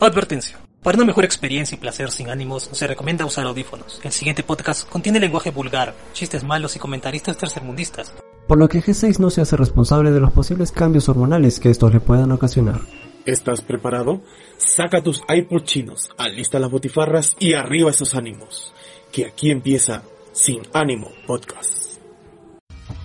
Advertencia. 0.00 0.56
Para 0.80 0.96
una 0.96 1.06
mejor 1.06 1.24
experiencia 1.24 1.74
y 1.74 1.80
placer 1.80 2.12
sin 2.12 2.30
ánimos, 2.30 2.70
se 2.70 2.86
recomienda 2.86 3.26
usar 3.26 3.48
audífonos. 3.48 4.00
El 4.04 4.12
siguiente 4.12 4.44
podcast 4.44 4.88
contiene 4.88 5.18
lenguaje 5.18 5.50
vulgar, 5.50 5.92
chistes 6.12 6.44
malos 6.44 6.76
y 6.76 6.78
comentaristas 6.78 7.36
tercermundistas. 7.36 8.14
Por 8.46 8.58
lo 8.58 8.68
que 8.68 8.80
G6 8.80 9.18
no 9.18 9.28
se 9.30 9.40
hace 9.40 9.56
responsable 9.56 10.12
de 10.12 10.20
los 10.20 10.30
posibles 10.30 10.70
cambios 10.70 11.08
hormonales 11.08 11.58
que 11.58 11.70
estos 11.70 11.92
le 11.92 11.98
puedan 11.98 12.30
ocasionar. 12.30 12.80
¿Estás 13.26 13.60
preparado? 13.60 14.22
Saca 14.56 15.02
tus 15.02 15.20
iPod 15.28 15.64
chinos, 15.64 16.10
alista 16.16 16.60
las 16.60 16.70
botifarras 16.70 17.34
y 17.40 17.54
arriba 17.54 17.90
esos 17.90 18.14
ánimos. 18.14 18.72
Que 19.10 19.26
aquí 19.26 19.50
empieza 19.50 20.04
Sin 20.30 20.62
Ánimo 20.74 21.08
Podcast. 21.26 21.98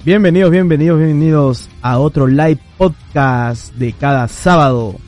Bienvenidos, 0.05 0.51
bienvenidos, 0.51 0.99
bienvenidos 0.99 1.69
a 1.81 1.97
otro 1.97 2.27
live 2.27 2.59
podcast 2.77 3.73
de 3.73 3.93
cada 3.93 4.27
sábado. 4.27 4.99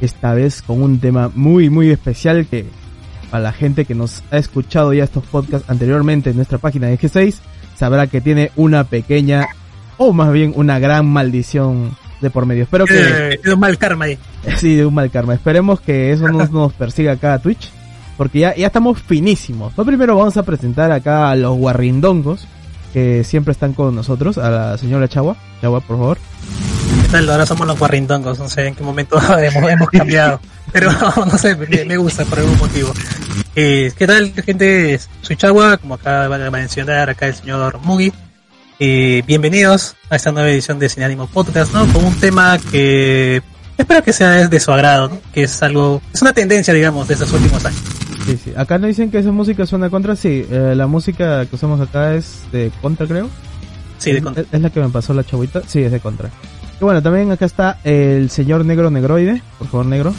Esta 0.00 0.34
vez 0.34 0.62
con 0.62 0.82
un 0.82 1.00
tema 1.00 1.30
muy, 1.34 1.70
muy 1.70 1.90
especial 1.90 2.46
que 2.46 2.66
para 3.30 3.42
la 3.42 3.52
gente 3.52 3.84
que 3.84 3.94
nos 3.94 4.22
ha 4.30 4.38
escuchado 4.38 4.92
ya 4.92 5.04
estos 5.04 5.24
podcasts 5.24 5.68
anteriormente 5.68 6.30
en 6.30 6.36
nuestra 6.36 6.58
página 6.58 6.86
de 6.88 6.98
G6 6.98 7.36
sabrá 7.76 8.06
que 8.06 8.20
tiene 8.20 8.52
una 8.56 8.84
pequeña 8.84 9.46
o 9.96 10.12
más 10.12 10.32
bien 10.32 10.52
una 10.54 10.78
gran 10.78 11.06
maldición 11.06 11.96
de 12.20 12.30
por 12.30 12.46
medio. 12.46 12.64
Espero 12.64 12.86
que... 12.86 12.98
Eh, 12.98 13.40
de 13.42 13.54
un 13.54 13.60
mal 13.60 13.78
karma 13.78 14.06
ahí. 14.06 14.18
Sí, 14.56 14.76
de 14.76 14.86
un 14.86 14.94
mal 14.94 15.10
karma. 15.10 15.34
Esperemos 15.34 15.80
que 15.80 16.12
eso 16.12 16.28
no 16.28 16.46
nos 16.46 16.72
persiga 16.72 17.12
acá 17.12 17.34
a 17.34 17.38
Twitch. 17.38 17.70
Porque 18.16 18.38
ya, 18.40 18.54
ya 18.54 18.68
estamos 18.68 19.00
finísimos. 19.02 19.76
Lo 19.76 19.84
primero 19.84 20.16
vamos 20.16 20.36
a 20.36 20.42
presentar 20.42 20.90
acá 20.90 21.30
a 21.30 21.36
los 21.36 21.56
guarrindongos 21.58 22.46
que 22.94 23.24
siempre 23.24 23.52
están 23.52 23.74
con 23.74 23.94
nosotros. 23.94 24.38
A 24.38 24.50
la 24.50 24.78
señora 24.78 25.08
Chagua. 25.08 25.36
Chagua, 25.60 25.80
por 25.80 25.98
favor. 25.98 26.18
Ahora 27.16 27.46
somos 27.46 27.66
los 27.66 27.78
guarrindongos. 27.78 28.38
No 28.38 28.48
sé 28.48 28.66
en 28.66 28.74
qué 28.74 28.84
momento 28.84 29.18
hemos, 29.38 29.70
hemos 29.70 29.88
cambiado. 29.90 30.38
Pero 30.72 30.90
no 31.26 31.38
sé, 31.38 31.56
me, 31.56 31.84
me 31.86 31.96
gusta 31.96 32.24
por 32.26 32.38
algún 32.38 32.58
motivo. 32.58 32.92
Eh, 33.54 33.90
¿Qué 33.96 34.06
tal, 34.06 34.32
gente? 34.34 35.00
Soy 35.22 35.36
Chagua, 35.36 35.78
como 35.78 35.94
acaba 35.94 36.36
de 36.38 36.50
mencionar 36.50 37.08
acá 37.08 37.26
el 37.26 37.34
señor 37.34 37.78
Mugi. 37.82 38.12
Eh, 38.78 39.22
bienvenidos 39.26 39.96
a 40.10 40.16
esta 40.16 40.30
nueva 40.32 40.50
edición 40.50 40.78
de 40.78 40.90
Sin 40.90 41.02
Ánimo 41.02 41.26
Podcast, 41.26 41.72
¿no? 41.72 41.86
Con 41.90 42.04
un 42.04 42.14
tema 42.20 42.58
que 42.70 43.40
espero 43.78 44.02
que 44.04 44.12
sea 44.12 44.46
de 44.48 44.60
su 44.60 44.70
agrado, 44.70 45.08
¿no? 45.08 45.20
Que 45.32 45.44
es 45.44 45.62
algo, 45.62 46.02
es 46.12 46.20
una 46.20 46.34
tendencia, 46.34 46.74
digamos, 46.74 47.08
de 47.08 47.14
estos 47.14 47.32
últimos 47.32 47.64
años. 47.64 47.80
Sí, 48.26 48.38
sí. 48.44 48.52
Acá 48.54 48.76
no 48.76 48.86
dicen 48.88 49.10
que 49.10 49.18
esa 49.18 49.32
música 49.32 49.64
suena 49.64 49.88
contra, 49.88 50.14
sí. 50.16 50.44
Eh, 50.50 50.74
la 50.76 50.86
música 50.86 51.46
que 51.46 51.56
usamos 51.56 51.80
acá 51.80 52.14
es 52.14 52.40
de 52.52 52.70
contra, 52.82 53.06
creo. 53.06 53.30
Sí, 53.96 54.10
de 54.12 54.18
Es- 54.18 54.24
contra. 54.24 54.44
Es, 54.52 54.60
la 54.60 54.68
que 54.68 54.80
me 54.80 54.90
pasó 54.90 55.14
la 55.14 55.24
chavita. 55.24 55.62
Sí, 55.66 55.82
es 55.82 55.92
de 55.92 56.00
contra. 56.00 56.28
Y 56.80 56.84
bueno, 56.84 57.02
también 57.02 57.30
acá 57.30 57.46
está 57.46 57.78
el 57.84 58.30
señor 58.30 58.64
negro 58.64 58.90
negroide. 58.90 59.42
Por 59.58 59.68
favor, 59.68 59.86
negro. 59.86 60.14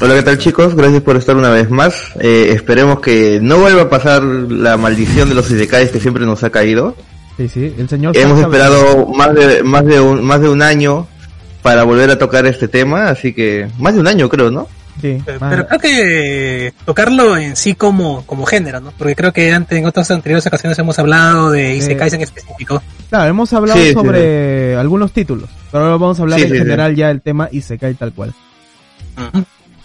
Hola, 0.00 0.14
¿qué 0.16 0.22
tal 0.22 0.38
chicos? 0.38 0.74
Gracias 0.74 1.00
por 1.02 1.16
estar 1.16 1.36
una 1.36 1.50
vez 1.50 1.70
más. 1.70 1.94
Eh, 2.20 2.48
esperemos 2.50 3.00
que 3.00 3.38
no 3.40 3.58
vuelva 3.58 3.82
a 3.82 3.88
pasar 3.90 4.22
la 4.22 4.76
maldición 4.76 5.28
de 5.28 5.34
los 5.34 5.50
Isekais 5.50 5.90
que 5.90 6.00
siempre 6.00 6.26
nos 6.26 6.42
ha 6.44 6.50
caído. 6.50 6.96
Sí, 7.36 7.48
sí. 7.48 7.74
El 7.78 7.88
señor. 7.88 8.16
Hemos 8.16 8.40
esperado 8.40 9.06
más 9.08 9.34
de, 9.34 9.62
más 9.62 9.84
de 9.86 10.00
un, 10.00 10.22
más 10.22 10.40
de 10.40 10.48
un 10.50 10.60
año 10.60 11.06
para 11.62 11.84
volver 11.84 12.10
a 12.10 12.18
tocar 12.18 12.44
este 12.46 12.68
tema, 12.68 13.08
así 13.08 13.32
que 13.32 13.68
más 13.78 13.94
de 13.94 14.00
un 14.00 14.08
año 14.08 14.28
creo, 14.28 14.50
¿no? 14.50 14.66
Sí, 15.00 15.22
Pero, 15.24 15.40
más- 15.40 15.50
pero 15.54 15.66
creo 15.68 15.80
que 15.80 16.74
tocarlo 16.84 17.36
en 17.38 17.56
sí 17.56 17.74
como, 17.74 18.26
como 18.26 18.44
género, 18.44 18.80
¿no? 18.80 18.92
Porque 18.98 19.14
creo 19.14 19.32
que 19.32 19.50
antes, 19.52 19.78
en 19.78 19.86
otras 19.86 20.10
anteriores 20.10 20.46
ocasiones 20.46 20.78
hemos 20.78 20.98
hablado 20.98 21.50
de 21.50 21.76
Isekais 21.76 22.12
en 22.12 22.20
específico. 22.22 22.82
Claro, 23.12 23.28
hemos 23.28 23.52
hablado 23.52 23.78
Sí, 23.78 23.88
sí, 23.88 23.92
sobre 23.92 24.74
algunos 24.74 25.12
títulos. 25.12 25.50
Pero 25.70 25.84
ahora 25.84 25.96
vamos 25.98 26.18
a 26.18 26.22
hablar 26.22 26.40
en 26.40 26.48
general 26.48 26.96
ya 26.96 27.08
del 27.08 27.20
tema 27.20 27.46
y 27.52 27.60
se 27.60 27.76
cae 27.76 27.92
tal 27.92 28.14
cual. 28.14 28.32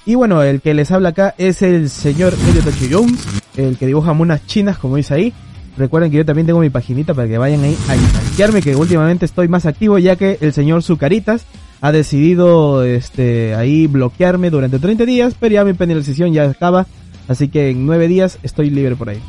Y 0.06 0.16
bueno, 0.16 0.44
el 0.44 0.62
que 0.62 0.74
les 0.74 0.92
habla 0.92 1.10
acá 1.10 1.36
es 1.38 1.62
el 1.62 1.90
señor 1.90 2.34
Elliot 2.48 2.66
H. 2.66 2.88
Jones, 2.90 3.28
el 3.58 3.78
que 3.78 3.86
dibuja 3.86 4.14
monas 4.14 4.46
chinas, 4.46 4.78
como 4.78 4.96
dice 4.96 5.14
ahí. 5.14 5.34
Recuerden 5.78 6.10
que 6.10 6.16
yo 6.16 6.26
también 6.26 6.48
tengo 6.48 6.62
mi 6.62 6.70
paginita 6.70 7.14
para 7.14 7.28
que 7.28 7.38
vayan 7.38 7.66
ahí 7.66 7.78
a 7.90 7.98
instantearme, 7.98 8.62
que 8.62 8.78
últimamente 8.78 9.26
estoy 9.26 9.50
más 9.50 9.66
activo 9.66 9.98
ya 9.98 10.16
que 10.16 10.38
el 10.40 10.54
señor 10.54 10.82
Zucaritas 10.82 11.44
ha 11.82 11.92
decidido 11.92 12.86
este 12.86 13.56
ahí 13.56 13.88
bloquearme 13.88 14.50
durante 14.52 14.80
30 14.80 15.04
días, 15.04 15.36
pero 15.38 15.54
ya 15.54 15.66
mi 15.66 15.74
penalización 15.74 16.32
ya 16.32 16.46
acaba, 16.46 16.88
así 17.28 17.50
que 17.50 17.72
en 17.72 17.86
9 17.86 18.08
días 18.08 18.40
estoy 18.42 18.70
libre 18.70 18.96
por 18.96 19.10
ahí. 19.10 19.20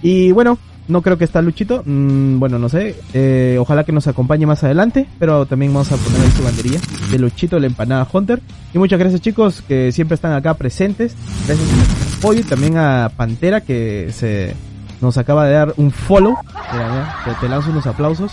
Y 0.00 0.30
bueno, 0.30 0.58
no 0.88 1.02
creo 1.02 1.18
que 1.18 1.24
está 1.24 1.40
Luchito, 1.42 1.82
mm, 1.84 2.38
bueno, 2.38 2.58
no 2.58 2.68
sé, 2.68 2.96
eh, 3.14 3.56
ojalá 3.60 3.84
que 3.84 3.92
nos 3.92 4.06
acompañe 4.06 4.46
más 4.46 4.64
adelante, 4.64 5.06
pero 5.18 5.46
también 5.46 5.72
vamos 5.72 5.92
a 5.92 5.96
poner 5.96 6.20
ahí 6.20 6.30
su 6.32 6.42
banderilla 6.42 6.80
de 7.10 7.18
Luchito, 7.18 7.58
la 7.58 7.66
empanada 7.66 8.06
Hunter. 8.12 8.40
Y 8.74 8.78
muchas 8.78 8.98
gracias 8.98 9.20
chicos 9.20 9.62
que 9.66 9.92
siempre 9.92 10.14
están 10.14 10.32
acá 10.32 10.54
presentes, 10.54 11.14
gracias 11.46 11.68
por 11.68 11.86
su 11.86 12.18
apoyo 12.18 12.40
y 12.40 12.44
también 12.44 12.76
a 12.78 13.10
Pantera 13.16 13.60
que 13.60 14.10
se 14.12 14.54
nos 15.00 15.18
acaba 15.18 15.46
de 15.46 15.52
dar 15.52 15.74
un 15.76 15.90
follow. 15.90 16.36
Mira, 16.72 16.88
mira, 16.90 17.16
te, 17.24 17.34
te 17.40 17.48
lanzo 17.48 17.70
unos 17.70 17.86
aplausos. 17.86 18.32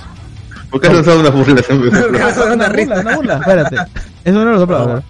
¿Por 0.69 0.79
qué 0.79 0.87
has 0.87 0.93
lanzado 0.93 1.19
una 1.19 1.29
burla? 1.29 1.61
Eso 2.29 2.47
es 2.47 2.55
una 2.55 2.69
risa. 2.69 2.95
burla, 2.95 3.01
una 3.01 3.15
burla, 3.15 3.37
espérate. 3.37 3.75
Eso 4.23 4.45
no 4.45 4.51
los 4.51 4.61
aplausos. 4.61 5.03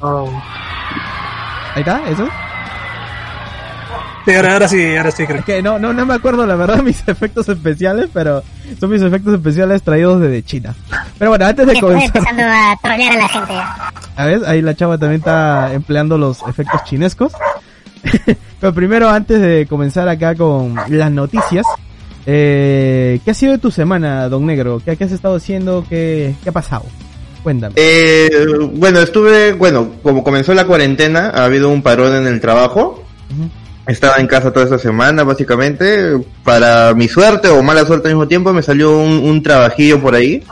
Ahí 1.76 1.82
está, 1.82 2.10
eso. 2.10 2.28
Sí, 4.30 4.36
ahora, 4.36 4.54
ahora 4.54 4.68
sí, 4.68 4.96
ahora 4.96 5.10
sí 5.10 5.26
creo. 5.26 5.40
Es 5.40 5.46
que 5.46 5.62
no, 5.64 5.80
no, 5.80 5.92
no 5.92 6.06
me 6.06 6.14
acuerdo 6.14 6.46
la 6.46 6.56
verdad 6.56 6.84
mis 6.84 7.02
efectos 7.08 7.50
especiales, 7.50 8.10
pero 8.14 8.44
son 8.80 8.92
mis 8.92 9.02
efectos 9.02 9.34
especiales 9.34 9.82
traídos 9.82 10.22
desde 10.22 10.44
China. 10.44 10.76
Pero 11.18 11.32
bueno, 11.32 11.46
antes 11.48 11.66
de 11.66 11.74
Estoy 11.74 11.94
comenzar, 11.94 12.18
empezando 12.18 12.44
a 12.44 12.78
trolear 12.80 13.14
a 13.14 13.18
la 13.18 13.28
gente 13.28 13.54
ya. 13.54 13.94
a 14.16 14.26
ver, 14.28 14.42
ahí 14.46 14.62
la 14.62 14.76
chava 14.76 15.00
también 15.00 15.22
está 15.22 15.74
empleando 15.74 16.20
los 16.20 16.44
efectos 16.48 16.84
chinescos. 16.84 17.34
pero 18.60 18.72
primero, 18.72 19.10
antes 19.10 19.42
de 19.42 19.66
comenzar 19.68 20.08
acá 20.08 20.36
con 20.36 20.76
las 20.90 21.12
noticias, 21.12 21.66
eh, 22.28 23.20
¿qué 23.26 23.32
ha 23.32 23.34
sido 23.34 23.54
de 23.54 23.58
tu 23.58 23.72
semana, 23.72 24.30
Don 24.30 24.46
Negro? 24.46 24.80
¿Qué, 24.86 24.96
qué 24.96 25.06
has 25.06 25.12
estado 25.12 25.38
haciendo? 25.38 25.84
¿Qué, 25.90 26.36
qué 26.44 26.50
ha 26.50 26.54
pasado? 26.54 26.86
Cuéntame. 27.42 27.74
Eh, 27.78 28.30
bueno, 28.74 29.00
estuve, 29.00 29.54
bueno, 29.54 29.94
como 30.04 30.24
comenzó 30.24 30.54
la 30.54 30.68
cuarentena, 30.68 31.32
ha 31.34 31.46
habido 31.46 31.70
un 31.70 31.82
parón 31.82 32.14
en 32.14 32.28
el 32.28 32.40
trabajo. 32.40 33.04
Ujú. 33.32 33.50
Estaba 33.90 34.18
en 34.18 34.28
casa 34.28 34.52
toda 34.52 34.66
esta 34.66 34.78
semana, 34.80 35.24
básicamente. 35.24 36.18
Para 36.44 36.94
mi 36.94 37.08
suerte 37.08 37.48
o 37.50 37.62
mala 37.64 37.86
suerte 37.86 38.08
al 38.08 38.14
mismo 38.16 38.28
tiempo, 38.28 38.54
me 38.54 38.62
salió 38.62 38.98
un, 38.98 39.12
un 39.20 39.42
trabajillo 39.44 40.00
por 40.00 40.16
ahí. 40.16 40.44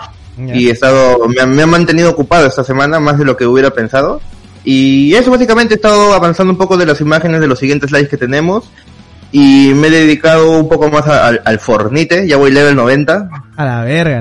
Y 0.56 0.68
he 0.70 0.72
estado, 0.72 1.28
me, 1.28 1.42
ha- 1.42 1.46
me 1.48 1.62
ha 1.64 1.68
mantenido 1.68 2.10
ocupado 2.12 2.46
esta 2.48 2.64
semana 2.64 3.00
más 3.00 3.18
de 3.18 3.26
lo 3.26 3.36
que 3.38 3.46
hubiera 3.46 3.72
pensado. 3.72 4.22
Y 4.64 5.14
eso 5.16 5.32
básicamente 5.32 5.74
he 5.74 5.78
estado 5.78 6.14
avanzando 6.14 6.52
un 6.54 6.58
poco 6.58 6.78
de 6.78 6.86
las 6.86 7.00
imágenes 7.02 7.40
de 7.42 7.48
los 7.48 7.58
siguientes 7.60 7.92
lives 7.92 8.10
que 8.10 8.18
tenemos. 8.18 8.70
Y 9.32 9.74
me 9.76 9.88
he 9.88 9.92
dedicado 9.92 10.52
un 10.52 10.70
poco 10.70 10.90
más 10.90 11.06
a- 11.08 11.28
al, 11.28 11.42
al 11.44 11.60
Fornite, 11.60 12.28
ya 12.28 12.38
voy 12.38 12.52
level 12.52 12.76
90. 12.76 13.30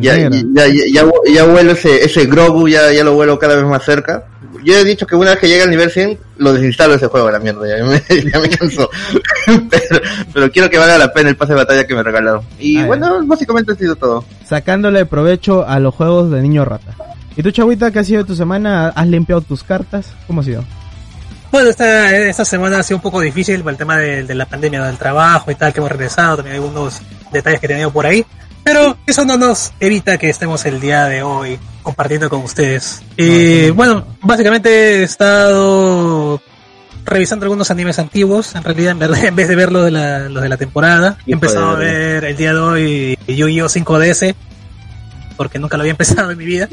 A 0.00 0.14
la 0.16 0.20
verga, 0.20 0.34
ya, 0.54 0.66
ya, 0.66 0.66
ya, 0.92 1.04
ya 1.32 1.44
vuelo 1.44 1.72
ese, 1.72 2.04
ese 2.04 2.26
Grogu, 2.26 2.66
ya, 2.68 2.92
ya 2.92 3.04
lo 3.04 3.14
vuelo 3.14 3.38
cada 3.38 3.54
vez 3.56 3.64
más 3.64 3.84
cerca. 3.84 4.24
Yo 4.66 4.74
he 4.74 4.84
dicho 4.84 5.06
que 5.06 5.14
una 5.14 5.30
vez 5.30 5.38
que 5.38 5.46
llegue 5.46 5.62
al 5.62 5.70
nivel 5.70 5.92
100, 5.92 6.18
lo 6.38 6.52
desinstalo 6.52 6.94
ese 6.94 7.06
juego, 7.06 7.30
la 7.30 7.38
mierda, 7.38 7.68
ya 7.68 7.84
me, 7.84 8.02
ya 8.32 8.40
me 8.40 8.48
cansó. 8.48 8.90
pero, 9.70 10.00
pero 10.34 10.50
quiero 10.50 10.68
que 10.68 10.76
valga 10.76 10.98
la 10.98 11.12
pena 11.12 11.28
el 11.28 11.36
pase 11.36 11.52
de 11.52 11.58
batalla 11.60 11.86
que 11.86 11.94
me 11.94 12.02
regalaron. 12.02 12.42
Y 12.58 12.78
Ah, 12.78 12.86
bueno, 12.86 13.24
básicamente 13.24 13.70
ha 13.70 13.76
sido 13.76 13.94
todo. 13.94 14.24
Sacándole 14.44 15.06
provecho 15.06 15.64
a 15.64 15.78
los 15.78 15.94
juegos 15.94 16.32
de 16.32 16.42
niño 16.42 16.64
rata. 16.64 16.96
¿Y 17.36 17.44
tú, 17.44 17.52
chavita, 17.52 17.92
qué 17.92 18.00
ha 18.00 18.04
sido 18.04 18.24
de 18.24 18.26
tu 18.26 18.34
semana? 18.34 18.88
¿Has 18.88 19.06
limpiado 19.06 19.40
tus 19.40 19.62
cartas? 19.62 20.12
¿Cómo 20.26 20.40
ha 20.40 20.44
sido? 20.44 20.64
Bueno, 21.52 21.70
esta, 21.70 22.16
esta 22.16 22.44
semana 22.44 22.80
ha 22.80 22.82
sido 22.82 22.96
un 22.96 23.02
poco 23.02 23.20
difícil 23.20 23.62
por 23.62 23.70
el 23.70 23.78
tema 23.78 23.98
de, 23.98 24.24
de 24.24 24.34
la 24.34 24.46
pandemia, 24.46 24.82
del 24.82 24.98
trabajo 24.98 25.48
y 25.48 25.54
tal, 25.54 25.72
que 25.72 25.78
hemos 25.78 25.92
regresado, 25.92 26.38
también 26.38 26.56
algunos 26.56 27.00
detalles 27.30 27.60
que 27.60 27.66
he 27.66 27.68
tenido 27.68 27.92
por 27.92 28.04
ahí. 28.04 28.26
Pero 28.64 28.96
eso 29.06 29.24
no 29.24 29.36
nos 29.36 29.72
evita 29.78 30.18
que 30.18 30.28
estemos 30.28 30.66
el 30.66 30.80
día 30.80 31.04
de 31.04 31.22
hoy 31.22 31.56
compartiendo 31.86 32.28
con 32.28 32.42
ustedes. 32.42 33.00
Y 33.16 33.70
bueno, 33.70 34.04
básicamente 34.20 34.68
he 34.70 35.02
estado 35.04 36.42
revisando 37.04 37.44
algunos 37.44 37.70
animes 37.70 38.00
antiguos, 38.00 38.56
en 38.56 38.64
realidad, 38.64 38.90
en, 38.90 38.98
verdad, 38.98 39.24
en 39.24 39.36
vez 39.36 39.46
de 39.46 39.54
ver 39.54 39.70
los 39.70 39.84
de 39.84 39.92
la, 39.92 40.28
los 40.28 40.42
de 40.42 40.48
la 40.48 40.56
temporada. 40.56 41.16
He 41.24 41.32
empezado 41.32 41.70
a 41.70 41.74
ver 41.76 42.24
el 42.24 42.36
día 42.36 42.52
de 42.52 42.58
hoy 42.58 43.18
Yu-Gi-Oh 43.28 43.68
5DS, 43.68 44.34
porque 45.36 45.60
nunca 45.60 45.76
lo 45.76 45.82
había 45.82 45.92
empezado 45.98 46.32
en 46.32 46.38
mi 46.38 46.44
vida. 46.44 46.68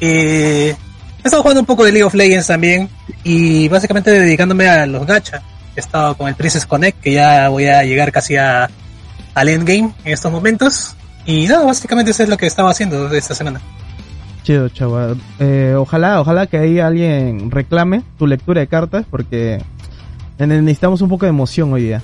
Eh, 0.00 0.76
he 1.18 1.26
estado 1.26 1.42
jugando 1.42 1.60
un 1.60 1.66
poco 1.66 1.84
de 1.84 1.90
League 1.90 2.04
of 2.04 2.14
Legends 2.14 2.46
también 2.46 2.88
y 3.24 3.66
básicamente 3.68 4.12
dedicándome 4.12 4.68
a 4.68 4.86
los 4.86 5.04
gacha. 5.04 5.42
He 5.74 5.80
estado 5.80 6.16
con 6.16 6.28
el 6.28 6.36
Princess 6.36 6.64
Connect, 6.64 7.00
que 7.00 7.12
ya 7.12 7.48
voy 7.48 7.66
a 7.66 7.82
llegar 7.82 8.12
casi 8.12 8.36
a, 8.36 8.70
al 9.34 9.48
endgame 9.48 9.92
en 10.04 10.12
estos 10.12 10.30
momentos. 10.30 10.94
Y 11.26 11.48
nada, 11.48 11.64
básicamente 11.64 12.12
eso 12.12 12.22
es 12.22 12.28
lo 12.28 12.36
que 12.36 12.46
estaba 12.46 12.70
haciendo 12.70 13.12
esta 13.12 13.34
semana. 13.34 13.60
Chido, 14.44 14.68
chaval. 14.68 15.16
Eh, 15.40 15.74
ojalá, 15.76 16.20
ojalá 16.20 16.46
que 16.46 16.58
ahí 16.58 16.78
alguien 16.78 17.50
reclame 17.50 18.02
tu 18.18 18.26
lectura 18.26 18.60
de 18.60 18.66
cartas 18.68 19.04
porque 19.10 19.58
ne- 20.38 20.46
necesitamos 20.62 21.00
un 21.00 21.08
poco 21.08 21.24
de 21.26 21.30
emoción 21.30 21.72
hoy 21.72 21.82
día. 21.84 22.02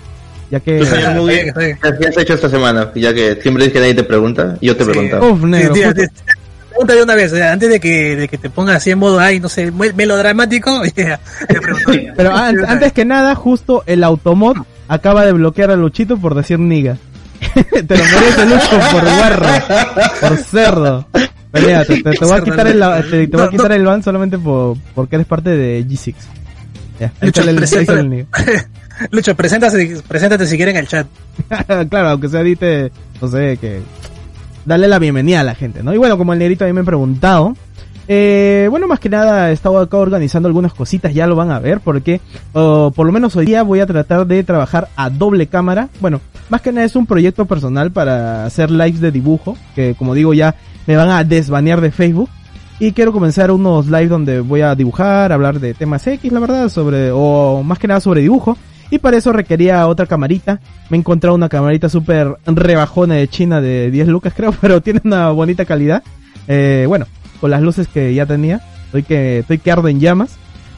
Ya 0.51 0.59
que... 0.59 0.81
Está 0.81 1.21
bien. 1.21 1.53
¿Qué 1.55 2.09
has 2.09 2.17
hecho 2.19 2.35
esta 2.35 2.49
semana? 2.49 2.91
Ya 2.97 3.15
que 3.15 3.37
siempre 3.41 3.63
dices 3.65 3.73
que 3.75 3.81
nadie 3.81 3.95
te 3.95 4.03
pregunta, 4.05 4.57
yo 4.61 4.75
te 4.77 4.85
Sí. 4.85 4.91
preguntaba. 4.91 5.27
Uf, 5.29 5.43
negro. 5.45 5.75
Sí, 5.75 5.83
justo- 5.85 6.01
sí, 6.01 6.07
sí. 6.15 6.23
pregunta 6.71 6.95
de 6.95 7.03
una 7.03 7.15
vez, 7.15 7.33
eh, 7.35 7.45
antes 7.45 7.69
de 7.69 7.79
que, 7.79 8.17
de 8.17 8.27
que 8.29 8.39
te 8.39 8.49
pongas 8.51 8.77
así 8.77 8.91
en 8.91 8.99
modo, 8.99 9.21
ay, 9.21 9.39
no 9.39 9.49
sé, 9.49 9.71
me- 9.71 9.93
melodramático, 9.93 10.83
ya, 10.97 11.21
te 11.47 11.61
pregunto. 11.61 12.13
Pero 12.17 12.35
an- 12.35 12.65
antes 12.67 12.93
que 12.93 13.05
nada, 13.05 13.35
justo 13.35 13.83
el 13.87 14.03
Automod 14.03 14.57
acaba 14.89 15.25
de 15.27 15.33
bloquear 15.33 15.71
a 15.71 15.77
Luchito 15.77 16.17
por 16.17 16.35
decir 16.35 16.59
niga. 16.59 16.97
te 17.55 17.97
lo 17.97 18.05
mereces, 18.05 18.49
Lucho, 18.49 18.81
por 18.93 19.03
guarro, 19.03 19.47
por 20.21 20.37
cerdo. 20.39 21.07
Te, 21.53 21.85
te- 21.85 22.03
te 22.03 22.25
voy 22.25 22.39
a 22.39 22.41
quitar 22.45 22.67
el, 22.67 22.81
te, 23.11 23.27
te 23.27 23.37
voy 23.37 23.43
a 23.43 23.45
no, 23.47 23.51
quitar 23.51 23.73
el 23.73 23.85
ban 23.85 24.03
solamente 24.03 24.39
por, 24.39 24.77
porque 24.95 25.17
eres 25.17 25.27
parte 25.27 25.51
de 25.51 25.85
G6. 25.87 26.15
Ya, 27.01 27.13
Lucho, 27.23 27.43
el, 27.43 27.57
presenta- 27.57 27.99
el. 27.99 28.27
Lucho, 29.11 29.35
preséntate, 29.35 29.97
preséntate 30.07 30.47
si 30.47 30.57
quieres 30.57 30.75
en 30.75 30.81
el 30.81 30.87
chat. 30.89 31.07
claro, 31.89 32.11
aunque 32.11 32.29
sea 32.29 32.43
dite, 32.43 32.93
no 33.21 33.29
sé, 33.29 33.57
que 33.59 33.81
darle 34.67 34.89
la 34.89 34.99
bienvenida 34.99 35.41
a 35.41 35.45
la 35.45 35.55
gente, 35.55 35.83
¿no? 35.83 35.95
Y 35.95 35.99
bueno, 35.99 36.19
como 36.19 36.33
el 36.35 36.39
negrito 36.39 36.65
a 36.65 36.67
mí 36.69 36.73
me 36.75 36.83
ha 36.83 36.85
preguntado, 36.85 37.57
eh, 38.09 38.67
bueno, 38.71 38.87
más 38.87 39.01
que 39.01 39.09
nada 39.09 39.51
he 39.51 39.53
estado 39.55 39.79
acá 39.79 39.97
organizando 39.97 40.49
algunas 40.49 40.75
cositas, 40.75 41.15
ya 41.15 41.27
lo 41.27 41.35
van 41.37 41.51
a 41.51 41.59
ver, 41.59 41.81
porque 41.81 42.21
oh, 42.53 42.93
por 42.95 43.07
lo 43.07 43.13
menos 43.13 43.35
hoy 43.37 43.47
día 43.47 43.63
voy 43.63 43.81
a 43.81 43.87
tratar 43.87 44.27
de 44.27 44.45
trabajar 44.45 44.89
a 44.97 45.09
doble 45.09 45.47
cámara. 45.47 45.89
Bueno, 46.01 46.21
más 46.51 46.61
que 46.61 46.71
nada 46.73 46.85
es 46.85 46.95
un 46.97 47.07
proyecto 47.07 47.47
personal 47.47 47.91
para 47.93 48.45
hacer 48.45 48.71
lives 48.71 49.01
de 49.01 49.11
dibujo, 49.11 49.57
que 49.75 49.95
como 49.95 50.15
digo 50.15 50.35
ya 50.35 50.55
me 50.87 50.97
van 50.97 51.09
a 51.09 51.25
desbanear 51.25 51.81
de 51.81 51.91
Facebook. 51.91 52.31
Y 52.79 52.93
quiero 52.93 53.13
comenzar 53.13 53.51
unos 53.51 53.87
lives 53.87 54.09
donde 54.09 54.41
voy 54.41 54.63
a 54.63 54.75
dibujar, 54.75 55.33
hablar 55.33 55.61
de 55.61 55.75
temas 55.75 56.07
X, 56.07 56.33
la 56.33 56.41
verdad, 56.41 56.69
sobre, 56.71 57.11
o 57.13 57.63
más 57.63 57.79
que 57.79 57.87
nada 57.87 58.01
sobre 58.01 58.23
dibujo. 58.23 58.57
Y 58.91 58.99
para 58.99 59.19
eso 59.19 59.33
requería 59.33 59.87
otra 59.87 60.07
camarita. 60.07 60.61
Me 60.89 60.97
he 60.97 61.01
encontrado 61.01 61.37
una 61.37 61.49
camarita 61.49 61.89
súper 61.89 62.37
rebajona 62.47 63.17
de 63.17 63.29
China 63.29 63.61
de 63.61 63.91
10 63.91 64.09
lucas 64.09 64.33
creo, 64.37 64.53
pero 64.61 64.81
tiene 64.81 65.01
una 65.05 65.31
bonita 65.31 65.65
calidad. 65.65 66.03
Eh, 66.49 66.87
bueno, 66.89 67.07
con 67.41 67.51
las 67.51 67.63
luces 67.63 67.87
que 67.87 68.15
ya 68.15 68.27
tenía. 68.27 68.61
Estoy 68.87 69.03
que, 69.05 69.39
estoy 69.41 69.59
que 69.59 69.71
ardo 69.71 69.89
en 69.89 70.01
llamas. 70.01 70.37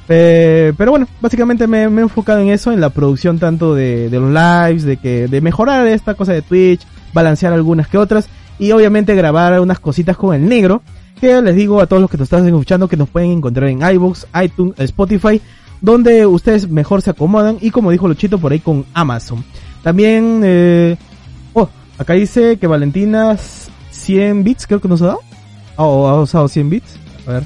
Eh, 0.09 0.73
pero 0.77 0.91
bueno, 0.91 1.07
básicamente 1.21 1.67
me, 1.67 1.83
he 1.83 1.85
enfocado 1.85 2.41
en 2.41 2.49
eso, 2.49 2.73
en 2.73 2.81
la 2.81 2.91
producción 2.91 3.39
tanto 3.39 3.75
de, 3.75 4.11
de 4.11 4.21
los 4.21 4.31
lives, 4.31 4.83
de 4.83 4.97
que, 4.99 5.29
de 5.29 5.41
mejorar 5.41 5.87
esta 5.87 6.15
cosa 6.15 6.33
de 6.33 6.43
Twitch, 6.43 6.83
balancear 7.15 7.53
algunas 7.53 7.89
que 7.89 7.97
otras, 7.97 8.29
y 8.63 8.71
obviamente 8.71 9.17
grabar 9.17 9.59
unas 9.59 9.81
cositas 9.81 10.17
con 10.17 10.37
el 10.37 10.49
negro, 10.49 10.83
que 11.21 11.43
les 11.43 11.57
digo 11.57 11.81
a 11.81 11.87
todos 11.87 12.01
los 12.01 12.09
que 12.09 12.17
nos 12.17 12.27
están 12.27 12.47
escuchando 12.47 12.87
que 12.87 12.97
nos 12.97 13.09
pueden 13.09 13.33
encontrar 13.33 13.69
en 13.69 13.83
iVoox, 13.83 14.27
iTunes, 14.41 14.79
Spotify, 14.79 15.41
donde 15.81 16.27
ustedes 16.27 16.69
mejor 16.69 17.03
se 17.03 17.11
acomodan, 17.11 17.59
y 17.61 17.73
como 17.73 17.91
dijo 17.91 18.07
Luchito 18.07 18.39
por 18.39 18.53
ahí 18.53 18.61
con 18.61 18.87
Amazon. 18.95 19.45
También, 19.83 20.43
eh, 20.45 20.97
oh, 21.55 21.69
acá 21.99 22.13
dice 22.13 22.57
que 22.57 22.69
Valentina 22.69 23.37
100 23.91 24.45
bits 24.45 24.69
creo 24.69 24.81
que 24.81 24.87
nos 24.87 25.03
ha 25.03 25.07
dado. 25.07 25.21
Oh, 25.75 26.07
ha 26.07 26.21
usado 26.21 26.47
100 26.47 26.71
bits. 26.71 26.97
A 27.27 27.33
ver. 27.33 27.43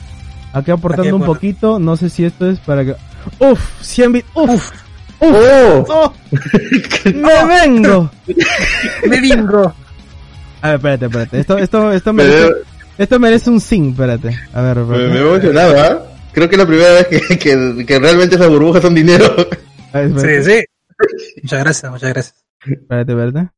Aquí 0.52 0.70
aportando 0.70 1.16
un 1.16 1.24
poquito. 1.24 1.78
No 1.78 1.96
sé 1.96 2.10
si 2.10 2.26
esto 2.26 2.50
es 2.50 2.58
para 2.58 2.84
que... 2.84 2.94
Uf, 3.38 3.80
100 3.80 4.12
bits. 4.12 4.28
Uf, 4.34 4.50
uf. 4.50 4.72
¡Oh! 5.20 5.84
oh, 5.88 6.12
me 7.06 7.44
vengo. 7.46 8.10
Me 9.08 9.20
bingo. 9.22 9.72
A 10.66 10.76
ver, 10.76 10.76
espérate, 10.76 11.06
espérate. 11.06 11.40
Esto, 11.40 11.58
esto, 11.58 11.92
esto 11.92 12.12
merece, 12.12 12.48
esto 12.98 13.18
merece 13.20 13.50
un 13.50 13.60
zinc, 13.60 13.90
espérate. 13.92 14.30
A 14.52 14.62
ver, 14.62 14.76
Me, 14.76 14.82
espérate. 14.82 15.08
me 15.14 15.16
he 15.18 15.22
emocionado, 15.22 15.80
¿ah? 15.80 16.02
Creo 16.32 16.48
que 16.48 16.54
es 16.54 16.58
la 16.60 16.66
primera 16.66 16.92
vez 16.92 17.06
que, 17.06 17.38
que, 17.38 17.84
que 17.86 17.98
realmente 17.98 18.34
esas 18.36 18.48
burbujas 18.48 18.82
son 18.82 18.94
dinero. 18.94 19.24
Ver, 19.92 20.20
Sí, 20.44 20.50
sí. 20.50 20.64
Muchas 21.42 21.60
gracias, 21.64 21.92
muchas 21.92 22.12
gracias. 22.12 22.44
espérate, 22.64 23.12
espérate. 23.12 23.50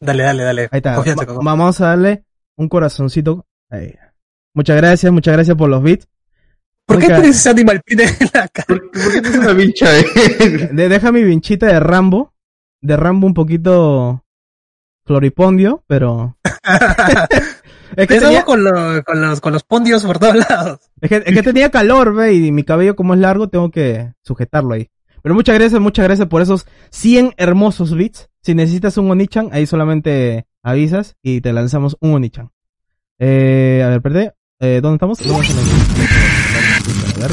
Dale, 0.00 0.22
dale, 0.22 0.42
dale. 0.42 0.62
Ahí 0.70 0.78
está. 0.78 0.94
Confianza, 0.96 1.24
Va- 1.26 1.38
vamos 1.42 1.80
a 1.80 1.86
darle 1.88 2.24
un 2.56 2.68
corazoncito. 2.68 3.46
Ahí. 3.70 3.94
Muchas 4.54 4.76
gracias, 4.76 5.12
muchas 5.12 5.34
gracias 5.34 5.56
por 5.56 5.68
los 5.68 5.82
bits. 5.82 6.06
¿Por 6.86 6.98
qué 6.98 7.06
tienes 7.06 7.36
ese 7.36 7.48
animal 7.50 7.80
pin 7.84 8.00
en 8.00 8.08
la 8.34 8.48
cara? 8.48 8.66
¿Por, 8.68 8.90
por 8.90 9.12
qué 9.12 9.20
tienes 9.22 9.38
una 9.40 9.52
bicha, 9.54 9.98
eh? 9.98 10.04
De- 10.72 10.88
deja 10.88 11.10
mi 11.12 11.24
vinchita 11.24 11.66
de 11.66 11.80
Rambo. 11.80 12.34
De 12.82 12.96
Rambo 12.96 13.26
un 13.26 13.32
poquito 13.34 14.23
floripondio, 15.04 15.82
pero... 15.86 16.36
es, 17.96 18.06
que 18.08 18.14
Estamos 18.14 18.22
tenía, 18.22 18.44
con, 18.44 18.64
lo- 18.64 19.02
con 19.04 19.20
los, 19.20 19.40
con 19.40 19.52
los 19.52 19.62
pondios 19.64 20.04
por 20.04 20.18
todos 20.18 20.36
lados. 20.36 20.80
es, 21.00 21.08
que, 21.08 21.16
es 21.24 21.34
que 21.34 21.42
tenía 21.42 21.70
calor, 21.70 22.14
ve, 22.14 22.34
y 22.34 22.50
mi 22.52 22.64
cabello 22.64 22.96
como 22.96 23.14
es 23.14 23.20
largo 23.20 23.48
tengo 23.48 23.70
que 23.70 24.12
sujetarlo 24.22 24.74
ahí. 24.74 24.90
Pero 25.22 25.34
muchas 25.34 25.54
gracias, 25.58 25.80
muchas 25.80 26.04
gracias 26.04 26.28
por 26.28 26.42
esos 26.42 26.66
100 26.90 27.34
hermosos 27.38 27.94
bits. 27.94 28.28
Si 28.42 28.54
necesitas 28.54 28.98
un 28.98 29.10
Onichan, 29.10 29.48
ahí 29.52 29.66
solamente 29.66 30.46
avisas 30.62 31.16
y 31.22 31.40
te 31.40 31.52
lanzamos 31.54 31.96
un 32.00 32.12
Onichan. 32.14 32.50
Eh, 33.18 33.82
a 33.84 33.88
ver, 33.88 34.02
perdé. 34.02 34.32
Eh, 34.60 34.80
¿Dónde 34.82 34.96
estamos? 34.96 35.18
Vamos 35.26 35.48
en 35.50 35.56
el- 35.58 37.24
a 37.24 37.28
ver. 37.28 37.30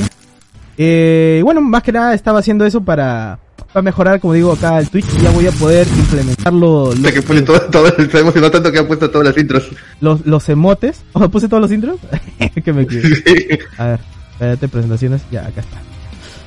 Eh, 0.77 1.41
bueno, 1.44 1.59
más 1.62 1.83
que 1.83 1.91
nada 1.91 2.13
estaba 2.13 2.39
haciendo 2.39 2.65
eso 2.65 2.81
para, 2.81 3.39
para 3.71 3.81
mejorar, 3.81 4.19
como 4.19 4.33
digo, 4.33 4.51
acá 4.51 4.79
el 4.79 4.89
Twitch. 4.89 5.05
Y 5.17 5.21
ya 5.21 5.31
voy 5.31 5.47
a 5.47 5.51
poder 5.51 5.87
implementarlo 5.87 6.91
Hasta 6.91 7.11
que 7.11 7.21
pone 7.21 7.41
todo, 7.41 7.59
todo, 7.61 7.87
emocionado 7.97 8.51
tanto 8.51 8.71
que 8.71 8.79
ha 8.79 8.87
puesto 8.87 9.09
todas 9.09 9.27
las 9.27 9.37
intros. 9.37 9.69
los, 9.99 10.25
los 10.25 10.49
emotes. 10.49 11.03
Oh, 11.13 11.29
puse 11.29 11.47
todos 11.47 11.61
los 11.61 11.71
intros. 11.71 11.99
que 12.63 12.73
me 12.73 12.83
equivoqué. 12.83 13.59
A 13.77 13.85
ver, 13.85 13.99
espérate, 14.33 14.67
presentaciones. 14.67 15.21
Ya, 15.31 15.41
acá 15.45 15.61
está. 15.61 15.77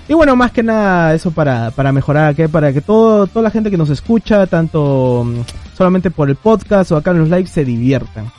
Y 0.08 0.14
bueno, 0.14 0.37
más 0.37 0.52
que 0.52 0.62
nada 0.62 1.14
eso 1.14 1.31
para, 1.31 1.70
para 1.70 1.93
mejorar, 1.93 2.34
que 2.34 2.49
para 2.49 2.72
que 2.72 2.81
todo, 2.81 3.26
toda 3.26 3.43
la 3.43 3.50
gente 3.50 3.70
que 3.70 3.78
nos 3.78 3.88
escucha, 3.88 4.46
tanto 4.46 5.25
mm, 5.25 5.76
solamente 5.76 6.10
por 6.10 6.28
el 6.28 6.37
podcast 6.37 6.93
o 6.93 6.96
acá 6.96 7.12
en 7.12 7.20
los 7.20 7.31
lives, 7.31 7.50
se 7.50 7.64
diviertan. 7.64 8.31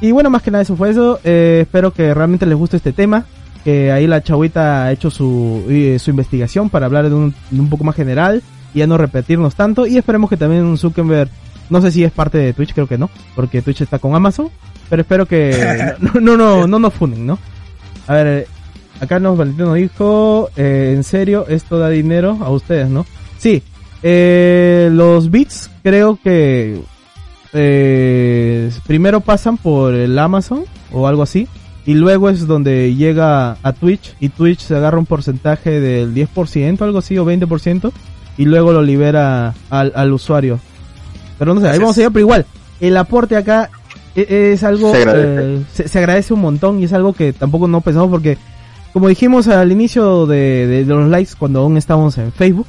Y 0.00 0.10
bueno, 0.12 0.28
más 0.28 0.42
que 0.42 0.50
nada 0.50 0.62
eso 0.62 0.76
fue 0.76 0.90
eso. 0.90 1.20
Eh, 1.22 1.60
espero 1.62 1.92
que 1.92 2.12
realmente 2.12 2.46
les 2.46 2.56
guste 2.56 2.78
este 2.78 2.92
tema. 2.92 3.24
Que 3.64 3.90
ahí 3.90 4.06
la 4.06 4.22
chavita 4.22 4.84
ha 4.84 4.92
hecho 4.92 5.10
su, 5.10 5.64
eh, 5.68 5.98
su 5.98 6.10
investigación 6.10 6.68
para 6.68 6.86
hablar 6.86 7.08
de 7.08 7.14
un, 7.14 7.34
de 7.50 7.60
un 7.60 7.70
poco 7.70 7.84
más 7.84 7.96
general 7.96 8.42
y 8.74 8.80
ya 8.80 8.86
no 8.86 8.98
repetirnos 8.98 9.54
tanto. 9.54 9.86
Y 9.86 9.96
esperemos 9.96 10.28
que 10.28 10.36
también 10.36 10.76
Zuckerberg, 10.76 11.30
no 11.70 11.80
sé 11.80 11.90
si 11.90 12.04
es 12.04 12.12
parte 12.12 12.38
de 12.38 12.52
Twitch, 12.52 12.74
creo 12.74 12.86
que 12.86 12.98
no, 12.98 13.08
porque 13.34 13.62
Twitch 13.62 13.80
está 13.80 13.98
con 13.98 14.14
Amazon. 14.14 14.50
Pero 14.90 15.02
espero 15.02 15.26
que 15.26 15.94
no, 16.00 16.20
no, 16.20 16.36
no, 16.36 16.66
no 16.66 16.78
nos 16.78 16.92
funen, 16.92 17.26
¿no? 17.26 17.38
A 18.06 18.14
ver, 18.14 18.26
eh, 18.26 18.46
acá 19.00 19.18
nos 19.18 19.38
Valentino 19.38 19.74
dijo, 19.74 20.50
eh, 20.56 20.92
en 20.94 21.04
serio, 21.04 21.46
esto 21.48 21.78
da 21.78 21.88
dinero 21.88 22.38
a 22.42 22.50
ustedes, 22.50 22.88
¿no? 22.88 23.06
Sí, 23.38 23.62
eh, 24.02 24.90
los 24.92 25.30
bits 25.30 25.70
creo 25.82 26.18
que 26.22 26.80
primero 28.86 29.20
pasan 29.20 29.56
por 29.56 29.94
el 29.94 30.18
Amazon 30.18 30.64
o 30.92 31.06
algo 31.06 31.22
así. 31.22 31.48
Y 31.86 31.94
luego 31.94 32.30
es 32.30 32.46
donde 32.46 32.94
llega 32.94 33.58
a 33.62 33.72
Twitch 33.72 34.14
y 34.20 34.30
Twitch 34.30 34.60
se 34.60 34.74
agarra 34.76 34.98
un 34.98 35.04
porcentaje 35.06 35.80
del 35.80 36.14
10%, 36.14 36.80
algo 36.82 36.98
así, 36.98 37.18
o 37.18 37.26
20%, 37.26 37.92
y 38.38 38.44
luego 38.46 38.72
lo 38.72 38.82
libera 38.82 39.54
al, 39.70 39.92
al 39.94 40.12
usuario. 40.12 40.58
Pero 41.38 41.54
no 41.54 41.60
sé, 41.60 41.68
ahí 41.68 41.78
vamos 41.78 41.98
allá, 41.98 42.08
pero 42.10 42.20
igual, 42.20 42.46
el 42.80 42.96
aporte 42.96 43.36
acá 43.36 43.68
e- 44.16 44.52
es 44.54 44.62
algo 44.64 44.92
Se 44.92 44.98
agradece. 45.02 45.54
eh, 45.56 45.62
se, 45.74 45.88
se 45.88 45.98
agradece 45.98 46.32
un 46.32 46.40
montón 46.40 46.80
y 46.80 46.84
es 46.84 46.92
algo 46.92 47.12
que 47.12 47.32
tampoco 47.32 47.68
no 47.68 47.80
pensamos 47.80 48.08
porque 48.10 48.38
como 48.92 49.08
dijimos 49.08 49.48
al 49.48 49.70
inicio 49.72 50.24
de, 50.26 50.66
de- 50.66 50.84
de 50.84 50.94
los 50.94 51.08
likes 51.08 51.32
cuando 51.38 51.60
aún 51.60 51.76
estábamos 51.76 52.16
en 52.18 52.32
Facebook 52.32 52.66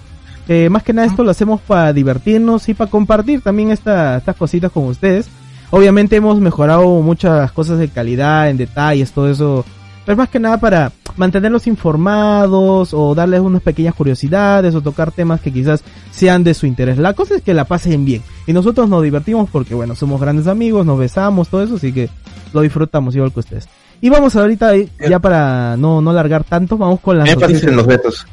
eh, 0.48 0.69
más 0.69 0.81
que 0.84 0.91
nada 0.93 1.07
esto 1.07 1.24
lo 1.24 1.29
hacemos 1.31 1.62
para 1.62 1.93
divertirnos 1.93 2.67
y 2.69 2.74
para 2.74 2.89
compartir 2.89 3.41
también 3.41 3.69
esta- 3.72 4.17
estas 4.17 4.36
cositas 4.36 4.72
con 4.72 4.86
ustedes 4.86 5.27
obviamente 5.75 6.15
hemos 6.15 6.39
mejorado 6.39 6.86
muchas 7.01 7.51
cosas 7.51 7.77
de 7.79 7.89
calidad 7.89 8.50
en 8.50 8.55
detalles 8.55 9.12
todo 9.12 9.29
eso 9.29 9.65
pero 10.05 10.15
más 10.15 10.29
que 10.29 10.39
nada 10.39 10.58
para 10.58 10.94
mantenerlos 11.17 11.67
informados 11.67 12.94
o 12.94 13.13
darles 13.13 13.41
unas 13.41 13.62
pequeñas 13.62 13.94
curiosidades 13.94 14.74
o 14.74 14.82
tocar 14.82 15.12
temas 15.12 15.41
que 15.41 15.51
quizás 15.51 15.84
sean 16.12 16.44
de 16.44 16.53
su 16.53 16.67
interés. 16.67 17.00
La 17.00 17.13
cosa 17.13 17.36
es 17.36 17.41
que 17.41 17.55
la 17.55 17.65
pasen 17.65 18.05
bien. 18.05 18.22
Y 18.46 18.53
nosotros 18.53 18.88
nos 18.88 19.01
divertimos 19.01 19.50
porque, 19.50 19.74
bueno, 19.74 19.96
somos 19.96 20.22
grandes 20.22 20.46
amigos, 20.46 20.86
nos 20.86 21.00
besamos, 21.00 21.50
todo 21.50 21.63
eso, 21.63 21.77
así 21.77 21.91
que 21.91 22.08
lo 22.53 22.62
disfrutamos 22.62 23.15
igual 23.15 23.34
que 23.34 23.39
ustedes. 23.39 23.67
Y 24.00 24.10
vamos 24.10 24.36
ahorita, 24.36 24.67
ahí, 24.70 24.88
ya 25.10 25.17
para 25.17 25.75
no, 25.75 26.01
no 26.01 26.13
largar 26.13 26.44
tanto, 26.44 26.77
vamos 26.77 27.00
con 27.00 27.17
las 27.17 27.27
Énfasis 27.27 27.63
noticias. 27.63 27.72
en 27.72 27.77
los 27.77 27.88
besos. 27.88 28.27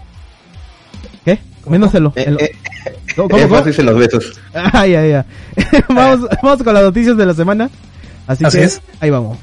Menos 1.66 1.94
en 1.94 2.02
los... 2.04 2.16
Eh, 2.16 2.24
en 2.26 2.34
lo- 2.34 2.40
eh, 2.42 2.52
¿Cómo, 3.16 3.28
cómo, 3.28 3.42
cómo? 3.42 3.56
énfasis 3.58 3.78
en 3.78 3.86
los 3.86 3.96
besos. 3.98 4.40
Ah, 4.54 4.86
ya, 4.86 5.06
ya. 5.06 5.26
vamos, 5.88 6.28
vamos 6.42 6.62
con 6.62 6.74
las 6.74 6.82
noticias 6.82 7.16
de 7.16 7.26
la 7.26 7.34
semana. 7.34 7.70
Así, 8.26 8.44
Así 8.44 8.58
que 8.58 8.64
es. 8.64 8.80
ahí 9.00 9.10
vamos. 9.10 9.38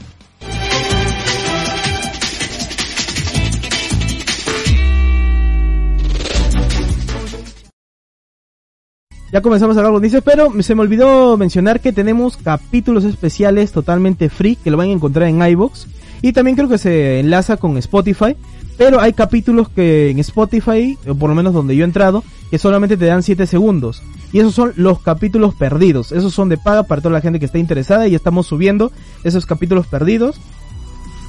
Ya 9.31 9.41
comenzamos 9.41 9.77
a 9.77 9.79
hablar 9.81 9.93
de 9.93 9.99
noticias, 9.99 10.23
pero 10.25 10.51
se 10.63 10.73
me 10.73 10.81
olvidó 10.81 11.37
mencionar 11.37 11.81
que 11.81 11.93
tenemos 11.93 12.35
capítulos 12.37 13.03
especiales 13.03 13.71
totalmente 13.71 14.29
free 14.29 14.55
que 14.55 14.71
lo 14.71 14.77
van 14.77 14.89
a 14.89 14.93
encontrar 14.93 15.27
en 15.27 15.41
iBox 15.43 15.85
y 16.23 16.33
también 16.33 16.55
creo 16.57 16.67
que 16.67 16.79
se 16.79 17.19
enlaza 17.19 17.57
con 17.57 17.77
Spotify. 17.77 18.35
Pero 18.79 19.01
hay 19.01 19.11
capítulos 19.11 19.67
que 19.67 20.09
en 20.09 20.19
Spotify, 20.19 20.97
o 21.05 21.13
por 21.13 21.29
lo 21.29 21.35
menos 21.35 21.53
donde 21.53 21.75
yo 21.75 21.83
he 21.83 21.85
entrado, 21.85 22.23
que 22.49 22.57
solamente 22.57 22.95
te 22.95 23.07
dan 23.07 23.23
7 23.23 23.45
segundos. 23.45 24.01
Y 24.31 24.39
esos 24.39 24.55
son 24.55 24.71
los 24.77 25.01
capítulos 25.01 25.53
perdidos. 25.53 26.13
Esos 26.13 26.33
son 26.33 26.47
de 26.47 26.57
paga 26.57 26.83
para 26.83 27.01
toda 27.01 27.11
la 27.11 27.19
gente 27.19 27.39
que 27.39 27.45
está 27.45 27.57
interesada 27.57 28.07
y 28.07 28.15
estamos 28.15 28.47
subiendo 28.47 28.93
esos 29.25 29.45
capítulos 29.45 29.85
perdidos. 29.85 30.39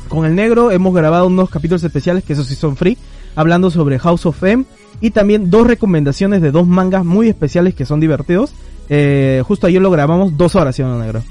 con 0.08 0.26
el 0.26 0.36
negro 0.36 0.70
hemos 0.70 0.94
grabado 0.94 1.26
unos 1.26 1.50
capítulos 1.50 1.82
especiales 1.82 2.22
que 2.22 2.34
esos 2.34 2.46
sí 2.46 2.54
son 2.54 2.76
free, 2.76 2.96
hablando 3.34 3.70
sobre 3.72 3.98
House 3.98 4.26
of 4.26 4.42
M 4.44 4.64
y 5.00 5.10
también 5.10 5.50
dos 5.50 5.66
recomendaciones 5.66 6.42
de 6.42 6.52
dos 6.52 6.68
mangas 6.68 7.04
muy 7.04 7.28
especiales 7.28 7.74
que 7.74 7.84
son 7.84 7.98
divertidos. 7.98 8.52
Eh, 8.88 9.42
justo 9.44 9.66
ayer 9.66 9.82
lo 9.82 9.90
grabamos 9.90 10.36
dos 10.36 10.54
horas, 10.54 10.76
¿sí 10.76 10.82
no, 10.82 10.96
negro? 11.00 11.24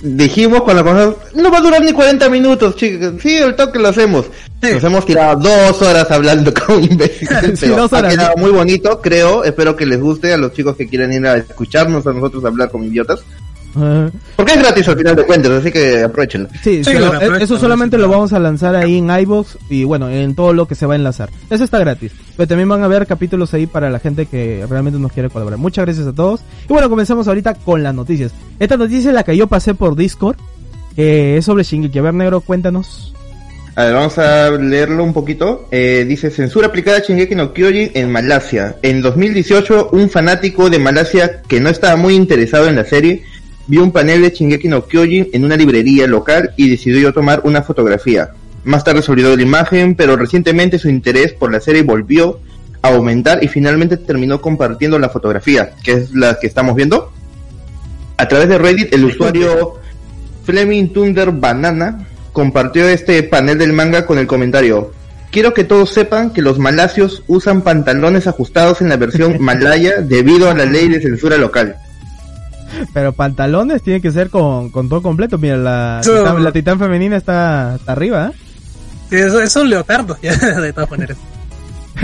Dijimos 0.00 0.62
cuando 0.62 0.84
comenzamos, 0.84 1.16
no 1.34 1.50
va 1.50 1.58
a 1.58 1.60
durar 1.60 1.82
ni 1.82 1.92
40 1.92 2.28
minutos, 2.28 2.76
chicos. 2.76 3.14
Sí, 3.20 3.36
el 3.36 3.56
toque 3.56 3.78
lo 3.78 3.88
hacemos. 3.88 4.26
Nos 4.60 4.84
hemos 4.84 5.06
tirado 5.06 5.40
dos 5.40 5.82
horas 5.82 6.10
hablando 6.10 6.52
con 6.66 6.82
imbéciles, 6.82 7.58
Sí, 7.58 7.72
ha 7.72 8.08
quedado 8.08 8.36
muy 8.36 8.50
bonito, 8.50 9.00
creo. 9.00 9.44
Espero 9.44 9.76
que 9.76 9.86
les 9.86 10.00
guste 10.00 10.32
a 10.32 10.36
los 10.36 10.52
chicos 10.52 10.76
que 10.76 10.88
quieran 10.88 11.12
ir 11.12 11.26
a 11.26 11.36
escucharnos 11.36 12.06
a 12.06 12.12
nosotros 12.12 12.44
hablar 12.44 12.70
como 12.70 12.84
idiotas. 12.84 13.20
Porque 13.74 14.52
es 14.52 14.58
gratis 14.58 14.88
al 14.88 14.96
final 14.96 15.16
de 15.16 15.24
cuentas, 15.24 15.52
así 15.52 15.70
que 15.70 16.02
aprovechenlo. 16.02 16.48
sí, 16.62 16.82
Sí, 16.82 16.92
claro, 16.92 17.20
eh, 17.20 17.42
eso 17.42 17.58
solamente 17.58 17.98
lo 17.98 18.08
vamos 18.08 18.32
a 18.32 18.38
lanzar 18.38 18.74
ahí 18.74 18.98
en 18.98 19.10
iVoox 19.10 19.56
y 19.68 19.84
bueno, 19.84 20.08
en 20.08 20.34
todo 20.34 20.52
lo 20.52 20.66
que 20.66 20.74
se 20.74 20.86
va 20.86 20.94
a 20.94 20.96
enlazar. 20.96 21.30
Eso 21.50 21.64
está 21.64 21.78
gratis. 21.78 22.12
Pero 22.36 22.46
también 22.46 22.68
van 22.68 22.82
a 22.82 22.86
haber 22.86 23.06
capítulos 23.06 23.52
ahí 23.54 23.66
para 23.66 23.90
la 23.90 23.98
gente 23.98 24.26
que 24.26 24.64
realmente 24.68 24.98
nos 24.98 25.12
quiere 25.12 25.28
colaborar. 25.28 25.58
Muchas 25.58 25.84
gracias 25.84 26.06
a 26.06 26.12
todos. 26.12 26.40
Y 26.68 26.72
bueno, 26.72 26.88
comenzamos 26.88 27.28
ahorita 27.28 27.54
con 27.54 27.82
las 27.82 27.94
noticias. 27.94 28.32
Esta 28.58 28.76
noticia 28.76 29.10
es 29.10 29.14
la 29.14 29.22
que 29.22 29.36
yo 29.36 29.46
pasé 29.46 29.74
por 29.74 29.96
Discord, 29.96 30.36
que 30.96 31.36
es 31.36 31.44
sobre 31.44 31.64
Shingeki. 31.64 31.98
A 31.98 32.02
ver, 32.02 32.14
negro, 32.14 32.40
cuéntanos. 32.40 33.14
A 33.78 33.84
ver, 33.84 33.94
vamos 33.94 34.18
a 34.18 34.50
leerlo 34.50 35.04
un 35.04 35.12
poquito. 35.12 35.68
Eh, 35.70 36.04
dice, 36.08 36.32
censura 36.32 36.66
aplicada 36.66 36.98
a 36.98 37.00
Shingeki 37.00 37.36
no 37.36 37.52
Kyojin 37.52 37.92
en 37.94 38.10
Malasia. 38.10 38.76
En 38.82 39.00
2018, 39.00 39.90
un 39.92 40.10
fanático 40.10 40.68
de 40.68 40.80
Malasia 40.80 41.42
que 41.42 41.60
no 41.60 41.68
estaba 41.68 41.94
muy 41.94 42.16
interesado 42.16 42.66
en 42.66 42.74
la 42.74 42.84
serie, 42.84 43.22
vio 43.68 43.84
un 43.84 43.92
panel 43.92 44.22
de 44.22 44.30
Shingeki 44.30 44.66
no 44.66 44.86
Kyojin 44.86 45.28
en 45.32 45.44
una 45.44 45.56
librería 45.56 46.06
local 46.06 46.52
y 46.56 46.70
decidió 46.70 47.12
tomar 47.12 47.42
una 47.44 47.62
fotografía. 47.62 48.30
Más 48.64 48.82
tarde 48.82 49.02
se 49.02 49.12
olvidó 49.12 49.30
de 49.30 49.36
la 49.36 49.42
imagen, 49.42 49.94
pero 49.94 50.16
recientemente 50.16 50.78
su 50.78 50.88
interés 50.88 51.32
por 51.34 51.52
la 51.52 51.60
serie 51.60 51.82
volvió 51.82 52.40
a 52.82 52.88
aumentar 52.88 53.44
y 53.44 53.48
finalmente 53.48 53.96
terminó 53.96 54.40
compartiendo 54.40 54.98
la 54.98 55.10
fotografía, 55.10 55.70
que 55.84 55.92
es 55.92 56.14
la 56.14 56.38
que 56.40 56.46
estamos 56.46 56.74
viendo. 56.74 57.12
A 58.16 58.26
través 58.26 58.48
de 58.48 58.58
Reddit, 58.58 58.92
el 58.92 59.04
usuario 59.04 59.74
Fleming 60.44 60.88
Thunder 60.88 61.30
Banana 61.30 62.06
compartió 62.32 62.88
este 62.88 63.22
panel 63.22 63.58
del 63.58 63.72
manga 63.72 64.06
con 64.06 64.18
el 64.18 64.26
comentario. 64.26 64.92
Quiero 65.30 65.52
que 65.52 65.64
todos 65.64 65.90
sepan 65.90 66.32
que 66.32 66.40
los 66.40 66.58
malasios 66.58 67.22
usan 67.26 67.62
pantalones 67.62 68.26
ajustados 68.26 68.80
en 68.80 68.88
la 68.88 68.96
versión 68.96 69.36
malaya 69.40 70.00
debido 70.00 70.50
a 70.50 70.54
la 70.54 70.64
ley 70.64 70.88
de 70.88 71.02
censura 71.02 71.36
local. 71.36 71.76
Pero 72.92 73.12
pantalones 73.12 73.82
tiene 73.82 74.00
que 74.00 74.10
ser 74.10 74.30
con, 74.30 74.70
con 74.70 74.88
todo 74.88 75.02
completo. 75.02 75.38
Mira, 75.38 75.56
la, 75.56 76.00
titán, 76.02 76.44
la 76.44 76.52
titán 76.52 76.78
femenina 76.78 77.16
está, 77.16 77.76
está 77.76 77.92
arriba. 77.92 78.32
¿eh? 79.10 79.26
Es 79.40 79.56
un 79.56 79.70
leotardo, 79.70 80.16
ya, 80.22 80.36
de 80.36 80.72
todas 80.72 80.90
maneras. 80.90 81.16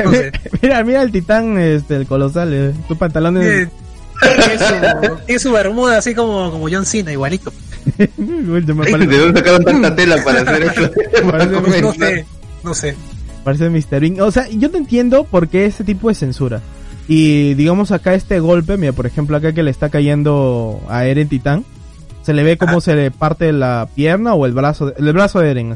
No 0.04 0.10
sé. 0.10 0.32
mira, 0.62 0.82
mira 0.84 1.02
el 1.02 1.12
titán, 1.12 1.58
este, 1.58 1.96
el 1.96 2.06
colosal. 2.06 2.52
eh, 2.52 2.72
Sus 2.88 2.96
pantalones. 2.96 3.68
Tiene, 4.20 4.38
tiene 4.46 4.58
su, 5.08 5.16
tiene 5.26 5.38
su 5.38 5.52
bermuda 5.52 5.98
así 5.98 6.14
como, 6.14 6.50
como 6.50 6.68
John 6.70 6.86
Cena, 6.86 7.12
igualito. 7.12 7.52
Uy, 7.98 8.64
se 8.64 8.72
me 8.74 8.86
¿De 8.86 8.90
parece, 8.92 9.18
dónde 9.18 9.40
sacaron 9.40 9.64
tanta 9.64 9.94
tela 9.94 10.16
para 10.24 10.40
hacer 10.40 10.62
eso? 10.62 10.90
Para 11.30 11.44
No 11.46 11.92
sé, 11.92 12.24
no 12.62 12.74
sé. 12.74 12.96
parece 13.44 13.68
Mr. 13.68 14.00
Bean. 14.00 14.20
O 14.22 14.30
sea, 14.30 14.48
yo 14.48 14.70
te 14.70 14.78
entiendo 14.78 15.24
por 15.24 15.48
qué 15.48 15.66
ese 15.66 15.84
tipo 15.84 16.08
de 16.08 16.14
censura. 16.14 16.60
Y 17.08 17.54
digamos 17.54 17.90
acá 17.92 18.14
este 18.14 18.40
golpe, 18.40 18.76
mira, 18.76 18.92
por 18.92 19.06
ejemplo 19.06 19.36
acá 19.36 19.52
que 19.52 19.62
le 19.62 19.70
está 19.70 19.90
cayendo 19.90 20.80
a 20.88 21.04
Eren 21.04 21.28
Titán, 21.28 21.64
se 22.22 22.32
le 22.32 22.42
ve 22.42 22.56
cómo 22.56 22.80
se 22.80 22.94
le 22.96 23.10
parte 23.10 23.52
la 23.52 23.88
pierna 23.94 24.32
o 24.34 24.46
el 24.46 24.52
brazo, 24.52 24.86
de- 24.86 24.94
el 24.96 25.12
brazo 25.12 25.40
de 25.40 25.50
Eren. 25.50 25.74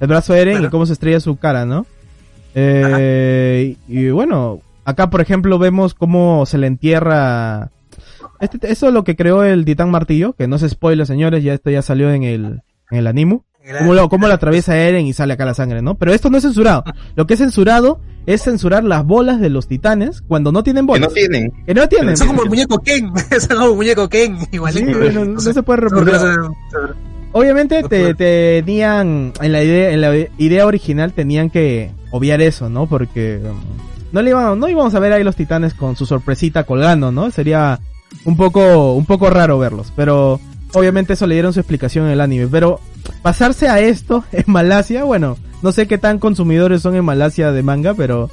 El 0.00 0.08
brazo 0.08 0.32
de 0.32 0.40
Eren 0.42 0.64
y 0.64 0.68
cómo 0.68 0.86
se 0.86 0.92
estrella 0.94 1.20
su 1.20 1.36
cara, 1.36 1.64
¿no? 1.64 1.86
Eh, 2.56 3.76
y, 3.88 4.08
bueno, 4.10 4.60
acá 4.84 5.10
por 5.10 5.20
ejemplo 5.20 5.58
vemos 5.58 5.94
cómo 5.94 6.46
se 6.46 6.58
le 6.58 6.66
entierra... 6.66 7.70
Este, 8.40 8.70
eso 8.70 8.88
es 8.88 8.92
lo 8.94 9.04
que 9.04 9.16
creó 9.16 9.44
el 9.44 9.64
Titán 9.64 9.90
Martillo, 9.90 10.32
que 10.34 10.48
no 10.48 10.58
se 10.58 10.68
spoiler 10.68 11.06
señores, 11.06 11.42
ya 11.44 11.54
esto 11.54 11.70
ya 11.70 11.82
salió 11.82 12.10
en 12.12 12.24
el, 12.24 12.62
en 12.90 12.98
el 12.98 13.06
anime. 13.06 13.40
Cómo 13.78 13.94
lo, 13.94 14.08
cómo 14.10 14.26
lo 14.26 14.34
atraviesa 14.34 14.76
Eren 14.76 15.06
y 15.06 15.12
sale 15.14 15.32
acá 15.34 15.44
la 15.46 15.54
sangre, 15.54 15.80
¿no? 15.80 15.94
Pero 15.94 16.12
esto 16.12 16.28
no 16.28 16.36
es 16.36 16.42
censurado. 16.42 16.84
Lo 17.16 17.26
que 17.26 17.34
es 17.34 17.40
censurado 17.40 18.00
es 18.26 18.42
censurar 18.42 18.84
las 18.84 19.04
bolas 19.04 19.40
de 19.40 19.50
los 19.50 19.68
titanes 19.68 20.22
cuando 20.22 20.50
no 20.52 20.62
tienen 20.62 20.84
Que 20.86 20.92
bolas. 20.92 21.08
no 21.08 21.14
tienen. 21.14 21.52
Que 21.66 21.74
no 21.74 21.88
tienen. 21.88 22.16
Son 22.16 22.28
como 22.28 22.42
el 22.44 22.48
muñeco 22.48 22.78
Ken, 22.78 23.12
son 23.40 23.56
como 23.58 23.70
el 23.70 23.76
muñeco 23.76 24.08
Ken, 24.08 24.38
Sí, 24.40 24.46
igualito. 24.52 24.98
bueno, 24.98 25.24
no 25.24 25.40
se 25.40 25.62
puede 25.62 25.80
reproducir. 25.82 26.20
Obviamente 27.32 27.82
te, 27.82 28.14
tenían, 28.14 29.32
en 29.40 29.52
la 29.52 29.62
idea, 29.64 29.90
en 29.90 30.00
la 30.00 30.16
idea 30.38 30.66
original 30.66 31.12
tenían 31.12 31.50
que 31.50 31.90
obviar 32.12 32.40
eso, 32.40 32.68
¿no? 32.68 32.86
Porque 32.86 33.40
um, 33.42 33.56
no 34.12 34.22
le 34.22 34.30
iban, 34.30 34.58
no 34.60 34.68
íbamos 34.68 34.94
a 34.94 35.00
ver 35.00 35.12
ahí 35.12 35.24
los 35.24 35.34
titanes 35.34 35.74
con 35.74 35.96
su 35.96 36.06
sorpresita 36.06 36.62
colgando, 36.62 37.10
¿no? 37.10 37.32
Sería 37.32 37.80
un 38.24 38.36
poco, 38.36 38.94
un 38.94 39.04
poco 39.04 39.30
raro 39.30 39.58
verlos, 39.58 39.92
pero 39.96 40.38
obviamente 40.74 41.14
eso 41.14 41.26
le 41.26 41.34
dieron 41.34 41.52
su 41.52 41.58
explicación 41.58 42.06
en 42.06 42.12
el 42.12 42.20
anime, 42.20 42.46
pero 42.46 42.78
pasarse 43.22 43.68
a 43.68 43.80
esto 43.80 44.22
en 44.32 44.44
Malasia, 44.46 45.02
bueno, 45.02 45.36
no 45.64 45.72
sé 45.72 45.88
qué 45.88 45.98
tan 45.98 46.18
consumidores 46.20 46.82
son 46.82 46.94
en 46.94 47.04
Malasia 47.04 47.50
de 47.50 47.62
manga, 47.62 47.94
pero 47.94 48.30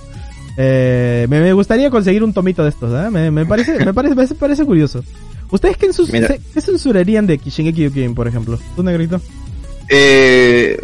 eh, 0.58 1.26
me, 1.30 1.40
me 1.40 1.54
gustaría 1.54 1.90
conseguir 1.90 2.24
un 2.24 2.34
tomito 2.34 2.62
de 2.64 2.70
estos, 2.70 2.92
¿eh? 2.94 3.10
Me, 3.10 3.32
me 3.32 3.46
parece, 3.46 3.84
me 3.84 3.94
parece, 3.94 4.16
me 4.16 4.26
parece 4.36 4.66
curioso. 4.66 5.02
¿Ustedes 5.50 5.78
qué, 5.78 5.92
censurarían 6.62 7.26
de 7.26 7.38
Shingeki 7.38 7.90
Kyojin, 7.90 8.14
por 8.16 8.28
ejemplo? 8.28 8.60
¿Tú, 8.76 8.84
negrito? 8.84 9.20
Eh, 9.90 10.78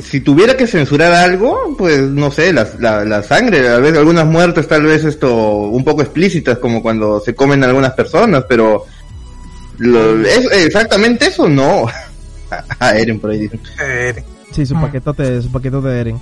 si 0.00 0.20
tuviera 0.20 0.56
que 0.56 0.66
censurar 0.66 1.12
algo, 1.12 1.74
pues 1.76 2.00
no 2.00 2.30
sé, 2.30 2.52
la, 2.52 2.66
la, 2.78 3.04
la 3.04 3.22
sangre, 3.22 3.66
a 3.68 3.78
veces 3.78 3.98
algunas 3.98 4.26
muertes 4.26 4.68
tal 4.68 4.82
vez 4.82 5.04
esto 5.04 5.34
un 5.34 5.84
poco 5.84 6.02
explícitas 6.02 6.58
como 6.58 6.82
cuando 6.82 7.18
se 7.20 7.34
comen 7.34 7.64
algunas 7.64 7.92
personas, 7.92 8.44
pero 8.48 8.84
lo- 9.78 10.20
es, 10.24 10.50
exactamente 10.52 11.26
eso 11.26 11.48
no. 11.48 11.86
A 12.78 12.96
Eren 12.96 13.20
por 13.20 13.30
ahí 13.30 13.40
dicen. 13.40 13.60
Sí, 14.52 14.66
su 14.66 14.74
Mm. 14.74 14.80
paquetote, 14.80 15.42
su 15.42 15.50
paquetote 15.52 15.88
de 15.88 16.00
Eren. 16.00 16.16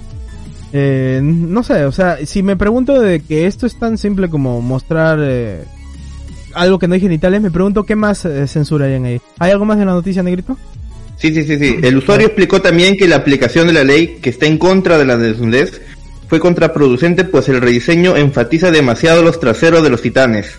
Eh, 0.72 1.20
no 1.22 1.62
sé, 1.62 1.84
o 1.84 1.92
sea, 1.92 2.18
si 2.26 2.42
me 2.42 2.56
pregunto 2.56 3.00
de 3.00 3.20
que 3.20 3.46
esto 3.46 3.66
es 3.66 3.78
tan 3.78 3.96
simple 3.98 4.28
como 4.28 4.60
mostrar 4.60 5.18
eh, 5.22 5.62
algo 6.54 6.78
que 6.78 6.88
no 6.88 6.94
hay 6.94 7.00
genitales, 7.00 7.40
me 7.40 7.50
pregunto 7.50 7.84
qué 7.84 7.94
más 7.96 8.24
eh, 8.24 8.46
censurarían 8.46 9.04
ahí. 9.04 9.20
¿Hay 9.38 9.52
algo 9.52 9.64
más 9.64 9.78
de 9.78 9.84
la 9.84 9.92
noticia, 9.92 10.22
negrito? 10.22 10.56
Sí, 11.16 11.32
sí, 11.32 11.44
sí, 11.44 11.56
sí. 11.58 11.76
El 11.82 11.96
usuario 11.96 12.26
explicó 12.26 12.60
también 12.60 12.96
que 12.96 13.08
la 13.08 13.16
aplicación 13.16 13.66
de 13.68 13.72
la 13.72 13.84
ley 13.84 14.18
que 14.20 14.30
está 14.30 14.46
en 14.46 14.58
contra 14.58 14.98
de 14.98 15.06
la 15.06 15.16
desnudez 15.16 15.80
fue 16.28 16.40
contraproducente 16.40 17.24
pues 17.24 17.48
el 17.48 17.60
rediseño 17.60 18.16
enfatiza 18.16 18.70
demasiado 18.70 19.22
los 19.22 19.40
traseros 19.40 19.82
de 19.82 19.88
los 19.90 20.02
titanes. 20.02 20.58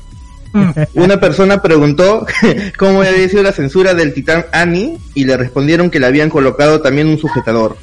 Una 0.93 1.19
persona 1.19 1.61
preguntó 1.61 2.25
cómo 2.77 3.01
había 3.01 3.29
sido 3.29 3.43
la 3.43 3.51
censura 3.51 3.93
del 3.93 4.13
titán 4.13 4.45
Annie 4.51 4.97
y 5.13 5.25
le 5.25 5.37
respondieron 5.37 5.89
que 5.89 5.99
le 5.99 6.07
habían 6.07 6.29
colocado 6.29 6.81
también 6.81 7.07
un 7.07 7.17
sujetador. 7.17 7.77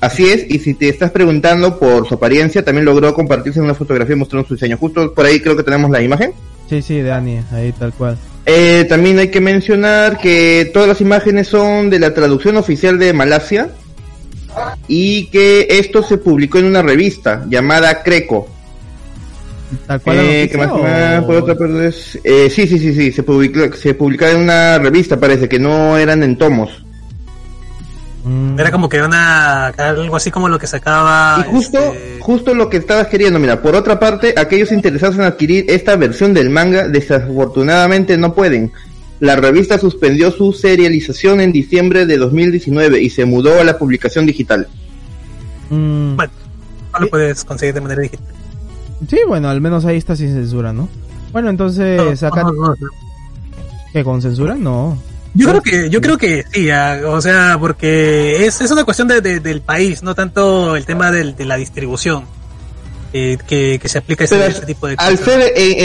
Así 0.00 0.26
es, 0.26 0.48
y 0.48 0.60
si 0.60 0.74
te 0.74 0.88
estás 0.88 1.10
preguntando 1.10 1.78
por 1.78 2.06
su 2.06 2.14
apariencia, 2.14 2.64
también 2.64 2.84
logró 2.84 3.12
compartirse 3.14 3.60
una 3.60 3.74
fotografía 3.74 4.14
mostrando 4.14 4.46
su 4.46 4.54
diseño. 4.54 4.76
Justo 4.76 5.12
por 5.12 5.26
ahí 5.26 5.40
creo 5.40 5.56
que 5.56 5.64
tenemos 5.64 5.90
la 5.90 6.00
imagen. 6.00 6.32
Sí, 6.68 6.82
sí, 6.82 7.00
de 7.00 7.10
Annie, 7.10 7.42
ahí 7.52 7.72
tal 7.72 7.92
cual. 7.92 8.16
Eh, 8.46 8.86
también 8.88 9.18
hay 9.18 9.28
que 9.28 9.40
mencionar 9.40 10.18
que 10.18 10.70
todas 10.72 10.88
las 10.88 11.00
imágenes 11.00 11.48
son 11.48 11.90
de 11.90 11.98
la 11.98 12.14
traducción 12.14 12.56
oficial 12.56 12.98
de 12.98 13.12
Malasia 13.12 13.70
y 14.86 15.26
que 15.26 15.66
esto 15.68 16.02
se 16.02 16.18
publicó 16.18 16.58
en 16.58 16.66
una 16.66 16.82
revista 16.82 17.44
llamada 17.48 18.02
Creco. 18.02 18.48
Tal 19.86 20.00
cual 20.00 20.16
Eh, 20.16 20.20
noticia, 20.22 20.48
¿qué 20.48 20.56
más, 20.58 20.68
o- 20.70 20.76
qué 20.76 20.82
más? 20.82 21.24
Por 21.24 21.34
otra 21.36 21.54
parte 21.54 21.86
es- 21.88 22.18
eh, 22.24 22.48
sí, 22.50 22.66
sí, 22.66 22.78
sí, 22.78 22.94
sí, 22.94 23.12
se 23.12 23.22
publicó, 23.22 23.74
se 23.76 23.94
publicaba 23.94 24.32
en 24.32 24.38
una 24.38 24.78
revista, 24.78 25.18
parece 25.20 25.48
que 25.48 25.58
no 25.58 25.96
eran 25.98 26.22
en 26.22 26.38
tomos. 26.38 26.70
Mm, 28.24 28.58
Era 28.58 28.70
como 28.72 28.88
que 28.88 29.00
una 29.00 29.66
algo 29.68 30.16
así 30.16 30.30
como 30.30 30.48
lo 30.48 30.58
que 30.58 30.66
sacaba 30.66 31.44
Y 31.46 31.50
justo, 31.50 31.78
este, 31.78 32.18
justo 32.20 32.54
lo 32.54 32.68
que 32.68 32.78
estabas 32.78 33.06
queriendo, 33.06 33.38
mira, 33.38 33.62
por 33.62 33.74
otra 33.76 33.98
parte, 34.00 34.34
aquellos 34.36 34.72
interesados 34.72 35.16
en 35.16 35.22
adquirir 35.22 35.66
esta 35.68 35.96
versión 35.96 36.34
del 36.34 36.50
manga 36.50 36.88
desafortunadamente 36.88 38.16
no 38.18 38.34
pueden. 38.34 38.72
La 39.20 39.36
revista 39.36 39.78
suspendió 39.78 40.30
su 40.30 40.52
serialización 40.52 41.40
en 41.40 41.52
diciembre 41.52 42.06
de 42.06 42.16
2019 42.18 43.00
y 43.02 43.10
se 43.10 43.24
mudó 43.24 43.60
a 43.60 43.64
la 43.64 43.78
publicación 43.78 44.26
digital. 44.26 44.66
mm, 45.70 46.16
bueno, 46.16 46.32
no 46.94 47.00
lo 47.00 47.08
puedes 47.08 47.44
conseguir 47.44 47.74
de 47.74 47.80
manera 47.82 48.00
digital. 48.02 48.26
Sí, 49.08 49.18
bueno, 49.26 49.48
al 49.48 49.60
menos 49.60 49.84
ahí 49.84 49.96
está 49.96 50.16
sin 50.16 50.32
censura, 50.32 50.72
¿no? 50.72 50.88
Bueno, 51.32 51.50
entonces, 51.50 52.22
acá, 52.22 52.42
No, 52.44 52.52
no, 52.52 52.66
no. 52.68 52.74
¿qué, 53.92 54.02
con 54.02 54.22
censura? 54.22 54.54
No. 54.54 54.98
Yo 55.34 55.48
creo 55.50 55.62
que, 55.62 55.90
yo 55.90 56.00
creo 56.00 56.16
que 56.18 56.44
sí, 56.52 56.70
ah, 56.70 57.00
o 57.06 57.20
sea, 57.20 57.56
porque 57.60 58.46
es, 58.46 58.60
es 58.60 58.70
una 58.70 58.84
cuestión 58.84 59.06
de, 59.08 59.20
de- 59.20 59.40
del 59.40 59.60
país, 59.60 60.02
no 60.02 60.14
tanto 60.14 60.74
el 60.74 60.84
tema 60.86 61.10
del- 61.12 61.36
de 61.36 61.44
la 61.44 61.56
distribución. 61.56 62.24
eh, 63.14 63.38
que, 63.46 63.78
que 63.80 63.88
se 63.88 63.96
aplica 63.98 64.24
ese, 64.24 64.46
ese 64.46 64.66
tipo 64.66 64.86
de 64.86 64.94
al 64.98 65.18
cosas. 65.18 65.24
ser 65.24 65.52
en, 65.56 65.78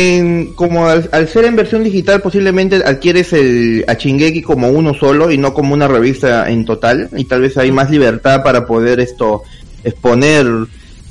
en- 0.48 0.53
como 0.55 0.88
al, 0.88 1.08
al 1.13 1.27
ser 1.29 1.46
en 1.46 1.55
versión 1.55 1.82
digital 1.82 2.22
posiblemente 2.22 2.84
adquieres 2.86 3.32
el 3.32 3.86
a 3.88 3.93
Shingeki 3.93 4.41
como 4.41 4.67
uno 4.67 4.93
solo 4.93 5.32
y 5.32 5.38
no 5.38 5.53
como 5.53 5.74
una 5.74 5.88
revista 5.88 6.50
en 6.50 6.65
total 6.65 7.10
y 7.15 7.24
tal 7.24 7.39
vez 7.39 7.58
hay 7.58 7.72
más 7.72 7.89
libertad 7.89 8.43
para 8.43 8.65
poder 8.65 9.00
esto 9.00 9.43
exponer 9.86 10.46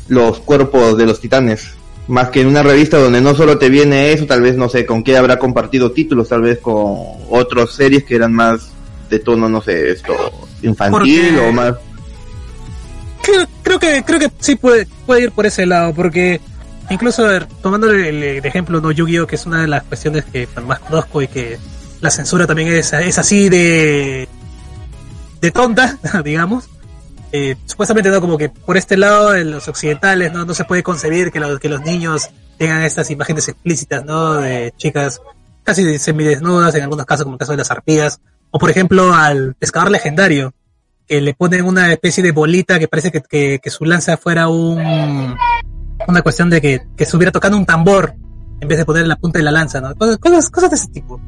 los 0.09 0.39
cuerpos 0.41 0.99
de 0.99 1.07
los 1.07 1.19
titanes 1.19 1.71
más 2.13 2.29
que 2.29 2.43
en 2.43 2.47
una 2.49 2.63
revista 2.63 2.99
donde 2.99 3.23
no 3.23 3.35
solo 3.35 3.57
te 3.57 3.71
viene 3.71 4.13
eso 4.13 4.27
tal 4.27 4.43
vez 4.43 4.55
no 4.55 4.69
sé 4.69 4.85
con 4.85 5.03
qué 5.03 5.17
habrá 5.17 5.39
compartido 5.39 5.93
títulos 5.93 6.29
tal 6.29 6.43
vez 6.43 6.59
con 6.59 6.75
otras 7.31 7.71
series 7.71 8.05
que 8.05 8.15
eran 8.17 8.35
más 8.35 8.69
de 9.09 9.19
tono 9.19 9.49
no 9.49 9.63
sé 9.63 9.93
esto 9.93 10.13
infantil 10.63 11.31
Porque- 11.31 11.49
o 11.49 11.53
más. 11.53 11.75
Creo, 13.23 13.47
creo 13.63 13.79
que 13.79 14.05
creo 14.05 14.19
que 14.19 14.31
sí 14.41 14.57
puede 14.57 14.87
puede 15.07 15.23
ir 15.23 15.31
por 15.31 15.47
ese 15.47 15.65
lado 15.65 15.95
porque 15.95 16.39
incluso 16.91 17.25
ver, 17.25 17.47
tomando 17.63 17.91
el, 17.91 18.23
el 18.23 18.45
ejemplo 18.45 18.81
no 18.83 18.91
Yu-Gi-Oh 18.91 19.27
que 19.27 19.37
es 19.37 19.47
una 19.47 19.63
de 19.63 19.69
las 19.69 19.83
cuestiones 19.85 20.25
que 20.27 20.47
más 20.67 20.81
conozco 20.81 21.23
y 21.23 21.29
que 21.29 21.57
la 22.03 22.11
censura 22.11 22.47
también 22.47 22.69
es, 22.69 22.93
es 22.93 23.17
así 23.19 23.49
de 23.49 24.29
de 25.41 25.51
tonta 25.51 25.99
digamos 26.25 26.69
eh, 27.33 27.57
supuestamente 27.67 28.11
no 28.11 28.21
como 28.21 28.39
que 28.39 28.49
por 28.49 28.77
este 28.77 28.97
lado 28.97 29.35
en 29.35 29.51
los 29.51 29.67
occidentales 29.69 30.33
no 30.33 30.45
no 30.45 30.55
se 30.55 30.65
puede 30.65 30.83
concebir 30.83 31.31
que 31.31 31.41
los 31.41 31.59
que 31.59 31.69
los 31.69 31.81
niños 31.81 32.31
tengan 32.59 32.83
estas 32.83 33.11
imágenes 33.11 33.49
explícitas 33.49 34.05
no 34.05 34.35
de 34.35 34.73
chicas 34.77 35.21
casi 35.63 35.99
semidesnudas 35.99 36.75
en 36.75 36.83
algunos 36.83 37.07
casos 37.07 37.25
como 37.25 37.37
el 37.37 37.39
caso 37.39 37.53
de 37.53 37.59
las 37.59 37.71
arpías 37.71 38.21
o 38.51 38.59
por 38.59 38.71
ejemplo 38.71 39.15
al 39.15 39.55
pescador 39.55 39.91
legendario 39.91 40.53
que 41.07 41.21
le 41.21 41.35
ponen 41.35 41.65
una 41.65 41.93
especie 41.93 42.23
de 42.23 42.33
bolita 42.33 42.79
que 42.79 42.89
parece 42.89 43.11
que, 43.11 43.23
que, 43.23 43.61
que 43.63 43.71
su 43.71 43.85
lanza 43.85 44.17
fuera 44.17 44.49
un 44.49 45.37
una 46.07 46.23
cuestión 46.23 46.51
de 46.51 46.61
que, 46.61 46.83
que 46.97 47.05
estuviera 47.05 47.33
tocando 47.33 47.57
un 47.57 47.67
tambor 47.67 48.15
en 48.61 48.69
vez 48.69 48.79
de 48.79 48.85
poner 48.85 49.07
la 49.07 49.17
punta 49.17 49.39
de 49.39 49.45
la 49.45 49.51
lanza, 49.51 49.81
¿no? 49.81 49.95
Cosas, 49.97 50.51
cosas 50.51 50.71
de 50.71 50.77
ese 50.77 50.89
tipo. 50.89 51.21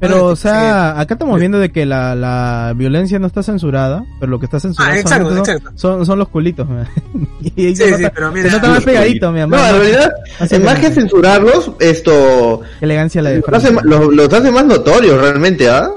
Pero, 0.00 0.24
o 0.26 0.36
sea, 0.36 0.98
acá 0.98 1.14
estamos 1.14 1.38
viendo 1.38 1.58
de 1.58 1.70
que 1.70 1.84
la, 1.84 2.14
la 2.14 2.72
violencia 2.74 3.18
no 3.18 3.26
está 3.26 3.42
censurada, 3.42 4.02
pero 4.18 4.30
lo 4.30 4.38
que 4.40 4.46
está 4.46 4.58
censurado 4.58 4.94
Ah, 4.94 4.98
exacto, 4.98 5.28
son, 5.28 5.38
exacto. 5.38 5.70
son, 5.74 6.06
son 6.06 6.18
los 6.18 6.28
culitos. 6.28 6.66
man. 6.68 6.88
y 7.56 7.66
ahí 7.66 7.76
Sí, 7.76 7.82
se, 7.82 7.96
sí, 7.96 8.02
nota, 8.02 8.12
pero 8.14 8.28
se 8.28 8.34
mira, 8.34 8.50
nota 8.52 8.68
más 8.70 8.82
pegadito, 8.84 9.30
mi 9.32 9.40
amor. 9.40 9.58
no 9.58 9.66
en 9.66 9.76
realidad 9.76 10.10
Así 10.38 10.58
más 10.58 10.74
que- 10.78 10.86
que 10.88 10.92
censurarlos 10.94 11.72
esto 11.80 12.62
Qué 12.78 12.84
elegancia 12.86 13.20
la 13.20 13.30
de 13.30 13.40
los 13.46 13.48
hace, 13.52 13.72
los, 13.84 14.14
los 14.14 14.32
hace 14.32 14.50
más 14.50 14.64
notorios 14.64 15.20
realmente 15.20 15.68
¿ah? 15.68 15.90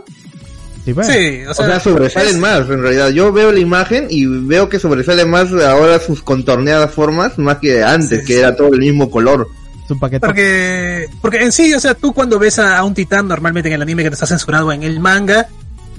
Sí, 0.83 0.93
pues. 0.93 1.07
sí, 1.07 1.39
o 1.47 1.51
O 1.51 1.53
sea, 1.53 1.79
sobresalen 1.79 2.29
es- 2.35 2.37
más, 2.39 2.69
en 2.69 2.81
realidad. 2.81 3.07
Yo 3.11 3.31
veo 3.31 3.53
la 3.53 3.59
imagen 3.59 4.07
y 4.09 4.25
veo 4.25 4.67
que 4.67 4.79
sobresale 4.79 5.23
más 5.23 5.49
ahora 5.53 5.97
sus 5.97 6.21
contorneadas 6.21 6.91
formas, 6.91 7.37
más 7.39 7.59
que 7.59 7.81
antes, 7.81 8.19
Sí, 8.19 8.25
que 8.25 8.33
sí. 8.33 8.39
era 8.39 8.53
todo 8.57 8.73
el 8.73 8.79
mismo 8.81 9.09
color. 9.09 9.47
Su 9.87 9.99
paquete. 9.99 10.25
Porque, 10.25 11.07
porque 11.21 11.43
en 11.43 11.51
sí, 11.51 11.73
o 11.73 11.79
sea, 11.79 11.93
tú 11.93 12.13
cuando 12.13 12.39
ves 12.39 12.57
a, 12.59 12.77
a 12.77 12.83
un 12.83 12.93
titán 12.93 13.27
normalmente 13.27 13.67
en 13.69 13.75
el 13.75 13.81
anime 13.81 14.03
que 14.03 14.09
te 14.09 14.13
está 14.15 14.25
censurado 14.25 14.71
en 14.71 14.83
el 14.83 14.99
manga, 14.99 15.47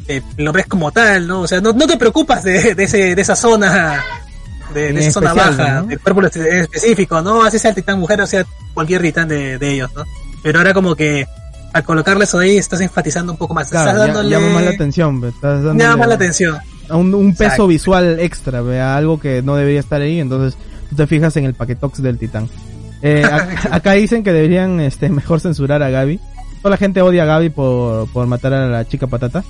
eh, 0.09 0.23
lo 0.39 0.53
ves 0.53 0.67
como 0.67 0.91
tal, 0.91 1.27
¿no? 1.27 1.41
O 1.43 1.47
sea, 1.47 1.61
no, 1.61 1.73
no 1.73 1.87
te 1.87 1.97
preocupas 1.97 2.43
de, 2.45 2.75
de, 2.75 2.85
ese, 2.85 3.15
de 3.15 3.21
esa 3.23 3.37
zona, 3.37 4.03
de, 4.73 4.93
de 4.93 5.01
esa 5.01 5.13
zona 5.13 5.35
baja, 5.35 5.81
¿no? 5.83 5.87
del 5.87 6.01
cuerpo 6.01 6.23
espe- 6.23 6.63
específico, 6.63 7.21
¿no? 7.23 7.43
Así 7.43 7.59
sea 7.59 7.71
el 7.71 7.75
titán 7.77 7.99
mujer 8.01 8.21
o 8.21 8.27
sea 8.27 8.45
cualquier 8.73 9.03
titán 9.03 9.29
de, 9.29 9.59
de 9.59 9.71
ellos, 9.73 9.91
¿no? 9.95 10.05
Pero 10.43 10.59
ahora 10.59 10.73
como 10.75 10.95
que 10.95 11.27
al 11.73 11.85
colocarle 11.85 12.25
eso 12.25 12.39
ahí 12.39 12.57
estás 12.57 12.81
enfatizando 12.81 13.33
un 13.33 13.39
poco 13.39 13.53
más, 13.55 13.69
Claro, 13.69 13.91
estás 13.91 14.07
dándole... 14.07 14.31
llama 14.31 14.49
más 14.49 14.65
la 14.65 14.71
atención. 14.71 15.25
Estás 15.25 15.63
dándole 15.63 15.79
llama 15.85 15.97
más 15.97 16.09
la 16.09 16.15
atención. 16.15 16.59
a 16.89 16.97
Un, 16.97 17.13
un 17.15 17.33
peso 17.33 17.45
Exacto. 17.45 17.67
visual 17.67 18.21
extra, 18.21 18.61
ve, 18.63 18.81
algo 18.81 19.19
que 19.21 19.43
no 19.43 19.57
debería 19.57 19.81
estar 19.81 20.01
ahí. 20.01 20.21
Entonces 20.21 20.57
tú 20.91 20.97
te 20.97 21.07
fijas 21.07 21.37
en 21.37 21.45
el 21.47 21.55
paquetox 21.55 22.01
del 22.03 22.19
titán. 22.19 22.49
Eh, 23.05 23.23
ac- 23.31 23.69
acá 23.71 23.93
dicen 23.93 24.25
que 24.25 24.33
deberían 24.33 24.81
este, 24.81 25.09
mejor 25.11 25.39
censurar 25.41 25.83
a 25.83 25.91
Gaby. 25.91 26.19
Toda 26.63 26.71
la 26.71 26.77
gente 26.79 27.03
odia 27.03 27.23
a 27.25 27.27
Gaby 27.27 27.51
por, 27.51 28.09
por 28.11 28.27
matar 28.27 28.55
a 28.55 28.67
la 28.67 28.89
chica 28.89 29.07
patata. 29.07 29.45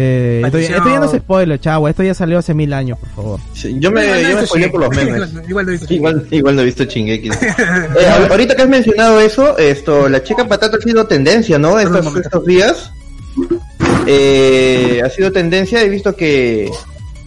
Eh, 0.00 0.42
esto, 0.44 0.58
ya- 0.58 0.70
Maldición. 0.70 0.78
esto 0.78 0.88
ya 0.90 1.00
no 1.00 1.04
es 1.12 1.20
spoiler, 1.20 1.60
chavo. 1.60 1.88
Esto 1.88 2.02
ya 2.04 2.14
salió 2.14 2.38
hace 2.38 2.54
mil 2.54 2.72
años, 2.72 2.98
por 3.00 3.08
favor. 3.10 3.40
Sí, 3.52 3.76
Yo 3.80 3.90
me, 3.90 4.04
Igual 4.04 4.20
yo 4.20 4.20
he 4.20 4.22
me 4.22 4.28
visto 4.40 4.46
spoileé 4.46 4.68
por 4.70 4.80
los 4.80 4.90
memes. 4.96 5.30
Igual, 5.48 5.48
igual 5.48 5.66
no 5.66 5.70
he 5.70 5.74
visto 5.74 5.94
Igual, 5.94 6.26
igual 6.30 6.56
no 6.56 6.62
he 6.62 6.64
visto. 6.64 6.82
Eh, 6.84 8.08
ahor- 8.08 8.30
ahorita 8.30 8.54
que 8.56 8.62
has 8.62 8.68
mencionado 8.68 9.20
eso, 9.20 9.58
esto, 9.58 10.08
la 10.08 10.22
chica 10.22 10.46
patata 10.48 10.76
ha 10.76 10.80
sido 10.80 11.04
tendencia, 11.06 11.58
¿no? 11.58 11.78
Estos, 11.78 12.16
estos 12.16 12.46
días. 12.46 12.92
Eh, 14.06 15.02
ha 15.04 15.10
sido 15.10 15.30
tendencia, 15.32 15.82
he 15.82 15.88
visto 15.88 16.14
que 16.16 16.70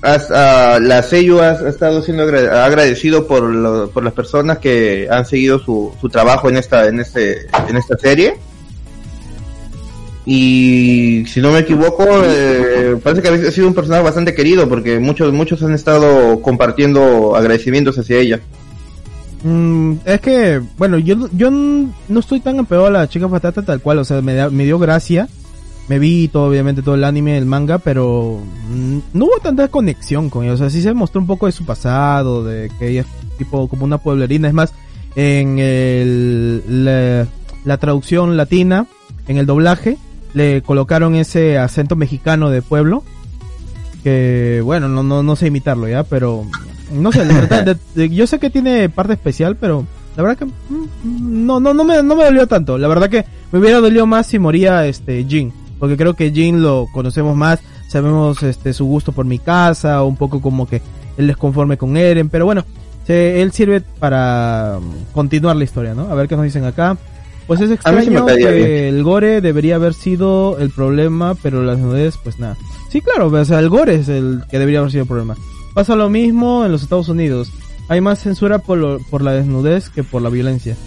has- 0.02 0.32
ah, 0.32 0.80
la 0.82 1.04
Seiyu 1.04 1.40
ha, 1.40 1.54
estado 1.70 2.02
siendo 2.02 2.24
agra- 2.24 2.66
agradecido 2.66 3.28
por, 3.28 3.44
lo- 3.44 3.90
por 3.90 4.04
las 4.04 4.14
personas 4.14 4.58
que 4.60 5.08
han 5.10 5.26
seguido 5.26 5.60
su, 5.60 5.94
su 6.00 6.10
trabajo 6.10 6.50
en 6.50 6.58
esta, 6.58 6.88
en 6.88 7.00
este, 7.00 7.48
en 7.70 7.78
esta 7.78 7.98
serie. 7.98 8.36
Y 10.26 11.26
si 11.28 11.42
no 11.42 11.52
me 11.52 11.60
equivoco, 11.60 12.06
eh, 12.24 12.96
parece 13.04 13.22
que 13.24 13.48
ha 13.48 13.52
sido 13.52 13.68
un 13.68 13.74
personaje 13.74 14.04
bastante 14.04 14.36
querido 14.36 14.70
porque 14.70 15.00
muchos, 15.00 15.34
muchos 15.34 15.64
han 15.64 15.74
estado 15.74 16.42
compartiendo 16.42 17.36
agradecimientos 17.36 17.98
hacia 17.98 18.18
ella. 18.18 18.40
Mm, 19.44 19.94
es 20.06 20.22
que, 20.22 20.62
bueno, 20.78 21.00
yo, 21.00 21.28
yo 21.32 21.50
no 21.50 22.20
estoy 22.20 22.40
tan 22.40 22.60
apegado 22.60 22.86
a 22.88 22.92
la 22.92 23.10
chica 23.10 23.28
patata 23.28 23.64
tal 23.64 23.82
cual, 23.82 23.98
o 23.98 24.06
sea, 24.06 24.22
me, 24.22 24.36
da- 24.36 24.52
me 24.52 24.64
dio 24.66 24.78
gracia. 24.78 25.28
Me 25.92 26.00
vi 26.00 26.30
todo, 26.30 26.46
obviamente, 26.46 26.82
todo 26.82 26.96
el 26.96 27.04
anime, 27.04 27.38
el 27.38 27.46
manga, 27.46 27.78
pero 27.78 28.40
mm, 28.70 28.98
no 29.12 29.26
hubo 29.26 29.40
tanta 29.44 29.68
conexión 29.68 30.30
con 30.30 30.46
ella. 30.46 30.54
O 30.54 30.70
se 30.70 30.94
mostró 30.94 31.20
un 31.20 31.28
poco 31.28 31.48
de 31.48 31.52
su 31.52 31.66
pasado, 31.66 32.46
de 32.46 32.72
que 32.80 32.88
ella 32.88 33.02
es 33.02 33.08
tipo 33.38 33.68
como 33.68 33.84
una 33.84 33.98
pueblerina. 33.98 34.48
Es 34.48 34.54
más, 34.54 34.74
en 35.18 36.62
la, 37.66 37.78
traducción 37.78 38.38
latina, 38.38 38.86
en 39.28 39.36
el 39.36 39.46
doblaje, 39.46 39.98
le 40.34 40.62
colocaron 40.62 41.16
ese 41.16 41.58
acento 41.58 41.98
mexicano 41.98 42.50
de 42.52 42.62
pueblo. 42.62 43.04
Que, 44.02 44.62
bueno, 44.64 44.88
no, 44.88 45.04
no, 45.04 45.24
no 45.24 45.36
sé 45.36 45.48
imitarlo 45.48 45.90
ya, 45.90 46.04
pero 46.06 46.46
no 46.94 47.12
sé, 47.12 47.26
de- 47.26 47.78
de- 47.96 48.10
yo 48.16 48.28
sé 48.28 48.40
que 48.40 48.50
tiene 48.50 48.88
parte 48.88 49.12
especial, 49.12 49.58
pero 49.58 49.86
la 50.16 50.24
verdad 50.24 50.38
que 50.38 50.46
mm, 50.46 51.46
no, 51.46 51.60
no, 51.60 51.74
no 51.74 51.84
me, 51.84 52.02
no 52.02 52.16
me 52.16 52.24
dolió 52.24 52.48
tanto. 52.48 52.78
La 52.78 52.88
verdad 52.88 53.10
que 53.10 53.26
me 53.52 53.60
hubiera 53.60 53.82
dolido 53.82 54.06
más 54.06 54.28
si 54.28 54.40
moría 54.40 54.88
este 54.88 55.26
Jin, 55.26 55.52
porque 55.82 55.98
creo 55.98 56.14
que 56.14 56.32
Jin 56.32 56.62
lo 56.62 56.88
conocemos 56.94 57.36
más, 57.36 57.60
sabemos 57.90 58.42
este 58.44 58.72
su 58.72 58.86
gusto 58.86 59.12
por 59.12 59.26
mi 59.26 59.38
casa, 59.40 60.02
un 60.04 60.16
poco 60.16 60.40
como 60.40 60.66
que 60.66 60.82
él 61.18 61.30
es 61.30 61.36
conforme 61.36 61.76
con 61.78 61.98
Eren, 61.98 62.30
pero 62.30 62.46
bueno, 62.46 62.64
se- 63.06 63.42
él 63.42 63.52
sirve 63.52 63.82
para 63.82 64.78
mm, 64.80 65.14
continuar 65.14 65.58
la 65.58 65.66
historia, 65.66 65.94
¿no? 65.94 66.04
A 66.04 66.16
ver 66.16 66.30
qué 66.30 66.36
nos 66.38 66.46
dicen 66.46 66.64
acá. 66.64 66.96
Pues 67.48 67.60
es 67.60 67.68
sí 67.68 67.74
extraño 67.74 68.26
que 68.54 68.88
el 68.90 69.04
gore 69.04 69.42
debería 69.42 69.76
haber 69.76 69.94
sido 69.94 70.58
el 70.60 70.70
problema, 70.70 71.36
pero 71.42 71.64
las 71.64 71.76
desnudez, 71.78 72.16
pues 72.24 72.40
nada. 72.40 72.56
Sí, 72.90 73.02
claro, 73.02 73.28
o 73.28 73.46
sea, 73.46 73.60
el 73.60 73.68
gore 73.68 73.96
es 73.96 74.08
el 74.08 74.44
que 74.50 74.60
debería 74.60 74.80
haber 74.80 74.92
sido 74.92 75.02
el 75.04 75.08
problema. 75.10 75.36
Pasa 75.74 75.96
lo 75.98 76.10
mismo 76.10 76.64
en 76.66 76.72
los 76.72 76.84
Estados 76.84 77.10
Unidos. 77.10 77.52
Hay 77.90 78.00
más 78.00 78.20
censura 78.20 78.60
por, 78.60 78.78
lo- 78.78 79.00
por 79.10 79.22
la 79.22 79.34
desnudez 79.34 79.90
que 79.90 80.04
por 80.04 80.22
la 80.22 80.30
violencia. 80.30 80.78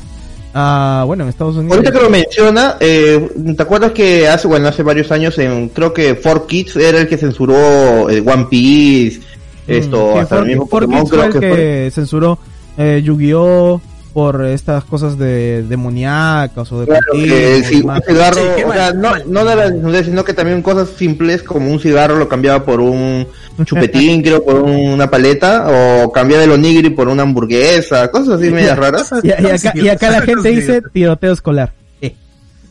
Ah, 0.56 1.02
bueno, 1.04 1.24
en 1.24 1.30
Estados 1.30 1.56
Unidos. 1.56 1.76
Ahorita 1.76 1.92
que 1.92 2.04
lo 2.04 2.10
menciona, 2.10 2.76
eh, 2.78 3.28
¿te 3.56 3.62
acuerdas 3.62 3.90
que 3.90 4.28
hace, 4.28 4.46
bueno, 4.46 4.68
hace 4.68 4.84
varios 4.84 5.10
años, 5.10 5.36
en, 5.38 5.68
creo 5.70 5.92
que 5.92 6.20
4Kids 6.22 6.80
era 6.80 7.00
el 7.00 7.08
que 7.08 7.18
censuró 7.18 8.08
eh, 8.08 8.22
One 8.24 8.46
Piece, 8.48 9.20
esto, 9.66 10.10
Mm, 10.10 10.12
sí, 10.12 10.18
hasta 10.20 10.38
el 10.38 10.46
mismo 10.46 10.66
Pokémon 10.68 11.06
creo 11.06 11.24
el 11.24 11.32
que 11.32 11.40
que, 11.40 11.48
fue. 11.48 11.90
censuró 11.92 12.38
eh, 12.78 13.02
Yu-Gi-Oh! 13.04 13.80
Por 14.14 14.44
estas 14.44 14.84
cosas 14.84 15.18
de 15.18 15.64
demoníacas 15.64 16.70
o 16.72 16.80
de 16.80 16.86
Claro, 16.86 17.02
que 17.12 17.62
ci- 17.64 17.84
un 17.84 18.00
cigarro, 18.02 18.40
Sí, 18.56 18.62
o 18.64 18.72
sea, 18.72 18.92
no, 18.92 19.10
no 19.26 19.44
de 19.44 19.56
la 19.56 19.68
desnudez, 19.70 20.06
sino 20.06 20.24
que 20.24 20.32
también 20.32 20.62
cosas 20.62 20.88
simples 20.96 21.42
como 21.42 21.70
un 21.70 21.80
cigarro 21.80 22.16
lo 22.16 22.28
cambiaba 22.28 22.64
por 22.64 22.80
un 22.80 23.26
chupetín, 23.64 24.22
creo, 24.22 24.44
por 24.44 24.62
una 24.62 25.10
paleta, 25.10 25.66
o 26.04 26.12
cambiaba 26.12 26.44
el 26.44 26.52
onigiri 26.52 26.90
por 26.90 27.08
una 27.08 27.24
hamburguesa, 27.24 28.08
cosas 28.12 28.40
así 28.40 28.50
medias 28.50 28.78
raras. 28.78 29.10
Y, 29.24 29.28
y 29.28 29.32
acá, 29.32 29.72
y 29.74 29.88
acá 29.88 30.10
la 30.10 30.22
gente 30.22 30.48
dice 30.48 30.80
tiroteo 30.92 31.32
escolar. 31.32 31.72
Eh. 32.00 32.14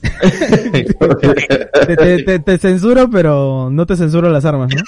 te, 1.87 1.95
te- 1.95 2.23
te- 2.23 2.39
te 2.39 2.57
censuro, 2.57 3.09
pero 3.09 3.69
no 3.71 3.85
te 3.85 3.95
censuro 3.95 4.29
las 4.29 4.45
armas, 4.45 4.69
¿no? 4.75 4.81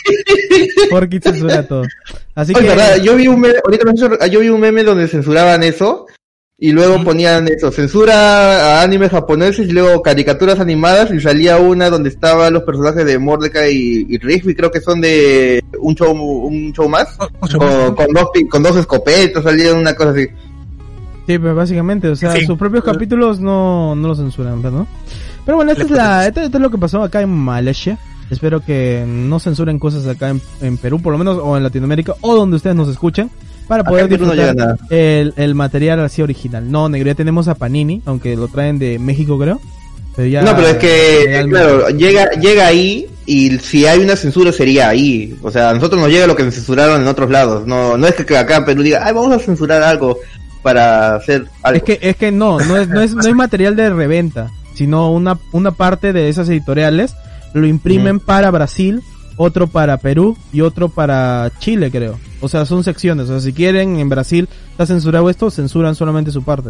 Porque 0.89 1.19
censura 1.19 1.63
todo. 1.67 1.83
Así 2.33 2.53
Oye, 2.55 2.63
que. 2.63 2.69
verdad, 2.69 2.97
yo 3.01 3.15
vi 3.15 3.27
un 3.27 3.39
meme, 3.39 3.55
ahorita 3.63 3.85
me 3.85 4.29
yo 4.29 4.39
vi 4.39 4.49
un 4.49 4.59
meme 4.59 4.83
donde 4.83 5.07
censuraban 5.07 5.63
eso 5.63 6.05
y 6.57 6.71
luego 6.71 7.03
ponían 7.03 7.47
eso, 7.49 7.69
censura 7.71 8.79
a 8.79 8.83
animes 8.83 9.11
japoneses 9.11 9.67
y 9.67 9.71
luego 9.71 10.01
caricaturas 10.01 10.59
animadas 10.59 11.11
y 11.11 11.19
salía 11.19 11.57
una 11.57 11.89
donde 11.89 12.09
estaban 12.09 12.53
los 12.53 12.63
personajes 12.63 13.05
de 13.05 13.19
Mordecai 13.19 13.73
y, 13.75 14.05
y 14.09 14.17
Rigby, 14.17 14.55
creo 14.55 14.71
que 14.71 14.79
son 14.79 15.01
de 15.01 15.61
un 15.81 15.95
show 15.95 16.11
un 16.13 16.71
show 16.73 16.87
más 16.87 17.17
con, 17.17 17.29
más. 17.59 17.91
con 17.93 18.07
dos 18.13 18.29
con 18.49 18.63
dos 18.63 18.77
escopetas, 18.77 19.43
salía 19.43 19.73
una 19.73 19.93
cosa 19.93 20.11
así. 20.11 20.27
Sí, 21.27 21.39
pues 21.39 21.55
básicamente, 21.55 22.07
o 22.07 22.15
sea, 22.15 22.31
Sí. 22.33 22.45
sus 22.45 22.57
propios 22.57 22.83
capítulos 22.83 23.39
no, 23.39 23.95
no 23.95 24.07
lo 24.09 24.15
censuran, 24.15 24.61
¿no? 24.61 24.87
Pero 25.43 25.57
bueno, 25.57 25.71
esta 25.71 25.83
es 25.83 25.89
la, 25.91 26.27
esto, 26.27 26.41
esto 26.41 26.57
es 26.57 26.61
lo 26.61 26.69
que 26.71 26.77
pasó 26.77 27.03
acá 27.03 27.21
en 27.21 27.29
Malaysia. 27.29 27.97
Espero 28.29 28.61
que 28.63 29.03
no 29.07 29.39
censuren 29.39 29.77
cosas 29.77 30.07
acá 30.07 30.29
en, 30.29 30.41
en 30.61 30.77
Perú, 30.77 31.01
por 31.01 31.11
lo 31.11 31.17
menos, 31.19 31.37
o 31.41 31.57
en 31.57 31.63
Latinoamérica, 31.63 32.13
o 32.21 32.35
donde 32.35 32.55
ustedes 32.57 32.75
nos 32.75 32.87
escuchan. 32.89 33.29
Para 33.67 33.83
poder 33.83 34.09
no 34.09 34.17
disfrutar 34.17 34.55
nada. 34.55 34.77
el, 34.89 35.33
el 35.37 35.55
material 35.55 35.99
así 36.01 36.21
original. 36.21 36.69
No, 36.71 36.89
negro, 36.89 37.07
ya 37.07 37.15
tenemos 37.15 37.47
a 37.47 37.55
Panini, 37.55 38.01
aunque 38.05 38.35
lo 38.35 38.47
traen 38.47 38.79
de 38.79 38.99
México, 38.99 39.37
creo. 39.37 39.59
Pero 40.15 40.27
ya 40.27 40.41
no, 40.41 40.55
pero 40.55 40.67
es 40.69 40.77
que, 40.77 41.45
claro, 41.49 41.89
llega, 41.89 42.29
llega 42.31 42.67
ahí 42.67 43.07
y 43.25 43.57
si 43.57 43.85
hay 43.85 43.99
una 43.99 44.15
censura 44.15 44.51
sería 44.51 44.87
ahí. 44.87 45.35
O 45.41 45.51
sea, 45.51 45.71
a 45.71 45.73
nosotros 45.73 45.99
nos 45.99 46.09
llega 46.09 46.27
lo 46.27 46.35
que 46.35 46.43
nos 46.43 46.53
censuraron 46.53 47.01
en 47.01 47.07
otros 47.07 47.29
lados. 47.29 47.67
No, 47.67 47.97
no 47.97 48.07
es 48.07 48.15
que 48.15 48.37
acá 48.37 48.57
en 48.57 48.65
Perú 48.65 48.81
diga, 48.81 49.01
ay, 49.03 49.13
vamos 49.13 49.35
a 49.35 49.39
censurar 49.39 49.83
algo 49.83 50.17
para 50.61 51.15
hacer 51.15 51.45
algo. 51.63 51.77
Es 51.77 51.83
que, 51.83 51.99
es 52.01 52.15
que 52.15 52.31
no, 52.31 52.59
no 52.59 52.77
es, 52.77 52.87
no 52.87 53.01
es, 53.01 53.13
no 53.13 53.27
es 53.27 53.35
material 53.35 53.75
de 53.75 53.89
reventa, 53.89 54.51
sino 54.73 55.11
una, 55.11 55.37
una 55.51 55.71
parte 55.71 56.13
de 56.13 56.29
esas 56.29 56.47
editoriales 56.49 57.13
lo 57.53 57.67
imprimen 57.67 58.19
para 58.19 58.51
Brasil, 58.51 59.01
otro 59.37 59.67
para 59.67 59.97
Perú 59.97 60.37
y 60.53 60.61
otro 60.61 60.89
para 60.89 61.51
Chile, 61.59 61.91
creo. 61.91 62.17
O 62.41 62.47
sea, 62.47 62.65
son 62.65 62.83
secciones. 62.83 63.25
O 63.25 63.33
sea, 63.33 63.39
si 63.39 63.53
quieren 63.53 63.99
en 63.99 64.09
Brasil 64.09 64.47
está 64.71 64.85
censurado 64.85 65.29
esto, 65.29 65.51
censuran 65.51 65.95
solamente 65.95 66.31
su 66.31 66.43
parte. 66.43 66.69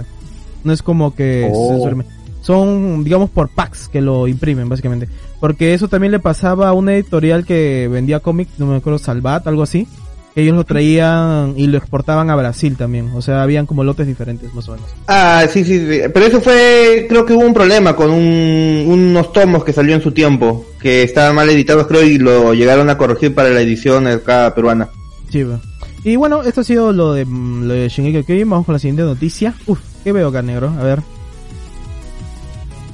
No 0.64 0.74
es 0.74 0.82
como 0.82 1.14
que 1.16 1.50
Oh. 1.52 2.04
Son, 2.42 3.04
digamos, 3.04 3.32
por 3.32 3.50
packs 3.50 3.88
que 3.88 4.02
lo 4.02 4.28
imprimen, 4.28 4.70
básicamente. 4.70 5.10
Porque 5.40 5.74
eso 5.74 5.88
también 5.88 6.12
le 6.12 6.20
pasaba 6.20 6.70
a 6.70 6.74
una 6.74 6.94
editorial 6.94 7.44
que 7.44 7.88
vendía 7.92 8.20
cómics, 8.20 8.52
no 8.60 8.68
me 8.68 8.76
acuerdo, 8.76 9.00
Salvat, 9.00 9.48
algo 9.48 9.64
así. 9.64 9.88
Ellos 10.38 10.54
lo 10.56 10.66
traían 10.66 11.54
y 11.56 11.68
lo 11.68 11.78
exportaban 11.78 12.30
a 12.30 12.36
Brasil 12.36 12.76
también. 12.76 13.12
O 13.16 13.22
sea, 13.22 13.42
habían 13.42 13.66
como 13.66 13.86
lotes 13.86 14.06
diferentes, 14.06 14.54
más 14.54 14.68
o 14.68 14.74
menos. 14.74 14.88
Ah, 15.08 15.46
sí, 15.50 15.64
sí, 15.64 15.80
sí. 15.80 16.00
Pero 16.14 16.26
eso 16.26 16.42
fue, 16.42 17.06
creo 17.08 17.26
que 17.26 17.32
hubo 17.34 17.46
un 17.46 17.54
problema 17.54 17.96
con 17.96 18.10
un- 18.12 18.84
unos 18.86 19.32
tomos 19.32 19.64
que 19.64 19.72
salió 19.72 19.96
en 19.96 20.02
su 20.02 20.12
tiempo, 20.12 20.66
que 20.82 21.04
estaban 21.04 21.36
mal 21.36 21.50
editados, 21.50 21.88
creo, 21.88 22.04
y 22.04 22.18
lo 22.18 22.54
llegaron 22.54 22.90
a 22.90 22.98
corregir 22.98 23.34
para 23.34 23.50
la 23.50 23.62
edición 23.62 24.08
acá 24.08 24.54
peruana. 24.54 24.90
Sí. 25.30 25.46
Y 26.04 26.18
bueno, 26.18 26.44
esto 26.44 26.62
ha 26.62 26.64
sido 26.66 26.92
lo 26.92 27.14
de, 27.14 27.24
mm, 27.26 27.64
lo 27.68 27.74
de 27.74 27.88
Shingeki 27.88 28.26
Kyojin. 28.26 28.50
Vamos 28.50 28.66
con 28.66 28.74
la 28.74 28.80
siguiente 28.80 29.04
noticia. 29.04 29.54
Uf, 29.68 29.80
¿qué 30.04 30.12
veo 30.12 30.28
acá, 30.28 30.42
negro? 30.42 30.72
A 30.80 30.84
ver, 30.84 31.00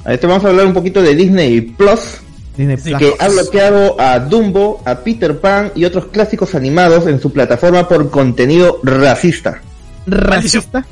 A 0.04 0.14
este 0.14 0.26
vamos 0.26 0.44
a 0.44 0.48
hablar 0.48 0.66
un 0.66 0.72
poquito 0.72 1.00
de 1.02 1.14
Disney 1.14 1.60
Plus, 1.60 2.18
Disney 2.56 2.76
Sí, 2.76 2.90
Plus. 2.90 2.98
que 2.98 3.14
ha 3.18 3.28
bloqueado 3.28 4.00
a 4.00 4.18
Dumbo, 4.20 4.82
a 4.84 4.96
Peter 5.00 5.38
Pan 5.38 5.72
y 5.74 5.84
otros 5.84 6.06
clásicos 6.06 6.54
animados 6.54 7.06
en 7.06 7.20
su 7.20 7.32
plataforma 7.32 7.88
por 7.88 8.10
contenido 8.10 8.78
racista. 8.82 9.62
¿Racista? 10.06 10.84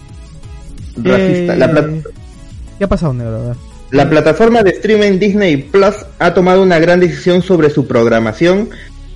Racista. 0.96 1.54
Eh, 1.54 1.56
La, 1.58 1.88
¿Qué 2.78 2.84
ha 2.84 2.88
pasado, 2.88 3.12
negro? 3.12 3.54
La 3.90 4.08
plataforma 4.08 4.62
de 4.62 4.70
streaming 4.70 5.18
Disney 5.18 5.56
Plus 5.56 5.94
ha 6.18 6.32
tomado 6.32 6.62
una 6.62 6.78
gran 6.78 7.00
decisión 7.00 7.42
sobre 7.42 7.70
su 7.70 7.86
programación 7.86 8.70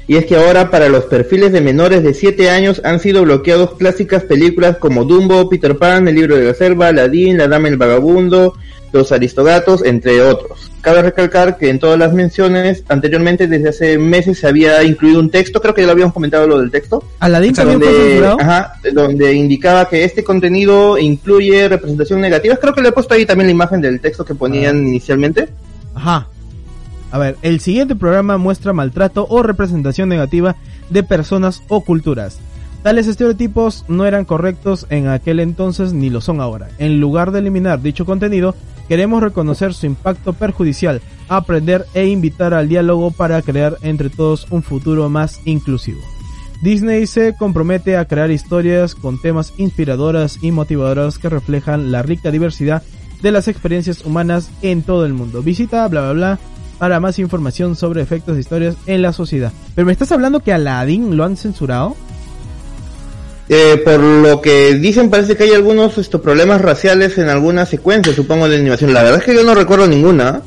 y 0.06 0.16
es 0.16 0.26
que 0.26 0.36
ahora 0.36 0.70
para 0.70 0.88
los 0.88 1.04
perfiles 1.04 1.52
de 1.52 1.60
menores 1.62 2.02
de 2.02 2.12
7 2.12 2.50
años 2.50 2.82
han 2.84 3.00
sido 3.00 3.22
bloqueados 3.22 3.76
clásicas 3.76 4.24
películas 4.24 4.76
como 4.78 5.04
Dumbo, 5.04 5.48
Peter 5.48 5.78
Pan, 5.78 6.08
El 6.08 6.16
libro 6.16 6.36
de 6.36 6.44
la 6.44 6.54
selva, 6.54 6.88
Aladdin, 6.88 7.38
La 7.38 7.48
dama 7.48 7.68
y 7.68 7.72
el 7.72 7.78
vagabundo, 7.78 8.54
Los 8.94 9.10
aristogatos, 9.10 9.84
entre 9.84 10.22
otros. 10.22 10.70
Cabe 10.80 11.02
recalcar 11.02 11.58
que 11.58 11.68
en 11.68 11.80
todas 11.80 11.98
las 11.98 12.12
menciones 12.12 12.84
anteriormente 12.88 13.48
desde 13.48 13.68
hace 13.70 13.98
meses 13.98 14.38
se 14.38 14.46
había 14.46 14.84
incluido 14.84 15.18
un 15.18 15.30
texto, 15.30 15.60
creo 15.60 15.74
que 15.74 15.80
ya 15.80 15.88
lo 15.88 15.94
habíamos 15.94 16.14
comentado 16.14 16.46
lo 16.46 16.60
del 16.60 16.70
texto, 16.70 17.02
¿Aladdin 17.18 17.54
también 17.54 17.80
fue 17.80 18.20
donde, 18.20 18.42
ajá, 18.44 18.74
donde 18.92 19.32
indicaba 19.34 19.88
que 19.88 20.04
este 20.04 20.22
contenido 20.22 20.96
incluye 20.96 21.68
representación 21.68 22.20
negativa. 22.20 22.54
Creo 22.54 22.72
que 22.72 22.82
le 22.82 22.90
he 22.90 22.92
puesto 22.92 23.14
ahí 23.14 23.26
también 23.26 23.48
la 23.48 23.52
imagen 23.52 23.80
del 23.80 23.98
texto 24.00 24.24
que 24.24 24.36
ponían 24.36 24.76
Ah. 24.76 24.88
inicialmente. 24.88 25.48
Ajá. 25.96 26.28
A 27.10 27.18
ver, 27.18 27.36
el 27.42 27.58
siguiente 27.58 27.96
programa 27.96 28.38
muestra 28.38 28.72
maltrato 28.72 29.26
o 29.28 29.42
representación 29.42 30.08
negativa 30.08 30.54
de 30.90 31.02
personas 31.02 31.62
o 31.66 31.80
culturas. 31.80 32.38
Tales 32.84 33.06
estereotipos 33.08 33.84
no 33.88 34.04
eran 34.06 34.24
correctos 34.24 34.86
en 34.90 35.08
aquel 35.08 35.40
entonces 35.40 35.92
ni 35.94 36.10
lo 36.10 36.20
son 36.20 36.40
ahora. 36.40 36.68
En 36.78 37.00
lugar 37.00 37.32
de 37.32 37.38
eliminar 37.38 37.80
dicho 37.80 38.04
contenido, 38.04 38.54
queremos 38.88 39.22
reconocer 39.22 39.74
su 39.74 39.86
impacto 39.86 40.32
perjudicial, 40.32 41.00
aprender 41.28 41.86
e 41.94 42.06
invitar 42.06 42.54
al 42.54 42.68
diálogo 42.68 43.10
para 43.10 43.40
crear 43.42 43.78
entre 43.82 44.10
todos 44.10 44.46
un 44.50 44.62
futuro 44.62 45.08
más 45.08 45.40
inclusivo. 45.44 46.00
Disney 46.62 47.06
se 47.06 47.36
compromete 47.36 47.96
a 47.96 48.06
crear 48.06 48.30
historias 48.30 48.94
con 48.94 49.20
temas 49.20 49.52
inspiradoras 49.58 50.38
y 50.42 50.50
motivadoras 50.50 51.18
que 51.18 51.28
reflejan 51.28 51.92
la 51.92 52.02
rica 52.02 52.30
diversidad 52.30 52.82
de 53.22 53.32
las 53.32 53.48
experiencias 53.48 54.04
humanas 54.04 54.50
en 54.62 54.82
todo 54.82 55.04
el 55.04 55.12
mundo. 55.12 55.42
Visita 55.42 55.86
bla 55.88 56.00
bla 56.02 56.12
bla 56.12 56.38
para 56.78 57.00
más 57.00 57.18
información 57.18 57.76
sobre 57.76 58.02
efectos 58.02 58.34
de 58.34 58.40
historias 58.40 58.76
en 58.86 59.02
la 59.02 59.12
sociedad. 59.12 59.52
Pero 59.74 59.86
me 59.86 59.92
estás 59.92 60.12
hablando 60.12 60.40
que 60.40 60.52
Aladdin 60.52 61.16
lo 61.16 61.24
han 61.24 61.36
censurado? 61.36 61.96
Eh, 63.48 63.80
por 63.84 64.00
lo 64.00 64.40
que 64.40 64.74
dicen 64.74 65.10
parece 65.10 65.36
que 65.36 65.44
hay 65.44 65.52
algunos 65.52 65.98
estos 65.98 66.20
problemas 66.20 66.60
raciales 66.62 67.18
en 67.18 67.28
algunas 67.28 67.68
secuencias, 67.68 68.16
supongo, 68.16 68.48
de 68.48 68.56
animación. 68.56 68.92
La 68.94 69.02
verdad 69.02 69.18
es 69.20 69.24
que 69.24 69.34
yo 69.34 69.44
no 69.44 69.54
recuerdo 69.54 69.86
ninguna, 69.86 70.40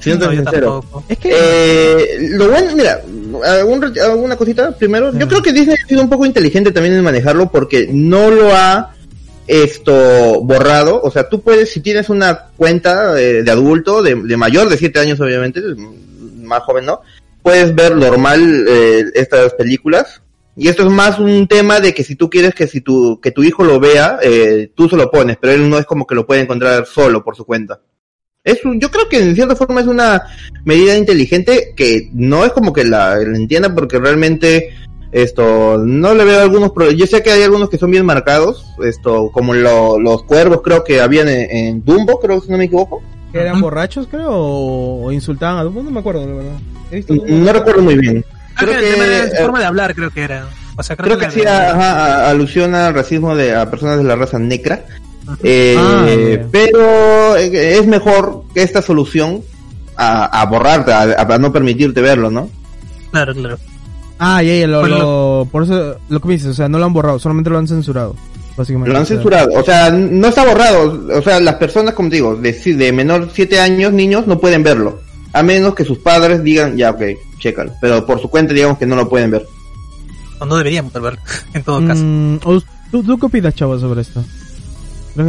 siendo 0.00 0.26
No, 0.26 0.32
yo 0.32 0.42
sincero. 0.42 0.80
tampoco. 0.80 1.04
Es 1.08 1.18
que 1.18 1.30
Eh, 1.32 2.28
lo 2.30 2.48
bueno, 2.50 2.74
mira, 2.74 3.00
algún 3.44 3.84
alguna 4.00 4.34
cosita 4.36 4.72
primero. 4.76 5.12
Yo 5.16 5.26
Mm. 5.26 5.28
creo 5.28 5.42
que 5.42 5.52
Disney 5.52 5.76
ha 5.82 5.86
sido 5.88 6.02
un 6.02 6.10
poco 6.10 6.26
inteligente 6.26 6.72
también 6.72 6.94
en 6.96 7.04
manejarlo 7.04 7.50
porque 7.52 7.88
no 7.92 8.30
lo 8.30 8.52
ha 8.52 8.94
esto 9.46 10.40
borrado. 10.42 11.00
O 11.02 11.10
sea, 11.10 11.28
tú 11.28 11.40
puedes, 11.42 11.70
si 11.72 11.80
tienes 11.80 12.08
una 12.08 12.46
cuenta 12.56 13.20
eh, 13.20 13.42
de 13.42 13.50
adulto, 13.50 14.02
de, 14.02 14.14
de 14.14 14.36
mayor 14.36 14.68
de 14.68 14.76
7 14.76 14.98
años 15.00 15.20
obviamente, 15.20 15.60
más 16.42 16.62
joven 16.64 16.86
no, 16.86 17.00
puedes 17.42 17.74
ver 17.74 17.96
normal 17.96 18.64
eh, 18.68 19.04
estas 19.14 19.52
películas. 19.54 20.20
Y 20.56 20.68
esto 20.68 20.82
es 20.82 20.90
más 20.92 21.18
un 21.18 21.46
tema 21.46 21.80
de 21.80 21.94
que 21.94 22.04
si 22.04 22.16
tú 22.16 22.28
quieres 22.28 22.54
que 22.54 22.66
si 22.66 22.80
tu, 22.80 23.20
que 23.20 23.30
tu 23.30 23.42
hijo 23.42 23.64
lo 23.64 23.78
vea, 23.80 24.18
eh, 24.22 24.70
tú 24.74 24.88
se 24.88 24.96
lo 24.96 25.10
pones, 25.10 25.36
pero 25.40 25.52
él 25.54 25.68
no 25.70 25.78
es 25.78 25.86
como 25.86 26.06
que 26.06 26.14
lo 26.14 26.26
puede 26.26 26.40
encontrar 26.42 26.84
solo 26.86 27.22
por 27.24 27.36
su 27.36 27.44
cuenta. 27.44 27.80
Es 28.42 28.64
un- 28.64 28.80
yo 28.80 28.90
creo 28.90 29.08
que 29.08 29.22
en 29.22 29.34
cierta 29.34 29.54
forma 29.54 29.80
es 29.80 29.86
una 29.86 30.22
medida 30.64 30.96
inteligente 30.96 31.72
que 31.76 32.10
no 32.14 32.44
es 32.44 32.52
como 32.52 32.72
que 32.72 32.84
la, 32.84 33.16
la 33.16 33.36
entienda 33.36 33.74
porque 33.74 33.98
realmente 33.98 34.70
esto 35.12 35.76
no 35.78 36.14
le 36.14 36.24
veo 36.24 36.40
algunos 36.40 36.70
pro- 36.72 36.90
yo 36.90 37.06
sé 37.06 37.22
que 37.22 37.30
hay 37.32 37.42
algunos 37.42 37.68
que 37.68 37.78
son 37.78 37.90
bien 37.90 38.06
marcados 38.06 38.64
esto 38.84 39.30
como 39.32 39.52
lo- 39.54 39.98
los 39.98 40.22
cuervos 40.22 40.60
creo 40.62 40.84
que 40.84 41.00
habían 41.00 41.28
en, 41.28 41.50
en 41.50 41.84
Dumbo 41.84 42.20
creo 42.20 42.40
si 42.40 42.50
no 42.50 42.56
me 42.58 42.64
equivoco 42.64 43.02
que 43.32 43.38
eran 43.40 43.60
borrachos, 43.60 44.08
creo, 44.10 44.30
o, 44.32 45.12
insultaban 45.12 45.58
a 45.58 45.62
Dumbo, 45.64 45.82
no 45.84 45.90
me 45.92 46.00
acuerdo, 46.00 46.26
la 46.26 46.34
verdad. 46.34 46.58
He 46.90 46.96
visto 46.96 47.14
Dumbo. 47.14 47.28
no 47.28 47.52
recuerdo 47.52 47.82
muy 47.82 47.96
bien 47.96 48.24
Creo 48.56 48.70
creo 48.70 48.80
que, 48.80 48.86
el 48.88 48.94
tema 48.94 49.04
de 49.04 49.30
que 49.30 49.36
eh, 49.36 49.40
forma 49.40 49.58
de 49.60 49.64
hablar 49.66 49.94
creo 49.94 50.10
que 50.10 50.22
era. 50.22 50.46
O 50.76 50.82
sea, 50.82 50.96
creo, 50.96 51.06
creo 51.06 51.18
que 51.18 51.26
hacía 51.26 51.70
ajá, 51.70 52.26
a- 52.26 52.30
alusión 52.30 52.74
al 52.74 52.94
racismo 52.94 53.34
de 53.36 53.54
a 53.54 53.70
personas 53.70 53.98
de 53.98 54.04
la 54.04 54.16
raza 54.16 54.38
negra 54.38 54.84
Eh, 55.42 55.76
Ah, 55.78 56.06
pero 56.50 57.36
eh, 57.36 57.78
es 57.78 57.86
mejor 57.86 58.44
que 58.54 58.62
esta 58.62 58.80
solución 58.82 59.42
a, 59.96 60.40
a 60.40 60.46
borrarte 60.46 60.92
a, 60.92 61.02
a 61.20 61.38
no 61.38 61.52
permitirte 61.52 62.00
verlo 62.00 62.30
no 62.30 62.48
Claro, 63.12 63.34
claro. 63.34 63.58
Ah, 64.18 64.42
ya, 64.42 64.54
ya, 64.54 64.66
lo, 64.66 64.80
Pues 64.80 64.92
lo- 64.92 65.48
por 65.50 65.62
eso 65.64 65.96
lo 66.08 66.20
que 66.20 66.28
me 66.28 66.34
dices, 66.34 66.48
o 66.50 66.54
sea, 66.54 66.68
no 66.68 66.78
lo 66.78 66.84
han 66.84 66.92
borrado, 66.92 67.18
solamente 67.18 67.48
lo 67.50 67.58
han 67.58 67.66
censurado. 67.68 68.14
Básicamente. 68.56 68.92
Lo 68.92 68.98
han 68.98 69.06
censurado, 69.06 69.48
o 69.54 69.62
sea, 69.64 69.90
no 69.90 70.28
está 70.28 70.44
borrado, 70.44 71.06
o 71.16 71.22
sea, 71.22 71.40
las 71.40 71.54
personas, 71.54 71.94
como 71.94 72.10
te 72.10 72.16
digo, 72.16 72.36
de, 72.36 72.52
si- 72.52 72.74
de 72.74 72.92
menor 72.92 73.30
7 73.32 73.58
años, 73.60 73.92
niños, 73.92 74.26
no 74.26 74.38
pueden 74.38 74.62
verlo, 74.62 75.00
a 75.32 75.42
menos 75.42 75.74
que 75.74 75.84
sus 75.84 75.98
padres 75.98 76.42
digan, 76.42 76.76
ya, 76.76 76.90
ok, 76.90 77.02
chécalo, 77.38 77.72
pero 77.80 78.04
por 78.06 78.20
su 78.20 78.28
cuenta 78.28 78.52
digamos 78.54 78.78
que 78.78 78.86
no 78.86 78.96
lo 78.96 79.08
pueden 79.08 79.30
ver. 79.30 79.46
O 80.38 80.46
no 80.46 80.56
deberíamos 80.56 80.92
verlo, 80.92 81.18
en 81.54 81.62
todo 81.62 81.86
caso. 81.86 82.02
mm, 82.04 82.40
o- 82.44 82.62
¿tú, 82.90 83.02
¿Tú 83.04 83.18
qué 83.18 83.26
opinas, 83.26 83.54
chavo, 83.54 83.78
sobre 83.78 84.02
esto? 84.02 84.24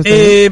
Eh, 0.06 0.52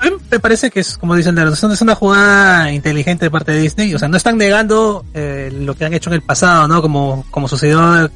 a 0.00 0.04
mí 0.06 0.10
me 0.30 0.40
parece 0.40 0.70
que 0.70 0.80
es, 0.80 0.98
como 0.98 1.14
dicen, 1.14 1.36
es 1.38 1.62
una- 1.62 1.74
es 1.74 1.80
una 1.82 1.94
jugada 1.94 2.72
inteligente 2.72 3.26
de 3.26 3.30
parte 3.30 3.52
de 3.52 3.60
Disney. 3.60 3.94
O 3.94 3.98
sea, 3.98 4.08
no 4.08 4.16
están 4.16 4.36
negando 4.36 5.04
eh, 5.14 5.50
lo 5.54 5.74
que 5.74 5.84
han 5.84 5.94
hecho 5.94 6.10
en 6.10 6.14
el 6.14 6.22
pasado, 6.22 6.66
¿no? 6.68 6.82
Como, 6.82 7.24
como 7.30 7.46
sucedió. 7.48 8.10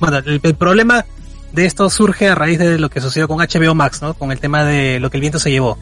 Bueno, 0.00 0.18
el, 0.18 0.40
el 0.42 0.54
problema 0.54 1.04
de 1.52 1.64
esto 1.64 1.88
surge 1.90 2.28
a 2.28 2.34
raíz 2.34 2.58
de 2.58 2.78
lo 2.78 2.90
que 2.90 3.00
sucedió 3.00 3.28
con 3.28 3.38
HBO 3.38 3.74
Max, 3.74 4.02
¿no? 4.02 4.14
Con 4.14 4.32
el 4.32 4.38
tema 4.40 4.64
de 4.64 5.00
lo 5.00 5.10
que 5.10 5.16
el 5.16 5.20
viento 5.22 5.38
se 5.38 5.50
llevó. 5.50 5.78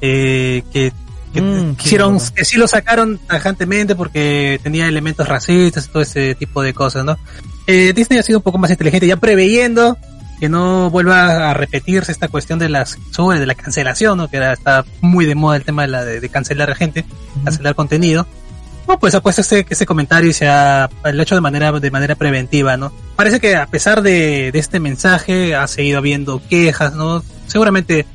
Eh, 0.00 0.62
que 0.72 0.92
que 1.32 1.40
Mm, 1.40 1.76
quisieron, 1.76 2.18
que 2.34 2.44
sí 2.44 2.56
lo 2.56 2.68
sacaron 2.68 3.18
tajantemente 3.18 3.94
porque 3.94 4.60
tenía 4.62 4.88
elementos 4.88 5.28
racistas 5.28 5.86
y 5.86 5.88
todo 5.88 6.02
ese 6.02 6.34
tipo 6.34 6.62
de 6.62 6.74
cosas, 6.74 7.04
¿no? 7.04 7.18
Eh, 7.66 7.92
Disney 7.94 8.18
ha 8.18 8.22
sido 8.22 8.38
un 8.38 8.42
poco 8.42 8.58
más 8.58 8.70
inteligente, 8.70 9.06
ya 9.06 9.16
preveyendo 9.16 9.98
que 10.40 10.48
no 10.48 10.88
vuelva 10.90 11.50
a 11.50 11.54
repetirse 11.54 12.12
esta 12.12 12.28
cuestión 12.28 12.58
de 12.58 12.68
las 12.68 12.96
sobre 13.10 13.40
de 13.40 13.46
la 13.46 13.54
cancelación, 13.54 14.18
¿no? 14.18 14.28
Que 14.28 14.36
era, 14.36 14.52
está 14.52 14.84
muy 15.00 15.26
de 15.26 15.34
moda 15.34 15.56
el 15.56 15.64
tema 15.64 15.82
de 15.82 15.88
la 15.88 16.04
de, 16.04 16.20
de 16.20 16.28
cancelar 16.28 16.70
a 16.70 16.74
gente, 16.74 17.04
cancelar 17.44 17.74
contenido. 17.74 18.26
No, 18.86 18.98
pues 18.98 19.14
ha 19.14 19.20
puesto 19.20 19.42
ese, 19.42 19.66
ese 19.68 19.84
comentario 19.84 20.30
y 20.30 20.32
se 20.32 20.48
ha 20.48 20.88
lo 21.04 21.20
ha 21.20 21.22
hecho 21.22 21.34
de 21.34 21.42
manera 21.42 21.72
de 21.72 21.90
manera 21.90 22.14
preventiva, 22.14 22.76
¿no? 22.78 22.90
Parece 23.16 23.38
que 23.38 23.54
a 23.54 23.66
pesar 23.66 24.00
de, 24.00 24.50
de 24.50 24.58
este 24.58 24.80
mensaje 24.80 25.54
ha 25.54 25.66
seguido 25.66 25.98
habiendo 25.98 26.40
quejas, 26.48 26.94
¿no? 26.94 27.22
Seguramente 27.48 28.06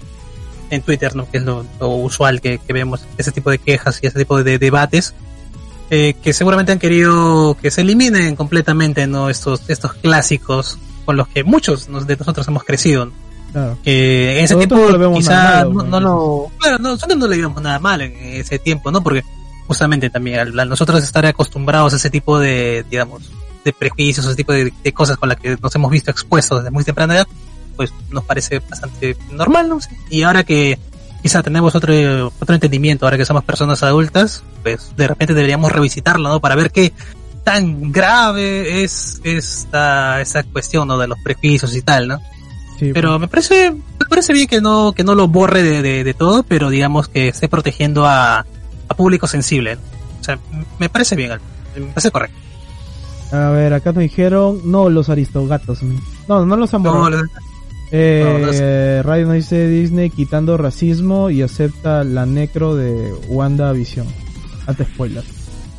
en 0.73 0.81
Twitter, 0.81 1.15
¿no? 1.15 1.29
Que 1.29 1.37
es 1.37 1.43
lo, 1.43 1.65
lo 1.79 1.89
usual 1.89 2.41
que, 2.41 2.57
que 2.59 2.73
vemos, 2.73 3.05
ese 3.17 3.31
tipo 3.31 3.49
de 3.49 3.57
quejas 3.57 3.99
y 4.01 4.07
ese 4.07 4.19
tipo 4.19 4.43
de 4.43 4.57
debates, 4.57 5.13
eh, 5.89 6.15
que 6.21 6.33
seguramente 6.33 6.71
han 6.71 6.79
querido 6.79 7.55
que 7.61 7.71
se 7.71 7.81
eliminen 7.81 8.35
completamente, 8.35 9.05
¿no? 9.07 9.29
Estos, 9.29 9.69
estos 9.69 9.93
clásicos 9.93 10.77
con 11.05 11.17
los 11.17 11.27
que 11.27 11.43
muchos 11.43 11.87
de 12.07 12.17
nosotros 12.17 12.47
hemos 12.47 12.63
crecido. 12.63 13.05
¿no? 13.05 13.11
Claro. 13.51 13.77
que 13.83 14.39
en 14.39 14.45
ese 14.45 14.55
Nosotros 14.55 14.87
tiempo 14.87 14.97
no 14.97 15.13
quizá 15.13 15.63
no, 15.65 15.83
no 15.83 15.99
lo 15.99 16.51
claro 16.57 16.79
no, 16.79 16.89
nosotros 16.89 17.19
no 17.19 17.27
le 17.27 17.37
vimos 17.37 17.61
nada 17.61 17.77
mal 17.77 18.01
en 18.01 18.15
ese 18.15 18.57
tiempo 18.57 18.89
no 18.89 19.03
porque 19.03 19.23
justamente 19.67 20.09
también 20.09 20.39
al, 20.39 20.59
al 20.59 20.67
nosotros 20.67 21.03
estar 21.03 21.23
acostumbrados 21.27 21.93
a 21.93 21.97
ese 21.97 22.09
tipo 22.09 22.39
de 22.39 22.83
digamos 22.89 23.29
de 23.63 23.71
prejuicios 23.71 24.25
ese 24.25 24.35
tipo 24.35 24.53
de, 24.53 24.73
de 24.83 24.91
cosas 24.91 25.17
con 25.17 25.29
las 25.29 25.37
que 25.37 25.55
nos 25.61 25.75
hemos 25.75 25.91
visto 25.91 26.09
expuestos 26.09 26.61
desde 26.61 26.71
muy 26.71 26.83
temprana 26.83 27.13
edad 27.13 27.27
pues 27.75 27.93
nos 28.11 28.23
parece 28.23 28.59
bastante 28.59 29.15
normal 29.31 29.69
no 29.69 29.79
y 30.09 30.23
ahora 30.23 30.43
que 30.43 30.77
quizá 31.21 31.41
tenemos 31.43 31.73
otro 31.75 31.93
otro 32.39 32.53
entendimiento 32.55 33.05
ahora 33.05 33.17
que 33.17 33.25
somos 33.25 33.43
personas 33.43 33.81
adultas 33.83 34.43
pues 34.61 34.91
de 34.95 35.07
repente 35.07 35.33
deberíamos 35.33 35.71
revisitarlo 35.71 36.29
no 36.29 36.39
para 36.39 36.55
ver 36.55 36.71
qué 36.71 36.93
tan 37.43 37.91
grave 37.91 38.83
es 38.83 39.19
esta 39.23 40.21
esa 40.21 40.43
cuestión 40.43 40.87
no 40.87 40.97
de 40.97 41.07
los 41.07 41.17
prejuicios 41.23 41.75
y 41.75 41.81
tal 41.81 42.07
no 42.07 42.19
Sí, 42.79 42.91
pero 42.91 43.19
me 43.19 43.27
parece, 43.27 43.71
me 43.71 44.05
parece 44.09 44.33
bien 44.33 44.47
que 44.47 44.59
no, 44.59 44.93
que 44.93 45.03
no 45.03 45.13
lo 45.13 45.27
borre 45.27 45.61
de, 45.61 45.83
de, 45.83 46.03
de 46.03 46.13
todo, 46.15 46.41
pero 46.41 46.71
digamos 46.71 47.07
que 47.07 47.27
esté 47.27 47.47
protegiendo 47.47 48.07
a, 48.07 48.39
a 48.39 48.93
público 48.95 49.27
sensible. 49.27 49.77
O 50.19 50.23
sea, 50.23 50.39
me 50.79 50.89
parece 50.89 51.15
bien, 51.15 51.39
me 51.77 51.85
parece 51.85 52.09
correcto. 52.09 52.35
A 53.31 53.49
ver, 53.49 53.73
acá 53.75 53.91
nos 53.91 54.01
dijeron, 54.01 54.59
no, 54.65 54.89
los 54.89 55.09
aristogatos. 55.09 55.79
No, 56.27 56.47
no 56.47 56.55
los 56.57 56.73
han 56.73 56.81
borrado. 56.81 57.09
No, 57.11 57.17
lo- 57.17 57.23
Eh, 57.95 59.01
nos 59.05 59.33
dice 59.35 59.67
Disney 59.67 60.09
quitando 60.09 60.57
racismo 60.57 61.29
y 61.29 61.43
acepta 61.43 62.03
la 62.03 62.25
necro 62.25 62.75
de 62.75 63.13
WandaVision. 63.27 64.07
Antes 64.65 64.87
spoiler. 64.87 65.23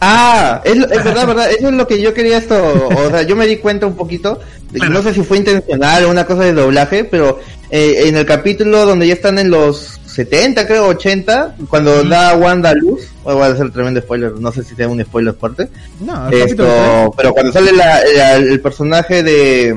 Ah, 0.00 0.60
es, 0.64 0.76
es 0.76 0.88
verdad, 1.04 1.26
verdad, 1.26 1.50
eso 1.50 1.68
es 1.68 1.74
lo 1.74 1.86
que 1.88 2.00
yo 2.00 2.14
quería 2.14 2.38
esto, 2.38 2.54
o 2.96 3.10
sea, 3.10 3.22
yo 3.22 3.34
me 3.34 3.46
di 3.46 3.56
cuenta 3.56 3.86
un 3.86 3.96
poquito, 3.96 4.38
de- 4.70 4.88
no 4.90 5.02
sé 5.02 5.12
si 5.14 5.22
fue 5.22 5.38
intencional 5.38 6.04
o 6.04 6.10
una 6.10 6.24
cosa 6.26 6.42
de 6.44 6.52
doblaje, 6.52 7.04
pero 7.04 7.40
eh, 7.70 8.04
en 8.06 8.16
el 8.16 8.26
capítulo 8.26 8.84
donde 8.86 9.06
ya 9.08 9.14
están 9.14 9.38
en 9.38 9.50
los 9.50 9.98
70, 10.06 10.66
creo, 10.66 10.86
80, 10.88 11.56
cuando 11.70 12.04
da 12.04 12.36
Wanda 12.36 12.70
a 12.70 12.74
luz, 12.74 13.00
voy 13.24 13.40
a 13.42 13.46
hacer 13.46 13.72
tremendo 13.72 14.00
spoiler, 14.00 14.32
no 14.38 14.52
sé 14.52 14.62
si 14.62 14.74
sea 14.76 14.86
un 14.88 15.02
spoiler 15.02 15.34
fuerte, 15.34 15.68
No, 16.00 16.28
el 16.28 16.38
capítulo 16.40 16.68
esto, 16.68 17.14
pero 17.16 17.32
cuando 17.32 17.52
sale 17.52 17.72
la- 17.72 18.00
la- 18.16 18.34
el 18.36 18.60
personaje 18.60 19.22
de, 19.22 19.74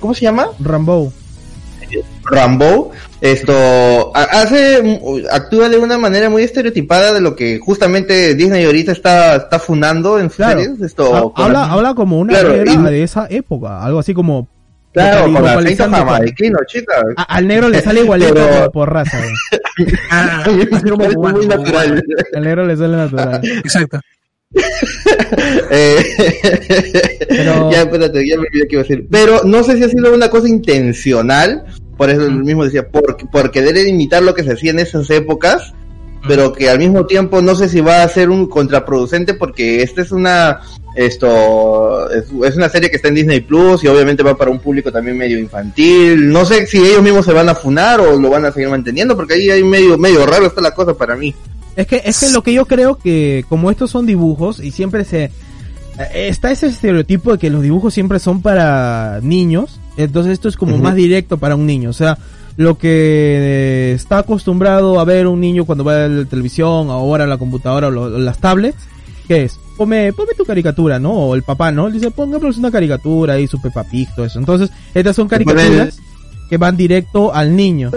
¿cómo 0.00 0.12
se 0.12 0.22
llama? 0.22 0.48
Rambo. 0.58 1.12
Rambo, 2.24 2.92
esto 3.20 3.52
ha- 4.14 4.22
hace, 4.42 5.00
actúa 5.30 5.68
de 5.68 5.78
una 5.78 5.98
manera 5.98 6.30
muy 6.30 6.42
estereotipada 6.42 7.12
de 7.12 7.20
lo 7.20 7.34
que 7.36 7.58
justamente 7.58 8.34
Disney 8.34 8.64
ahorita 8.64 8.92
está, 8.92 9.36
está 9.36 9.58
fundando 9.58 10.18
en 10.18 10.28
sus 10.28 10.36
Claro. 10.36 10.60
series, 10.60 10.80
esto, 10.80 11.14
Ha- 11.16 11.32
con- 11.32 11.44
habla, 11.46 11.64
habla 11.72 11.94
como 11.94 12.18
una 12.18 12.32
Claro, 12.38 12.64
y- 12.64 12.76
de 12.90 13.02
esa 13.02 13.26
época. 13.30 13.82
Algo 13.82 13.98
así 13.98 14.14
como. 14.14 14.48
claro, 14.92 15.32
con 15.32 15.46
acento 15.46 15.88
jamaiquino, 15.90 16.58
chica. 16.66 17.02
a- 17.16 17.22
al 17.22 17.46
negro 17.46 17.68
le 17.68 17.80
sale 17.80 18.00
igualito 18.02 18.34
Pero- 18.34 18.48
por, 18.64 18.72
por 18.72 18.92
raza. 18.92 19.18
Ah, 20.10 20.44
muy 21.16 21.46
natural. 21.46 22.02
Al 22.34 22.42
negro 22.44 22.66
le 22.66 22.76
sale 22.76 22.96
natural. 22.96 23.40
Exacto. 23.64 24.00
Eh, 25.70 26.04
Pero- 27.28 27.70
ya, 27.70 27.82
espérate, 27.82 28.28
ya 28.28 28.36
me 28.36 28.46
olvidé 28.46 28.66
qué 28.68 28.74
iba 28.76 28.80
a 28.80 28.84
decir. 28.84 29.06
Pero 29.10 29.40
no 29.44 29.62
sé 29.64 29.76
si 29.76 29.84
ha 29.84 29.88
sido 29.88 30.12
una 30.12 30.28
cosa 30.28 30.48
intencional, 30.48 31.64
por 31.96 32.10
eso 32.10 32.22
el 32.26 32.42
mismo 32.44 32.64
decía, 32.64 32.88
por, 32.88 33.16
por 33.30 33.50
querer 33.50 33.76
imitar 33.86 34.22
lo 34.22 34.34
que 34.34 34.44
se 34.44 34.52
hacía 34.52 34.70
en 34.70 34.78
esas 34.78 35.08
épocas, 35.10 35.72
pero 36.26 36.52
que 36.52 36.70
al 36.70 36.78
mismo 36.78 37.06
tiempo 37.06 37.42
no 37.42 37.54
sé 37.54 37.68
si 37.68 37.80
va 37.80 38.02
a 38.02 38.08
ser 38.08 38.30
un 38.30 38.48
contraproducente 38.48 39.34
porque 39.34 39.82
esta 39.82 40.02
es 40.02 40.12
una 40.12 40.60
esto 40.94 42.10
es, 42.10 42.26
es 42.44 42.56
una 42.56 42.68
serie 42.68 42.90
que 42.90 42.96
está 42.96 43.08
en 43.08 43.14
Disney 43.14 43.40
Plus 43.40 43.82
y 43.82 43.88
obviamente 43.88 44.22
va 44.22 44.36
para 44.36 44.50
un 44.50 44.58
público 44.60 44.92
también 44.92 45.16
medio 45.16 45.38
infantil. 45.38 46.30
No 46.30 46.44
sé 46.44 46.66
si 46.66 46.78
ellos 46.78 47.02
mismos 47.02 47.24
se 47.24 47.32
van 47.32 47.48
a 47.48 47.54
funar 47.54 48.00
o 48.00 48.18
lo 48.18 48.30
van 48.30 48.44
a 48.44 48.52
seguir 48.52 48.68
manteniendo 48.68 49.16
porque 49.16 49.34
ahí 49.34 49.50
hay 49.50 49.64
medio 49.64 49.96
medio 49.98 50.24
raro 50.26 50.46
está 50.46 50.60
la 50.60 50.74
cosa 50.74 50.94
para 50.94 51.16
mí. 51.16 51.34
Es 51.74 51.86
que, 51.86 52.02
es 52.04 52.20
que 52.20 52.30
lo 52.30 52.42
que 52.42 52.52
yo 52.52 52.66
creo 52.66 52.98
que, 52.98 53.44
como 53.48 53.70
estos 53.70 53.90
son 53.90 54.04
dibujos, 54.06 54.60
y 54.60 54.72
siempre 54.72 55.04
se. 55.04 55.24
eh, 55.24 55.30
Está 56.28 56.50
ese 56.52 56.66
estereotipo 56.66 57.32
de 57.32 57.38
que 57.38 57.50
los 57.50 57.62
dibujos 57.62 57.94
siempre 57.94 58.18
son 58.18 58.42
para 58.42 59.20
niños, 59.22 59.80
entonces 59.96 60.32
esto 60.34 60.48
es 60.48 60.56
como 60.56 60.78
más 60.78 60.94
directo 60.94 61.38
para 61.38 61.56
un 61.56 61.66
niño. 61.66 61.90
O 61.90 61.92
sea, 61.94 62.18
lo 62.56 62.76
que 62.78 62.88
eh, 62.90 63.92
está 63.94 64.18
acostumbrado 64.18 65.00
a 65.00 65.04
ver 65.04 65.26
un 65.26 65.40
niño 65.40 65.64
cuando 65.64 65.84
va 65.84 66.04
a 66.04 66.08
la 66.08 66.24
televisión, 66.24 66.90
ahora 66.90 67.24
a 67.24 67.26
la 67.26 67.38
computadora 67.38 67.88
o, 67.88 67.90
lo- 67.90 68.02
o 68.02 68.18
las 68.18 68.38
tablets, 68.38 68.78
¿qué 69.28 69.44
es? 69.44 69.58
Ponme, 69.76 70.12
ponme 70.12 70.34
tu 70.36 70.44
caricatura, 70.44 70.98
¿no? 70.98 71.12
O 71.12 71.34
el 71.34 71.42
papá, 71.42 71.72
¿no? 71.72 71.90
Dice, 71.90 72.10
póngame 72.10 72.48
una 72.50 72.70
caricatura 72.70 73.34
ahí, 73.34 73.46
su 73.46 73.60
Peppa 73.60 73.84
Pig, 73.84 74.08
todo 74.14 74.26
eso. 74.26 74.38
Entonces, 74.38 74.70
estas 74.94 75.16
son 75.16 75.28
caricaturas 75.28 75.98
que 76.50 76.56
van 76.58 76.76
directo 76.76 77.32
al 77.34 77.56
niño. 77.56 77.90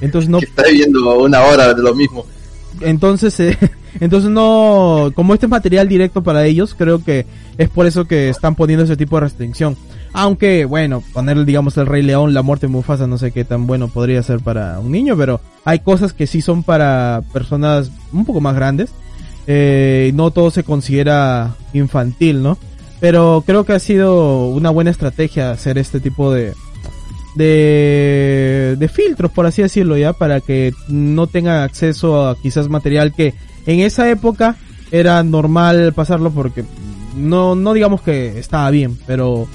Entonces 0.00 0.30
no 0.30 0.38
está 0.38 0.62
viendo 0.72 1.18
una 1.18 1.42
hora 1.42 1.74
de 1.74 1.82
lo 1.82 1.94
mismo 1.94 2.24
entonces, 2.80 3.38
eh, 3.40 3.58
entonces 4.00 4.30
no, 4.30 5.10
como 5.14 5.34
este 5.34 5.46
es 5.46 5.50
material 5.50 5.88
directo 5.88 6.22
para 6.22 6.44
ellos, 6.46 6.74
creo 6.76 7.02
que 7.02 7.26
es 7.56 7.68
por 7.68 7.86
eso 7.86 8.04
que 8.04 8.28
están 8.28 8.54
poniendo 8.54 8.84
ese 8.84 8.96
tipo 8.96 9.16
de 9.16 9.20
restricción. 9.22 9.76
Aunque, 10.12 10.64
bueno, 10.64 11.02
poner, 11.12 11.44
digamos, 11.44 11.76
el 11.76 11.86
Rey 11.86 12.02
León, 12.02 12.34
la 12.34 12.42
muerte 12.42 12.66
de 12.66 12.72
Mufasa, 12.72 13.06
no 13.06 13.18
sé 13.18 13.30
qué 13.30 13.44
tan 13.44 13.66
bueno 13.66 13.88
podría 13.88 14.22
ser 14.22 14.40
para 14.40 14.78
un 14.80 14.90
niño, 14.90 15.16
pero 15.16 15.40
hay 15.64 15.80
cosas 15.80 16.12
que 16.12 16.26
sí 16.26 16.40
son 16.40 16.62
para 16.62 17.22
personas 17.32 17.90
un 18.12 18.24
poco 18.24 18.40
más 18.40 18.54
grandes. 18.54 18.90
Eh, 19.46 20.12
no 20.14 20.30
todo 20.30 20.50
se 20.50 20.64
considera 20.64 21.54
infantil, 21.72 22.42
¿no? 22.42 22.58
Pero 23.00 23.42
creo 23.46 23.64
que 23.64 23.72
ha 23.72 23.78
sido 23.78 24.48
una 24.48 24.70
buena 24.70 24.90
estrategia 24.90 25.52
hacer 25.52 25.78
este 25.78 26.00
tipo 26.00 26.32
de, 26.32 26.52
de, 27.36 28.76
de 28.78 28.88
filtros, 28.88 29.30
por 29.30 29.46
así 29.46 29.62
decirlo, 29.62 29.96
ya, 29.96 30.12
para 30.12 30.40
que 30.40 30.74
no 30.88 31.26
tengan 31.28 31.62
acceso 31.62 32.28
a 32.28 32.36
quizás 32.36 32.68
material 32.68 33.14
que 33.14 33.34
en 33.66 33.80
esa 33.80 34.10
época 34.10 34.56
era 34.90 35.22
normal 35.22 35.92
pasarlo 35.94 36.30
porque 36.30 36.64
no, 37.16 37.54
no 37.54 37.72
digamos 37.74 38.00
que 38.00 38.38
estaba 38.38 38.70
bien, 38.70 38.98
pero 39.06 39.46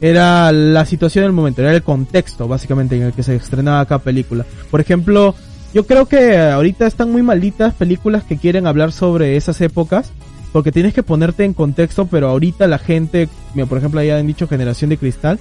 era 0.00 0.52
la 0.52 0.84
situación 0.84 1.24
del 1.24 1.32
momento, 1.32 1.62
era 1.62 1.74
el 1.74 1.82
contexto 1.82 2.46
básicamente 2.46 2.96
en 2.96 3.02
el 3.02 3.12
que 3.12 3.22
se 3.22 3.34
estrenaba 3.34 3.84
cada 3.86 4.00
película. 4.00 4.44
Por 4.70 4.80
ejemplo, 4.80 5.34
yo 5.74 5.86
creo 5.86 6.06
que 6.06 6.38
ahorita 6.38 6.86
están 6.86 7.10
muy 7.10 7.22
malditas 7.22 7.74
películas 7.74 8.24
que 8.24 8.38
quieren 8.38 8.66
hablar 8.66 8.92
sobre 8.92 9.36
esas 9.36 9.60
épocas, 9.60 10.12
porque 10.52 10.72
tienes 10.72 10.94
que 10.94 11.02
ponerte 11.02 11.44
en 11.44 11.52
contexto, 11.52 12.06
pero 12.06 12.28
ahorita 12.28 12.66
la 12.66 12.78
gente, 12.78 13.28
mira, 13.54 13.66
por 13.66 13.78
ejemplo, 13.78 14.02
ya 14.02 14.18
han 14.18 14.26
dicho 14.26 14.48
generación 14.48 14.90
de 14.90 14.96
cristal. 14.96 15.38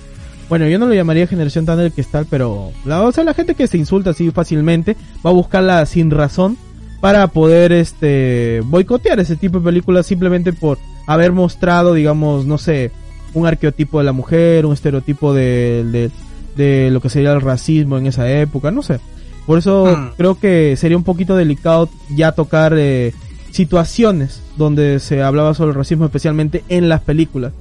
Bueno, 0.50 0.68
yo 0.68 0.80
no 0.80 0.88
lo 0.88 0.94
llamaría 0.94 1.28
generación 1.28 1.66
tan 1.66 1.78
de 1.78 1.92
cristal, 1.92 2.26
pero 2.30 2.72
la, 2.86 3.04
o 3.04 3.12
sea, 3.12 3.24
la 3.24 3.34
gente 3.34 3.56
que 3.56 3.68
se 3.68 3.78
insulta 3.78 4.12
así 4.12 4.32
fácilmente 4.32 4.96
va 5.26 5.30
a 5.30 5.34
buscarla 5.34 5.86
sin 5.86 6.10
razón 6.10 6.58
para 7.00 7.28
poder 7.28 7.72
este 7.72 8.62
boicotear 8.66 9.20
ese 9.20 9.36
tipo 9.36 9.60
de 9.60 9.66
películas 9.66 10.08
simplemente 10.08 10.52
por 10.54 10.78
haber 11.06 11.32
mostrado, 11.32 11.94
digamos, 11.94 12.46
no 12.46 12.58
sé, 12.58 12.92
un 13.38 13.48
arqueotipo 13.48 14.00
de 14.00 14.06
la 14.06 14.12
mujer, 14.14 14.66
un 14.66 14.74
estereotipo 14.74 15.34
de, 15.34 15.84
de, 15.92 16.12
de 16.56 16.92
lo 16.92 17.00
que 17.02 17.10
sería 17.10 17.32
el 17.34 17.42
racismo 17.42 17.98
en 17.98 18.08
esa 18.08 18.30
época, 18.30 18.72
no 18.72 18.82
sé. 18.84 19.00
Por 19.46 19.60
eso 19.60 19.86
Hmm. 19.96 20.10
creo 20.18 20.40
que 20.40 20.76
sería 20.76 20.98
un 20.98 21.04
poquito 21.04 21.36
delicado 21.38 21.90
ya 22.16 22.32
tocar 22.34 22.74
eh, 22.78 23.14
situaciones 23.52 24.42
donde 24.58 25.00
se 25.00 25.22
hablaba 25.24 25.54
sobre 25.54 25.70
el 25.72 25.76
racismo, 25.76 26.06
especialmente 26.06 26.64
en 26.70 26.90
las 26.90 27.02
películas. 27.02 27.54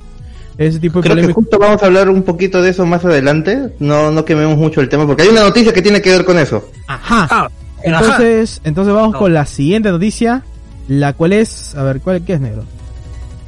Ese 0.58 0.78
tipo 0.78 1.02
de 1.02 1.10
Creo 1.10 1.26
que 1.26 1.32
justo 1.34 1.58
vamos 1.58 1.82
a 1.82 1.86
hablar 1.86 2.08
un 2.08 2.22
poquito 2.22 2.62
de 2.62 2.70
eso 2.70 2.86
más 2.86 3.04
adelante. 3.04 3.74
No, 3.78 4.10
no 4.10 4.24
quememos 4.24 4.56
mucho 4.56 4.80
el 4.80 4.88
tema 4.88 5.06
porque 5.06 5.22
hay 5.24 5.28
una 5.28 5.42
noticia 5.42 5.72
que 5.72 5.82
tiene 5.82 6.00
que 6.00 6.10
ver 6.10 6.24
con 6.24 6.38
eso. 6.38 6.70
Ajá. 6.86 7.28
Ah, 7.30 7.48
Entonces, 7.82 8.60
entonces 8.64 8.94
vamos 8.94 9.12
No. 9.12 9.18
con 9.18 9.34
la 9.34 9.44
siguiente 9.46 9.90
noticia, 9.90 10.42
la 10.88 11.12
cual 11.12 11.34
es, 11.34 11.74
a 11.74 11.82
ver, 11.82 12.00
¿cuál 12.00 12.22
qué 12.22 12.32
es 12.34 12.40
negro? 12.40 12.64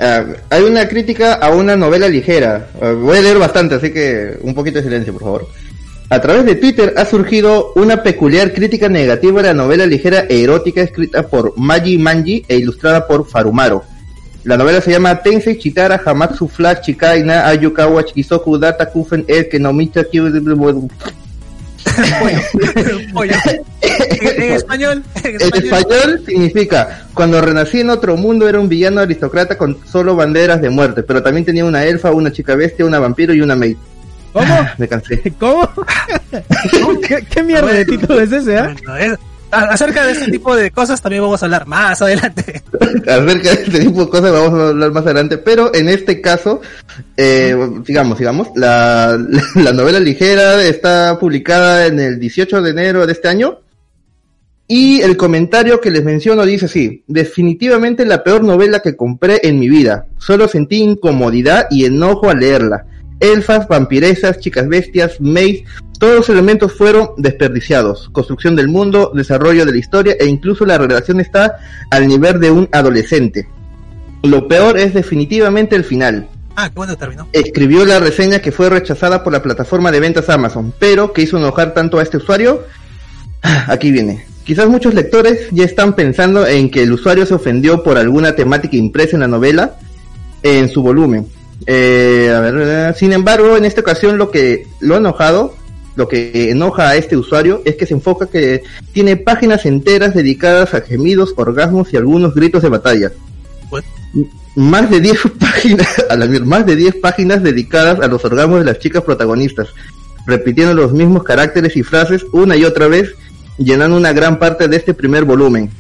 Ah, 0.01 0.25
hay 0.51 0.63
una 0.63 0.87
crítica 0.87 1.35
a 1.35 1.51
una 1.51 1.77
novela 1.77 2.09
ligera. 2.09 2.69
Ah, 2.81 2.93
voy 2.93 3.19
a 3.19 3.23
leer 3.23 3.39
bastante, 3.39 3.75
así 3.75 3.93
que 3.93 4.39
un 4.43 4.55
poquito 4.55 4.79
de 4.79 4.85
silencio, 4.85 5.13
por 5.13 5.23
favor. 5.23 5.49
A 6.11 6.21
través 6.21 6.47
de 6.47 6.55
Twitter 6.55 6.95
ha 6.97 7.05
surgido 7.05 7.73
una 7.75 8.03
peculiar 8.03 8.55
crítica 8.55 8.89
negativa 8.89 9.41
a 9.41 9.45
la 9.45 9.55
novela 9.55 9.85
ligera 9.85 10.25
e 10.29 10.43
erótica 10.43 10.81
escrita 10.81 11.27
por 11.27 11.53
Magi 11.59 11.99
Manji 11.99 12.45
e 12.49 12.57
ilustrada 12.57 13.07
por 13.07 13.29
Farumaro. 13.29 13.85
La 14.45 14.57
novela 14.57 14.81
se 14.81 14.93
llama 14.93 15.21
Tensei 15.21 15.59
Chitara 15.59 16.01
Hamatsu 16.03 16.49
Flash 16.49 16.81
Chikaina 16.81 17.47
Ayukawa 17.47 18.05
Chikisoku 18.05 18.57
Data 18.57 18.87
Kufen 18.87 19.27
El 19.29 19.51
Kenomita 19.51 20.03
Pollo. 23.13 23.35
Español, 24.59 25.03
en 25.25 25.37
español. 25.40 26.23
significa, 26.27 27.07
cuando 27.14 27.40
renací 27.40 27.81
en 27.81 27.90
otro 27.90 28.16
mundo 28.16 28.49
era 28.49 28.61
un 28.61 28.68
villano 28.68 29.01
aristócrata 29.01 29.57
con 29.59 29.79
solo 29.90 30.14
banderas 30.16 30.61
de 30.61 30.71
muerte, 30.71 31.03
pero 31.03 31.23
también 31.23 31.44
tenía 31.44 31.64
una 31.64 31.85
elfa, 31.85 32.11
una 32.12 32.33
chica 32.33 32.55
bestia, 32.55 32.85
una 32.85 32.99
vampiro 32.99 33.33
y 33.35 33.40
una 33.40 33.57
maid. 33.57 33.77
¿Cómo? 34.33 34.68
Me 34.77 34.87
cansé. 34.87 35.33
¿Cómo? 35.40 35.68
¿Qué, 37.07 37.25
qué 37.31 37.42
mierda 37.42 37.73
de 37.73 37.85
título 37.85 38.21
es 38.21 38.31
ese, 38.33 38.59
ah? 38.59 38.75
A- 39.51 39.62
acerca 39.71 40.05
de 40.05 40.12
este 40.12 40.31
tipo 40.31 40.55
de 40.55 40.71
cosas 40.71 41.01
también 41.01 41.23
vamos 41.23 41.42
a 41.42 41.47
hablar 41.47 41.66
más 41.66 42.03
adelante. 42.03 42.62
acerca 43.07 43.55
de 43.55 43.62
este 43.62 43.81
tipo 43.81 44.05
de 44.05 44.11
cosas 44.11 44.31
vamos 44.31 44.61
a 44.61 44.68
hablar 44.68 44.90
más 44.92 45.05
adelante, 45.07 45.38
pero 45.38 45.75
en 45.75 45.88
este 45.88 46.21
caso, 46.21 46.61
eh, 47.16 47.57
la, 48.55 49.18
la, 49.18 49.18
la 49.55 49.73
novela 49.73 50.01
ligera 50.01 50.62
está 50.62 51.16
publicada 51.18 51.87
en 51.87 51.99
el 51.99 52.21
18 52.21 52.61
de 52.61 52.71
enero 52.71 53.07
de 53.07 53.12
este 53.14 53.29
año 53.29 53.59
y 54.71 55.01
el 55.01 55.17
comentario 55.17 55.81
que 55.81 55.91
les 55.91 56.05
menciono 56.05 56.45
dice 56.45 56.67
así, 56.67 57.03
definitivamente 57.07 58.05
la 58.05 58.23
peor 58.23 58.45
novela 58.45 58.81
que 58.81 58.97
compré 58.97 59.41
en 59.45 59.59
mi 59.59 59.71
vida, 59.71 60.07
solo 60.19 60.47
sentí 60.47 60.83
incomodidad 60.83 61.69
y 61.71 61.87
enojo 61.87 62.29
al 62.29 62.41
leerla. 62.41 62.85
Elfas, 63.19 63.67
vampiresas, 63.67 64.39
chicas 64.41 64.69
bestias, 64.69 65.21
maze, 65.21 65.65
todos 65.99 66.15
los 66.15 66.29
elementos 66.29 66.75
fueron 66.75 67.11
desperdiciados. 67.17 68.11
Construcción 68.11 68.55
del 68.57 68.69
mundo, 68.69 69.11
desarrollo 69.15 69.65
de 69.65 69.73
la 69.73 69.79
historia 69.79 70.17
e 70.21 70.27
incluso 70.27 70.67
la 70.67 70.77
relación 70.77 71.19
está 71.19 71.57
al 71.91 72.07
nivel 72.07 72.39
de 72.39 72.51
un 72.51 72.69
adolescente. 72.71 73.49
Lo 74.23 74.49
peor 74.49 74.79
es 74.79 74.93
definitivamente 74.93 75.77
el 75.77 75.85
final. 75.85 76.29
Ah, 76.57 76.71
que 76.71 76.97
terminó. 76.97 77.27
Escribió 77.33 77.85
la 77.85 78.01
reseña 78.01 78.41
que 78.41 78.53
fue 78.53 78.69
rechazada 78.69 79.25
por 79.25 79.33
la 79.33 79.43
plataforma 79.43 79.93
de 79.93 80.01
ventas 80.01 80.29
Amazon, 80.29 80.75
pero 80.79 81.13
que 81.13 81.23
hizo 81.23 81.39
enojar 81.39 81.73
tanto 81.73 81.99
a 81.99 82.03
este 82.03 82.17
usuario. 82.19 82.65
Ah, 83.42 83.66
Aquí 83.68 83.90
viene. 83.90 84.24
Quizás 84.44 84.68
muchos 84.68 84.94
lectores 84.94 85.48
ya 85.51 85.64
están 85.64 85.94
pensando 85.94 86.46
en 86.46 86.70
que 86.70 86.83
el 86.83 86.92
usuario 86.92 87.27
se 87.27 87.35
ofendió 87.35 87.83
por 87.83 87.98
alguna 87.98 88.35
temática 88.35 88.77
impresa 88.77 89.16
en 89.16 89.20
la 89.20 89.29
novela 89.29 89.77
en 90.42 90.70
su 90.70 90.83
volumen. 90.83 91.27
Eh, 91.66 92.33
a 92.35 92.40
ver, 92.40 92.55
eh, 92.59 92.94
sin 92.96 93.12
embargo, 93.12 93.57
en 93.57 93.66
esta 93.66 93.83
ocasión 93.83 94.16
lo 94.16 94.31
que 94.31 94.66
lo 94.81 94.94
ha 94.94 94.98
enojado, 94.98 95.55
lo 95.96 96.09
que 96.09 96.51
enoja 96.51 96.88
a 96.88 96.96
este 96.96 97.16
usuario 97.16 97.61
es 97.64 97.77
que 97.77 97.85
se 97.85 97.94
enfoca 97.94 98.27
que 98.27 98.62
tiene 98.92 99.16
páginas 99.16 99.66
enteras 99.66 100.14
dedicadas 100.14 100.72
a 100.72 100.81
gemidos, 100.81 101.35
orgasmos 101.37 101.92
y 101.92 101.96
algunos 101.96 102.35
gritos 102.35 102.62
de 102.62 102.68
batalla. 102.68 103.12
What? 103.70 103.83
Más 104.55 104.88
de 104.90 105.01
10 105.01 105.18
páginas, 105.40 106.05
a 106.09 106.16
la 106.16 106.27
más 106.44 106.64
de 106.64 106.77
10 106.77 106.96
páginas 106.96 107.42
dedicadas 107.42 108.01
a 108.01 108.07
los 108.07 108.24
orgasmos 108.24 108.61
de 108.61 108.64
las 108.64 108.79
chicas 108.79 109.03
protagonistas, 109.03 109.68
repitiendo 110.27 110.72
los 110.72 110.92
mismos 110.92 111.24
caracteres 111.24 111.77
y 111.77 111.83
frases 111.83 112.24
una 112.33 112.57
y 112.57 112.64
otra 112.64 112.87
vez, 112.87 113.14
llenando 113.59 113.97
una 113.97 114.12
gran 114.12 114.38
parte 114.38 114.68
de 114.68 114.77
este 114.77 114.94
primer 114.94 115.25
volumen. 115.25 115.71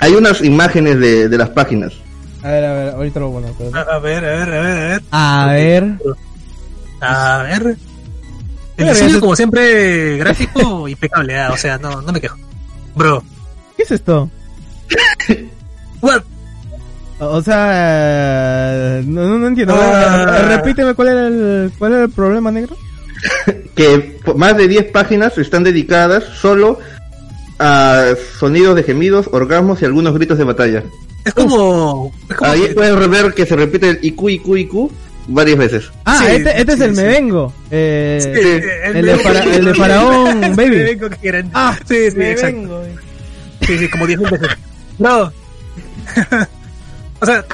Hay 0.00 0.12
unas 0.12 0.42
imágenes 0.42 0.98
de, 0.98 1.28
de 1.28 1.38
las 1.38 1.50
páginas. 1.50 1.92
A 2.42 2.48
ver, 2.48 2.64
a 2.64 2.72
ver, 2.74 2.88
ahorita 2.94 3.20
lo 3.20 3.30
bueno. 3.30 3.48
A, 3.72 3.80
a 3.80 3.98
ver, 3.98 4.24
a 4.24 4.30
ver, 4.30 4.54
a 4.54 4.60
ver, 4.60 4.76
a 4.76 4.88
ver. 4.88 5.02
A 5.10 5.46
ver. 5.52 5.94
A 7.00 7.42
ver. 7.42 7.76
El 8.76 8.88
diseño, 8.88 9.20
como 9.20 9.36
siempre, 9.36 10.16
gráfico 10.18 10.88
impecable, 10.88 11.38
ah, 11.38 11.52
o 11.52 11.56
sea, 11.56 11.78
no, 11.78 12.02
no 12.02 12.12
me 12.12 12.20
quejo. 12.20 12.36
Bro, 12.96 13.22
¿Qué 13.76 13.82
es 13.82 13.90
esto? 13.90 14.30
what? 16.00 16.22
O 17.20 17.42
sea, 17.42 19.00
no, 19.04 19.28
no, 19.28 19.38
no 19.38 19.46
entiendo. 19.46 19.74
Ah. 19.76 20.56
Repíteme 20.56 20.94
cuál 20.94 21.08
era 21.08 21.26
el 21.26 21.72
cuál 21.78 21.92
era 21.92 22.04
el 22.04 22.10
problema 22.10 22.50
negro. 22.50 22.76
que 23.74 24.18
más 24.36 24.56
de 24.56 24.68
10 24.68 24.90
páginas 24.92 25.36
están 25.38 25.64
dedicadas 25.64 26.24
solo 26.40 26.78
a 27.58 28.14
sonidos 28.38 28.74
de 28.76 28.82
gemidos, 28.82 29.28
orgasmos 29.32 29.80
y 29.82 29.84
algunos 29.84 30.14
gritos 30.14 30.38
de 30.38 30.44
batalla. 30.44 30.82
Es 31.24 31.32
como. 31.34 32.12
Es 32.28 32.36
como 32.36 32.50
Ahí 32.50 32.60
que- 32.68 32.74
puedes 32.74 33.08
ver 33.08 33.32
que 33.34 33.46
se 33.46 33.56
repite 33.56 33.88
el 33.90 33.98
IQ, 34.02 34.28
IQ, 34.30 34.56
IQ 34.58 34.90
varias 35.28 35.56
veces. 35.58 35.84
Ah, 36.04 36.18
Sí, 36.20 36.32
este, 36.34 36.60
este 36.60 36.72
es 36.72 36.78
sí, 36.78 36.84
el 36.84 36.90
sí. 36.96 37.00
me 37.02 37.06
vengo. 37.08 37.52
Eh, 37.70 38.18
Sí, 38.20 38.88
el 38.98 39.06
de 39.06 39.16
Fara- 39.16 39.44
el 39.44 39.64
de 39.64 39.74
Faraón, 39.74 40.40
baby. 40.56 40.98
que. 41.22 41.44
Ah, 41.54 41.78
sí, 41.88 42.10
sí, 42.10 42.16
me 42.16 42.32
exacto. 42.32 42.56
vengo. 42.56 42.82
Sí, 43.66 43.78
sí, 43.78 43.88
como 43.88 44.06
10 44.06 44.18
mil 44.20 44.30
veces. 44.30 44.48
No. 44.98 45.32
o 47.24 47.26
sea, 47.26 47.44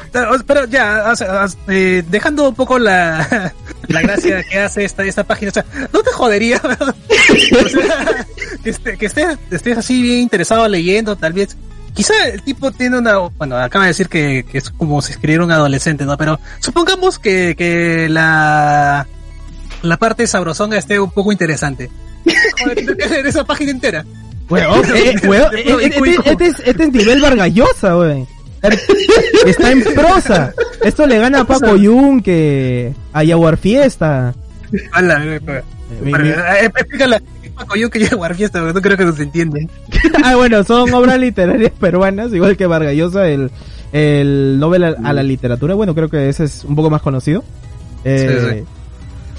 pero 0.47 0.65
ya, 0.67 1.07
o 1.13 1.17
sea, 1.17 1.47
eh, 1.69 2.03
dejando 2.09 2.49
un 2.49 2.55
poco 2.55 2.79
la, 2.79 3.53
la 3.89 4.03
gracia 4.03 4.43
que 4.43 4.59
hace 4.59 4.85
esta, 4.85 5.05
esta 5.05 5.25
página, 5.25 5.51
o 5.51 5.55
sea, 5.55 5.65
no 5.93 6.01
te 6.03 6.11
jodería. 6.13 6.61
O 7.31 7.69
sea, 7.69 8.27
que, 8.65 8.71
esté- 8.71 8.99
que 8.99 9.07
estés, 9.07 9.39
estés 9.51 9.79
así 9.79 10.03
bien 10.03 10.19
interesado 10.21 10.67
leyendo, 10.69 11.17
tal 11.17 11.33
vez. 11.33 11.57
Quizá 11.95 12.13
el 12.29 12.43
tipo 12.43 12.71
tiene 12.73 12.99
una, 12.99 13.17
bueno, 13.19 13.57
acaba 13.57 13.85
de 13.85 13.91
decir 13.91 14.09
que, 14.09 14.45
que 14.51 14.59
es 14.59 14.71
como 14.71 15.01
si 15.03 15.13
escribiera 15.13 15.45
un 15.45 15.51
adolescente, 15.53 16.05
¿no? 16.05 16.17
Pero 16.17 16.39
supongamos 16.61 17.19
que, 17.19 17.55
que 17.57 18.09
la, 18.09 19.07
la 19.83 19.97
parte 19.97 20.27
sabrosonga 20.27 20.77
esté 20.79 20.99
un 21.01 21.11
poco 21.11 21.33
interesante. 21.33 21.91
Joder, 22.61 22.77
tienes 22.77 22.97
que 22.97 23.09
leer 23.09 23.27
esa 23.27 23.45
página 23.45 23.71
entera. 23.73 24.05
Weón, 24.49 24.85
eh, 24.95 25.15
eh, 25.23 25.91
este, 25.93 26.31
este 26.31 26.47
es, 26.47 26.57
este 26.65 26.83
es 26.85 26.93
nivel 26.93 27.21
Vargallosa, 27.21 27.97
weón. 27.97 28.27
Está 29.47 29.73
en 29.73 29.83
prosa. 29.95 30.53
Esto 30.85 31.07
le 31.07 31.19
gana 31.19 31.41
a 31.41 31.45
Paco 31.45 31.77
Yun 31.77 32.23
que 32.23 32.93
a 33.13 33.25
Yaguar 33.25 33.57
Fiesta. 33.57 34.35
Eh, 35.93 36.13
eh, 36.15 36.37
eh, 36.63 36.71
explícala. 36.77 37.21
Paco, 37.55 37.77
yo 37.77 37.91
que 37.91 37.99
llevo 37.99 38.25
a 38.25 38.33
fiesta, 38.35 38.61
porque 38.61 38.75
no 38.75 38.81
creo 38.81 38.97
que 38.97 39.05
nos 39.05 39.19
entienden. 39.21 39.69
ah, 40.25 40.37
bueno, 40.37 40.65
son 40.65 40.93
obras 40.95 41.19
literarias 41.19 41.73
peruanas, 41.79 42.33
igual 42.33 42.57
que 42.57 42.67
Vargallosa, 42.67 43.29
el, 43.29 43.51
el 43.93 44.59
Nobel 44.59 44.85
a, 44.85 44.95
a 45.05 45.13
la 45.13 45.23
literatura. 45.23 45.75
Bueno, 45.75 45.95
creo 45.95 46.09
que 46.09 46.29
ese 46.29 46.45
es 46.45 46.65
un 46.65 46.75
poco 46.77 46.91
más 46.91 47.03
conocido. 47.03 47.45
Eh, 48.05 48.65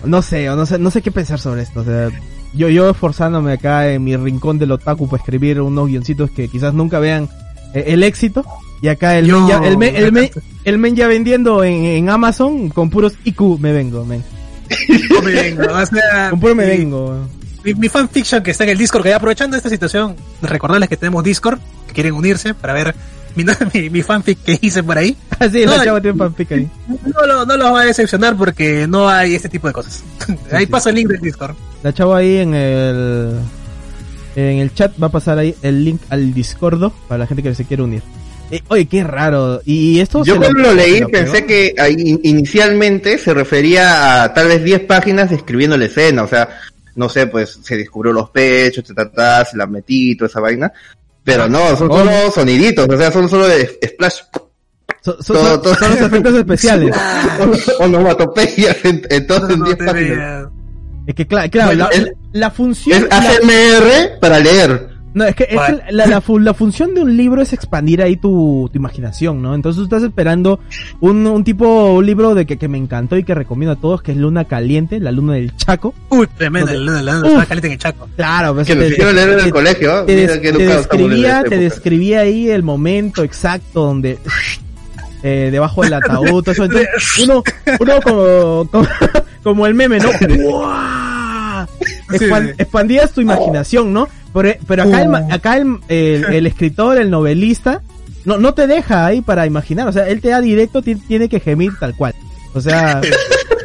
No 0.05 0.21
sé, 0.21 0.45
no 0.47 0.65
sé, 0.65 0.77
no 0.79 0.91
sé 0.91 1.01
qué 1.01 1.11
pensar 1.11 1.39
sobre 1.39 1.61
esto. 1.61 1.81
O 1.81 1.83
sea, 1.83 2.09
yo, 2.53 2.69
yo 2.69 2.89
esforzándome 2.89 3.53
acá 3.53 3.91
en 3.91 4.03
mi 4.03 4.15
rincón 4.17 4.59
del 4.59 4.71
otaku 4.71 5.07
para 5.07 5.21
escribir 5.21 5.61
unos 5.61 5.87
guioncitos 5.87 6.31
que 6.31 6.47
quizás 6.47 6.73
nunca 6.73 6.99
vean 6.99 7.29
eh, 7.73 7.85
el 7.87 8.03
éxito. 8.03 8.45
Y 8.81 8.87
acá 8.87 9.17
el, 9.17 9.27
Yo- 9.27 9.39
men, 9.39 9.47
ya, 9.49 9.57
el, 9.67 9.77
men, 9.77 9.95
el, 9.95 10.11
men- 10.11 10.31
el 10.63 10.77
men 10.79 10.95
ya 10.95 11.07
vendiendo 11.07 11.63
en, 11.63 11.83
en 11.85 12.09
Amazon 12.09 12.69
con 12.69 12.89
puros 12.89 13.13
IQ 13.23 13.59
me 13.59 13.71
vengo, 13.73 14.03
men. 14.05 14.23
No 15.09 15.21
me 15.23 15.31
vengo, 15.31 15.63
o 15.71 15.85
sea, 15.85 16.29
Con 16.31 16.39
puro 16.39 16.55
me 16.55 16.63
mi- 16.65 16.69
vengo. 16.77 17.27
Mi, 17.63 17.75
mi 17.75 17.89
fanfiction 17.89 18.41
que 18.41 18.51
está 18.51 18.63
en 18.63 18.71
el 18.71 18.77
Discord, 18.79 19.03
que 19.03 19.09
ya 19.09 19.17
aprovechando 19.17 19.55
esta 19.55 19.69
situación, 19.69 20.15
recordarles 20.41 20.89
que 20.89 20.97
tenemos 20.97 21.23
Discord, 21.23 21.59
que 21.87 21.93
quieren 21.93 22.13
unirse 22.13 22.55
para 22.55 22.73
ver 22.73 22.95
mi, 23.35 23.45
mi, 23.73 23.89
mi 23.91 24.01
fanfic 24.01 24.39
que 24.43 24.57
hice 24.61 24.81
por 24.81 24.97
ahí. 24.97 25.15
Así, 25.37 25.63
No, 25.63 25.77
la 25.77 25.83
chava 25.85 26.01
tiene 26.01 26.17
fanfic 26.17 26.51
ahí. 26.53 26.67
No, 26.87 27.27
lo, 27.27 27.45
no 27.45 27.57
los 27.57 27.71
va 27.73 27.81
a 27.81 27.85
decepcionar 27.85 28.35
porque 28.35 28.87
no 28.87 29.07
hay 29.07 29.35
este 29.35 29.47
tipo 29.47 29.67
de 29.67 29.73
cosas. 29.73 30.03
ahí 30.51 30.65
sí. 30.65 30.71
paso 30.71 30.89
el 30.89 30.95
link 30.95 31.09
del 31.09 31.21
Discord. 31.21 31.55
La 31.83 31.93
chava 31.93 32.17
ahí 32.17 32.37
en 32.37 32.55
el 32.55 33.35
en 34.35 34.57
el 34.59 34.73
chat 34.73 34.93
va 35.01 35.07
a 35.07 35.11
pasar 35.11 35.37
ahí 35.37 35.53
el 35.61 35.83
link 35.85 36.01
al 36.09 36.33
Discordo 36.33 36.91
para 37.07 37.19
la 37.19 37.27
gente 37.27 37.43
que 37.43 37.53
se 37.53 37.65
quiere 37.65 37.83
unir. 37.83 38.01
Eh, 38.51 38.61
oye, 38.67 38.85
qué 38.85 39.03
raro. 39.03 39.61
Y 39.65 39.99
esto 39.99 40.23
Yo 40.23 40.37
cuando 40.37 40.59
lo 40.59 40.73
leí 40.73 40.99
lo 40.99 41.07
pensé 41.09 41.45
que 41.45 41.73
ahí 41.77 41.95
in- 41.97 42.19
inicialmente 42.23 43.17
se 43.17 43.33
refería 43.33 44.23
a 44.23 44.33
tal 44.33 44.47
vez 44.49 44.63
10 44.63 44.81
páginas 44.81 45.29
describiendo 45.29 45.77
la 45.77 45.85
escena, 45.85 46.23
o 46.23 46.27
sea, 46.27 46.49
no 46.95 47.07
sé, 47.09 47.27
pues 47.27 47.59
se 47.63 47.77
descubrió 47.77 48.11
los 48.13 48.29
pechos, 48.29 48.83
ta, 48.83 48.93
ta, 48.93 49.11
ta, 49.11 49.45
se 49.45 49.55
la 49.57 49.65
metí, 49.67 50.15
toda 50.15 50.27
esa 50.27 50.39
vaina. 50.41 50.71
Pero 51.23 51.47
no, 51.47 51.77
son 51.77 51.89
Oh. 51.91 51.97
solo 51.99 52.11
soniditos, 52.33 52.87
o 52.89 52.97
sea, 52.97 53.11
son 53.11 53.29
solo 53.29 53.47
de 53.47 53.79
splash, 53.85 54.15
So- 55.03 55.17
so- 55.21 55.33
todo- 55.33 55.45
son, 55.47 55.61
todo. 55.61 55.75
son 55.75 55.89
los 55.91 56.01
efectos 56.01 56.35
especiales. 56.35 56.95
onomatopeyas 57.79 58.77
en, 58.85 59.01
en 59.09 59.27
todas 59.27 59.49
No, 59.49 59.57
no 59.57 59.65
10 59.65 59.77
te 59.77 59.85
páginas. 59.85 60.17
veas. 60.17 60.45
Es 61.07 61.15
que 61.15 61.25
claro, 61.27 61.49
claro 61.49 61.67
Bueno, 61.69 61.89
la, 61.91 61.95
es- 61.97 62.11
la 62.33 62.51
función 62.51 63.03
Es 63.03 63.09
la- 63.09 63.17
ASMR 63.17 64.19
para 64.19 64.39
leer. 64.39 64.89
No, 65.13 65.25
es 65.25 65.35
que, 65.35 65.43
es 65.43 65.59
que 65.59 65.91
la, 65.91 66.05
la, 66.05 66.21
fu- 66.21 66.39
la 66.39 66.53
función 66.53 66.93
de 66.93 67.01
un 67.01 67.17
libro 67.17 67.41
es 67.41 67.51
expandir 67.53 68.01
ahí 68.01 68.15
tu, 68.15 68.69
tu 68.71 68.77
imaginación, 68.77 69.41
¿no? 69.41 69.53
Entonces 69.55 69.77
tú 69.79 69.83
estás 69.83 70.03
esperando 70.03 70.59
un, 71.01 71.27
un 71.27 71.43
tipo, 71.43 71.93
un 71.93 72.05
libro 72.05 72.33
de 72.35 72.45
que, 72.45 72.57
que 72.57 72.67
me 72.67 72.77
encantó 72.77 73.17
y 73.17 73.23
que 73.23 73.35
recomiendo 73.35 73.73
a 73.73 73.75
todos, 73.75 74.01
que 74.01 74.11
es 74.13 74.17
Luna 74.17 74.45
Caliente, 74.45 74.99
la 74.99 75.11
luna 75.11 75.33
del 75.33 75.55
Chaco. 75.57 75.93
Uy, 76.09 76.27
tremendo, 76.37 76.71
Donde- 76.73 76.91
la, 76.91 77.01
la, 77.01 77.13
la, 77.13 77.19
Uf. 77.19 77.25
estaba 77.27 77.45
caliente 77.45 77.67
en 77.67 77.73
el 77.73 77.79
chaco. 77.79 78.09
Claro, 78.15 78.53
pues, 78.55 78.67
Que 78.67 78.75
lo 78.75 78.81
te- 78.81 78.87
hicieron 78.89 79.15
leer 79.15 79.29
en 79.31 79.37
te- 79.39 79.43
el 79.45 79.51
colegio. 79.51 80.05
te, 80.05 80.15
Mira 80.15 80.27
des- 80.33 80.39
qué 80.41 80.51
te 80.53 80.63
en 80.63 80.69
describía, 80.69 81.43
te 81.43 81.57
describía 81.57 82.19
ahí 82.21 82.49
el 82.49 82.63
momento 82.63 83.23
exacto 83.23 83.81
donde 83.85 84.17
eh, 85.23 85.49
debajo 85.51 85.83
del 85.83 85.93
ataúd, 85.93 86.41
todo 86.43 86.51
eso. 86.51 86.63
Entonces, 86.65 86.87
uno, 87.23 87.43
uno 87.79 87.93
como, 88.01 88.67
como, 88.71 88.87
como 89.43 89.67
el 89.67 89.73
meme, 89.73 89.99
¿no? 89.99 90.09
Sí. 92.17 92.25
expandías 92.57 93.11
tu 93.11 93.21
imaginación, 93.21 93.93
¿no? 93.93 94.07
Pero, 94.33 94.53
pero 94.67 94.83
acá, 94.83 95.01
el, 95.01 95.09
ma- 95.09 95.21
Uh. 95.21 95.33
acá 95.33 95.57
el, 95.57 95.77
el, 95.89 96.25
el 96.25 96.47
escritor, 96.47 96.97
el 96.97 97.09
novelista, 97.09 97.81
no, 98.25 98.37
no 98.37 98.53
te 98.53 98.67
deja 98.67 99.05
ahí 99.05 99.21
para 99.21 99.45
imaginar. 99.45 99.87
O 99.87 99.91
sea, 99.91 100.07
él 100.07 100.21
te 100.21 100.29
da 100.29 100.39
directo, 100.41 100.81
ti- 100.81 100.95
tiene 100.95 101.27
que 101.29 101.39
gemir 101.39 101.71
tal 101.79 101.95
cual. 101.95 102.13
O 102.53 102.61
sea, 102.61 103.01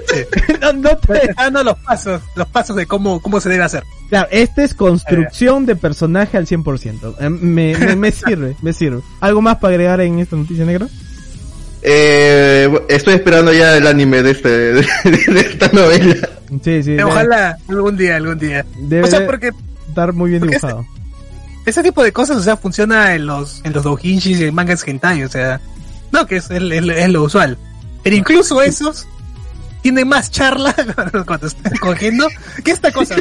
no, 0.62 0.72
no 0.72 0.96
te, 0.96 1.34
no, 1.52 1.62
los 1.62 1.78
pasos, 1.78 2.22
los 2.34 2.46
pasos 2.48 2.76
de 2.76 2.86
cómo, 2.86 3.20
cómo 3.20 3.40
se 3.40 3.48
debe 3.48 3.64
hacer. 3.64 3.82
Claro, 4.08 4.28
este 4.30 4.62
es 4.64 4.74
construcción 4.74 5.66
de 5.66 5.74
personaje 5.76 6.36
al 6.36 6.46
100%. 6.46 7.16
Eh, 7.20 7.28
Me, 7.30 7.76
me, 7.76 7.96
me 7.96 8.12
sirve, 8.12 8.56
me 8.62 8.72
sirve. 8.72 9.00
¿Algo 9.20 9.42
más 9.42 9.56
para 9.56 9.72
agregar 9.74 10.00
en 10.00 10.18
esta 10.20 10.36
noticia 10.36 10.64
negra? 10.64 10.86
Eh, 11.82 12.68
estoy 12.88 13.14
esperando 13.14 13.52
ya 13.52 13.76
el 13.76 13.86
anime 13.86 14.22
de, 14.22 14.30
este, 14.32 14.48
de, 14.74 14.82
de 15.04 15.40
esta 15.40 15.68
novela. 15.72 16.16
Sí, 16.62 16.82
sí. 16.82 16.98
Ojalá 17.00 17.56
algún 17.68 17.96
día, 17.96 18.16
algún 18.16 18.38
día. 18.38 18.64
Debe 18.78 19.04
o 19.04 19.06
sea, 19.10 19.26
porque 19.26 19.50
estar 19.96 20.12
muy 20.12 20.30
bien 20.30 20.40
porque 20.40 20.56
dibujado. 20.56 20.86
ese 21.64 21.82
tipo 21.82 22.02
de 22.04 22.12
cosas, 22.12 22.36
o 22.36 22.42
sea, 22.42 22.56
funciona 22.56 23.14
en 23.14 23.26
los, 23.26 23.60
en 23.64 23.72
los 23.72 23.82
doujinshis 23.82 24.40
y 24.40 24.44
en 24.44 24.54
mangas 24.54 24.86
hentai, 24.86 25.24
o 25.24 25.28
sea, 25.28 25.60
no, 26.12 26.26
que 26.26 26.36
es, 26.36 26.50
el- 26.50 26.70
el- 26.72 26.90
es 26.90 27.08
lo 27.08 27.22
usual. 27.24 27.56
Pero 28.02 28.14
incluso 28.14 28.60
esos 28.62 29.06
tienen 29.82 30.06
más 30.08 30.30
charla 30.30 30.74
cuando 31.26 31.46
están 31.46 31.72
cogiendo 31.80 32.26
que 32.64 32.72
esta 32.72 32.90
cosa. 32.92 33.14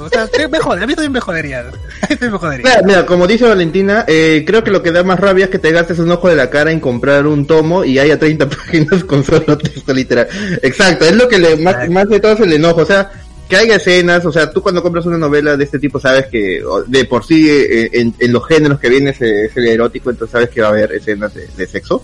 O 0.00 0.08
sea, 0.08 0.28
me 0.48 0.58
a 0.58 0.86
mí 0.86 0.94
también 0.94 1.12
me 1.12 1.20
jodería. 1.20 1.60
A 1.62 1.64
mí 1.64 2.16
también 2.16 2.32
me 2.32 2.38
jodería. 2.38 2.64
Mira, 2.68 2.82
mira, 2.84 3.06
como 3.06 3.26
dice 3.26 3.44
Valentina, 3.46 4.04
eh, 4.08 4.44
creo 4.46 4.62
que 4.64 4.70
lo 4.70 4.82
que 4.82 4.90
da 4.92 5.02
más 5.04 5.18
rabia 5.20 5.44
es 5.46 5.50
que 5.50 5.58
te 5.58 5.70
gastes 5.72 5.98
un 6.00 6.10
ojo 6.10 6.28
de 6.28 6.36
la 6.36 6.48
cara 6.50 6.70
en 6.72 6.80
comprar 6.80 7.26
un 7.26 7.46
tomo 7.46 7.84
y 7.84 7.98
haya 7.98 8.18
30 8.18 8.48
páginas 8.48 9.04
con 9.04 9.22
solo 9.24 9.58
texto 9.58 9.92
literal. 9.94 10.28
Exacto, 10.62 11.04
es 11.04 11.14
lo 11.16 11.28
que 11.28 11.38
le, 11.38 11.56
más, 11.56 11.88
más 11.90 12.08
de 12.08 12.18
todo 12.20 12.32
es 12.32 12.40
el 12.40 12.52
enojo, 12.52 12.82
o 12.82 12.86
sea, 12.86 13.10
que 13.52 13.58
haya 13.58 13.76
escenas, 13.76 14.24
o 14.24 14.32
sea, 14.32 14.50
tú 14.50 14.62
cuando 14.62 14.82
compras 14.82 15.04
una 15.04 15.18
novela 15.18 15.58
de 15.58 15.64
este 15.64 15.78
tipo 15.78 16.00
sabes 16.00 16.24
que 16.28 16.62
de 16.86 17.04
por 17.04 17.22
sí 17.22 17.50
eh, 17.50 17.90
en, 17.92 18.14
en 18.18 18.32
los 18.32 18.46
géneros 18.46 18.80
que 18.80 18.88
viene 18.88 19.10
es, 19.10 19.20
eh, 19.20 19.44
es 19.44 19.56
el 19.58 19.66
erótico, 19.66 20.08
entonces 20.08 20.32
sabes 20.32 20.48
que 20.48 20.62
va 20.62 20.68
a 20.68 20.70
haber 20.70 20.92
escenas 20.92 21.34
de, 21.34 21.46
de 21.54 21.66
sexo. 21.66 22.02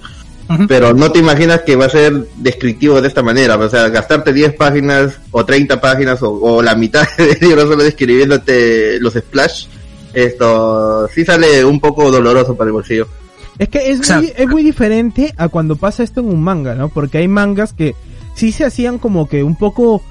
Pero 0.67 0.93
no 0.93 1.11
te 1.11 1.21
imaginas 1.21 1.63
que 1.63 1.75
va 1.75 1.87
a 1.87 1.89
ser 1.89 2.13
descriptivo 2.37 3.01
de 3.01 3.09
esta 3.09 3.23
manera, 3.23 3.57
o 3.57 3.71
sea, 3.71 3.89
gastarte 3.89 4.35
10 4.35 4.57
páginas 4.57 5.19
o 5.31 5.43
30 5.43 5.81
páginas 5.81 6.23
o, 6.23 6.33
o 6.33 6.61
la 6.61 6.75
mitad 6.75 7.09
del 7.17 7.39
libro 7.41 7.63
solo 7.63 7.83
describiéndote 7.83 9.01
los 9.01 9.15
splash, 9.15 9.69
esto 10.13 11.09
sí 11.09 11.25
sale 11.25 11.65
un 11.65 11.81
poco 11.81 12.11
doloroso 12.11 12.57
para 12.57 12.69
el 12.69 12.75
bolsillo. 12.75 13.09
Es 13.59 13.71
que 13.71 13.91
es 13.91 14.07
muy, 14.11 14.33
es 14.37 14.47
muy 14.49 14.63
diferente 14.63 15.33
a 15.39 15.49
cuando 15.49 15.77
pasa 15.77 16.03
esto 16.03 16.21
en 16.21 16.27
un 16.27 16.43
manga, 16.43 16.75
¿no? 16.75 16.91
Porque 16.91 17.17
hay 17.17 17.29
mangas 17.29 17.73
que 17.73 17.95
sí 18.35 18.53
se 18.53 18.67
hacían 18.67 18.99
como 18.99 19.31
que 19.31 19.43
un 19.43 19.57
poco 19.57 20.03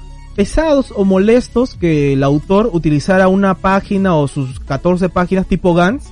pesados 0.42 0.92
o 0.94 1.04
molestos 1.04 1.74
que 1.74 2.12
el 2.12 2.22
autor 2.22 2.70
utilizara 2.72 3.26
una 3.26 3.54
página 3.54 4.14
o 4.14 4.28
sus 4.28 4.60
14 4.60 5.08
páginas 5.08 5.48
tipo 5.48 5.74
Gans 5.74 6.04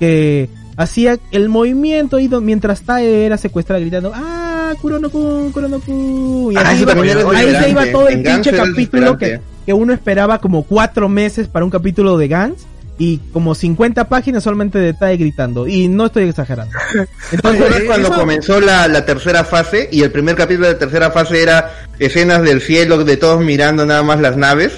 que 0.00 0.48
hacía 0.78 1.18
el 1.32 1.50
movimiento 1.50 2.18
y 2.18 2.26
mientras 2.40 2.80
Tae 2.80 3.26
era 3.26 3.36
secuestrada 3.36 3.80
gritando 3.80 4.10
¡Ah! 4.14 4.72
Kurono-kun, 4.80 5.52
Kurono-kun", 5.52 6.52
Y 6.52 6.56
Ah, 6.56 6.72
eso 6.72 6.82
iba- 6.90 7.38
ahí 7.38 7.54
se 7.62 7.70
iba 7.70 7.84
todo 7.92 8.08
el 8.08 8.22
pinche 8.22 8.52
capítulo 8.52 9.18
que, 9.18 9.40
que 9.66 9.72
uno 9.74 9.92
esperaba 9.92 10.38
como 10.38 10.62
cuatro 10.62 11.10
meses 11.10 11.46
para 11.48 11.66
un 11.66 11.70
capítulo 11.70 12.16
de 12.16 12.26
Gans 12.28 12.66
y 12.98 13.18
como 13.32 13.54
50 13.54 14.08
páginas 14.08 14.44
solamente 14.44 14.78
de 14.78 14.94
Tae 14.94 15.16
gritando. 15.16 15.66
Y 15.66 15.88
no 15.88 16.06
estoy 16.06 16.28
exagerando. 16.28 16.76
Entonces 17.32 17.32
Entonces, 17.32 17.76
es 17.78 17.84
cuando 17.84 18.08
eso- 18.08 18.16
comenzó 18.16 18.60
la, 18.60 18.86
la 18.88 19.04
tercera 19.04 19.44
fase 19.44 19.88
y 19.90 20.02
el 20.02 20.10
primer 20.12 20.36
capítulo 20.36 20.66
de 20.68 20.74
la 20.74 20.78
tercera 20.78 21.10
fase 21.10 21.42
era 21.42 21.72
escenas 21.98 22.42
del 22.42 22.60
cielo 22.60 23.04
de 23.04 23.16
todos 23.16 23.42
mirando 23.44 23.84
nada 23.84 24.02
más 24.02 24.20
las 24.20 24.36
naves. 24.36 24.72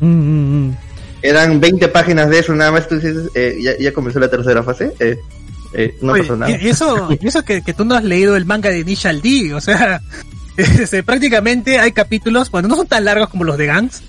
Mm, 0.00 0.06
mm, 0.06 0.66
mm. 0.68 0.76
Eran 1.22 1.58
20 1.58 1.88
páginas 1.88 2.28
de 2.28 2.40
eso 2.40 2.54
nada 2.54 2.70
más. 2.72 2.86
Tú 2.86 2.96
dices, 2.96 3.30
eh, 3.34 3.56
ya, 3.62 3.72
ya 3.78 3.92
comenzó 3.92 4.20
la 4.20 4.28
tercera 4.28 4.62
fase. 4.62 4.92
Eh, 5.00 5.16
eh, 5.72 5.96
no 6.02 6.12
Oye, 6.12 6.22
pasó 6.22 6.36
nada. 6.36 6.52
y, 6.52 6.66
y 6.66 6.68
eso, 6.68 7.08
y 7.20 7.26
eso 7.26 7.42
que, 7.44 7.62
que 7.62 7.72
tú 7.72 7.84
no 7.86 7.94
has 7.94 8.04
leído 8.04 8.36
el 8.36 8.44
manga 8.44 8.68
de 8.68 8.80
Initial 8.80 9.22
D, 9.22 9.54
o 9.54 9.60
sea, 9.62 10.02
este, 10.58 11.02
prácticamente 11.02 11.78
hay 11.78 11.92
capítulos, 11.92 12.50
bueno, 12.50 12.68
no 12.68 12.76
son 12.76 12.86
tan 12.86 13.06
largos 13.06 13.30
como 13.30 13.44
los 13.44 13.56
de 13.56 13.66
Gans, 13.66 14.02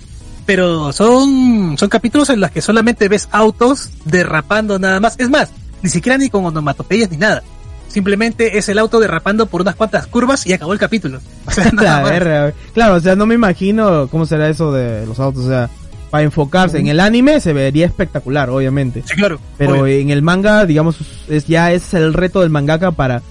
pero 0.46 0.92
son, 0.92 1.76
son 1.76 1.88
capítulos 1.88 2.30
en 2.30 2.40
los 2.40 2.50
que 2.52 2.62
solamente 2.62 3.08
ves 3.08 3.28
autos 3.32 3.90
derrapando 4.04 4.78
nada 4.78 5.00
más. 5.00 5.16
Es 5.18 5.28
más, 5.28 5.50
ni 5.82 5.90
siquiera 5.90 6.16
ni 6.16 6.30
con 6.30 6.44
onomatopeyas 6.44 7.10
ni 7.10 7.16
nada. 7.16 7.42
Simplemente 7.88 8.58
es 8.58 8.68
el 8.68 8.78
auto 8.78 9.00
derrapando 9.00 9.46
por 9.46 9.62
unas 9.62 9.74
cuantas 9.74 10.06
curvas 10.06 10.46
y 10.46 10.52
acabó 10.52 10.72
el 10.72 10.78
capítulo. 10.78 11.20
O 11.46 11.50
sea, 11.50 11.70
nada. 11.72 12.52
Claro, 12.72 12.94
o 12.94 13.00
sea, 13.00 13.16
no 13.16 13.26
me 13.26 13.34
imagino 13.34 14.06
cómo 14.08 14.24
será 14.24 14.48
eso 14.48 14.72
de 14.72 15.04
los 15.06 15.18
autos. 15.18 15.44
O 15.44 15.48
sea, 15.48 15.68
para 16.10 16.22
enfocarse 16.22 16.78
en 16.78 16.86
el 16.86 17.00
anime 17.00 17.40
se 17.40 17.52
vería 17.52 17.86
espectacular, 17.86 18.48
obviamente. 18.50 19.02
Sí, 19.04 19.14
claro. 19.14 19.40
Pero 19.58 19.80
obvio. 19.80 19.86
en 19.86 20.10
el 20.10 20.22
manga, 20.22 20.64
digamos, 20.64 20.96
es 21.28 21.46
ya 21.46 21.72
es 21.72 21.92
el 21.94 22.14
reto 22.14 22.42
del 22.42 22.50
mangaka 22.50 22.92
para 22.92 23.22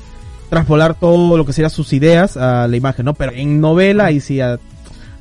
traspolar 0.49 0.95
todo 0.95 1.37
lo 1.37 1.45
que 1.45 1.53
serían 1.53 1.71
sus 1.71 1.93
ideas 1.93 2.35
a 2.37 2.67
la 2.67 2.75
imagen, 2.75 3.05
¿no? 3.05 3.13
Pero 3.13 3.31
en 3.31 3.61
novela 3.61 4.05
ahí 4.05 4.19
sí 4.19 4.35
ya 4.35 4.59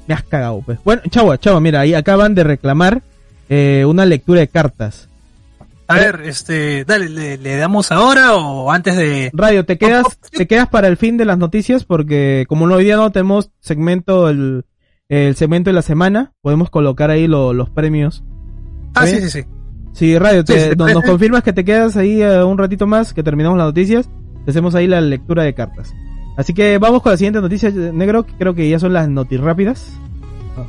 me 0.06 0.14
has 0.14 0.22
cagado, 0.22 0.62
pues. 0.64 0.78
Bueno, 0.84 1.02
chavo, 1.10 1.34
chavo, 1.36 1.60
mira, 1.60 1.80
ahí 1.80 1.94
acaban 1.94 2.34
de 2.34 2.44
reclamar 2.44 3.02
eh, 3.48 3.84
una 3.86 4.04
lectura 4.06 4.40
de 4.40 4.48
cartas. 4.48 5.08
A 5.86 5.96
ver, 5.96 6.22
este, 6.24 6.84
dale, 6.86 7.10
¿le, 7.10 7.36
le 7.36 7.56
damos 7.56 7.92
ahora 7.92 8.34
o 8.36 8.70
antes 8.72 8.96
de...? 8.96 9.30
Radio, 9.34 9.66
te 9.66 9.76
quedas, 9.76 10.04
te 10.30 10.46
quedas 10.46 10.66
para 10.68 10.88
el 10.88 10.96
fin 10.96 11.18
de 11.18 11.26
las 11.26 11.36
noticias 11.36 11.84
porque 11.84 12.46
como 12.48 12.64
hoy 12.64 12.84
día 12.84 12.96
no 12.96 13.12
tenemos 13.12 13.50
segmento 13.60 14.30
el, 14.30 14.64
el 15.10 15.36
segmento 15.36 15.68
de 15.68 15.74
la 15.74 15.82
semana, 15.82 16.32
podemos 16.40 16.70
colocar 16.70 17.10
ahí 17.10 17.26
lo- 17.26 17.52
los 17.52 17.68
premios. 17.68 18.24
Ah, 18.94 19.06
¿Sí? 19.06 19.20
sí, 19.20 19.28
sí, 19.28 19.44
sí. 19.92 20.18
Radio, 20.18 20.42
te- 20.42 20.58
Sí, 20.58 20.70
sí, 20.70 20.76
nos, 20.76 20.88
sí. 20.88 20.94
nos 20.94 21.04
confirmas 21.10 21.42
que 21.42 21.52
te 21.52 21.66
quedas 21.66 21.98
ahí 21.98 22.22
eh, 22.22 22.42
un 22.42 22.56
ratito 22.56 22.86
más, 22.86 23.12
que 23.12 23.22
terminamos 23.22 23.58
las 23.58 23.66
noticias, 23.66 24.08
te 24.46 24.52
hacemos 24.52 24.74
ahí 24.74 24.86
la 24.86 25.02
lectura 25.02 25.42
de 25.42 25.52
cartas. 25.54 25.92
Así 26.36 26.52
que 26.52 26.78
vamos 26.78 27.02
con 27.02 27.12
la 27.12 27.16
siguiente 27.18 27.40
noticia, 27.40 27.70
negro, 27.70 28.24
que 28.26 28.32
creo 28.38 28.54
que 28.54 28.68
ya 28.68 28.78
son 28.78 28.92
las 28.92 29.08
notis 29.08 29.40
rápidas. 29.40 29.86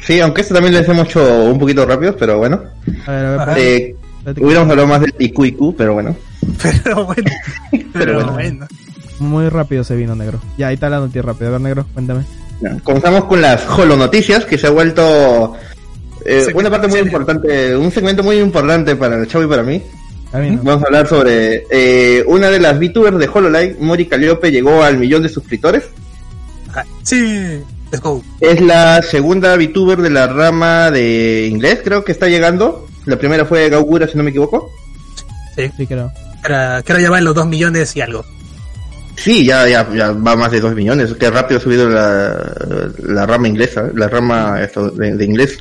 Sí, 0.01 0.19
aunque 0.19 0.41
esto 0.41 0.53
también 0.53 0.73
les 0.73 0.87
hemos 0.87 1.07
hecho 1.07 1.43
un 1.45 1.59
poquito 1.59 1.85
rápido, 1.85 2.15
pero 2.17 2.37
bueno. 2.37 2.61
A 3.05 3.11
ver, 3.11 3.25
a 3.25 3.45
ver, 3.45 3.57
Eh, 3.59 3.95
hubiéramos 4.41 4.69
hablado 4.71 4.87
más 4.87 5.01
del 5.01 5.13
IQ 5.19 5.45
IQ, 5.45 5.75
pero 5.77 5.93
bueno. 5.93 6.15
Pero 6.83 7.05
bueno, 7.05 7.23
pero, 7.71 7.85
Pero 7.93 8.13
bueno. 8.15 8.31
bueno. 8.33 8.67
muy 9.19 9.49
rápido 9.49 9.83
se 9.83 9.95
vino, 9.95 10.15
negro. 10.15 10.39
Ya, 10.57 10.67
ahí 10.67 10.75
está 10.75 10.89
la 10.89 10.99
noticia 10.99 11.23
rápida. 11.23 11.47
A 11.47 11.51
ver, 11.53 11.61
negro, 11.61 11.85
cuéntame. 11.93 12.21
Ya, 12.61 12.77
Comenzamos 12.83 13.25
con 13.25 13.41
las 13.41 13.67
Holo 13.67 13.95
Noticias, 13.97 14.45
que 14.45 14.57
se 14.57 14.67
ha 14.67 14.69
vuelto 14.69 15.53
eh, 16.23 16.45
una 16.53 16.69
parte 16.69 16.87
muy 16.87 16.99
importante, 16.99 17.75
un 17.75 17.91
segmento 17.91 18.21
muy 18.23 18.37
importante 18.37 18.95
para 18.95 19.15
el 19.17 19.27
chavo 19.27 19.43
y 19.43 19.47
para 19.47 19.63
mí. 19.63 19.81
Vamos 20.63 20.83
a 20.83 20.85
hablar 20.87 21.07
sobre 21.07 21.65
eh, 21.69 22.23
una 22.27 22.49
de 22.49 22.59
las 22.59 22.79
VTubers 22.79 23.17
de 23.17 23.27
HoloLive, 23.31 23.77
Mori 23.79 24.05
Calliope, 24.05 24.51
llegó 24.51 24.83
al 24.83 24.97
millón 24.97 25.23
de 25.23 25.29
suscriptores. 25.29 25.83
Ah, 26.73 26.83
Sí, 27.03 27.61
let's 27.91 28.01
go. 28.01 28.21
Es 28.41 28.59
la 28.61 29.01
segunda 29.01 29.55
VTuber 29.55 29.99
de 30.01 30.09
la 30.09 30.27
rama 30.27 30.91
de 30.91 31.47
inglés, 31.47 31.79
creo 31.83 32.03
que 32.03 32.11
está 32.11 32.27
llegando. 32.27 32.87
La 33.05 33.17
primera 33.17 33.45
fue 33.45 33.69
Gaugura, 33.69 34.07
si 34.07 34.17
no 34.17 34.23
me 34.23 34.31
equivoco. 34.31 34.71
Sí, 35.55 35.69
Sí, 35.77 35.87
creo. 35.87 36.11
que 36.43 36.51
ahora, 36.53 36.81
que 36.83 36.91
ahora 36.91 37.03
ya 37.03 37.09
va 37.11 37.19
en 37.19 37.25
los 37.25 37.35
dos 37.35 37.47
millones 37.47 37.95
y 37.95 38.01
algo. 38.01 38.25
Sí, 39.15 39.45
ya, 39.45 39.65
ya, 39.69 39.87
ya 39.95 40.11
va 40.11 40.35
más 40.35 40.51
de 40.51 40.59
2 40.59 40.75
millones. 40.75 41.13
Qué 41.17 41.31
rápido 41.31 41.57
ha 41.59 41.63
subido 41.63 41.89
la, 41.89 42.51
la 43.07 43.25
rama 43.25 43.47
inglesa, 43.47 43.89
la 43.95 44.09
rama 44.09 44.61
esto, 44.61 44.89
de, 44.89 45.15
de 45.15 45.23
inglés. 45.23 45.57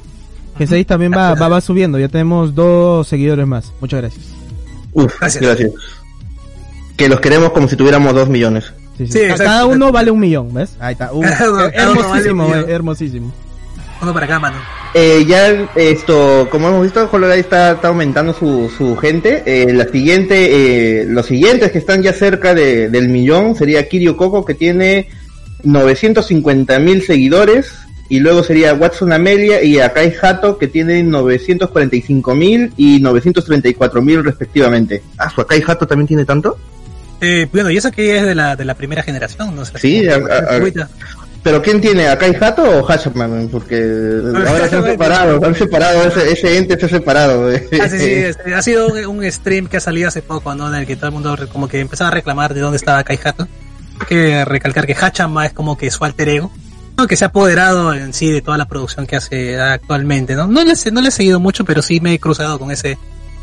Que 0.59 0.67
6 0.67 0.85
también 0.87 1.13
va, 1.13 1.35
va, 1.37 1.47
va 1.49 1.61
subiendo. 1.61 1.97
Ya 2.01 2.09
tenemos 2.09 2.53
dos 2.57 3.07
seguidores 3.07 3.47
más. 3.47 3.73
Muchas 3.81 4.01
gracias. 4.01 4.25
Uf, 4.95 5.19
Gracias. 5.21 5.43
gracias. 5.45 5.71
Que 6.97 7.09
los 7.09 7.21
queremos 7.21 7.53
como 7.53 7.69
si 7.69 7.77
tuviéramos 7.77 8.15
2 8.15 8.29
millones. 8.29 8.73
Sí, 8.97 9.07
sí. 9.09 9.21
Cada 9.37 9.67
uno 9.67 9.91
vale 9.91 10.11
un 10.13 10.21
millón, 10.21 10.55
¿ves? 10.55 10.71
Ahí 10.79 10.93
está. 10.93 11.13
Uno- 11.13 11.29
vale 11.29 11.51
un 11.51 11.71
hermosísimo, 11.75 12.55
hermosísimo. 12.55 13.33
Uno 14.01 14.13
para 14.15 14.27
acá, 14.27 14.39
mano. 14.39 14.57
Eh, 14.93 15.25
ya 15.27 15.49
esto, 15.75 16.47
como 16.51 16.69
hemos 16.69 16.83
visto, 16.83 17.09
HoloLive 17.11 17.41
está, 17.41 17.73
está 17.73 17.89
aumentando 17.89 18.33
su, 18.33 18.71
su 18.77 18.97
gente. 18.97 19.43
Eh, 19.47 19.73
la 19.73 19.87
siguiente, 19.89 21.01
eh, 21.01 21.05
los 21.09 21.27
siguientes 21.27 21.73
que 21.73 21.79
están 21.79 22.03
ya 22.03 22.13
cerca 22.13 22.55
de, 22.55 22.89
del 22.91 23.09
millón 23.09 23.57
sería 23.57 23.89
Kirio 23.89 24.17
Coco 24.17 24.45
que 24.45 24.55
tiene 24.55 25.09
950 25.65 26.79
mil 26.79 27.03
seguidores. 27.03 27.73
Y 28.09 28.21
luego 28.21 28.43
sería 28.43 28.75
Watson 28.75 29.13
Amelia 29.13 29.63
y 29.63 29.81
Akai 29.81 30.15
Hato 30.21 30.59
que 30.59 30.69
tienen 30.69 31.11
945 31.11 32.35
mil 32.35 32.73
y 32.77 33.01
934 33.01 34.03
mil 34.03 34.23
respectivamente. 34.25 35.03
Ah, 35.19 35.31
su 35.31 35.41
Akai 35.41 35.63
Hato 35.67 35.87
también 35.87 36.07
tiene 36.09 36.25
tanto. 36.25 36.59
Eh, 37.21 37.47
bueno, 37.53 37.71
y 37.71 37.77
eso 37.79 37.91
que 37.91 38.17
es 38.19 38.25
de 38.27 38.35
la, 38.35 38.57
de 38.57 38.65
la 38.67 38.75
primera 38.75 39.03
generación, 39.03 39.57
no 39.57 39.65
sé. 39.65 39.79
Sí, 39.79 40.07
a- 40.09 40.17
a- 40.17 40.55
ahorita. 40.57 40.89
Pero 41.43 41.61
¿quién 41.63 41.81
tiene? 41.81 42.09
¿Akai 42.09 42.35
Hato 42.41 42.63
o 42.81 42.83
Hashman? 42.85 43.49
Porque 43.51 43.77
ahora 44.47 44.69
se 44.69 44.77
han 44.77 44.85
separado, 44.85 45.41
se 45.41 45.47
han 45.47 45.55
separado, 45.55 46.07
ese, 46.07 46.33
ese 46.33 46.57
ente 46.59 46.79
se 46.79 46.87
ha 46.87 46.89
separado. 46.89 47.51
Ah, 47.81 47.89
sí, 47.89 47.99
sí, 47.99 48.25
ha 48.55 48.63
sido 48.63 48.89
un, 48.89 49.05
un 49.19 49.31
stream 49.33 49.67
que 49.67 49.77
ha 49.79 49.81
salido 49.81 50.09
hace 50.09 50.23
poco, 50.23 50.55
¿no? 50.55 50.69
En 50.69 50.75
el 50.75 50.87
que 50.87 50.97
todo 50.97 51.07
el 51.09 51.13
mundo 51.13 51.37
como 51.53 51.69
que 51.69 51.81
empezaba 51.81 52.09
a 52.09 52.13
reclamar 52.15 52.53
de 52.55 52.61
dónde 52.61 52.77
estaba 52.77 53.03
Kai 53.05 53.19
Hato. 53.25 53.47
Hay 54.01 54.07
que 54.09 54.45
recalcar 54.45 54.87
que 54.87 54.95
Hachama 54.99 55.47
es 55.47 55.53
como 55.53 55.77
que 55.79 55.91
su 55.91 56.05
alter 56.05 56.29
ego. 56.31 56.51
Que 57.09 57.17
se 57.17 57.25
ha 57.25 57.29
apoderado 57.29 57.93
en 57.93 58.15
sí 58.15 58.31
de 58.31 58.41
toda 58.41 58.57
la 58.57 58.67
producción 58.67 59.07
que 59.07 59.17
hace 59.17 59.61
actualmente, 59.61 60.37
¿no? 60.37 60.47
No 60.47 60.65
le, 60.65 60.73
no 60.91 61.01
le 61.03 61.09
he 61.09 61.11
seguido 61.11 61.39
mucho, 61.39 61.65
pero 61.65 61.83
sí 61.83 62.01
me 62.01 62.15
he 62.15 62.19
cruzado 62.19 62.59
con 62.59 62.71
ese, 62.71 62.97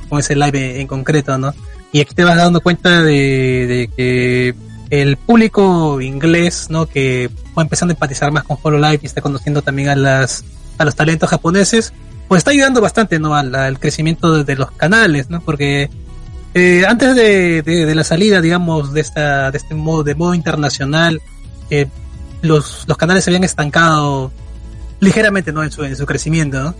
con 0.09 0.19
ese 0.19 0.35
live 0.35 0.81
en 0.81 0.87
concreto, 0.87 1.37
¿no? 1.37 1.53
Y 1.91 1.99
aquí 1.99 2.15
te 2.15 2.23
vas 2.23 2.37
dando 2.37 2.61
cuenta 2.61 3.03
de, 3.03 3.89
que 3.95 4.55
el 4.89 5.17
público 5.17 6.01
inglés, 6.01 6.67
¿no? 6.69 6.87
Que 6.87 7.29
va 7.55 7.61
empezando 7.61 7.91
a 7.91 7.95
empatizar 7.95 8.31
más 8.31 8.45
con 8.45 8.57
HoloLive 8.61 9.01
y 9.03 9.05
está 9.05 9.21
conociendo 9.21 9.61
también 9.61 9.89
a 9.89 9.95
las, 9.95 10.43
a 10.79 10.85
los 10.85 10.95
talentos 10.95 11.29
japoneses, 11.29 11.93
pues 12.27 12.39
está 12.39 12.51
ayudando 12.51 12.81
bastante, 12.81 13.19
¿no? 13.19 13.35
Al, 13.35 13.77
crecimiento 13.79 14.43
de 14.43 14.55
los 14.55 14.71
canales, 14.71 15.29
¿no? 15.29 15.41
Porque 15.41 15.89
eh, 16.53 16.85
antes 16.87 17.15
de, 17.15 17.61
de, 17.61 17.85
de 17.85 17.95
la 17.95 18.03
salida, 18.03 18.41
digamos, 18.41 18.93
de 18.93 19.01
esta, 19.01 19.51
de 19.51 19.57
este 19.57 19.75
modo, 19.75 20.03
de 20.03 20.15
modo 20.15 20.33
internacional, 20.33 21.21
eh, 21.69 21.87
los, 22.41 22.83
los 22.87 22.97
canales 22.97 23.23
se 23.23 23.29
habían 23.29 23.43
estancado 23.43 24.31
ligeramente, 24.99 25.51
¿no? 25.51 25.63
En 25.63 25.71
su, 25.71 25.83
en 25.83 25.95
su 25.95 26.05
crecimiento, 26.05 26.61
¿no? 26.61 26.75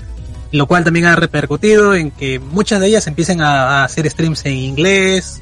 lo 0.52 0.68
cual 0.68 0.84
también 0.84 1.06
ha 1.06 1.16
repercutido 1.16 1.96
en 1.96 2.12
que 2.12 2.40
muchas 2.40 2.80
de 2.80 2.88
ellas 2.88 3.08
empiecen 3.08 3.42
a, 3.42 3.82
a 3.82 3.84
hacer 3.86 4.10
streams 4.10 4.46
en 4.46 4.54
inglés, 4.54 5.42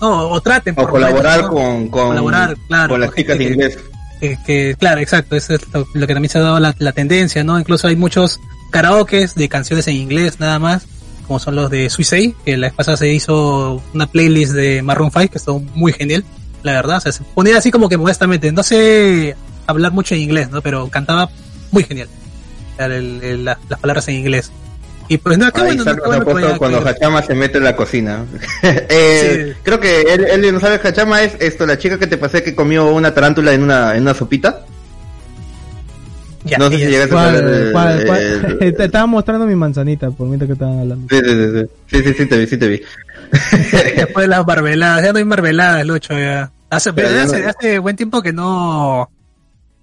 no, 0.00 0.28
o 0.28 0.40
traten 0.40 0.74
O 0.76 0.82
por 0.86 1.00
lo 1.00 1.06
menos, 1.06 1.10
colaborar 1.10 1.42
¿no? 1.42 1.48
con, 1.50 1.88
con, 1.88 2.08
Colaborar, 2.08 2.56
claro, 2.68 2.88
con 2.90 3.00
las 3.00 3.14
chicas 3.14 3.38
de 3.38 3.44
inglés. 3.44 3.78
que, 4.20 4.38
que, 4.46 4.76
claro, 4.78 5.00
exacto, 5.00 5.36
eso 5.36 5.54
es 5.54 5.62
lo, 5.72 5.86
lo 5.94 6.06
que 6.06 6.12
también 6.14 6.30
se 6.30 6.38
ha 6.38 6.42
dado 6.42 6.60
la, 6.60 6.74
la 6.78 6.92
tendencia, 6.92 7.42
¿no? 7.42 7.58
Incluso 7.58 7.88
hay 7.88 7.96
muchos 7.96 8.40
karaokes 8.70 9.34
de 9.34 9.48
canciones 9.48 9.88
en 9.88 9.96
inglés 9.96 10.40
nada 10.40 10.58
más, 10.58 10.86
como 11.26 11.38
son 11.38 11.56
los 11.56 11.70
de 11.70 11.88
Suicide, 11.88 12.34
que 12.44 12.56
la 12.56 12.68
vez 12.68 12.74
pasada 12.74 12.96
se 12.96 13.12
hizo 13.12 13.82
una 13.94 14.06
playlist 14.06 14.52
de 14.52 14.82
Maroon 14.82 15.10
5 15.10 15.28
que 15.32 15.38
estuvo 15.38 15.60
muy 15.74 15.92
genial, 15.92 16.24
la 16.62 16.72
verdad, 16.72 16.98
o 16.98 17.00
sea, 17.00 17.12
se 17.12 17.24
ponía 17.34 17.56
así 17.56 17.70
como 17.70 17.88
que 17.88 17.96
modestamente, 17.96 18.52
no 18.52 18.62
sé 18.62 19.36
hablar 19.66 19.92
mucho 19.92 20.14
en 20.14 20.20
inglés, 20.22 20.50
¿no? 20.50 20.60
Pero 20.62 20.88
cantaba 20.88 21.28
muy 21.70 21.84
genial, 21.84 22.08
o 22.72 22.76
sea, 22.76 22.86
el- 22.86 23.20
el- 23.22 23.44
la- 23.44 23.58
las 23.68 23.80
palabras 23.80 24.08
en 24.08 24.16
inglés. 24.16 24.50
Y 25.08 25.18
pues 25.18 25.38
no, 25.38 25.46
Ahí 25.46 25.76
bueno, 25.76 25.84
no, 25.84 26.24
bueno 26.24 26.56
cuando 26.56 26.86
Hachama 26.88 27.20
se 27.22 27.34
mete 27.34 27.58
en 27.58 27.64
la 27.64 27.74
cocina. 27.74 28.24
Eh, 28.62 29.54
Creo 29.64 29.80
que 29.80 30.02
él, 30.02 30.24
él 30.24 30.52
no 30.52 30.60
sabe 30.60 30.80
Hachama 30.82 31.22
es 31.22 31.34
esto, 31.40 31.66
la 31.66 31.78
chica 31.78 31.98
que 31.98 32.06
te 32.06 32.16
pasé 32.16 32.44
que 32.44 32.54
comió 32.54 32.86
una 32.92 33.12
tarántula 33.12 33.52
en 33.52 33.62
una, 33.64 33.96
en 33.96 34.02
una 34.02 34.14
sopita. 34.14 34.60
ya, 36.44 36.58
no 36.58 36.70
sé 36.70 36.78
si 36.78 36.86
llegaste 36.86 37.14
a 37.16 37.18
¿Cuál, 37.18 37.44
ver 37.44 37.72
cuál? 37.72 38.00
el- 38.60 38.74
Te 38.76 38.84
estaba 38.84 39.06
mostrando 39.06 39.46
mi 39.46 39.56
manzanita 39.56 40.10
por 40.12 40.28
mientras 40.28 40.46
que 40.46 40.52
estaban 40.52 40.78
hablando. 40.78 41.06
Sí, 41.10 41.18
sí, 41.18 41.34
sí, 41.34 41.66
sí, 41.86 42.02
sí, 42.02 42.02
sí, 42.04 42.14
sí, 42.16 42.26
te 42.26 42.38
vi, 42.38 42.46
sí 42.46 42.56
te 42.56 42.68
vi. 42.68 42.82
Después 43.96 44.24
de 44.24 44.28
las 44.28 44.46
marveladas, 44.46 45.02
ya 45.04 45.12
no 45.12 45.18
hay 45.18 45.24
marveladas, 45.24 45.84
Lucho, 45.86 46.16
ya. 46.16 46.50
Hace, 46.70 46.90
hace, 46.90 47.40
no- 47.42 47.48
hace 47.48 47.78
buen 47.80 47.96
tiempo 47.96 48.22
que 48.22 48.32
no, 48.32 49.10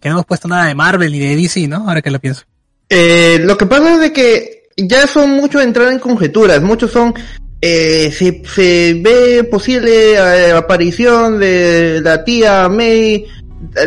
que 0.07 0.09
no 0.11 0.15
hemos 0.17 0.25
puesto 0.25 0.47
nada 0.47 0.65
de 0.65 0.75
Marvel 0.75 1.11
ni 1.11 1.19
de 1.19 1.35
DC, 1.35 1.67
¿no? 1.67 1.87
Ahora 1.87 2.01
que 2.01 2.09
lo 2.11 2.19
pienso. 2.19 2.43
Eh, 2.89 3.39
lo 3.43 3.57
que 3.57 3.65
pasa 3.65 3.93
es 3.95 3.99
de 3.99 4.13
que 4.13 4.63
ya 4.77 5.07
son 5.07 5.31
mucho 5.31 5.59
entrar 5.61 5.91
en 5.91 5.99
conjeturas, 5.99 6.61
muchos 6.61 6.91
son 6.91 7.13
eh, 7.61 8.11
se, 8.15 8.41
se 8.53 9.01
ve 9.03 9.43
posible 9.43 10.13
eh, 10.13 10.51
aparición 10.51 11.39
de 11.39 11.99
la 12.03 12.23
tía 12.23 12.69
May 12.69 13.25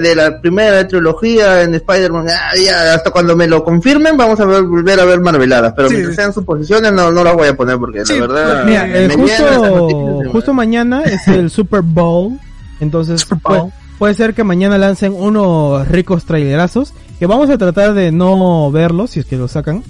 de 0.01 0.14
la 0.16 0.41
primera 0.41 0.87
trilogía 0.89 1.62
en 1.62 1.75
Spider-Man, 1.77 2.27
Ah, 2.29 2.95
hasta 2.95 3.12
cuando 3.12 3.37
me 3.37 3.47
lo 3.47 3.62
confirmen 3.62 4.16
vamos 4.16 4.41
a 4.41 4.45
ver- 4.45 4.64
volver 4.64 4.99
a 4.99 5.05
ver 5.05 5.21
marveladas, 5.21 5.73
pero 5.77 5.89
Sí, 5.89 5.95
mientras 5.95 6.16
sean 6.16 6.33
suposiciones 6.35 6.93
no, 6.93 7.12
no 7.12 7.23
las 7.23 7.35
voy 7.35 7.47
a 7.47 7.55
poner 7.57 7.79
porque 7.79 8.05
Sí, 8.05 8.14
la 8.18 8.27
verdad 8.27 8.64
Mira, 8.64 8.89
eh, 8.89 9.09
justo, 9.14 10.23
justo 10.33 10.53
mañana 10.53 11.05
es 11.05 11.27
el 11.29 11.49
Super 11.51 11.83
Bowl, 11.83 12.37
entonces 12.81 13.21
Super 13.21 13.39
Bowl. 13.43 13.73
Puede 14.01 14.14
ser 14.14 14.32
que 14.32 14.44
mañana 14.44 14.78
lancen 14.78 15.12
unos 15.12 15.86
ricos 15.86 16.24
trailerazos 16.24 16.94
que 17.18 17.26
vamos 17.26 17.51
a 17.51 17.59
tratar 17.59 17.92
de 17.92 18.11
no 18.11 18.72
verlos 18.72 19.11
si 19.11 19.20
es 19.20 19.26
que 19.26 19.36
lo 19.36 19.46
sacan 19.46 19.82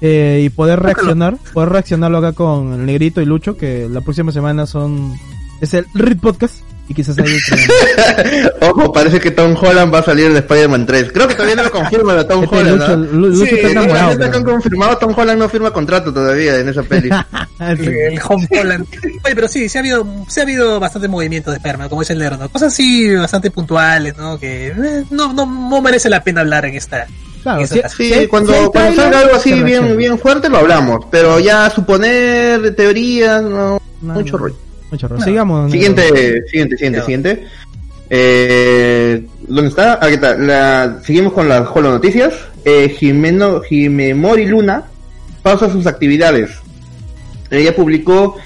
eh, 0.00 0.40
y 0.42 0.48
poder 0.48 0.80
reaccionar, 0.80 1.36
poder 1.52 1.68
reaccionarlo 1.68 2.16
acá 2.16 2.32
con 2.32 2.72
el 2.72 2.86
Negrito 2.86 3.20
y 3.20 3.26
Lucho 3.26 3.58
que 3.58 3.86
la 3.86 4.00
próxima 4.00 4.32
semana 4.32 4.64
son 4.64 5.12
es 5.60 5.74
el 5.74 5.84
RIT 5.92 6.20
Podcast 6.22 6.62
y 6.90 6.94
quizás 6.94 7.16
ahí 7.20 7.38
Ojo, 8.62 8.92
parece 8.92 9.20
que 9.20 9.30
Tom 9.30 9.54
Holland 9.60 9.94
va 9.94 10.00
a 10.00 10.02
salir 10.02 10.32
de 10.32 10.40
Spider-Man 10.40 10.86
3. 10.86 11.12
Creo 11.12 11.28
que 11.28 11.34
todavía 11.34 11.54
no 11.54 11.62
lo 11.62 11.70
confirma 11.70 12.14
la 12.14 12.26
Tom 12.26 12.42
Este 12.42 12.56
Holland. 12.56 12.80
Lucho, 12.80 12.96
¿no? 12.96 13.04
Lu- 13.12 13.28
Lucho 13.28 13.46
Sí, 13.46 13.54
está 13.54 13.70
enamorado. 13.70 14.18
que 14.18 14.24
han 14.36 14.44
confirmado, 14.44 14.98
Tom 14.98 15.14
Holland 15.16 15.38
no 15.38 15.48
firma 15.48 15.70
contrato 15.72 16.12
todavía 16.12 16.56
en 16.58 16.68
esa 16.68 16.82
peli. 16.82 17.08
El, 17.60 17.78
el 17.88 18.20
Home 18.26 18.48
Holland. 18.58 18.86
Oye, 19.24 19.34
pero 19.34 19.46
sí, 19.46 19.68
sí 19.68 19.78
ha 19.78 19.82
habido, 19.82 20.04
sí 20.28 20.40
ha 20.40 20.42
habido 20.44 20.80
bastante 20.80 21.06
movimiento 21.08 21.50
de 21.50 21.58
esperma, 21.58 21.88
como 21.90 22.00
dice 22.00 22.14
el 22.14 22.18
¿no? 22.38 22.48
Cosas 22.48 22.72
así 22.72 23.14
bastante 23.14 23.50
puntuales, 23.50 24.16
¿no? 24.16 24.38
Que 24.40 24.68
eh, 24.68 25.04
no, 25.10 25.32
no, 25.32 25.44
no 25.46 25.80
merece 25.82 26.08
la 26.08 26.24
pena 26.24 26.40
hablar 26.40 26.64
en 26.64 26.74
esta. 26.74 27.06
Claro, 27.42 27.66
sí, 27.66 27.80
Sí, 27.96 28.26
cuando, 28.28 28.52
sí 28.52 28.68
cuando 28.72 28.96
salga 29.02 29.20
algo 29.20 29.36
así 29.36 29.50
se 29.50 29.62
bien, 29.62 29.96
bien 29.96 30.18
fuerte 30.18 30.48
lo 30.48 30.58
hablamos, 30.58 31.04
pero 31.10 31.38
ya 31.38 31.70
suponer 31.70 32.74
teorías, 32.74 33.42
no, 33.42 33.80
No, 34.02 34.14
mucho 34.14 34.32
no. 34.32 34.38
rollo. 34.38 34.56
Mucho 34.90 35.08
rollo. 35.08 35.24
Sigamos. 35.24 35.70
Siguiente, 35.70 36.02
siguiente, 36.48 36.76
siguiente, 36.76 37.00
siguiente. 37.00 37.46
Eh, 38.10 39.24
¿Dónde 39.46 39.68
está? 39.68 40.04
Aquí 40.04 40.14
está. 40.14 40.36
La, 40.36 40.98
seguimos 41.04 41.32
con 41.32 41.48
las 41.48 41.68
Holo 41.72 41.90
Noticias. 41.90 42.34
Eh, 42.64 42.94
Jimeno, 42.98 43.60
Jimemori 43.60 44.46
Luna 44.46 44.84
pausa 45.42 45.70
sus 45.70 45.86
actividades. 45.86 46.50
Ella 47.50 47.74
publicó 47.74 48.36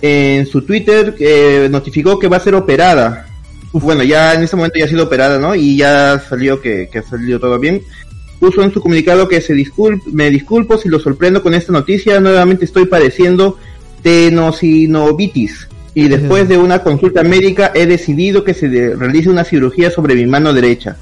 en 0.00 0.46
su 0.46 0.62
Twitter, 0.62 1.14
eh, 1.18 1.68
notificó 1.70 2.18
que 2.18 2.28
va 2.28 2.36
a 2.36 2.40
ser 2.40 2.54
operada. 2.54 3.26
Bueno, 3.72 4.02
ya 4.02 4.34
en 4.34 4.42
este 4.42 4.56
momento 4.56 4.78
ya 4.78 4.84
ha 4.84 4.88
sido 4.88 5.04
operada, 5.04 5.38
¿no? 5.38 5.54
Y 5.54 5.76
ya 5.76 6.22
salió 6.28 6.60
que, 6.60 6.88
que 6.92 6.98
ha 6.98 7.02
salido 7.02 7.40
todo 7.40 7.58
bien. 7.58 7.82
Puso 8.38 8.62
en 8.62 8.72
su 8.72 8.80
comunicado 8.80 9.28
que 9.28 9.40
se 9.40 9.54
disculpe, 9.54 10.10
me 10.12 10.28
disculpo 10.28 10.76
si 10.76 10.88
lo 10.88 10.98
sorprendo 10.98 11.42
con 11.42 11.54
esta 11.54 11.72
noticia. 11.72 12.20
Nuevamente 12.20 12.64
estoy 12.64 12.86
padeciendo 12.86 13.56
tenosinovitis. 14.02 15.68
Y 15.94 16.08
después 16.08 16.48
de 16.48 16.56
una 16.56 16.82
consulta 16.82 17.22
médica 17.22 17.70
he 17.74 17.86
decidido 17.86 18.44
que 18.44 18.54
se 18.54 18.94
realice 18.96 19.28
una 19.28 19.44
cirugía 19.44 19.90
sobre 19.90 20.14
mi 20.14 20.26
mano 20.26 20.52
derecha. 20.52 20.96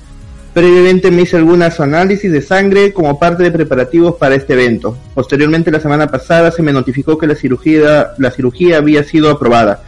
Previamente 0.53 1.13
me 1.13 1.23
hice 1.23 1.37
algunos 1.37 1.79
análisis 1.79 2.33
de 2.33 2.43
sangre 2.43 2.93
como 2.93 3.21
parte 3.21 3.45
de 3.45 3.53
preparativos 3.53 4.17
para 4.17 4.35
este 4.35 4.55
evento. 4.55 4.97
Posteriormente 5.15 5.71
la 5.71 5.79
semana 5.79 6.09
pasada 6.09 6.51
se 6.51 6.63
me 6.63 6.73
notificó 6.73 7.17
que 7.17 7.29
la 7.29 7.37
cirugía, 7.37 8.09
la 8.19 8.33
cirugía 8.33 8.79
había 8.79 9.05
sido 9.05 9.31
aprobada. 9.31 9.85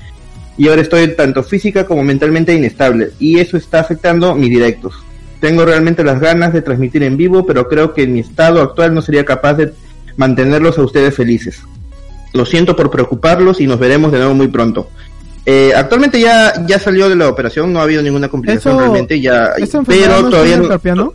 Y 0.57 0.69
ahora 0.69 0.83
estoy 0.83 1.17
tanto 1.17 1.43
física 1.43 1.85
como 1.85 2.05
mentalmente 2.05 2.55
inestable. 2.55 3.11
Y 3.19 3.41
eso 3.41 3.57
está 3.57 3.81
afectando 3.81 4.37
mis 4.37 4.51
directos. 4.51 4.95
Tengo 5.41 5.65
realmente 5.65 6.05
las 6.05 6.21
ganas 6.21 6.53
de 6.53 6.63
transmitir 6.63 7.03
en 7.03 7.17
vivo, 7.17 7.45
pero 7.45 7.67
creo 7.67 7.93
que 7.93 8.05
en 8.05 8.13
mi 8.13 8.21
estado 8.21 8.63
actual 8.63 8.95
no 8.95 9.03
sería 9.03 9.25
capaz 9.25 9.55
de 9.55 9.73
mantenerlos 10.17 10.79
a 10.79 10.83
ustedes 10.83 11.17
felices. 11.17 11.63
Lo 12.33 12.47
siento 12.47 12.74
por 12.76 12.91
preocuparlos 12.91 13.61
y 13.61 13.66
nos 13.66 13.78
veremos 13.78 14.11
de 14.12 14.18
nuevo 14.18 14.35
muy 14.35 14.49
pronto. 14.49 14.89
Eh, 15.45 15.72
actualmente 15.74 16.20
ya, 16.20 16.53
ya 16.66 16.78
salió 16.78 17.09
de 17.09 17.16
la 17.16 17.28
operación, 17.28 17.72
no 17.72 17.80
ha 17.80 17.83
habido 17.83 18.01
ninguna 18.03 18.28
complicación 18.28 18.74
Eso- 18.74 18.80
realmente, 18.80 19.20
ya, 19.20 19.47
¿Esa 19.59 19.78
enfermedad 19.78 20.07
pero 20.09 20.20
no 20.22 20.28
es 20.28 20.30
todavía 20.35 20.57
no, 20.59 20.68
carpiano? 20.68 21.12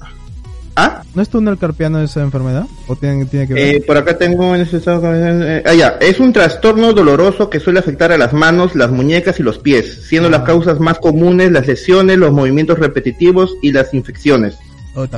¿Ah? 0.79 1.01
¿No 1.15 1.21
es 1.23 1.29
túnel 1.29 1.57
carpiano 1.57 1.99
esa 2.03 2.21
enfermedad? 2.21 2.65
¿O 2.87 2.95
tiene, 2.95 3.25
tiene 3.25 3.47
que 3.47 3.53
ver? 3.55 3.75
Eh, 3.77 3.83
por 3.87 3.97
acá 3.97 4.15
tengo 4.17 4.53
en 4.53 4.61
ese 4.61 4.77
estado, 4.77 5.01
eh, 5.15 5.63
ah, 5.65 5.73
ya. 5.73 5.97
Es 5.99 6.19
un 6.19 6.31
trastorno 6.33 6.93
doloroso 6.93 7.49
que 7.49 7.59
suele 7.59 7.79
afectar 7.79 8.11
a 8.11 8.17
las 8.17 8.31
manos, 8.33 8.75
las 8.75 8.91
muñecas 8.91 9.39
y 9.39 9.43
los 9.43 9.57
pies, 9.57 10.05
siendo 10.07 10.27
Ah. 10.27 10.31
las 10.33 10.41
causas 10.43 10.79
más 10.79 10.99
comunes 10.99 11.51
las 11.51 11.65
lesiones, 11.65 12.17
los 12.19 12.31
movimientos 12.31 12.77
repetitivos 12.77 13.55
y 13.63 13.71
las 13.71 13.91
infecciones. 13.95 14.57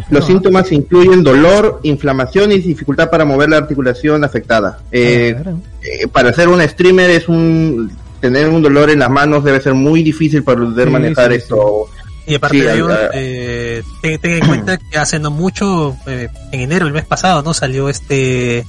Los 0.10 0.26
síntomas 0.26 0.72
incluyen 0.72 1.24
dolor, 1.24 1.80
inflamación 1.84 2.52
y 2.52 2.60
dificultad 2.60 3.10
para 3.10 3.26
mover 3.26 3.50
la 3.50 3.58
articulación 3.58 4.24
afectada. 4.24 4.80
Eh, 4.92 5.36
Ah, 5.38 5.42
claro. 5.44 5.60
eh, 5.82 6.08
para 6.08 6.34
ser 6.34 6.50
un 6.50 6.62
streamer 6.62 7.10
es 7.12 7.28
un 7.30 7.92
tener 8.20 8.50
un 8.50 8.62
dolor 8.62 8.90
en 8.90 9.00
las 9.00 9.10
manos 9.10 9.44
debe 9.46 9.62
ser 9.62 9.74
muy 9.74 10.04
difícil 10.04 10.44
para 10.44 10.60
poder 10.60 10.88
Sí, 10.88 10.92
manejar 10.92 11.32
sí, 11.32 11.38
esto. 11.38 11.86
Y 12.28 12.36
aparte 12.36 12.58
Sí, 12.60 12.64
de 12.64 12.74
ello, 12.74 12.88
eh, 13.14 13.82
ten, 14.02 14.20
ten 14.20 14.32
en 14.34 14.46
cuenta 14.48 14.78
que 14.78 14.98
hace 14.98 15.18
no 15.20 15.32
mucho, 15.32 15.96
eh, 16.06 16.28
en 16.52 16.60
enero, 16.60 16.86
el 16.86 16.94
mes 16.94 17.06
pasado, 17.06 17.42
¿no? 17.42 17.54
Salió 17.54 17.88
este 17.90 18.66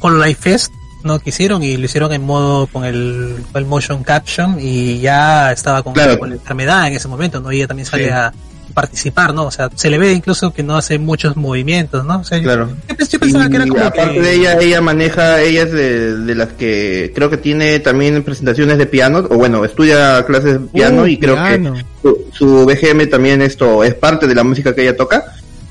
Hololive 0.00 0.34
Fest, 0.36 0.72
¿no? 1.02 1.18
Que 1.18 1.30
hicieron 1.30 1.62
y 1.62 1.76
lo 1.76 1.84
hicieron 1.84 2.12
en 2.12 2.22
modo 2.24 2.66
con 2.68 2.84
el, 2.84 3.36
con 3.52 3.60
el 3.62 3.68
motion 3.68 4.04
caption 4.04 4.58
y 4.60 5.00
ya 5.00 5.52
estaba 5.52 5.82
con, 5.82 5.92
Claro. 5.92 6.18
con 6.18 6.28
la 6.30 6.36
enfermedad 6.36 6.86
en 6.86 6.94
ese 6.94 7.08
momento, 7.08 7.40
¿no? 7.40 7.50
Y 7.52 7.56
ella 7.56 7.66
también 7.66 7.86
sale 7.86 8.04
Sí. 8.04 8.10
a 8.10 8.32
participar, 8.72 9.34
¿no? 9.34 9.44
O 9.44 9.50
sea, 9.50 9.68
se 9.74 9.90
le 9.90 9.98
ve 9.98 10.12
incluso 10.12 10.52
que 10.52 10.62
no 10.62 10.76
hace 10.76 10.98
muchos 10.98 11.36
movimientos, 11.36 12.04
¿no? 12.04 12.20
O 12.20 12.24
sea, 12.24 12.40
Claro. 12.42 12.68
yo, 12.88 12.94
pens- 12.96 13.08
yo 13.10 13.18
pensaba 13.20 13.48
que 13.48 13.56
era 13.56 13.66
como 13.66 13.84
aparte 13.84 14.14
que... 14.14 14.20
de 14.20 14.34
ella, 14.34 14.58
ella 14.60 14.80
maneja, 14.80 15.40
ella 15.42 15.62
es 15.62 15.72
de, 15.72 16.16
de 16.18 16.34
las 16.34 16.48
que 16.54 17.12
creo 17.14 17.28
que 17.30 17.36
tiene 17.36 17.78
también 17.80 18.22
presentaciones 18.22 18.78
de 18.78 18.86
piano, 18.86 19.18
o 19.30 19.36
bueno, 19.36 19.64
estudia 19.64 20.24
clases 20.24 20.54
de 20.54 20.58
piano 20.68 21.02
Uh, 21.02 21.06
y 21.06 21.18
creo 21.18 21.34
piano. 21.34 21.74
que 21.74 21.84
su, 22.02 22.24
su 22.32 22.66
BGM 22.66 23.08
también 23.10 23.42
esto 23.42 23.84
es 23.84 23.94
parte 23.94 24.26
de 24.26 24.34
la 24.34 24.44
música 24.44 24.74
que 24.74 24.82
ella 24.82 24.96
toca. 24.96 25.24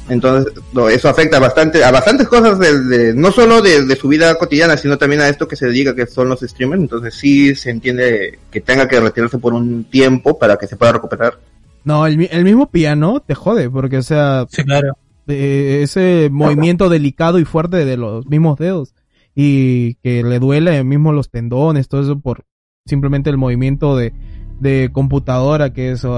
Entonces, 0.09 0.53
no, 0.73 0.89
eso 0.89 1.07
afecta 1.07 1.39
bastante 1.39 1.81
a 1.81 1.89
bastantes 1.89 2.27
cosas 2.27 2.59
de, 2.59 2.77
de- 2.83 3.13
no 3.13 3.31
solo 3.31 3.61
de, 3.61 3.85
de 3.85 3.95
su 3.95 4.09
vida 4.09 4.35
cotidiana, 4.35 4.75
sino 4.75 4.97
también 4.97 5.21
a 5.21 5.29
esto 5.29 5.47
que 5.47 5.55
se 5.55 5.67
dedica 5.67 5.95
que 5.95 6.05
son 6.07 6.27
los 6.27 6.41
streamers. 6.41 6.81
Entonces, 6.81 7.13
sí 7.15 7.55
se 7.55 7.69
entiende 7.69 8.37
que 8.51 8.59
tenga 8.59 8.85
que 8.85 8.99
retirarse 8.99 9.37
por 9.37 9.53
un 9.53 9.85
tiempo 9.85 10.37
para 10.37 10.57
que 10.57 10.67
se 10.67 10.75
pueda 10.75 10.91
recuperar. 10.91 11.37
No, 11.85 12.05
el, 12.07 12.27
el 12.31 12.43
mismo 12.43 12.69
piano 12.69 13.19
te 13.19 13.35
jode, 13.35 13.69
porque, 13.69 13.97
o 13.97 14.03
sea, 14.03 14.45
Sí, 14.49 14.63
claro. 14.63 14.97
eh, 15.27 15.81
ese 15.83 16.29
movimiento 16.31 16.89
delicado 16.89 17.39
y 17.39 17.45
fuerte 17.45 17.85
de 17.85 17.97
los 17.97 18.25
mismos 18.27 18.57
dedos 18.57 18.93
y 19.35 19.95
que 19.95 20.23
le 20.23 20.39
duele 20.39 20.83
mismo 20.83 21.11
los 21.11 21.29
tendones, 21.29 21.87
todo 21.87 22.01
eso 22.01 22.19
por 22.19 22.45
simplemente 22.85 23.29
el 23.29 23.37
movimiento 23.37 23.95
de, 23.95 24.13
de 24.59 24.89
computadora 24.93 25.73
que 25.73 25.91
eso, 25.91 26.15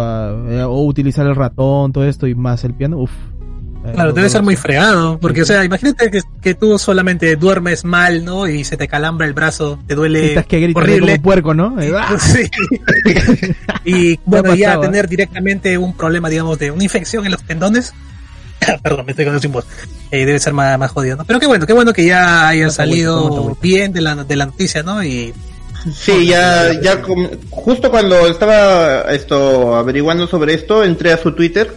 eh, 0.49 0.63
o 0.63 0.83
utilizar 0.83 1.25
el 1.27 1.35
ratón, 1.35 1.93
todo 1.93 2.05
esto 2.05 2.27
y 2.27 2.35
más 2.35 2.63
el 2.63 2.73
piano, 2.73 2.97
uff. 2.97 3.11
Claro, 3.93 4.13
debe 4.13 4.29
ser 4.29 4.41
muy 4.41 4.55
fregado, 4.55 5.19
porque, 5.19 5.41
o 5.43 5.45
sea, 5.45 5.63
imagínate 5.63 6.09
que, 6.11 6.21
que 6.41 6.53
tú 6.53 6.77
solamente 6.79 7.35
duermes 7.35 7.83
mal, 7.85 8.25
¿no? 8.25 8.47
Y 8.47 8.63
se 8.63 8.77
te 8.77 8.87
calambra 8.87 9.27
el 9.27 9.33
brazo, 9.33 9.79
te 9.87 9.95
duele 9.95 10.29
Estás 10.29 10.45
que 10.45 10.59
gritas 10.59 10.83
horrible. 10.83 11.11
como 11.13 11.21
puerco, 11.21 11.53
¿no? 11.53 11.79
Eh, 11.81 11.91
¡ah! 11.95 12.17
Sí. 12.19 12.49
y 13.85 14.19
bueno, 14.25 14.55
ya 14.55 14.67
pasado, 14.67 14.83
¿eh? 14.83 14.87
tener 14.87 15.07
directamente 15.07 15.77
un 15.77 15.95
problema, 15.95 16.29
digamos, 16.29 16.57
de 16.57 16.71
una 16.71 16.83
infección 16.83 17.25
en 17.25 17.31
los 17.31 17.43
tendones, 17.43 17.93
Perdón, 18.83 19.05
me 19.05 19.11
estoy 19.11 19.25
quedando 19.25 19.41
sin 19.41 19.51
voz. 19.51 19.65
Eh, 20.11 20.25
debe 20.25 20.39
ser 20.39 20.53
más, 20.53 20.77
más 20.79 20.91
jodido, 20.91 21.17
¿no? 21.17 21.25
Pero 21.25 21.39
qué 21.39 21.45
bueno, 21.45 21.65
qué 21.65 21.73
bueno 21.73 21.93
que 21.93 22.05
ya 22.05 22.47
haya 22.47 22.67
Toma 22.69 22.83
agüita, 22.83 23.05
toma 23.07 23.25
salido 23.31 23.57
bien 23.61 23.93
de 23.93 24.01
la, 24.01 24.15
de 24.15 24.35
la 24.35 24.45
noticia, 24.45 24.81
¿no? 24.83 25.03
Y 25.03 25.33
Sí, 25.93 26.25
ya, 26.25 26.71
ya 26.81 27.01
justo 27.51 27.91
cuando 27.91 28.27
estaba 28.27 29.01
esto 29.13 29.75
averiguando 29.75 30.25
sobre 30.25 30.55
esto, 30.55 30.83
entré 30.83 31.13
a 31.13 31.17
su 31.17 31.33
Twitter 31.33 31.71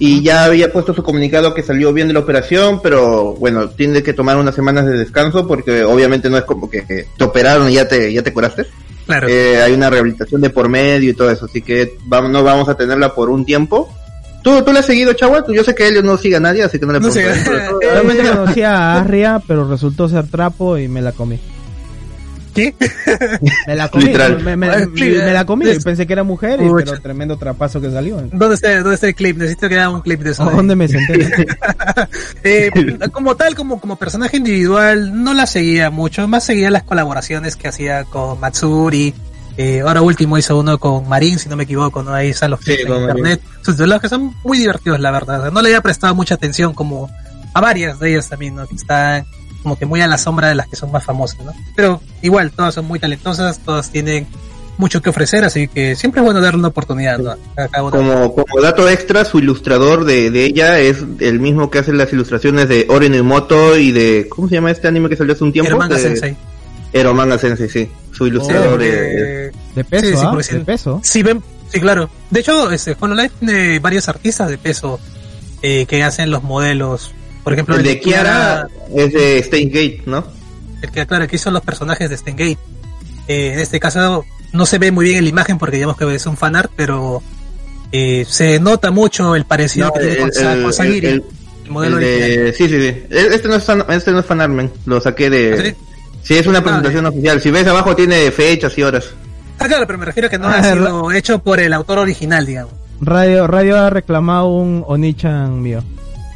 y 0.00 0.22
ya 0.22 0.44
había 0.44 0.72
puesto 0.72 0.94
su 0.94 1.02
comunicado 1.02 1.52
que 1.52 1.62
salió 1.62 1.92
bien 1.92 2.08
de 2.08 2.14
la 2.14 2.20
operación, 2.20 2.80
pero 2.82 3.34
bueno, 3.34 3.68
tiene 3.68 4.02
que 4.02 4.14
tomar 4.14 4.38
unas 4.38 4.54
semanas 4.54 4.86
de 4.86 4.96
descanso 4.96 5.46
porque 5.46 5.84
obviamente 5.84 6.30
no 6.30 6.38
es 6.38 6.44
como 6.44 6.70
que 6.70 7.06
te 7.16 7.22
operaron 7.24 7.68
y 7.68 7.74
ya 7.74 7.86
te, 7.86 8.10
ya 8.10 8.22
te 8.22 8.32
curaste. 8.32 8.66
claro, 9.04 9.28
Eh, 9.28 9.60
hay 9.60 9.74
una 9.74 9.90
rehabilitación 9.90 10.40
de 10.40 10.48
por 10.48 10.70
medio 10.70 11.10
y 11.10 11.12
todo 11.12 11.30
eso, 11.30 11.44
así 11.44 11.60
que 11.60 11.98
vamos, 12.06 12.30
no 12.30 12.42
vamos 12.42 12.66
a 12.70 12.76
tenerla 12.76 13.14
por 13.14 13.28
un 13.28 13.44
tiempo. 13.44 13.92
¿Tú, 14.42 14.62
tú 14.62 14.72
le 14.72 14.78
has 14.78 14.86
seguido, 14.86 15.12
Chagua? 15.12 15.44
Yo 15.52 15.62
sé 15.62 15.74
que 15.74 15.86
él 15.86 16.02
no 16.02 16.16
sigue 16.16 16.36
a 16.36 16.40
nadie, 16.40 16.62
así 16.62 16.78
que 16.78 16.86
no 16.86 16.94
le 16.94 17.00
No 17.00 17.10
pregunto. 17.10 17.50
Realmente 17.82 18.64
a 18.64 18.98
Arria, 18.98 19.42
pero 19.46 19.68
resultó 19.68 20.08
ser 20.08 20.28
trapo 20.28 20.78
y 20.78 20.88
me 20.88 21.02
la 21.02 21.12
comí. 21.12 21.38
¿Qué? 22.50 22.74
Me 23.66 23.74
la 23.76 23.88
comí, 23.90 24.04
Literal. 24.04 24.42
me, 24.42 24.56
me- 24.56 25.32
la 25.32 25.44
comí, 25.44 25.66
pensé 25.84 26.06
que 26.06 26.12
era 26.12 26.22
mujer, 26.22 26.60
y, 26.62 26.68
pero 26.84 27.00
tremendo 27.00 27.36
trapazo 27.36 27.80
que 27.80 27.90
salió. 27.90 28.16
¿Dónde 28.32 28.54
está, 28.54 28.76
¿Dónde 28.80 28.94
está 28.94 29.06
el 29.08 29.14
clip? 29.14 29.36
Necesito 29.38 29.68
que 29.68 29.78
haga 29.78 29.90
un 29.90 30.00
clip 30.02 30.20
de 30.20 30.30
eso. 30.30 30.42
¿A 30.42 30.50
dónde 30.52 30.76
me 30.76 30.88
senté? 30.88 31.28
Eh, 32.42 32.70
como 33.12 33.36
tal, 33.36 33.54
como, 33.54 33.80
como 33.80 33.96
personaje 33.96 34.38
individual, 34.38 35.22
no 35.22 35.34
la 35.34 35.46
seguía 35.46 35.90
mucho, 35.90 36.26
más 36.28 36.44
seguía 36.44 36.70
las 36.70 36.84
colaboraciones 36.84 37.56
que 37.56 37.68
hacía 37.68 38.04
con 38.04 38.40
Matsuri. 38.40 39.14
eh, 39.56 39.80
ahora 39.80 40.00
último 40.02 40.38
hizo 40.38 40.58
uno 40.58 40.78
con 40.78 41.08
Marin, 41.08 41.38
si 41.38 41.48
no 41.48 41.56
me 41.56 41.64
equivoco, 41.64 42.02
¿no? 42.02 42.14
Ahí 42.14 42.30
están 42.30 42.50
los 42.52 42.60
Sí, 42.60 42.72
en 42.74 42.88
internet. 42.88 43.40
Sus 43.62 43.76
diálogos 43.76 44.02
que 44.02 44.08
son 44.08 44.34
muy 44.44 44.58
divertidos, 44.58 45.00
la 45.00 45.10
verdad. 45.10 45.50
No 45.52 45.60
le 45.60 45.68
había 45.68 45.80
prestado 45.82 46.14
mucha 46.14 46.34
atención 46.34 46.72
como 46.72 47.10
a 47.52 47.60
varias 47.60 47.98
de 48.00 48.12
ellas 48.12 48.28
también, 48.28 48.54
¿no? 48.54 48.66
Que 48.66 48.76
están 48.76 49.26
como 49.62 49.78
que 49.78 49.86
muy 49.86 50.00
a 50.00 50.06
la 50.06 50.18
sombra 50.18 50.48
de 50.48 50.54
las 50.54 50.68
que 50.68 50.76
son 50.76 50.90
más 50.92 51.04
famosas, 51.04 51.44
¿no? 51.44 51.52
Pero 51.76 52.00
igual, 52.22 52.50
todas 52.52 52.74
son 52.74 52.86
muy 52.86 52.98
talentosas, 52.98 53.58
todas 53.60 53.90
tienen 53.90 54.26
mucho 54.78 55.02
que 55.02 55.10
ofrecer, 55.10 55.44
así 55.44 55.68
que 55.68 55.94
siempre 55.94 56.20
es 56.22 56.24
bueno 56.24 56.40
darle 56.40 56.58
una 56.58 56.68
oportunidad, 56.68 57.18
¿no? 57.18 57.36
Como, 57.90 58.34
como 58.34 58.60
dato 58.62 58.88
extra, 58.88 59.26
su 59.26 59.38
ilustrador 59.38 60.04
de, 60.06 60.30
de 60.30 60.44
ella 60.46 60.78
es 60.80 61.04
el 61.20 61.38
mismo 61.38 61.70
que 61.70 61.80
hace 61.80 61.92
las 61.92 62.10
ilustraciones 62.14 62.66
de 62.68 62.86
Oren 62.88 63.12
Uemoto 63.12 63.76
y 63.76 63.92
de... 63.92 64.26
¿Cómo 64.30 64.48
se 64.48 64.54
llama 64.54 64.70
este 64.70 64.88
anime 64.88 65.10
que 65.10 65.16
salió 65.16 65.34
hace 65.34 65.44
un 65.44 65.52
tiempo? 65.52 65.68
Eromanga 65.68 65.96
De- 65.96 66.02
Sensei. 66.02 66.36
Eromanga 66.94 67.36
Sensei, 67.36 67.68
sí. 67.68 67.90
Su 68.12 68.26
ilustrador 68.26 68.78
de... 68.78 69.48
Eh, 69.48 69.52
De 69.74 69.84
peso, 69.84 70.06
Sí, 70.06 70.16
sí, 70.16 70.22
¿ah? 70.26 70.38
sí. 70.42 70.54
De 70.56 70.60
peso. 70.64 71.00
Sí, 71.04 71.22
ven, 71.22 71.42
sí, 71.70 71.78
claro. 71.78 72.08
De 72.30 72.40
hecho, 72.40 72.70
este, 72.70 72.96
Hololive 72.98 73.30
tiene 73.38 73.78
varios 73.80 74.08
artistas 74.08 74.48
de 74.48 74.56
peso 74.56 74.98
eh, 75.60 75.84
que 75.86 76.02
hacen 76.02 76.30
los 76.30 76.42
modelos. 76.42 77.12
Por 77.50 77.54
ejemplo, 77.54 77.76
El 77.76 77.82
de 77.82 77.98
Kiara 78.00 78.68
es 78.94 79.12
de 79.12 79.42
Steins 79.42 79.72
Gate, 79.72 80.02
¿no? 80.06 80.24
el 80.82 80.90
que, 80.92 81.04
claro, 81.06 81.24
aquí 81.24 81.36
son 81.36 81.52
los 81.52 81.62
personajes 81.62 82.08
de 82.08 82.16
Stengate. 82.16 82.56
Eh, 83.28 83.52
en 83.54 83.58
este 83.58 83.78
caso, 83.80 84.24
no 84.52 84.66
se 84.66 84.78
ve 84.78 84.90
muy 84.92 85.04
bien 85.06 85.18
en 85.18 85.24
la 85.24 85.30
imagen 85.30 85.58
porque 85.58 85.76
digamos 85.76 85.96
que 85.96 86.14
es 86.14 86.24
un 86.26 86.36
fanart, 86.36 86.70
pero 86.76 87.22
eh, 87.92 88.24
se 88.28 88.58
nota 88.60 88.90
mucho 88.92 89.34
el 89.36 89.44
parecido 89.44 89.88
No, 89.88 89.92
que 89.94 89.98
tiene 90.00 90.12
el- 90.14 90.20
con, 90.32 90.46
el- 90.46 90.62
con 90.62 90.72
Sagiri, 90.72 91.06
el- 91.08 91.24
el, 91.64 91.70
modelo 91.70 91.98
El 91.98 92.04
de- 92.04 92.22
original. 92.24 92.54
Sí, 92.54 92.68
sí, 92.68 92.80
sí. 92.88 93.02
Este 93.10 93.48
no 93.48 93.56
es, 93.56 93.64
fan, 93.64 93.84
este 93.90 94.10
no 94.12 94.20
es 94.20 94.26
fanarmen, 94.26 94.70
lo 94.86 95.00
saqué 95.00 95.28
de... 95.28 95.54
¿Ah, 95.58 95.62
sí? 95.66 95.74
Sí, 96.22 96.38
es 96.38 96.46
una 96.46 96.62
presentación 96.62 97.04
oficial. 97.06 97.40
Si 97.40 97.50
ves 97.50 97.66
abajo 97.66 97.96
tiene 97.96 98.30
fechas 98.30 98.78
y 98.78 98.82
horas. 98.82 99.06
Ah, 99.58 99.66
claro, 99.66 99.86
pero 99.86 99.98
me 99.98 100.04
refiero 100.06 100.28
a 100.28 100.30
que 100.30 100.38
no 100.38 100.46
Ah, 100.48 100.58
ha 100.58 100.72
sido 100.72 101.10
hecho 101.12 101.40
por 101.40 101.58
el 101.60 101.72
autor 101.72 101.98
original, 101.98 102.46
digamos. 102.46 102.72
Radio, 103.00 103.46
Radio 103.46 103.78
ha 103.78 103.90
reclamado 103.90 104.46
un 104.48 104.84
Onichan 104.86 105.60
mío. 105.60 105.82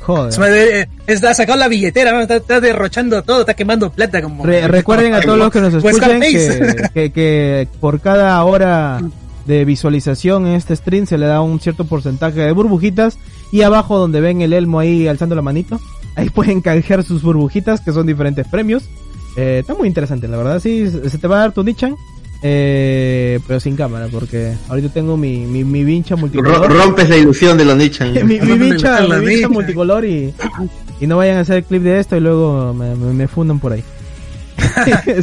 Joder. 0.04 0.32
eh, 0.54 0.88
Está 1.06 1.34
sacado 1.34 1.58
la 1.58 1.68
billetera, 1.68 2.20
está, 2.22 2.36
está 2.36 2.60
derrochando 2.60 3.22
todo, 3.22 3.40
está 3.40 3.54
quemando 3.54 3.90
plata 3.90 4.20
como... 4.22 4.44
Re- 4.44 4.68
recuerden 4.68 5.14
a 5.14 5.20
todos 5.20 5.38
los 5.38 5.50
que 5.50 5.60
nos 5.60 5.82
Pues 5.82 5.96
Scarface. 5.96 6.76
que, 6.76 6.90
que, 6.94 7.12
que 7.12 7.68
por 7.80 8.00
cada 8.00 8.42
hora 8.44 9.00
de 9.46 9.64
visualización 9.64 10.46
en 10.46 10.54
este 10.54 10.74
stream 10.76 11.06
se 11.06 11.18
le 11.18 11.26
da 11.26 11.40
un 11.42 11.60
cierto 11.60 11.84
porcentaje 11.84 12.40
de 12.40 12.52
burbujitas 12.52 13.18
y 13.52 13.62
abajo 13.62 13.98
donde 13.98 14.20
ven 14.20 14.40
el 14.40 14.52
elmo 14.54 14.78
ahí 14.80 15.06
alzando 15.06 15.34
la 15.34 15.42
manito, 15.42 15.80
ahí 16.16 16.30
pueden 16.30 16.60
canjear 16.62 17.02
sus 17.04 17.22
burbujitas 17.22 17.80
que 17.82 17.92
son 17.92 18.06
diferentes 18.06 18.46
premios. 18.48 18.84
Eh, 19.36 19.58
está 19.60 19.74
muy 19.74 19.88
interesante, 19.88 20.28
la 20.28 20.36
verdad, 20.36 20.60
sí, 20.60 20.88
se 20.90 21.10
se 21.10 21.18
te 21.18 21.26
va 21.26 21.36
a 21.36 21.40
dar 21.40 21.52
tu 21.52 21.62
Nichan, 21.64 21.94
eh, 22.46 23.40
pero 23.46 23.58
sin 23.58 23.74
cámara 23.74 24.08
porque 24.12 24.52
ahorita 24.68 24.90
tengo 24.90 25.16
mi, 25.16 25.38
mi, 25.46 25.64
mi 25.64 25.82
vincha 25.82 26.14
multicolor. 26.14 26.70
rompes 26.70 27.08
la 27.08 27.16
ilusión 27.16 27.56
de 27.56 27.64
los 27.64 27.74
Nichan. 27.76 28.12
mi, 28.26 28.38
mi 28.38 28.58
vincha, 28.58 29.00
La 29.00 29.16
mi 29.18 29.26
vincha 29.26 29.48
multicolor 29.48 30.04
y, 30.04 30.34
y 31.00 31.06
no 31.06 31.16
vayan 31.16 31.38
a 31.38 31.40
hacer 31.40 31.64
clip 31.64 31.82
de 31.82 31.98
esto 32.00 32.16
y 32.16 32.20
luego 32.20 32.74
me, 32.74 32.94
me, 32.96 33.14
me 33.14 33.28
fundan 33.28 33.58
por 33.58 33.72
ahí. 33.72 33.82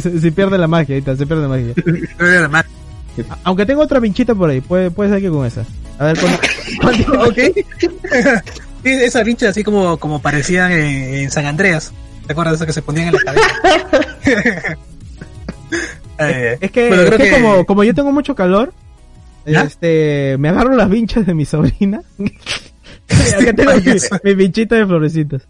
se 0.20 0.32
pierde 0.32 0.58
la 0.58 0.66
magia, 0.66 0.96
ahorita, 0.96 1.16
se 1.16 1.24
pierde 1.26 1.42
la 1.42 1.48
magia. 2.48 2.64
A- 3.30 3.38
Aunque 3.44 3.66
tengo 3.66 3.82
otra 3.82 4.00
vinchita 4.00 4.34
por 4.34 4.50
ahí, 4.50 4.60
puede, 4.60 4.90
puede 4.90 5.10
ser 5.10 5.20
que 5.20 5.28
con 5.30 5.46
esa. 5.46 5.64
A 6.00 6.06
ver, 6.06 6.18
¿cuánto, 6.80 7.22
ok. 7.22 7.38
Esa 8.82 9.22
pincha 9.22 9.50
así 9.50 9.62
como, 9.62 9.96
como 9.98 10.20
parecían 10.20 10.72
en, 10.72 11.14
en 11.14 11.30
San 11.30 11.46
Andreas. 11.46 11.92
¿Te 12.26 12.32
acuerdas 12.32 12.54
de 12.54 12.56
eso 12.56 12.66
que 12.66 12.72
se 12.72 12.82
ponían 12.82 13.08
en 13.08 13.14
la 13.14 13.20
cabeza? 13.20 14.76
Eh, 16.18 16.58
Es 16.60 16.70
que, 16.70 16.88
bueno, 16.88 17.02
es 17.02 17.10
que 17.16 17.30
como, 17.30 17.64
como 17.66 17.84
yo 17.84 17.94
tengo 17.94 18.12
mucho 18.12 18.34
calor, 18.34 18.72
¿Ya? 19.46 19.62
este, 19.62 20.36
me 20.38 20.48
agarro 20.50 20.74
las 20.76 20.88
vinchas 20.88 21.26
de 21.26 21.34
mi 21.34 21.44
sobrina. 21.44 22.02
Acá 23.38 23.52
tengo 23.52 23.72
mi, 23.76 23.92
mi 24.24 24.34
vinchita 24.34 24.76
de 24.76 24.86
florecitas. 24.86 25.48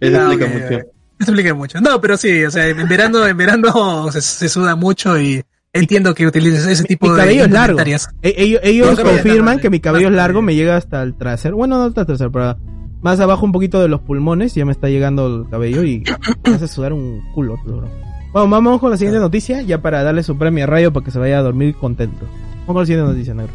Eso 0.00 0.20
Ah, 0.20 0.32
explica 0.32 0.46
mucho. 0.52 0.64
ok. 0.66 0.70
Eso 0.72 1.30
explica 1.30 1.54
mucho. 1.54 1.80
No, 1.80 2.00
pero 2.00 2.16
sí, 2.16 2.44
o 2.44 2.50
sea, 2.50 2.68
en 2.68 2.88
verano, 2.88 3.26
en 3.26 3.36
verano 3.36 4.10
se, 4.10 4.20
se 4.20 4.48
suda 4.48 4.74
mucho 4.76 5.18
y 5.20 5.42
entiendo 5.72 6.14
que 6.14 6.26
utilices 6.26 6.66
ese 6.66 6.84
tipo 6.84 7.06
mi 7.06 7.12
de 7.12 7.18
cabello 7.18 7.44
es 7.44 7.50
largo. 7.50 7.78
E- 7.80 8.60
ellos 8.62 8.98
No, 8.98 9.04
confirman 9.04 9.60
que 9.60 9.70
mi 9.70 9.80
cabello 9.80 10.08
es 10.08 10.14
largo, 10.14 10.42
me 10.42 10.54
llega 10.54 10.76
hasta 10.76 11.02
el 11.02 11.14
trasero. 11.14 11.56
Bueno, 11.56 11.78
no 11.78 11.84
hasta 11.84 12.00
el 12.02 12.06
trasero, 12.08 12.32
pero 12.32 12.56
más 13.00 13.20
abajo 13.20 13.46
un 13.46 13.52
poquito 13.52 13.80
de 13.80 13.88
los 13.88 14.00
pulmones, 14.00 14.54
ya 14.54 14.64
me 14.64 14.72
está 14.72 14.88
llegando 14.88 15.42
el 15.44 15.48
cabello 15.50 15.82
y 15.84 16.04
me 16.44 16.54
hace 16.54 16.66
sudar 16.68 16.92
un 16.92 17.22
culo. 17.34 17.56
te 17.64 17.70
lo 17.70 17.76
juro. 17.76 17.90
Bueno, 18.32 18.48
vamos 18.48 18.80
con 18.80 18.90
la 18.90 18.96
siguiente 18.96 19.20
noticia, 19.20 19.60
ya 19.60 19.82
para 19.82 20.02
darle 20.02 20.22
su 20.22 20.38
premio 20.38 20.64
a 20.64 20.66
Rayo 20.66 20.92
para 20.92 21.04
que 21.04 21.10
se 21.10 21.18
vaya 21.18 21.38
a 21.38 21.42
dormir 21.42 21.74
contento. 21.74 22.26
Vamos 22.60 22.66
con 22.66 22.76
la 22.78 22.86
siguiente 22.86 23.12
noticia, 23.12 23.34
negro. 23.34 23.52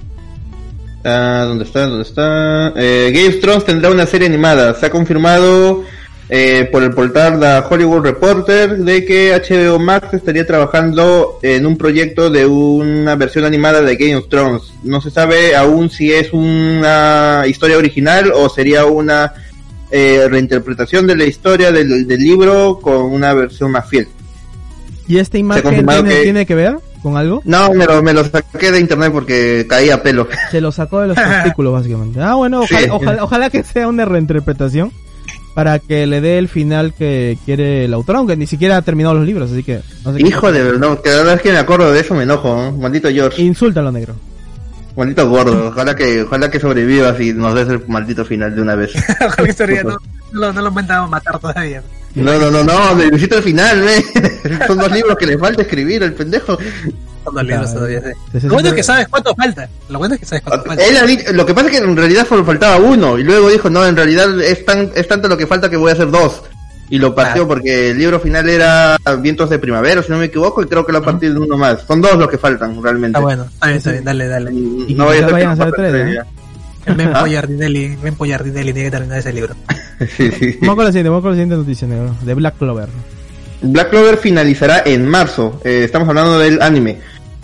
Ah, 1.03 1.45
¿Dónde 1.47 1.63
está? 1.63 1.88
¿Dónde 1.88 2.03
está? 2.03 2.73
Eh, 2.75 3.11
Game 3.13 3.30
of 3.30 3.39
Thrones 3.41 3.65
tendrá 3.65 3.89
una 3.89 4.05
serie 4.05 4.28
animada. 4.28 4.75
Se 4.75 4.86
ha 4.86 4.89
confirmado 4.91 5.84
eh, 6.30 6.69
por 6.71 6.84
el 6.84 6.91
portal 6.91 7.39
de 7.39 7.63
Hollywood 7.67 8.03
Reporter 8.03 8.78
de 8.78 9.03
que 9.05 9.34
HBO 9.34 9.80
Max 9.80 10.13
estaría 10.13 10.45
trabajando 10.45 11.39
en 11.41 11.65
un 11.65 11.75
proyecto 11.78 12.30
de 12.30 12.45
una 12.45 13.15
versión 13.15 13.45
animada 13.45 13.82
de 13.82 13.95
Game 13.95 14.17
of 14.17 14.28
Thrones. 14.28 14.73
No 14.84 15.01
se 15.01 15.09
sabe 15.09 15.55
aún 15.55 15.89
si 15.89 16.11
es 16.11 16.34
una 16.34 17.45
historia 17.47 17.78
original 17.78 18.32
o 18.36 18.47
sería 18.49 18.86
una 18.86 19.34
eh, 19.89 20.28
reinterpretación 20.30 21.07
de 21.07 21.15
la 21.15 21.23
historia 21.23 21.71
del, 21.71 22.05
del 22.05 22.19
libro 22.19 22.80
con 22.80 23.05
una 23.05 23.34
versión 23.34 23.71
más 23.71 23.89
fiel. 23.89 24.07
¿Y 25.08 25.18
esta 25.20 25.38
imagen 25.38 25.86
tiene, 25.86 26.03
que- 26.10 26.24
tiene 26.24 26.45
que 26.45 26.55
ver 26.55 26.78
con 27.01 27.16
algo? 27.18 27.41
No, 27.45 27.72
me 27.74 27.86
lo, 27.86 28.01
me 28.03 28.14
lo 28.14 28.24
saqué 28.26 28.72
de 28.72 28.80
internet 28.80 29.12
porque 29.14 29.66
caía 29.70 29.95
a 29.95 30.03
pelo. 30.03 30.28
Se 30.51 30.60
lo 30.62 30.72
sacó 30.72 31.01
de 31.01 31.08
los 31.08 31.16
testículos, 31.43 31.74
básicamente. 31.74 32.22
Ah, 32.22 32.34
bueno, 32.36 32.62
ojalá, 32.62 32.80
Sí. 32.82 32.88
ojalá, 32.91 33.24
ojalá 33.24 33.49
que 33.49 33.64
sea 33.64 33.88
una 33.88 34.05
reinterpretación 34.05 34.91
para 35.55 35.80
que 35.80 36.05
le 36.05 36.22
dé 36.22 36.38
el 36.38 36.49
final 36.49 36.93
que 36.93 37.38
quiere 37.45 37.86
el 37.86 37.93
autor, 37.93 38.18
aunque 38.18 38.36
ni 38.38 38.45
siquiera 38.45 38.78
ha 38.78 38.82
terminado 38.84 39.16
los 39.16 39.26
libros, 39.26 39.51
así 39.51 39.64
que... 39.64 39.80
No 40.05 40.14
sé 40.14 40.20
qué- 40.20 40.28
Hijo 40.28 40.51
de 40.51 40.62
verdad, 40.64 40.99
cada 41.03 41.24
vez 41.34 41.41
que 41.41 41.51
me 41.51 41.58
acuerdo 41.58 41.91
de 41.91 41.99
eso 42.01 42.14
me 42.14 42.24
enojo, 42.24 42.49
¿no? 42.55 42.72
maldito 42.74 43.10
George. 43.10 43.41
Insúltalo, 43.41 43.91
negro. 43.91 44.14
Maldito 44.95 45.30
gordo, 45.30 45.68
ojalá 45.70 45.95
que, 45.95 46.24
ojalá 46.24 46.49
que 46.51 46.60
sobrevivas 46.60 47.20
y 47.22 47.32
nos 47.34 47.53
des 47.55 47.70
el 47.70 47.82
maldito 47.88 48.26
final 48.26 48.55
de 48.55 48.62
una 48.62 48.76
vez. 48.76 48.91
Ojalá 49.26 49.53
que 49.53 49.84
no, 49.84 49.89
no, 49.91 49.97
lo- 50.34 50.53
no 50.53 50.62
lo 50.62 50.68
han 50.68 50.74
mandado 50.74 51.08
matar 51.08 51.39
todavía. 51.39 51.82
No, 52.24 52.38
no, 52.39 52.51
no, 52.51 52.63
no, 52.63 52.95
necesito 52.95 53.38
el 53.38 53.43
final, 53.43 53.88
¿eh? 53.88 54.03
Son 54.68 54.78
dos 54.78 54.91
libros 54.91 55.15
que 55.18 55.26
le 55.28 55.38
falta 55.38 55.61
escribir 55.61 56.03
al 56.03 56.13
pendejo. 56.13 56.57
Son 57.24 57.34
dos 57.36 57.43
libros 57.43 57.74
todavía, 57.74 58.01
se- 58.01 58.47
Lo 58.47 58.53
bueno 58.53 58.70
es 58.70 58.76
que 58.76 58.84
sabes 58.84 59.07
cuánto 59.07 59.36
falta. 59.36 59.68
Lo 59.89 59.99
bueno 59.99 60.15
es 60.15 60.20
que 60.22 60.26
sabes 60.26 60.43
cuánto 60.43 60.65
falta. 60.65 60.84
Él 60.86 60.97
ha 60.97 61.03
dicho- 61.05 61.34
lo 61.34 61.45
que 61.45 61.53
pasa 61.53 61.68
es 61.70 61.78
que 61.80 61.84
en 61.86 61.95
realidad 61.97 62.26
solo 62.28 62.43
faltaba 62.45 62.78
uno 62.78 63.18
y 63.18 63.24
luego 63.24 63.49
dijo, 63.49 63.70
no, 63.70 63.86
en 63.86 63.95
realidad 63.95 64.39
es 64.41 64.65
tan, 64.65 64.91
es 64.95 65.07
tanto 65.07 65.28
lo 65.28 65.38
que 65.38 65.45
falta 65.47 65.70
que 65.70 65.78
voy 65.78 65.89
a 65.91 65.93
hacer 65.93 66.09
dos. 66.11 66.41
Y 66.89 66.99
lo 66.99 67.13
partió 67.13 67.34
Claro. 67.34 67.47
porque 67.49 67.89
el 67.91 67.97
libro 67.97 68.18
final 68.18 68.47
era 68.47 68.95
Vientos 69.20 69.49
de 69.49 69.59
Primavera, 69.59 70.01
si 70.01 70.09
no 70.09 70.18
me 70.20 70.26
equivoco, 70.26 70.63
y 70.63 70.68
creo 70.68 70.86
que 70.86 70.93
lo 70.93 70.99
ha 70.99 71.03
partido 71.03 71.34
de 71.34 71.39
uno 71.41 71.57
más. 71.57 71.82
Son 71.86 71.99
dos 72.01 72.15
los 72.18 72.30
que 72.30 72.38
faltan 72.38 72.82
realmente. 72.82 73.18
Está 73.18 73.20
bueno, 73.20 73.43
está 73.43 73.65
bien, 73.68 73.78
está 73.78 73.91
bien, 73.91 74.03
dale, 74.05 74.28
dale. 74.30 74.53
Y 74.53 74.93
No 74.95 75.03
a 75.03 75.07
pasen 75.28 75.72
tres. 75.76 76.20
Ben 76.95 77.09
¿Ah? 77.13 77.19
Poyardinelli, 77.21 77.95
Ben 78.01 78.15
Poyardinelli 78.15 78.73
tiene 78.73 78.88
que 78.89 78.91
terminar 78.91 79.19
ese 79.19 79.33
libro. 79.33 79.55
Sí, 80.15 80.29
sí. 80.29 80.57
Vamos 80.61 80.75
con 80.75 80.85
la 80.85 80.91
siguiente, 80.91 81.09
vamos 81.09 81.23
con 81.23 81.31
la 81.31 81.35
siguiente 81.38 81.55
noticia, 81.55 81.88
negro. 81.88 82.15
De 82.21 82.33
Black 82.35 82.55
Clover. 82.59 82.88
Black 83.63 83.89
Clover 83.89 84.17
finalizará 84.17 84.83
en 84.85 85.07
marzo. 85.07 85.59
Eh, 85.63 85.81
estamos 85.85 86.07
hablando 86.07 86.38
del 86.38 86.61
anime. 86.61 86.99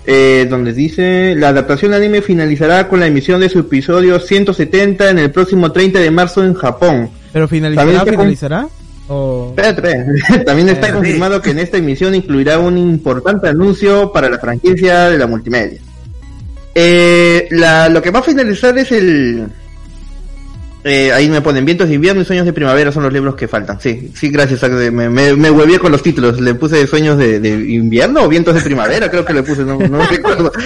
eh, 0.05 0.45
donde 0.49 0.71
dice 0.73 1.33
la 1.35 1.47
adaptación 1.47 1.93
anime 1.93 2.21
finalizará 2.21 2.87
con 2.87 2.99
la 2.99 3.07
emisión 3.07 3.39
de 3.41 3.49
su 3.49 3.59
episodio 3.59 4.19
170 4.19 5.09
en 5.09 5.17
el 5.17 5.31
próximo 5.31 5.71
30 5.71 5.97
de 5.99 6.11
marzo 6.11 6.43
en 6.43 6.53
Japón. 6.53 7.09
¿Pero 7.31 7.47
finalizará 7.47 8.05
finalizará? 8.05 8.67
O... 9.07 9.55
También 10.45 10.69
está 10.69 10.89
Eh, 10.89 10.93
confirmado 10.93 11.41
que 11.41 11.49
en 11.51 11.59
esta 11.59 11.77
emisión 11.77 12.13
incluirá 12.13 12.59
un 12.59 12.77
importante 12.77 13.47
anuncio 13.47 14.11
para 14.11 14.29
la 14.29 14.37
franquicia 14.37 15.09
de 15.09 15.17
la 15.17 15.25
multimedia. 15.25 15.79
Eh, 16.76 17.47
la, 17.51 17.88
lo 17.89 18.01
que 18.01 18.09
va 18.11 18.19
a 18.19 18.24
finalizar 18.24 18.76
es 18.78 18.91
el... 18.91 19.47
eh, 20.84 21.11
ahí 21.13 21.30
me 21.30 21.39
ponen 21.41 21.65
Vientos 21.65 21.88
de 21.88 21.93
invierno 21.95 22.21
y 22.21 22.26
Sueños 22.26 22.45
de 22.45 22.53
primavera 22.53 22.91
son 22.91 23.03
los 23.03 23.13
libros 23.13 23.36
que 23.36 23.47
faltan. 23.47 23.80
Sí, 23.80 24.11
sí, 24.15 24.30
gracias. 24.30 24.59
Zach, 24.59 24.71
Me, 24.71 25.09
me, 25.09 25.34
me 25.36 25.51
huevié 25.51 25.80
con 25.80 25.91
los 25.91 26.01
títulos. 26.01 26.39
Le 26.41 26.55
puse 26.55 26.86
Sueños 26.88 27.17
de, 27.17 27.39
de 27.39 27.49
invierno 27.49 28.24
o 28.24 28.28
Vientos 28.28 28.55
de 28.55 28.61
primavera, 28.61 29.09
creo 29.11 29.24
que 29.24 29.34
le 29.34 29.43
puse, 29.43 29.63
no, 29.63 29.78
no 29.78 30.05
recuerdo. 30.07 30.51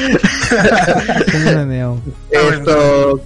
Esto... 2.31 3.21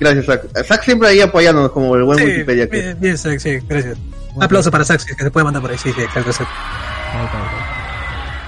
Gracias, 0.00 0.26
Zach. 0.26 0.42
Zach 0.64 0.84
siempre 0.84 1.08
ahí 1.08 1.20
apoyándonos 1.20 1.72
como 1.72 1.96
el 1.96 2.04
buen 2.04 2.18
Sí, 2.20 2.24
Wikipedia 2.24 2.68
que 2.68 2.80
bien, 2.80 2.96
bien, 3.00 3.18
sí, 3.18 3.58
gracias. 3.68 3.98
Un 4.34 4.42
aplauso 4.44 4.70
para 4.70 4.84
Saxi, 4.84 5.12
que 5.16 5.24
se 5.24 5.30
puede 5.32 5.42
mandar 5.44 5.60
por 5.60 5.72
ahí, 5.72 5.78
sí, 5.78 5.90
sí. 5.92 6.02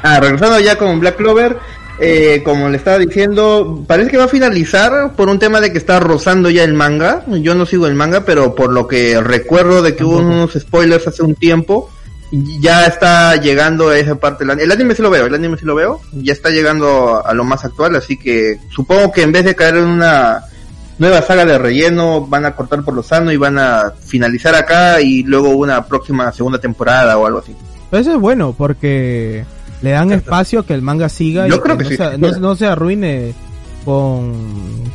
Ah, 0.02 0.20
regresando 0.20 0.60
ya 0.60 0.78
con 0.78 1.00
Black 1.00 1.16
Clover, 1.16 1.56
eh, 2.00 2.42
como 2.42 2.68
le 2.68 2.78
estaba 2.78 2.98
diciendo, 2.98 3.84
parece 3.86 4.10
que 4.10 4.16
va 4.16 4.24
a 4.24 4.28
finalizar 4.28 5.12
por 5.12 5.28
un 5.28 5.38
tema 5.38 5.60
de 5.60 5.70
que 5.70 5.78
está 5.78 6.00
rozando 6.00 6.48
ya 6.48 6.64
el 6.64 6.72
manga. 6.72 7.24
Yo 7.26 7.54
no 7.54 7.66
sigo 7.66 7.86
el 7.86 7.94
manga, 7.94 8.24
pero 8.24 8.54
por 8.54 8.72
lo 8.72 8.88
que 8.88 9.20
recuerdo 9.20 9.82
de 9.82 9.94
que 9.94 10.04
hubo 10.04 10.18
unos 10.18 10.52
spoilers 10.54 11.06
hace 11.06 11.22
un 11.22 11.34
tiempo, 11.34 11.90
ya 12.32 12.86
está 12.86 13.36
llegando 13.36 13.90
a 13.90 13.98
esa 13.98 14.14
parte. 14.14 14.44
El 14.44 14.72
anime 14.72 14.94
sí 14.94 15.02
lo 15.02 15.10
veo, 15.10 15.26
el 15.26 15.34
anime 15.34 15.58
sí 15.58 15.66
lo 15.66 15.74
veo, 15.74 16.00
ya 16.12 16.32
está 16.32 16.50
llegando 16.50 17.22
a 17.24 17.34
lo 17.34 17.44
más 17.44 17.64
actual, 17.64 17.96
así 17.96 18.16
que 18.16 18.58
supongo 18.70 19.12
que 19.12 19.22
en 19.22 19.32
vez 19.32 19.44
de 19.44 19.54
caer 19.54 19.76
en 19.76 19.84
una 19.84 20.44
nueva 20.98 21.22
saga 21.22 21.44
de 21.44 21.58
relleno, 21.58 22.26
van 22.26 22.46
a 22.46 22.54
cortar 22.54 22.82
por 22.82 22.94
lo 22.94 23.02
sano 23.02 23.32
y 23.32 23.36
van 23.36 23.58
a 23.58 23.92
finalizar 24.06 24.54
acá 24.54 25.00
y 25.00 25.22
luego 25.22 25.50
una 25.50 25.86
próxima 25.86 26.30
segunda 26.32 26.58
temporada 26.58 27.18
o 27.18 27.26
algo 27.26 27.40
así. 27.40 27.54
Eso 27.90 28.12
es 28.12 28.20
bueno 28.20 28.54
porque 28.56 29.44
le 29.82 29.90
dan 29.90 30.12
espacio 30.12 30.60
a 30.60 30.66
que 30.66 30.74
el 30.74 30.82
manga 30.82 31.08
siga 31.08 31.46
Yo 31.48 31.56
y 31.56 31.58
creo 31.60 31.78
que, 31.78 31.84
que 31.84 31.96
no, 31.98 32.10
sí. 32.10 32.12
se, 32.12 32.18
no, 32.18 32.38
no 32.38 32.56
se 32.56 32.66
arruine 32.66 33.34
con 33.84 34.32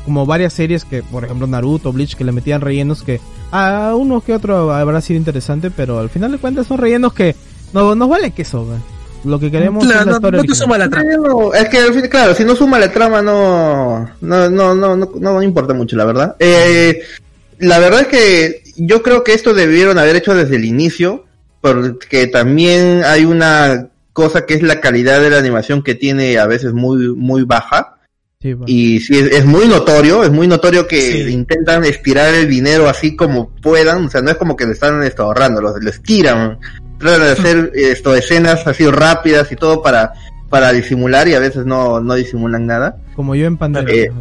como 0.05 0.25
varias 0.25 0.53
series 0.53 0.86
que, 0.86 1.01
por 1.01 1.23
ejemplo, 1.25 1.47
Naruto, 1.47 1.91
Bleach, 1.91 2.15
que 2.15 2.23
le 2.23 2.31
metían 2.31 2.61
rellenos 2.61 3.01
que 3.03 3.19
a 3.51 3.93
uno 3.95 4.21
que 4.21 4.33
otro 4.33 4.71
habrá 4.73 5.01
sido 5.01 5.17
interesante, 5.17 5.71
pero 5.71 5.99
al 5.99 6.09
final 6.09 6.31
de 6.31 6.38
cuentas 6.38 6.67
son 6.67 6.77
rellenos 6.77 7.13
que 7.13 7.36
no 7.73 7.95
nos 7.95 8.07
vale 8.09 8.31
queso. 8.31 8.65
güey. 8.65 8.77
Lo 9.23 9.39
que 9.39 9.49
queremos 9.49 9.83
Claro, 9.83 10.01
es 10.01 10.05
la 10.05 10.11
no, 10.11 10.17
historia 10.17 10.38
no 10.38 10.43
te 10.43 10.51
original. 10.51 10.57
suma 10.63 10.77
la 10.77 10.89
trama. 10.89 11.09
Es 11.57 11.69
que 11.69 11.77
al 11.79 11.93
fin, 11.93 12.07
claro, 12.09 12.36
si 12.36 12.45
no 12.45 12.55
suma 12.55 12.77
la 12.77 12.91
trama 12.91 13.23
no 13.23 14.07
no 14.21 14.49
no 14.51 14.75
no 14.75 14.95
no, 14.95 15.09
no 15.19 15.41
importa 15.41 15.73
mucho, 15.73 15.95
la 15.95 16.05
verdad. 16.05 16.36
Eh, 16.38 17.01
la 17.57 17.79
verdad 17.79 18.01
es 18.01 18.07
que 18.07 18.63
yo 18.75 19.01
creo 19.01 19.23
que 19.23 19.33
esto 19.33 19.55
debieron 19.55 19.97
haber 19.97 20.15
hecho 20.15 20.36
desde 20.36 20.57
el 20.57 20.65
inicio, 20.65 21.25
porque 21.61 22.27
también 22.27 23.01
hay 23.03 23.25
una 23.25 23.88
cosa 24.16 24.45
que 24.47 24.53
es 24.55 24.63
la 24.63 24.80
calidad 24.80 25.20
de 25.22 25.30
la 25.30 25.38
animación 25.39 25.84
que 25.84 25.93
tiene 25.93 26.39
a 26.39 26.47
veces 26.47 26.72
muy 26.74 27.13
muy 27.16 27.43
baja 27.43 27.91
Sí, 28.41 28.55
y 28.68 28.99
sí 28.99 29.18
es, 29.18 29.32
es 29.32 29.45
muy 29.45 29.68
notorio, 29.68 30.24
es 30.24 30.32
muy 30.32 30.47
notorio 30.47 30.88
que 30.88 31.01
Sí. 31.26 31.34
intentan 31.34 31.84
estirar 31.84 32.34
el 32.34 32.47
dinero 32.47 32.88
así 32.88 33.16
como 33.16 33.49
puedan, 33.61 34.05
o 34.05 34.09
sea, 34.09 34.22
no 34.22 34.30
es 34.30 34.38
como 34.38 34.55
que 34.55 34.66
le 34.68 34.74
están 34.74 35.01
esto, 35.03 35.24
ahorrando, 35.24 35.61
lo, 35.61 35.76
lo 35.78 35.89
estiran, 35.89 36.59
tratan 36.99 37.22
de 37.22 37.32
hacer 37.32 37.72
esto 37.74 38.16
escenas 38.16 38.66
así 38.68 38.86
rápidas 38.88 39.51
y 39.51 39.55
todo 39.55 39.82
para 39.82 40.13
para 40.49 40.72
disimular 40.72 41.28
y 41.28 41.34
a 41.34 41.39
veces 41.39 41.66
no 41.66 41.99
no 41.99 42.13
disimulan 42.13 42.66
nada, 42.68 42.97
Como 43.16 43.34
yo 43.36 43.47
en 43.47 43.57
pandemia. 43.57 43.93
Eh. 43.93 44.11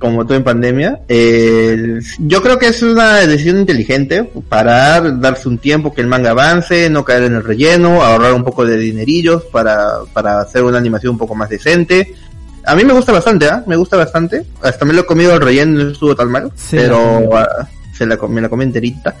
Como 0.00 0.24
todo 0.24 0.36
en 0.36 0.42
pandemia. 0.42 1.00
Eh, 1.06 2.00
yo 2.18 2.42
creo 2.42 2.58
que 2.58 2.68
es 2.68 2.82
una 2.82 3.18
decisión 3.18 3.58
inteligente, 3.58 4.24
parar, 4.48 5.20
darse 5.20 5.48
un 5.48 5.58
tiempo 5.58 5.94
que 5.94 6.00
el 6.00 6.08
manga 6.08 6.30
avance, 6.30 6.90
no 6.90 7.04
caer 7.04 7.24
en 7.24 7.34
el 7.34 7.44
relleno, 7.44 8.02
ahorrar 8.02 8.32
un 8.32 8.42
poco 8.42 8.66
de 8.66 8.76
dinerillos 8.76 9.44
para 9.44 10.00
para 10.12 10.40
hacer 10.40 10.64
una 10.64 10.78
animación 10.78 11.12
un 11.12 11.18
poco 11.18 11.36
más 11.36 11.50
decente. 11.50 12.14
A 12.64 12.74
mí 12.74 12.84
me 12.84 12.92
gusta 12.92 13.12
bastante, 13.12 13.46
¿ah? 13.46 13.62
Me 13.66 13.76
gusta 13.76 13.96
bastante. 13.96 14.44
Hasta 14.62 14.84
me 14.84 14.92
lo 14.92 15.02
he 15.02 15.06
comido 15.06 15.34
el 15.34 15.40
relleno, 15.40 15.84
no 15.84 15.90
estuvo 15.90 16.16
tan 16.16 16.30
mal. 16.30 16.50
Pero 16.70 17.36
ah, 17.36 17.68
se 17.92 18.06
la, 18.06 18.16
me 18.16 18.40
la 18.40 18.48
comí 18.48 18.64
enterita. 18.64 19.14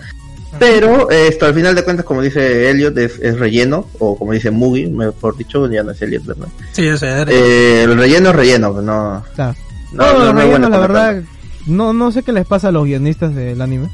Pero 0.58 1.10
eh, 1.10 1.28
esto 1.28 1.46
al 1.46 1.54
final 1.54 1.74
de 1.74 1.84
cuentas, 1.84 2.04
como 2.04 2.22
dice 2.22 2.68
Elliot, 2.70 2.96
es, 2.98 3.18
es 3.20 3.38
relleno, 3.38 3.86
o 3.98 4.18
como 4.18 4.32
dice 4.32 4.50
Mugi, 4.50 4.88
mejor 4.88 5.36
dicho, 5.36 5.70
ya 5.70 5.82
no 5.82 5.92
es 5.92 6.02
Elliot, 6.02 6.24
¿verdad? 6.24 6.48
Sí, 6.72 6.84
yo 6.84 6.96
sé. 6.96 7.08
Eh, 7.28 7.84
el 7.84 7.96
relleno 7.96 8.30
es 8.30 8.36
relleno, 8.36 8.82
no, 8.82 9.24
Claro. 9.34 9.54
No, 9.92 10.04
No, 10.04 10.12
no, 10.12 10.18
los 10.18 10.34
no 10.34 10.40
hay 10.40 10.46
rellenos, 10.46 10.50
buena 10.50 10.68
la 10.68 10.78
verdad, 10.78 11.22
no, 11.66 11.92
no 11.92 12.12
sé 12.12 12.22
qué 12.22 12.32
les 12.32 12.46
pasa 12.46 12.68
a 12.68 12.72
los 12.72 12.84
guionistas 12.84 13.34
del 13.34 13.60
anime. 13.60 13.88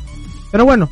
Pero 0.53 0.65
bueno, 0.65 0.89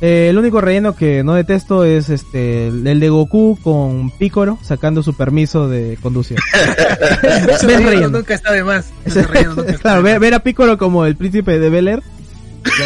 eh, 0.00 0.28
el 0.30 0.38
único 0.38 0.60
relleno 0.60 0.94
que 0.94 1.22
no 1.24 1.34
detesto 1.34 1.84
es 1.84 2.08
este 2.10 2.68
el 2.68 3.00
de 3.00 3.08
Goku 3.08 3.58
con 3.62 4.10
Picoro 4.18 4.58
sacando 4.62 5.02
su 5.02 5.14
permiso 5.14 5.68
de 5.68 5.98
conducir. 6.02 6.38
Ese 7.48 7.66
relleno 7.66 7.90
relleno. 7.90 8.08
nunca 8.18 8.34
está 8.34 8.52
de 8.52 8.64
más. 8.64 8.86
Ese 9.04 9.22
relleno 9.26 9.54
nunca 9.56 9.70
está 9.70 9.82
claro, 9.82 9.96
de 9.98 10.02
ver, 10.04 10.14
más. 10.14 10.20
ver 10.20 10.34
a 10.34 10.38
Picoro 10.40 10.78
como 10.78 11.04
el 11.06 11.16
príncipe 11.16 11.58
de 11.58 11.70
Bel 11.70 11.88
Air, 11.88 12.02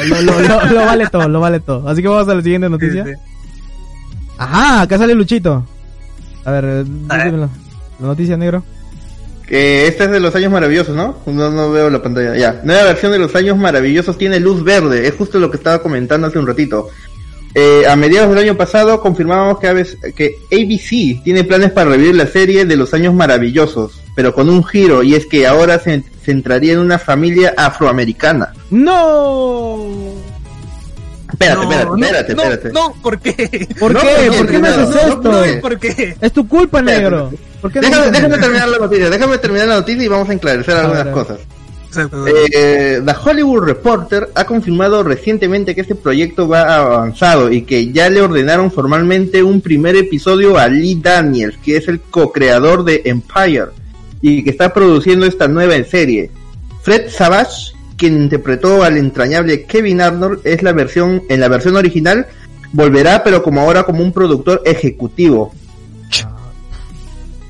lo, 0.08 0.22
lo- 0.22 0.40
lo- 0.40 0.64
lo 0.66 0.84
vale 0.86 1.06
todo, 1.08 1.28
lo 1.28 1.40
vale 1.40 1.60
todo. 1.60 1.88
Así 1.88 2.02
que 2.02 2.08
vamos 2.08 2.28
a 2.28 2.34
la 2.34 2.42
siguiente 2.42 2.68
noticia. 2.68 3.04
Sí, 3.04 3.10
sí. 3.14 3.20
Ajá, 4.38 4.82
acá 4.82 4.98
sale 4.98 5.14
Luchito. 5.14 5.64
A 6.44 6.50
ver, 6.52 6.64
eh, 6.64 6.84
A 7.08 7.16
ver. 7.16 7.26
dímelo. 7.26 7.50
La 8.00 8.06
noticia 8.06 8.36
negro. 8.36 8.62
Que 9.48 9.86
este 9.86 10.04
es 10.04 10.10
de 10.10 10.20
los 10.20 10.34
años 10.34 10.52
maravillosos, 10.52 10.94
¿no? 10.94 11.18
No, 11.26 11.50
no 11.50 11.70
veo 11.72 11.88
la 11.88 12.02
pantalla. 12.02 12.36
Ya. 12.36 12.60
Nueva 12.64 12.84
versión 12.84 13.12
de 13.12 13.18
los 13.18 13.34
años 13.34 13.56
maravillosos 13.56 14.18
tiene 14.18 14.38
luz 14.40 14.62
verde. 14.62 15.08
Es 15.08 15.14
justo 15.14 15.38
lo 15.38 15.50
que 15.50 15.56
estaba 15.56 15.80
comentando 15.82 16.26
hace 16.26 16.38
un 16.38 16.46
ratito. 16.46 16.88
Eh, 17.54 17.84
a 17.88 17.96
mediados 17.96 18.28
del 18.28 18.44
año 18.44 18.56
pasado 18.58 19.00
confirmábamos 19.00 19.58
que, 19.58 19.68
ABC 19.68 20.14
que 20.14 20.38
ABC 20.52 21.24
tiene 21.24 21.44
planes 21.44 21.70
para 21.72 21.88
revivir 21.90 22.14
la 22.14 22.26
serie 22.26 22.66
de 22.66 22.76
los 22.76 22.92
años 22.92 23.14
maravillosos, 23.14 24.02
pero 24.14 24.34
con 24.34 24.50
un 24.50 24.62
giro, 24.62 25.02
y 25.02 25.14
es 25.14 25.24
que 25.24 25.46
ahora 25.46 25.78
se 25.78 26.04
centraría 26.22 26.74
en 26.74 26.80
una 26.80 26.98
familia 26.98 27.54
afroamericana. 27.56 28.52
¡No! 28.70 29.78
Espérate, 31.32 31.56
No, 31.56 31.70
espérate, 31.72 31.84
no, 31.88 31.96
espérate, 32.04 32.34
no, 32.34 32.42
espérate. 32.42 32.72
No, 32.72 32.94
¿por 33.02 33.18
qué? 33.18 33.68
¿Por 33.80 33.92
No, 33.92 34.00
qué? 34.00 34.26
no, 34.26 34.32
¿Por 34.34 34.46
qué 34.46 34.58
me 34.58 34.68
no, 34.68 34.74
haces 34.74 34.88
no, 34.94 35.00
esto? 35.00 35.22
no, 35.32 35.46
No, 35.46 35.60
¿por 35.62 35.78
qué? 35.78 36.16
Es 36.20 36.32
tu 36.32 36.46
culpa, 36.48 36.78
Espérate. 36.80 37.02
negro. 37.02 37.30
¿Por 37.30 37.38
qué 37.72 37.80
no 37.80 37.88
Déjame, 37.88 38.06
me 38.06 38.12
déjame 38.12 38.38
terminar 38.38 38.68
la 38.68 38.78
noticia, 38.78 39.10
déjame 39.10 39.38
terminar 39.38 39.68
la 39.68 39.74
noticia 39.76 40.04
y 40.04 40.08
vamos 40.08 40.28
a 40.28 40.32
enclarecer 40.32 40.76
A 40.76 40.80
algunas 40.80 41.06
cosas. 41.08 41.38
Eh, 41.96 43.00
The 43.04 43.14
Hollywood 43.24 43.64
Reporter 43.64 44.28
ha 44.34 44.44
confirmado 44.44 45.02
recientemente 45.02 45.74
que 45.74 45.80
este 45.80 45.94
proyecto 45.94 46.46
va 46.46 46.76
avanzado 46.76 47.50
y 47.50 47.62
que 47.62 47.90
ya 47.92 48.10
le 48.10 48.20
ordenaron 48.20 48.70
formalmente 48.70 49.42
un 49.42 49.60
primer 49.60 49.96
episodio 49.96 50.58
a 50.58 50.68
Lee 50.68 51.00
Daniels, 51.02 51.56
que 51.64 51.76
es 51.76 51.88
el 51.88 52.00
co-creador 52.00 52.84
de 52.84 53.02
Empire 53.06 53.68
y 54.20 54.44
que 54.44 54.50
está 54.50 54.74
produciendo 54.74 55.24
esta 55.24 55.48
nueva 55.48 55.82
serie. 55.84 56.30
Fred 56.82 57.08
Savage, 57.10 57.72
quien 57.96 58.22
interpretó 58.22 58.82
al 58.82 58.98
entrañable 58.98 59.64
Kevin 59.64 60.00
Arnold, 60.00 60.40
es 60.44 60.62
la 60.62 60.72
versión 60.72 61.22
en 61.28 61.40
la 61.40 61.48
versión 61.48 61.76
original 61.76 62.26
volverá, 62.72 63.24
pero 63.24 63.42
como 63.42 63.60
ahora 63.60 63.84
como 63.84 64.02
un 64.02 64.12
productor 64.12 64.62
ejecutivo. 64.64 65.52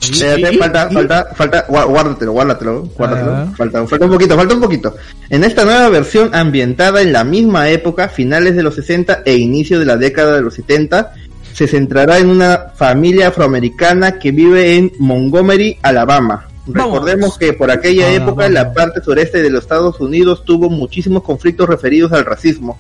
Espérate, 0.01 0.57
falta, 0.59 0.91
falta, 0.91 1.29
falta, 1.35 1.67
guárdatelo, 1.69 2.33
guárdatelo, 2.33 2.83
guárdatelo. 2.97 3.33
Ah. 3.33 3.53
Falta, 3.57 3.87
falta 3.87 4.05
un 4.05 4.11
poquito, 4.13 4.37
falta 4.37 4.55
un 4.55 4.61
poquito. 4.61 4.97
En 5.29 5.45
esta 5.45 5.65
nueva 5.65 5.89
versión 5.89 6.35
ambientada 6.35 7.03
en 7.03 7.13
la 7.13 7.25
misma 7.25 7.69
época, 7.69 8.09
finales 8.09 8.55
de 8.57 8.63
los 8.63 8.75
60 8.77 9.23
e 9.25 9.37
inicio 9.37 9.79
de 9.79 9.85
la 9.85 9.97
década 9.97 10.35
de 10.37 10.43
los 10.43 10.55
70, 10.55 11.13
se 11.53 11.67
centrará 11.67 12.19
en 12.19 12.29
una 12.29 12.73
familia 12.77 13.29
afroamericana 13.29 14.19
que 14.19 14.31
vive 14.31 14.77
en 14.77 14.93
Montgomery, 14.99 15.79
Alabama. 15.83 16.47
Vamos. 16.67 16.93
Recordemos 16.93 17.39
que 17.39 17.55
por 17.55 17.71
aquella 17.71 18.13
época 18.13 18.49
la 18.49 18.75
parte 18.75 19.03
sureste 19.03 19.43
de 19.43 19.51
los 19.51 19.63
Estados 19.63 19.99
Unidos 20.01 20.45
tuvo 20.45 20.69
muchísimos 20.69 21.23
conflictos 21.23 21.69
referidos 21.69 22.13
al 22.13 22.27
racismo. 22.27 22.79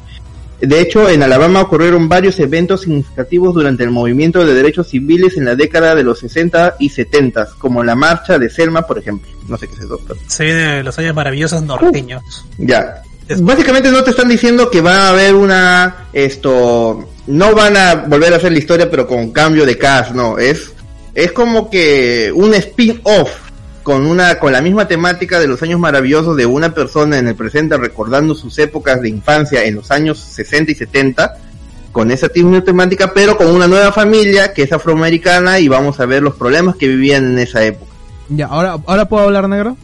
De 0.60 0.80
hecho, 0.80 1.08
en 1.08 1.22
Alabama 1.22 1.60
ocurrieron 1.60 2.08
varios 2.08 2.38
eventos 2.40 2.80
significativos 2.82 3.54
durante 3.54 3.84
el 3.84 3.90
movimiento 3.90 4.44
de 4.44 4.54
derechos 4.54 4.88
civiles 4.88 5.36
en 5.36 5.44
la 5.44 5.54
década 5.54 5.94
de 5.94 6.02
los 6.02 6.18
60 6.18 6.76
y 6.80 6.88
70, 6.88 7.50
como 7.58 7.84
la 7.84 7.94
marcha 7.94 8.38
de 8.38 8.50
Selma, 8.50 8.82
por 8.82 8.98
ejemplo. 8.98 9.30
No 9.48 9.56
sé 9.56 9.68
qué 9.68 9.74
es 9.74 9.80
eso, 9.82 10.00
pero... 10.06 10.18
Se 10.26 10.44
viene 10.44 10.82
los 10.82 10.98
años 10.98 11.14
maravillosos 11.14 11.62
norteños. 11.62 12.22
Ya. 12.58 13.02
Es- 13.28 13.42
Básicamente 13.42 13.90
no 13.90 14.02
te 14.02 14.10
están 14.10 14.28
diciendo 14.28 14.68
que 14.70 14.80
va 14.80 14.96
a 14.96 15.08
haber 15.10 15.34
una 15.34 16.08
esto 16.12 17.08
no 17.26 17.54
van 17.54 17.76
a 17.76 17.94
volver 17.94 18.32
a 18.32 18.36
hacer 18.36 18.52
la 18.52 18.58
historia 18.58 18.90
pero 18.90 19.06
con 19.06 19.30
cambio 19.32 19.66
de 19.66 19.76
cast, 19.76 20.12
no, 20.12 20.38
es 20.38 20.72
es 21.14 21.32
como 21.32 21.68
que 21.68 22.32
un 22.34 22.54
spin-off 22.54 23.47
con 23.88 24.04
una 24.04 24.38
con 24.38 24.52
la 24.52 24.60
misma 24.60 24.86
temática 24.86 25.40
de 25.40 25.46
los 25.48 25.62
años 25.62 25.80
maravillosos 25.80 26.36
de 26.36 26.44
una 26.44 26.74
persona 26.74 27.16
en 27.16 27.26
el 27.26 27.34
presente 27.34 27.74
recordando 27.78 28.34
sus 28.34 28.58
épocas 28.58 29.00
de 29.00 29.08
infancia 29.08 29.64
en 29.64 29.76
los 29.76 29.90
años 29.90 30.18
60 30.18 30.72
y 30.72 30.74
70 30.74 31.38
con 31.90 32.10
esa 32.10 32.28
misma 32.34 32.62
temática 32.62 33.14
pero 33.14 33.38
con 33.38 33.46
una 33.46 33.66
nueva 33.66 33.90
familia 33.90 34.52
que 34.52 34.64
es 34.64 34.72
afroamericana 34.74 35.58
y 35.58 35.68
vamos 35.68 36.00
a 36.00 36.04
ver 36.04 36.22
los 36.22 36.34
problemas 36.34 36.76
que 36.76 36.86
vivían 36.86 37.32
en 37.32 37.38
esa 37.38 37.64
época. 37.64 37.90
Ya, 38.28 38.48
ahora, 38.48 38.76
ahora 38.84 39.08
puedo 39.08 39.24
hablar 39.24 39.48
negro. 39.48 39.78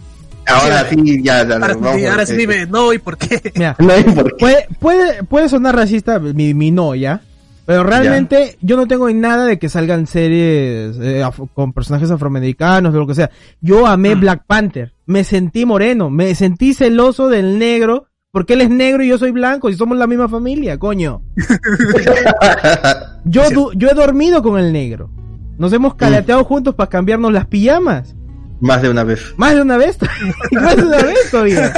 Ahora 0.47 0.87
sí, 0.91 1.23
ya, 1.23 1.49
ya, 1.49 1.55
Ahora, 1.55 1.69
vamos 1.69 1.97
sí, 1.97 2.05
ahora 2.05 2.27
sí 2.27 2.37
dime, 2.37 2.67
no, 2.67 2.93
¿y 2.93 2.99
por 2.99 3.17
qué? 3.17 3.41
Mira, 3.55 3.75
No 3.79 3.91
hay 3.91 4.03
por 4.03 4.37
qué. 4.37 4.39
puede, 4.39 4.67
puede, 4.81 5.23
puede 5.25 5.49
sonar 5.49 5.77
racista 5.77 6.19
mi, 6.19 6.53
mi 6.53 6.71
no, 6.71 6.95
¿ya? 6.95 7.23
Pero 7.67 7.83
realmente 7.85 8.59
yo 8.61 8.77
no 8.77 8.87
tengo 8.87 9.09
en 9.09 9.21
nada 9.21 9.47
de 9.47 9.59
que 9.59 9.69
salgan 9.71 10.07
series 10.07 10.97
eh, 11.01 11.25
con 11.55 11.73
personajes 11.73 12.11
afroamericanos 12.11 12.95
o 12.95 12.99
lo 12.99 13.07
que 13.07 13.15
sea. 13.15 13.31
Yo 13.61 13.87
amé 13.87 14.15
Mm. 14.17 14.21
Black 14.21 14.43
Panther. 14.47 14.93
Me 15.07 15.25
sentí 15.25 15.65
moreno. 15.65 16.11
Me 16.11 16.35
sentí 16.35 16.75
celoso 16.75 17.29
del 17.29 17.59
negro. 17.59 18.09
Porque 18.33 18.55
él 18.55 18.63
es 18.63 18.69
negro 18.71 19.05
y 19.05 19.09
yo 19.09 19.17
soy 19.17 19.31
blanco 19.31 19.71
y 19.71 19.75
somos 19.77 19.97
la 19.97 20.09
misma 20.09 20.29
familia, 20.29 20.77
coño. 20.77 21.23
Yo, 23.25 23.49
du- 23.51 23.73
yo 23.75 23.89
he 23.89 23.95
dormido 23.95 24.43
con 24.43 24.59
el 24.59 24.73
negro. 24.73 25.09
Nos 25.57 25.73
hemos 25.73 25.95
calateado 25.95 26.45
juntos 26.45 26.75
para 26.75 26.91
cambiarnos 26.91 27.33
las 27.33 27.47
pijamas. 27.47 28.15
Más 28.61 28.83
de 28.83 28.91
una 28.91 29.05
vez. 29.05 29.21
Más 29.37 29.55
de 29.55 29.63
una 29.63 29.77
vez. 29.77 29.99
Más 30.53 30.77
de 30.77 30.83
una 30.83 30.97
vez 31.03 31.31
todavía. 31.31 31.73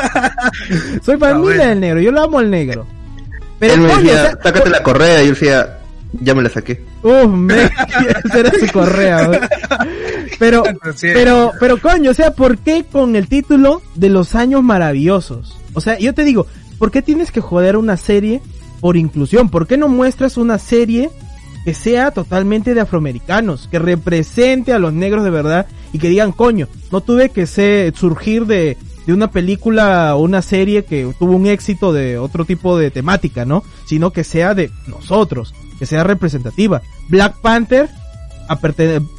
Soy 1.02 1.16
familia 1.18 1.42
bueno. 1.56 1.64
del 1.64 1.80
negro. 1.80 2.00
Yo 2.00 2.10
lo 2.10 2.22
amo 2.22 2.38
al 2.38 2.50
negro. 2.50 2.86
Pero 3.58 3.74
Él 3.74 3.80
me 3.80 3.88
coño, 3.88 4.00
decía, 4.00 4.14
o 4.14 4.16
sea, 4.16 4.38
sácate 4.42 4.70
la 4.70 4.82
correa, 4.82 5.22
y 5.22 5.26
yo 5.26 5.32
decía, 5.32 5.78
ya 6.20 6.34
me 6.34 6.42
la 6.42 6.48
saqué. 6.48 6.82
Uf, 7.02 7.26
me, 7.26 7.64
esa 7.64 8.38
era 8.38 8.50
su 8.58 8.66
correa. 8.72 9.26
güey. 9.26 9.40
Pero, 10.38 10.62
pero, 11.00 11.52
pero 11.58 11.80
coño, 11.80 12.10
o 12.10 12.14
sea, 12.14 12.32
¿por 12.32 12.58
qué 12.58 12.84
con 12.90 13.16
el 13.16 13.28
título 13.28 13.82
de 13.94 14.08
los 14.08 14.34
años 14.34 14.62
maravillosos? 14.62 15.56
O 15.74 15.80
sea, 15.80 15.98
yo 15.98 16.14
te 16.14 16.24
digo, 16.24 16.46
¿por 16.78 16.90
qué 16.90 17.02
tienes 17.02 17.30
que 17.30 17.40
joder 17.40 17.76
una 17.76 17.96
serie 17.96 18.42
por 18.80 18.96
inclusión? 18.96 19.48
¿Por 19.48 19.66
qué 19.66 19.76
no 19.76 19.88
muestras 19.88 20.36
una 20.36 20.58
serie 20.58 21.10
que 21.64 21.74
sea 21.74 22.12
totalmente 22.12 22.74
de 22.74 22.80
afroamericanos, 22.80 23.68
que 23.68 23.80
represente 23.80 24.72
a 24.72 24.78
los 24.78 24.92
negros 24.92 25.24
de 25.24 25.30
verdad 25.30 25.66
y 25.92 25.98
que 25.98 26.08
digan, 26.08 26.30
coño, 26.30 26.68
no 26.92 27.00
tuve 27.00 27.30
que 27.30 27.46
ser, 27.46 27.92
surgir 27.96 28.46
de, 28.46 28.76
de 29.06 29.12
una 29.12 29.30
película 29.30 30.16
o 30.16 30.20
una 30.20 30.42
serie 30.42 30.84
que 30.84 31.12
tuvo 31.18 31.36
un 31.36 31.46
éxito 31.46 31.92
de 31.92 32.18
otro 32.18 32.44
tipo 32.44 32.76
de 32.76 32.90
temática, 32.90 33.44
¿no? 33.44 33.62
Sino 33.86 34.12
que 34.12 34.24
sea 34.24 34.54
de 34.54 34.70
nosotros, 34.88 35.54
que 35.78 35.86
sea 35.86 36.04
representativa. 36.04 36.82
Black 37.08 37.36
Panther 37.40 37.88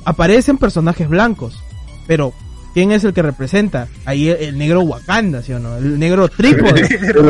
aparecen 0.05 0.57
personajes 0.57 1.07
blancos, 1.07 1.59
pero 2.05 2.33
¿quién 2.73 2.91
es 2.91 3.03
el 3.05 3.13
que 3.13 3.21
representa? 3.21 3.87
Ahí 4.05 4.27
el, 4.27 4.37
el 4.37 4.57
negro 4.57 4.81
Wakanda, 4.81 5.41
¿sí 5.41 5.53
o 5.53 5.59
no? 5.59 5.77
El 5.77 5.97
negro 5.97 6.27
trípode. 6.37 6.81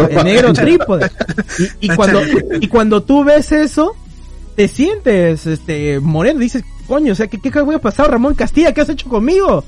el 0.10 0.24
negro 0.24 0.53
trípode. 0.53 1.12
Y, 1.80 1.91
y 1.91 1.95
cuando, 1.95 2.22
y 2.60 2.68
cuando 2.68 3.03
tú 3.03 3.24
ves 3.24 3.51
eso, 3.51 3.95
te 4.55 4.68
sientes 4.68 5.45
este 5.45 5.99
moreno, 5.99 6.39
dices, 6.39 6.64
coño, 6.88 7.14
o 7.14 7.16
sea, 7.16 7.28
¿qué, 7.28 7.39
qué 7.39 7.62
voy 7.62 7.76
a 7.76 7.80
pasar, 7.80 8.10
Ramón 8.10 8.34
Castilla? 8.34 8.74
¿Qué 8.74 8.82
has 8.82 8.89
hecho 8.89 9.08
conmigo? 9.08 9.64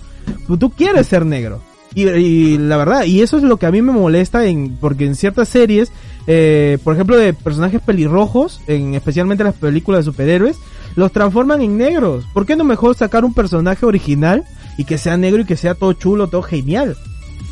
Tú, 0.48 0.58
tú 0.58 0.72
quieres 0.72 1.06
ser 1.06 1.24
negro. 1.26 1.62
Y, 1.96 2.58
la 2.58 2.78
verdad, 2.78 3.06
y 3.06 3.22
eso 3.22 3.38
es 3.38 3.44
lo 3.44 3.58
que 3.58 3.66
a 3.66 3.72
mí 3.72 3.82
me 3.82 3.92
molesta 3.92 4.46
en, 4.46 4.78
porque 4.80 5.06
en 5.06 5.16
ciertas 5.16 5.50
series, 5.50 5.92
eh, 6.28 6.78
por 6.84 6.94
ejemplo, 6.94 7.18
de 7.18 7.34
personajes 7.34 7.82
pelirrojos, 7.82 8.62
en 8.68 8.94
especialmente 8.94 9.44
las 9.44 9.56
películas 9.56 10.06
de 10.06 10.12
superhéroes, 10.12 10.58
los 10.96 11.12
transforman 11.12 11.62
en 11.62 11.78
negros. 11.78 12.26
¿Por 12.34 12.46
qué 12.46 12.56
no 12.56 12.64
mejor 12.64 12.96
sacar 12.96 13.26
un 13.26 13.34
personaje 13.34 13.86
original 13.86 14.44
y 14.78 14.86
que 14.86 14.98
sea 14.98 15.18
negro 15.18 15.42
y 15.42 15.46
que 15.46 15.58
sea 15.58 15.74
todo 15.74 15.94
chulo, 15.94 16.28
todo 16.28 16.44
genial? 16.44 16.96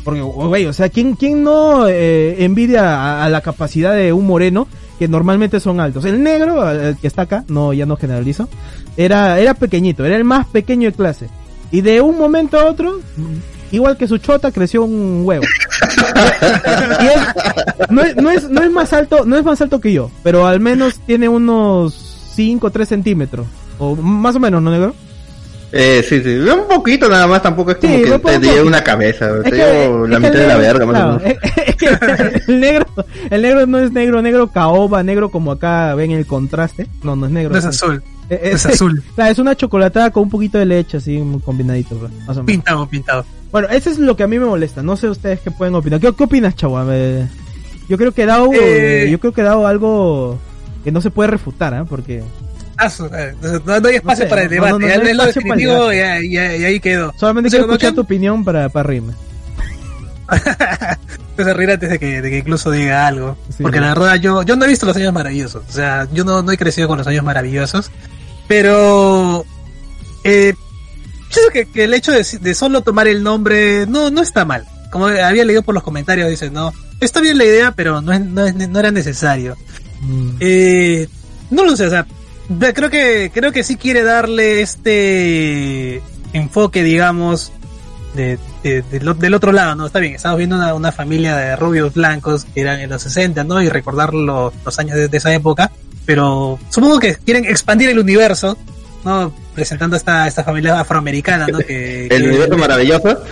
Porque, 0.04 0.20
güey, 0.20 0.66
o 0.66 0.72
sea, 0.72 0.88
¿quién, 0.88 1.14
quién 1.14 1.42
no 1.42 1.88
eh, 1.88 2.44
envidia 2.44 2.94
a, 2.94 3.24
a 3.24 3.28
la 3.28 3.40
capacidad 3.40 3.94
de 3.94 4.12
un 4.12 4.26
moreno 4.26 4.68
que 4.98 5.08
normalmente 5.08 5.60
son 5.60 5.80
altos? 5.80 6.04
El 6.04 6.22
negro, 6.22 6.70
el 6.70 6.96
que 6.96 7.08
está 7.08 7.22
acá, 7.22 7.44
no, 7.48 7.72
ya 7.72 7.86
no 7.86 7.96
generalizo, 7.96 8.48
era, 8.96 9.38
era 9.40 9.54
pequeñito, 9.54 10.04
era 10.04 10.16
el 10.16 10.24
más 10.24 10.46
pequeño 10.46 10.88
de 10.88 10.96
clase. 10.96 11.28
Y 11.70 11.82
de 11.82 12.00
un 12.00 12.16
momento 12.16 12.58
a 12.58 12.64
otro, 12.66 13.00
igual 13.72 13.96
que 13.96 14.06
su 14.08 14.18
chota, 14.18 14.50
creció 14.52 14.82
un 14.84 15.22
huevo. 15.24 15.44
Y 17.00 17.06
él 17.06 17.20
no 17.90 18.02
es, 18.02 18.16
no 18.16 18.30
es, 18.30 18.48
no 18.50 18.62
es 18.62 18.70
más 18.70 18.92
alto, 18.92 19.24
no 19.24 19.36
es 19.36 19.44
más 19.44 19.60
alto 19.60 19.80
que 19.80 19.92
yo, 19.92 20.10
pero 20.22 20.46
al 20.46 20.60
menos 20.60 21.00
tiene 21.06 21.28
unos 21.28 21.94
5 22.34 22.66
o 22.66 22.70
3 22.70 22.88
centímetros. 22.88 23.46
O 23.78 23.94
más 23.96 24.34
o 24.36 24.40
menos, 24.40 24.60
¿no, 24.62 24.70
negro? 24.70 24.94
Eh, 25.70 26.02
sí, 26.08 26.22
sí, 26.22 26.30
un 26.30 26.66
poquito 26.66 27.10
nada 27.10 27.26
más, 27.26 27.42
tampoco 27.42 27.72
es 27.72 27.76
como 27.76 27.92
Sí, 27.94 28.02
que 28.02 28.18
te 28.18 28.38
lleve 28.40 28.62
una 28.62 28.82
cabeza, 28.82 29.42
te 29.42 29.50
llevo 29.50 30.06
la 30.06 30.18
mitad 30.18 30.34
el 30.34 30.40
de 30.40 30.46
la 30.46 30.54
negro- 30.54 30.60
verga, 30.62 30.86
más 30.86 30.94
claro, 30.94 31.14
o 31.14 31.18
menos. 31.18 31.36
es- 31.42 31.66
es 31.66 31.76
que 31.76 32.52
el 32.52 32.60
negro, 32.60 32.86
el 33.28 33.42
negro 33.42 33.66
no 33.66 33.78
es 33.78 33.92
negro, 33.92 34.22
negro 34.22 34.48
caoba, 34.48 35.02
negro 35.02 35.30
como 35.30 35.52
acá 35.52 35.94
ven 35.94 36.10
el 36.12 36.26
contraste. 36.26 36.86
No, 37.02 37.16
no 37.16 37.26
es 37.26 37.32
negro. 37.32 37.52
No 37.52 37.58
es 37.58 37.66
azul, 37.66 38.02
Eh, 38.30 38.40
es 38.54 38.64
azul. 38.64 39.02
Claro, 39.14 39.30
es 39.30 39.38
una 39.38 39.54
chocolatada 39.56 40.10
con 40.10 40.22
un 40.22 40.30
poquito 40.30 40.56
de 40.56 40.64
leche, 40.64 40.96
así, 40.96 41.22
combinadito, 41.44 41.96
bro, 41.98 42.08
más 42.26 42.28
o 42.38 42.42
menos. 42.42 42.46
Pintado, 42.46 42.86
pintado. 42.88 43.26
Bueno, 43.52 43.68
eso 43.70 43.90
es 43.90 43.98
lo 43.98 44.16
que 44.16 44.22
a 44.22 44.26
mí 44.26 44.38
me 44.38 44.46
molesta. 44.46 44.82
No 44.82 44.96
sé 44.96 45.08
ustedes 45.08 45.40
qué 45.40 45.50
pueden 45.50 45.74
opinar. 45.74 46.00
¿Qué, 46.00 46.12
qué 46.14 46.24
opinas, 46.24 46.54
chavo? 46.54 46.80
Eh, 46.90 47.26
Yo 47.88 47.96
creo 47.96 48.12
que 48.12 48.22
he 48.22 48.26
dado, 48.26 48.50
Eh. 48.52 49.08
yo 49.10 49.18
creo 49.20 49.32
que 49.32 49.40
he 49.40 49.44
dado 49.44 49.66
algo 49.66 50.38
que 50.84 50.92
no 50.92 51.00
se 51.00 51.10
puede 51.10 51.30
refutar, 51.30 51.72
¿ah? 51.74 51.84
Porque 51.84 52.18
eh, 52.18 53.34
no, 53.64 53.80
no 53.80 53.88
hay 53.88 53.96
espacio 53.96 54.24
sé, 54.24 54.28
para 54.30 54.42
el 54.42 54.48
no, 54.48 54.54
debate. 54.54 54.72
no, 54.72 54.78
no, 54.78 54.86
no 55.02 55.08
es 55.08 55.16
lo 55.16 55.24
definitivo 55.26 55.92
y, 55.92 55.96
y 55.96 56.32
y 56.34 56.38
ahí 56.38 56.78
quedó. 56.80 57.12
solamente 57.16 57.50
quiero 57.50 57.64
escuchar 57.64 57.94
tu 57.94 58.02
opinión 58.02 58.44
para, 58.44 58.68
para 58.68 58.82
reírme. 58.84 59.14
Entonces 61.30 61.56
reír 61.56 61.70
antes 61.70 61.88
de 61.90 61.98
que, 61.98 62.20
de 62.20 62.30
que 62.30 62.38
incluso 62.38 62.70
diga 62.70 63.06
algo. 63.06 63.36
Sí. 63.48 63.62
Porque 63.62 63.80
la 63.80 63.88
verdad 63.94 64.16
yo, 64.16 64.42
yo 64.42 64.56
no 64.56 64.64
he 64.64 64.68
visto 64.68 64.86
los 64.86 64.96
años 64.96 65.12
maravillosos. 65.12 65.62
O 65.68 65.72
sea, 65.72 66.06
yo 66.12 66.24
no, 66.24 66.42
no 66.42 66.52
he 66.52 66.58
crecido 66.58 66.88
con 66.88 66.98
los 66.98 67.06
años 67.06 67.24
maravillosos. 67.24 67.90
Pero 68.46 69.44
eh, 70.24 70.54
creo 71.30 71.50
que, 71.52 71.66
que 71.70 71.84
el 71.84 71.94
hecho 71.94 72.12
de, 72.12 72.24
de 72.40 72.54
solo 72.54 72.82
tomar 72.82 73.08
el 73.08 73.22
nombre 73.22 73.86
no, 73.86 74.10
no 74.10 74.22
está 74.22 74.44
mal. 74.44 74.66
Como 74.90 75.06
había 75.06 75.44
leído 75.44 75.62
por 75.62 75.74
los 75.74 75.82
comentarios, 75.82 76.28
dicen, 76.30 76.52
no, 76.52 76.72
está 77.00 77.20
bien 77.20 77.36
la 77.38 77.44
idea, 77.44 77.72
pero 77.72 78.00
no, 78.00 78.12
es, 78.12 78.20
no, 78.20 78.46
es- 78.46 78.54
no 78.68 78.78
era 78.80 78.90
necesario. 78.90 79.56
Mm. 80.00 80.30
Eh, 80.40 81.08
no 81.50 81.64
lo 81.64 81.76
sé, 81.76 81.86
o 81.86 81.90
sea, 81.90 82.06
creo 82.74 82.88
que, 82.90 83.30
creo 83.34 83.52
que 83.52 83.62
sí 83.64 83.76
quiere 83.76 84.02
darle 84.02 84.62
este 84.62 86.02
enfoque, 86.32 86.82
digamos, 86.82 87.52
de, 88.14 88.38
de- 88.62 88.82
de 88.82 89.00
lo- 89.00 89.14
del 89.14 89.34
otro 89.34 89.52
lado, 89.52 89.74
¿no? 89.74 89.86
Está 89.86 89.98
bien, 89.98 90.14
estamos 90.14 90.38
viendo 90.38 90.56
una, 90.56 90.74
una 90.74 90.92
familia 90.92 91.36
de 91.36 91.56
rubios 91.56 91.92
blancos 91.94 92.44
que 92.46 92.60
eran 92.62 92.80
en 92.80 92.90
los 92.90 93.02
60, 93.02 93.44
¿no? 93.44 93.60
Y 93.62 93.68
recordar 93.68 94.14
lo- 94.14 94.52
los 94.64 94.78
años 94.78 94.96
de, 94.96 95.08
de 95.08 95.16
esa 95.16 95.32
época, 95.34 95.70
pero 96.06 96.58
supongo 96.70 96.98
que 96.98 97.16
quieren 97.16 97.44
expandir 97.44 97.90
el 97.90 97.98
universo, 97.98 98.56
¿no? 99.04 99.32
Presentando 99.54 99.96
esta, 99.96 100.26
esta 100.26 100.44
familia 100.44 100.80
afroamericana, 100.80 101.46
¿no? 101.48 101.58
Que, 101.58 102.04
El 102.10 102.22
que- 102.22 102.28
universo 102.28 102.56
maravilloso. 102.58 103.22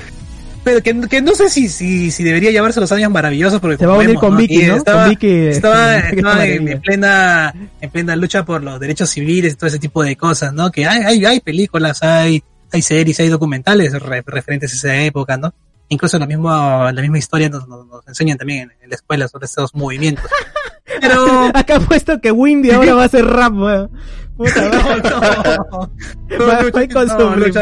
pero 0.64 0.82
que, 0.82 1.00
que 1.08 1.22
no 1.22 1.34
sé 1.34 1.48
si, 1.48 1.68
si, 1.68 2.10
si 2.10 2.24
debería 2.24 2.50
llamarse 2.50 2.80
los 2.80 2.90
años 2.92 3.10
maravillosos 3.10 3.60
porque 3.60 3.76
Se 3.76 3.86
va 3.86 3.94
a 3.94 3.98
unir 3.98 4.16
con 4.16 4.36
Vicky, 4.36 4.62
Y 4.62 4.66
¿no? 4.66 4.76
Estaba, 4.76 5.02
Con 5.02 5.10
Vicky, 5.10 5.36
estaba, 5.46 5.96
este, 5.98 6.16
estaba 6.16 6.46
en, 6.46 6.80
plena 6.80 7.54
en 7.80 7.90
plena 7.90 8.16
lucha 8.16 8.44
por 8.44 8.62
los 8.62 8.80
derechos 8.80 9.10
civiles 9.10 9.52
y 9.52 9.56
todo 9.56 9.68
ese 9.68 9.78
tipo 9.78 10.02
de 10.02 10.16
cosas, 10.16 10.52
¿no? 10.52 10.70
Que 10.70 10.86
hay 10.86 11.02
hay, 11.04 11.24
hay 11.24 11.40
películas, 11.40 12.02
hay 12.02 12.42
hay 12.72 12.82
series, 12.82 13.20
hay 13.20 13.28
documentales 13.28 13.92
re- 14.02 14.24
referentes 14.26 14.72
a 14.72 14.74
esa 14.76 14.96
época, 15.02 15.36
¿no? 15.36 15.54
Incluso 15.88 16.18
la 16.18 16.26
misma 16.26 16.90
la 16.92 17.00
misma 17.00 17.18
historia 17.18 17.48
nos, 17.48 17.68
nos, 17.68 17.86
nos 17.86 18.08
enseñan 18.08 18.36
también 18.36 18.62
en, 18.62 18.72
en 18.82 18.90
la 18.90 18.96
escuela 18.96 19.28
sobre 19.28 19.46
estos 19.46 19.72
movimientos. 19.74 20.24
Pero 21.00 21.50
Acá 21.54 21.78
puesto 21.80 22.20
que 22.20 22.32
Windy 22.32 22.70
ahora 22.72 22.94
va 22.94 23.02
a 23.02 23.06
hacer 23.06 23.24
rap, 23.24 23.52
weón. 23.54 23.90
Puta 24.36 24.60
Lucho, 26.62 26.92
con 26.92 27.08
su 27.08 27.16
no, 27.18 27.36
Lucho. 27.36 27.60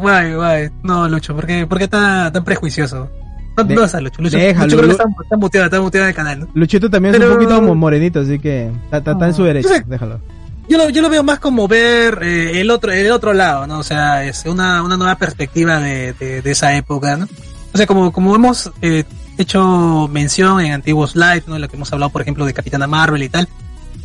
Guay, 0.00 0.34
guay. 0.34 0.68
No, 0.82 1.08
Lucho, 1.08 1.34
¿por 1.34 1.46
qué, 1.46 1.66
por 1.66 1.78
qué 1.78 1.88
tan, 1.88 2.32
tan 2.32 2.44
prejuicioso? 2.44 3.08
No, 3.56 3.64
no 3.64 3.82
a 3.84 4.00
Lucho. 4.00 4.22
Lucho, 4.22 4.36
déjalo, 4.38 4.64
Lucho 4.66 4.76
creo 4.76 4.86
que 4.88 4.92
está, 4.92 5.04
está 5.22 5.36
muteado, 5.36 5.64
está 5.66 5.80
muteado 5.80 6.04
en 6.04 6.08
el 6.10 6.14
canal. 6.14 6.40
¿no? 6.40 6.48
Luchito 6.54 6.88
también 6.90 7.14
es 7.14 7.20
Pero- 7.20 7.32
un 7.32 7.38
poquito 7.38 7.60
como 7.60 7.74
morenito, 7.74 8.20
así 8.20 8.38
que 8.38 8.68
está, 8.84 8.98
está- 8.98 9.12
está 9.12 9.26
en 9.26 9.34
su 9.34 9.44
derecho, 9.44 9.68
Yo 9.68 9.80
déjalo. 9.86 10.20
Yo 10.68 10.76
lo, 10.78 10.90
yo 10.90 11.00
lo 11.00 11.08
veo 11.08 11.22
más 11.22 11.38
como 11.38 11.66
ver 11.66 12.18
eh, 12.22 12.60
el 12.60 12.70
otro 12.70 12.92
el 12.92 13.10
otro 13.10 13.32
lado, 13.32 13.66
¿no? 13.66 13.78
O 13.78 13.82
sea, 13.82 14.24
es 14.24 14.44
una, 14.44 14.82
una 14.82 14.96
nueva 14.98 15.16
perspectiva 15.16 15.78
de, 15.80 16.12
de, 16.12 16.42
de 16.42 16.50
esa 16.50 16.76
época, 16.76 17.16
¿no? 17.16 17.26
O 17.72 17.76
sea, 17.76 17.86
como, 17.86 18.12
como 18.12 18.34
hemos 18.36 18.70
eh, 18.82 19.04
hecho 19.38 20.08
mención 20.12 20.60
en 20.60 20.72
antiguos 20.72 21.16
live, 21.16 21.44
¿no? 21.46 21.54
En 21.56 21.62
lo 21.62 21.68
que 21.68 21.76
hemos 21.76 21.90
hablado, 21.92 22.10
por 22.10 22.20
ejemplo, 22.22 22.44
de 22.44 22.52
Capitana 22.52 22.86
Marvel 22.86 23.22
y 23.22 23.28
tal, 23.30 23.48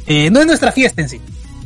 eh, 0.07 0.29
no 0.31 0.39
es 0.39 0.47
nuestra 0.47 0.71
fiesta 0.71 1.01
en 1.01 1.09
sí. 1.09 1.21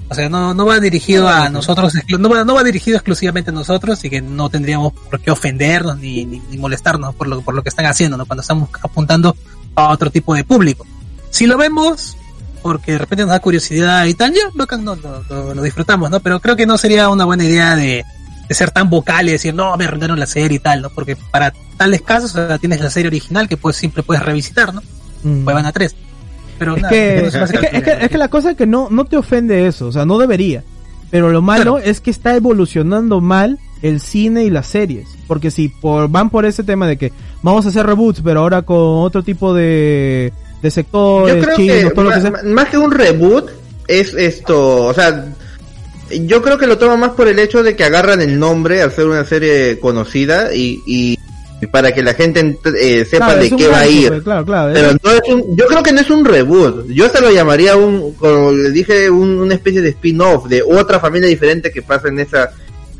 O 0.09 0.15
sea, 0.15 0.29
no, 0.29 0.53
no 0.53 0.65
va 0.65 0.79
dirigido 0.79 1.27
a 1.27 1.49
nosotros, 1.49 1.93
no 2.17 2.29
va, 2.29 2.45
no 2.45 2.55
va 2.55 2.63
dirigido 2.63 2.95
exclusivamente 2.95 3.51
a 3.51 3.53
nosotros 3.53 4.03
y 4.05 4.09
que 4.09 4.21
no 4.21 4.49
tendríamos 4.49 4.93
por 4.93 5.19
qué 5.19 5.31
ofendernos 5.31 5.97
ni, 5.97 6.25
ni, 6.25 6.39
ni 6.39 6.57
molestarnos 6.57 7.13
por 7.15 7.27
lo, 7.27 7.41
por 7.41 7.53
lo 7.53 7.61
que 7.61 7.69
están 7.69 7.85
haciendo, 7.85 8.15
¿no? 8.15 8.25
Cuando 8.25 8.41
estamos 8.41 8.69
apuntando 8.81 9.35
a 9.75 9.89
otro 9.89 10.09
tipo 10.09 10.33
de 10.33 10.45
público. 10.45 10.85
Si 11.29 11.45
lo 11.45 11.57
vemos, 11.57 12.15
porque 12.61 12.93
de 12.93 12.97
repente 12.99 13.23
nos 13.23 13.31
da 13.31 13.39
curiosidad 13.39 14.05
y 14.05 14.13
tal, 14.13 14.33
ya, 14.33 14.49
bacán, 14.53 14.85
no, 14.85 14.95
lo, 14.95 15.61
disfrutamos, 15.61 16.09
¿no? 16.09 16.21
Pero 16.21 16.39
creo 16.39 16.55
que 16.55 16.65
no 16.65 16.77
sería 16.77 17.09
una 17.09 17.25
buena 17.25 17.43
idea 17.43 17.75
de, 17.75 18.05
de 18.47 18.55
ser 18.55 18.71
tan 18.71 18.89
vocal 18.89 19.27
y 19.27 19.33
decir, 19.33 19.53
no, 19.53 19.75
me 19.75 19.85
arruinaron 19.85 20.19
la 20.19 20.25
serie 20.25 20.55
y 20.55 20.59
tal, 20.59 20.81
¿no? 20.81 20.89
Porque 20.89 21.15
para 21.15 21.53
tales 21.75 22.01
casos 22.01 22.33
o 22.33 22.47
sea, 22.47 22.57
tienes 22.57 22.79
la 22.79 22.89
serie 22.89 23.09
original 23.09 23.47
que 23.49 23.57
pues 23.57 23.75
siempre 23.75 24.03
puedes 24.03 24.23
revisitar, 24.23 24.73
¿no? 24.73 24.81
Mm. 25.23 25.43
Pues 25.43 25.65
a 25.65 25.71
tres. 25.71 25.95
Pero 26.59 26.75
Es 26.75 26.81
nada, 26.81 26.89
que, 26.93 27.21
no 27.33 27.45
es, 27.45 27.51
que, 27.51 27.69
es, 27.77 27.83
que, 27.83 27.97
es 28.01 28.09
que 28.09 28.17
la 28.17 28.27
cosa 28.29 28.51
es 28.51 28.57
que 28.57 28.65
no, 28.67 28.87
no 28.89 29.05
te 29.05 29.17
ofende 29.17 29.67
eso, 29.67 29.87
o 29.87 29.91
sea, 29.91 30.05
no 30.05 30.17
debería. 30.17 30.63
Pero 31.09 31.29
lo 31.31 31.41
malo 31.41 31.75
Claro. 31.75 31.77
es 31.89 32.01
que 32.01 32.11
está 32.11 32.35
evolucionando 32.35 33.21
mal 33.21 33.59
el 33.81 34.01
cine 34.01 34.43
y 34.43 34.49
las 34.49 34.67
series. 34.67 35.07
Porque 35.27 35.51
si 35.51 35.69
por, 35.69 36.09
van 36.09 36.29
por 36.29 36.45
ese 36.45 36.63
tema 36.63 36.87
de 36.87 36.97
que 36.97 37.13
vamos 37.41 37.65
a 37.65 37.69
hacer 37.69 37.85
reboots, 37.85 38.21
pero 38.21 38.41
ahora 38.41 38.61
con 38.63 38.77
otro 38.77 39.23
tipo 39.23 39.53
de, 39.53 40.33
de 40.61 40.71
sectores, 40.71 41.35
Yo 41.35 41.41
creo 41.41 41.55
chinos, 41.55 41.77
que, 41.77 41.89
todo 41.91 42.03
lo 42.05 42.11
que 42.11 42.21
sea. 42.21 42.33
más 42.45 42.67
que 42.69 42.77
un 42.77 42.91
reboot 42.91 43.49
es 43.87 44.13
esto, 44.15 44.85
o 44.87 44.93
sea, 44.93 45.27
yo 46.25 46.41
creo 46.41 46.57
que 46.57 46.67
lo 46.67 46.77
toma 46.77 46.97
más 46.97 47.11
por 47.11 47.27
el 47.29 47.39
hecho 47.39 47.63
de 47.63 47.75
que 47.77 47.83
agarran 47.85 48.21
el 48.21 48.37
nombre 48.39 48.81
al 48.81 48.91
ser 48.91 49.05
una 49.07 49.23
serie 49.23 49.79
conocida 49.79 50.53
y 50.53 51.17
para 51.65 51.91
que 51.91 52.03
la 52.03 52.13
gente 52.13 52.39
ent- 52.43 52.75
eh, 52.79 53.03
sepa 53.03 53.25
Claro, 53.27 53.41
de 53.41 53.49
qué 53.55 53.67
va 53.67 53.79
a 53.79 53.87
ir. 53.87 54.09
pues, 54.09 54.21
Claro, 54.23 54.45
claro. 54.45 54.73
Pero 54.73 54.89
es- 54.91 54.97
no 55.03 55.11
es 55.11 55.21
un, 55.29 55.57
yo 55.57 55.65
creo 55.65 55.81
que 55.81 55.91
no 55.91 56.01
es 56.01 56.09
un 56.11 56.23
reboot. 56.23 56.85
Yo 56.89 57.09
se 57.09 57.19
lo 57.19 57.31
llamaría 57.31 57.75
un, 57.75 58.13
como 58.13 58.51
le 58.51 58.69
dije, 58.69 59.09
un- 59.09 59.39
una 59.39 59.55
especie 59.55 59.81
de 59.81 59.89
spin-off 59.89 60.45
de 60.47 60.61
otra 60.61 60.99
familia 60.99 61.27
diferente 61.27 61.71
que 61.71 61.81
pasa 61.81 62.09
en 62.09 62.19
esa, 62.19 62.51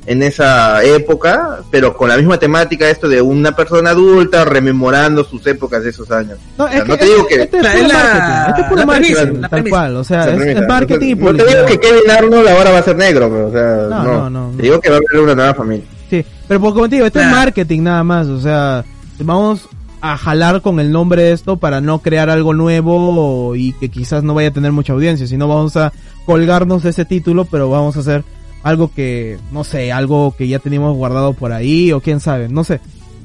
en 0.08 0.24
esa 0.24 0.82
época, 0.86 1.60
pero 1.70 1.94
con 1.96 2.08
la 2.08 2.16
misma 2.18 2.40
temática 2.40 2.90
esto 2.90 3.10
de 3.10 3.22
una 3.22 3.54
persona 3.56 3.90
adulta 3.90 4.46
rememorando 4.46 5.24
sus 5.26 5.46
épocas 5.48 5.84
de 5.84 5.90
esos 5.90 6.10
años. 6.12 6.40
No, 6.58 6.64
O 6.64 6.68
sea, 6.70 6.78
es 6.78 6.84
que 6.84 6.90
no 6.90 6.98
te 6.98 7.04
este- 7.04 7.14
digo 7.16 7.28
que- 7.28 7.42
este 7.44 7.58
es 7.58 7.64
puro 7.68 7.88
la- 7.88 7.94
marketing. 7.94 8.50
Este 8.50 8.62
es 8.62 8.68
puro 8.70 8.80
la 8.80 8.86
marketing, 8.86 9.42
tal 9.42 9.50
premisa. 9.50 9.70
cual. 9.70 9.96
O 9.98 10.04
sea, 10.06 10.34
es, 10.34 10.42
es 10.58 10.68
marketing 10.68 11.06
y 11.10 11.16
no 11.16 11.26
te 11.26 11.34
digo 11.34 11.38
publicidad. 11.38 11.66
que 11.66 11.80
Kevin 11.80 12.10
Arnold 12.10 12.48
ahora 12.48 12.72
va 12.72 12.78
a 12.80 12.84
ser 12.84 12.96
negro, 12.96 13.30
pero, 13.30 13.48
o 13.48 13.52
sea, 13.52 13.62
No, 13.90 13.90
no, 13.90 14.04
no, 14.04 14.30
no, 14.30 14.52
no. 14.52 14.56
Te 14.58 14.64
digo 14.64 14.80
que 14.80 14.90
va 14.90 14.96
a 14.96 15.00
haber 15.00 15.22
una 15.22 15.36
nueva 15.36 15.54
familia. 15.54 15.86
Sí, 16.10 16.24
pero 16.48 16.60
por- 16.62 16.74
como 16.74 16.88
te 16.90 16.96
digo, 16.96 17.08
esto 17.08 17.20
es 17.20 17.28
marketing 17.28 17.82
nada 17.84 18.04
más, 18.04 18.28
o 18.28 18.40
sea, 18.40 18.86
vamos 19.20 19.68
a 20.00 20.16
jalar 20.18 20.62
con 20.62 20.80
el 20.80 20.92
nombre 20.92 21.24
de 21.24 21.32
esto 21.34 21.58
para 21.58 21.82
no 21.82 22.00
crear 22.00 22.30
algo 22.30 22.54
nuevo 22.54 23.56
y 23.56 23.74
que 23.74 23.90
quizás 23.90 24.24
no 24.24 24.34
vaya 24.34 24.50
a 24.50 24.54
tener 24.54 24.72
mucha 24.72 24.94
audiencia, 24.94 25.26
sino 25.28 25.48
vamos 25.48 25.76
a 25.76 25.92
colgarnos 26.26 26.84
de 26.84 26.92
ese 26.92 27.04
título, 27.06 27.46
pero 27.46 27.70
vamos 27.70 27.98
a 27.98 28.02
hacer 28.02 28.24
algo 28.64 28.92
que, 28.94 29.38
no 29.52 29.64
sé, 29.64 29.92
algo 29.92 30.36
que 30.38 30.48
ya 30.48 30.60
teníamos 30.60 30.96
guardado 30.96 31.34
por 31.34 31.52
ahí 31.52 31.92
o 31.92 32.00
quién 32.02 32.20
sabe, 32.20 32.48
no 32.48 32.64
sé. 32.64 32.80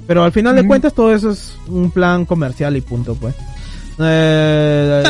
Pero 0.07 0.25
al 0.25 0.33
final 0.33 0.55
de 0.55 0.63
Ujú. 0.63 0.69
cuentas 0.69 0.95
todo 0.95 1.13
eso 1.15 1.31
es 1.31 1.57
un 1.69 1.91
plan 1.91 2.25
comercial 2.25 2.77
y 2.77 2.81
punto, 2.81 3.15
pues. 3.15 3.35
Eh, 3.99 5.03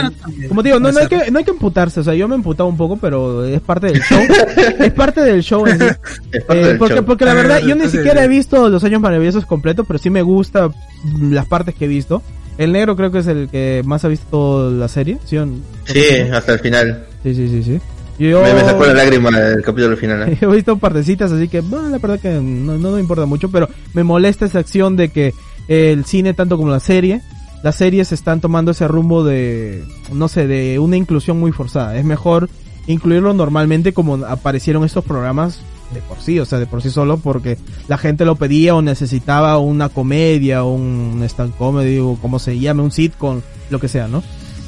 como 0.49 0.63
te 0.63 0.69
digo, 0.69 0.81
no, 0.81 0.91
no 0.93 0.99
hay 1.01 1.07
que, 1.07 1.31
no 1.31 1.39
hay 1.39 1.45
que 1.45 1.51
emputarse, 1.51 2.01
o 2.01 2.05
sea, 2.05 2.15
yo 2.15 2.29
me 2.29 2.35
he 2.35 2.39
emputado 2.39 2.69
un 2.69 2.77
poco, 2.77 2.97
pero 2.97 3.45
es 3.45 3.61
parte 3.61 3.87
del 3.89 4.01
show. 4.03 4.21
es 4.79 4.93
parte 4.93 5.21
del 5.23 5.43
show 5.43 5.67
en 5.67 5.79
sí. 5.79 5.87
Es 6.33 6.45
parte 6.45 6.63
Eh, 6.63 6.67
del 6.67 6.79
porque, 6.79 6.95
show. 6.97 7.05
porque 7.05 7.25
la 7.25 7.35
verdad, 7.35 7.61
yo 7.61 7.75
ni 7.75 7.89
siquiera 7.89 8.25
he 8.25 8.29
visto 8.29 8.69
Los 8.69 8.85
Años 8.85 9.01
Maravillosos 9.01 9.47
completo, 9.47 9.85
pero 9.85 9.99
sí 9.99 10.11
me 10.11 10.23
gusta 10.23 10.69
mm, 10.69 11.33
las 11.33 11.47
partes 11.47 11.75
que 11.75 11.85
he 11.87 11.89
visto. 11.89 12.23
El 12.59 12.73
negro 12.73 12.97
creo 12.97 13.11
que 13.11 13.21
es 13.21 13.27
el 13.29 13.49
que 13.49 13.83
más 13.85 14.05
ha 14.05 14.09
visto 14.09 14.71
la 14.71 14.89
serie. 14.89 15.19
¿sí? 15.25 15.39
Sí, 15.87 16.01
hasta 16.33 16.53
el 16.53 16.59
final. 16.59 17.07
sí, 17.23 17.35
sí, 17.35 17.49
sí. 17.49 17.63
sí. 17.63 17.81
Yo, 18.19 18.43
Me, 18.43 18.53
me 18.53 18.61
sacó 18.61 18.85
la 18.85 18.93
lágrima 18.93 19.31
el 19.31 19.63
capítulo 19.63 19.97
final. 19.97 20.29
¿eh? 20.29 20.39
he 20.43 20.47
visto 20.47 20.77
partecitas, 20.77 21.33
así 21.33 21.49
que 21.49 21.61
bueno, 21.61 21.89
la 21.89 21.99
verdad 21.99 22.21
que 22.21 22.29
no, 22.31 22.77
no 22.77 22.91
me 22.93 23.01
importa 23.01 23.25
mucho, 23.25 23.51
pero 23.51 23.69
me 23.95 24.05
molesta 24.05 24.45
esa 24.45 24.59
acción 24.59 24.97
de 24.97 25.09
que 25.09 25.33
el 25.67 26.05
cine, 26.05 26.35
tanto 26.35 26.59
como 26.59 26.71
la 26.71 26.79
serie, 26.79 27.23
las 27.63 27.77
series 27.77 28.13
están 28.13 28.41
tomando 28.41 28.71
ese 28.73 28.89
rumbo 28.89 29.25
de, 29.25 29.85
no 30.13 30.29
sé, 30.29 30.47
de 30.47 30.79
una 30.79 30.97
inclusión 30.97 31.39
muy 31.39 31.53
forzada. 31.53 31.97
Es 31.97 32.05
mejor 32.05 32.49
incluirlo 32.87 33.33
normalmente 33.35 33.93
como 33.93 34.17
aparecieron 34.27 34.85
estos 34.85 35.05
programas 35.05 35.61
de 35.95 36.01
por 36.01 36.19
sí, 36.21 36.39
o 36.39 36.45
sea, 36.47 36.59
de 36.59 36.67
por 36.67 36.83
sí 36.83 36.91
solo, 36.91 37.19
porque 37.19 37.59
la 37.87 37.99
gente 37.99 38.25
lo 38.25 38.37
pedía 38.37 38.75
o 38.75 38.83
necesitaba 38.83 39.59
una 39.59 39.89
comedia, 39.91 40.65
un 40.65 41.21
stand 41.25 41.55
comedy, 41.57 41.99
o 41.99 42.17
como 42.21 42.39
se 42.39 42.59
llame, 42.59 42.83
un 42.83 42.91
sitcom, 42.91 43.43
lo 43.71 43.79
que 43.79 43.89
sea, 43.89 44.09
¿no? 44.09 44.23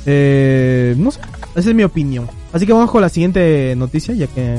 Eh, 0.07 0.95
no 0.99 1.11
sé, 1.11 1.21
esa 1.57 1.71
es 1.71 1.75
mi 1.75 1.83
opinión. 1.83 2.29
Así 2.53 2.67
que 2.67 2.73
vamos 2.75 2.91
con 2.91 3.01
la 3.01 3.09
siguiente 3.09 3.75
noticia, 3.77 4.15
ya 4.15 4.27
que 4.27 4.59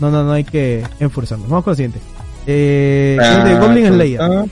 no, 0.00 0.10
no, 0.10 0.22
no 0.24 0.32
hay 0.32 0.44
que 0.44 0.84
enforzarnos. 1.00 1.48
Vamos 1.48 1.64
con 1.64 1.72
la 1.72 1.76
siguiente. 1.76 1.98
Eh, 2.46 3.18
Ah, 3.20 3.58
Goblin 3.60 3.86
ah, 3.86 3.88
Slayer. 3.90 4.20
ah. 4.22 4.44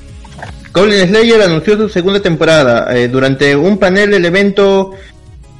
Goblin 0.77 1.09
Slayer 1.09 1.41
anunció 1.41 1.79
su 1.79 1.89
segunda 1.89 2.21
temporada. 2.21 2.95
Eh, 2.95 3.09
durante 3.09 3.57
un 3.57 3.79
panel 3.79 4.11
del 4.11 4.27
evento 4.27 4.91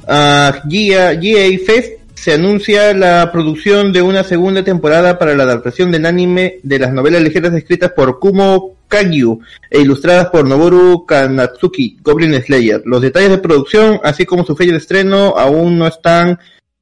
ah, 0.07 0.61
GA, 0.65 1.15
GA 1.15 1.65
Fest 1.65 1.93
se 2.13 2.33
anuncia 2.33 2.93
la 2.93 3.31
producción 3.31 3.91
de 3.91 4.03
una 4.03 4.23
segunda 4.23 4.63
temporada 4.63 5.17
para 5.17 5.33
la 5.33 5.41
adaptación 5.41 5.91
del 5.91 6.05
anime 6.05 6.59
de 6.61 6.77
las 6.77 6.93
novelas 6.93 7.23
ligeras 7.23 7.51
escritas 7.55 7.93
por 7.93 8.19
Kumo 8.19 8.75
Kagyu 8.87 9.39
e 9.71 9.79
ilustradas 9.79 10.27
por 10.27 10.45
Noboru 10.45 11.07
Kanatsuki, 11.07 11.97
Goblin 12.03 12.39
Slayer. 12.39 12.83
Los 12.85 13.01
detalles 13.01 13.31
de 13.31 13.37
producción, 13.39 13.99
así 14.03 14.23
como 14.23 14.45
su 14.45 14.55
fecha 14.55 14.73
de 14.73 14.77
estreno, 14.77 15.33
aún 15.35 15.79
no 15.79 15.87
están 15.87 16.37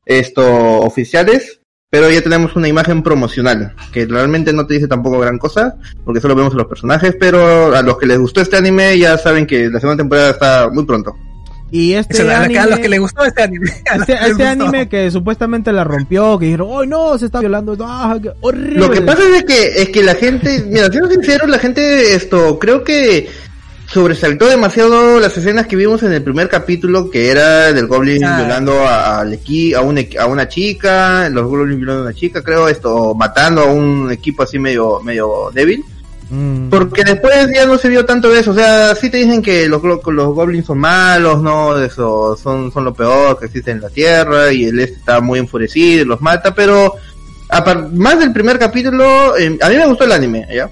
esto 0.06 0.82
oficiales, 0.82 1.62
pero 1.96 2.12
ya 2.12 2.22
tenemos 2.22 2.54
una 2.58 2.68
imagen 2.68 3.02
promocional, 3.02 3.74
que 3.94 4.06
realmente 4.06 4.52
no 4.52 4.68
te 4.68 4.74
dice 4.74 4.86
tampoco 4.86 5.18
gran 5.18 5.38
cosa, 5.38 5.78
porque 6.04 6.20
solo 6.20 6.36
vemos 6.36 6.54
a 6.54 6.58
los 6.58 6.68
personajes, 6.68 7.16
pero 7.18 7.74
a 7.74 7.82
los 7.82 7.98
que 7.98 8.06
les 8.06 8.20
gustó 8.20 8.42
este 8.42 8.58
anime 8.58 9.00
ya 9.00 9.18
saben 9.18 9.48
que 9.48 9.70
la 9.70 9.80
segunda 9.80 10.02
temporada 10.02 10.32
está 10.32 10.70
muy 10.70 10.84
pronto. 10.84 11.16
Y 11.72 11.94
este 11.94 12.24
Eso, 12.24 12.30
anime, 12.30 12.60
a 12.60 12.68
los 12.68 12.80
que 12.80 12.90
le 12.90 13.00
gustó 13.00 13.24
este 13.24 13.44
anime. 13.44 13.70
este, 13.96 14.08
que 14.08 14.12
les 14.12 14.22
este 14.24 14.34
gustó. 14.34 14.66
anime 14.66 14.90
que 14.90 15.10
supuestamente 15.10 15.72
la 15.72 15.86
rompió, 15.86 16.38
que 16.38 16.48
dijeron, 16.48 16.68
¡oh 16.70 16.86
no! 16.86 17.18
Se 17.18 17.28
está 17.28 17.40
violando. 17.40 17.78
¡Ah, 17.80 18.20
qué 18.22 18.32
horrible! 18.42 18.78
Lo 18.78 18.92
que 18.92 19.02
pasa 19.02 19.22
es 19.34 19.46
que, 19.46 19.82
es 19.82 19.90
que 19.90 20.04
la 20.04 20.16
gente, 20.16 20.66
mira, 20.68 20.92
siendo 20.92 21.10
sincero, 21.10 21.48
la 21.48 21.60
gente, 21.60 22.14
esto, 22.14 22.60
creo 22.60 22.84
que 22.84 23.30
sobresaltó 23.88 24.48
demasiado 24.48 25.20
las 25.20 25.38
escenas 25.38 25.68
que 25.68 25.76
vimos 25.76 26.04
en 26.04 26.12
el 26.14 26.24
primer 26.24 26.50
capítulo, 26.50 27.10
que 27.10 27.30
era 27.30 27.72
del 27.72 27.88
Goblin 27.88 28.24
Ah. 28.26 28.38
violando 28.40 28.80
a, 28.86 29.20
al 29.22 29.34
equi- 29.34 29.76
a, 29.76 29.82
un 29.82 29.98
equi- 29.98 30.20
a 30.20 30.26
una 30.26 30.48
chica, 30.48 31.30
los 31.30 31.46
Goblins 31.46 31.78
violando 31.78 32.02
a 32.04 32.06
una 32.08 32.14
chica, 32.16 32.42
creo, 32.42 32.68
esto, 32.68 33.14
matando 33.16 33.62
a 33.62 33.66
un 33.66 34.12
equipo 34.12 34.44
así 34.44 34.58
medio, 34.60 35.00
medio 35.02 35.52
débil. 35.54 35.84
Mm. 36.30 36.70
Porque 36.70 37.04
después 37.04 37.48
ya 37.54 37.68
no 37.68 37.78
se 37.78 37.88
vio 37.88 38.04
tanto 38.04 38.30
de 38.32 38.40
eso, 38.40 38.50
o 38.52 38.56
sea, 38.56 38.96
sí 38.96 39.12
te 39.12 39.18
dicen 39.18 39.44
que 39.44 39.70
los, 39.70 39.82
los 39.84 40.34
goblins 40.34 40.66
son 40.66 40.80
malos, 40.80 41.40
no, 41.44 41.78
eso, 41.80 42.36
son, 42.36 42.72
son 42.74 42.84
lo 42.84 42.94
peor 42.96 43.38
que 43.38 43.46
existe 43.46 43.70
en 43.70 43.80
la 43.82 43.90
tierra, 43.92 44.52
y 44.52 44.66
el 44.66 44.80
este 44.80 44.96
está 44.98 45.22
muy 45.22 45.38
enfurecido 45.38 46.02
y 46.02 46.06
los 46.06 46.20
mata, 46.22 46.56
pero 46.56 46.96
apar- 47.50 47.92
más 47.92 48.18
del 48.18 48.34
primer 48.34 48.58
capítulo, 48.58 49.38
eh, 49.38 49.56
a 49.62 49.70
mí 49.70 49.76
me 49.76 49.86
gustó 49.86 50.06
el 50.06 50.14
anime, 50.14 50.48
¿ya? 50.54 50.68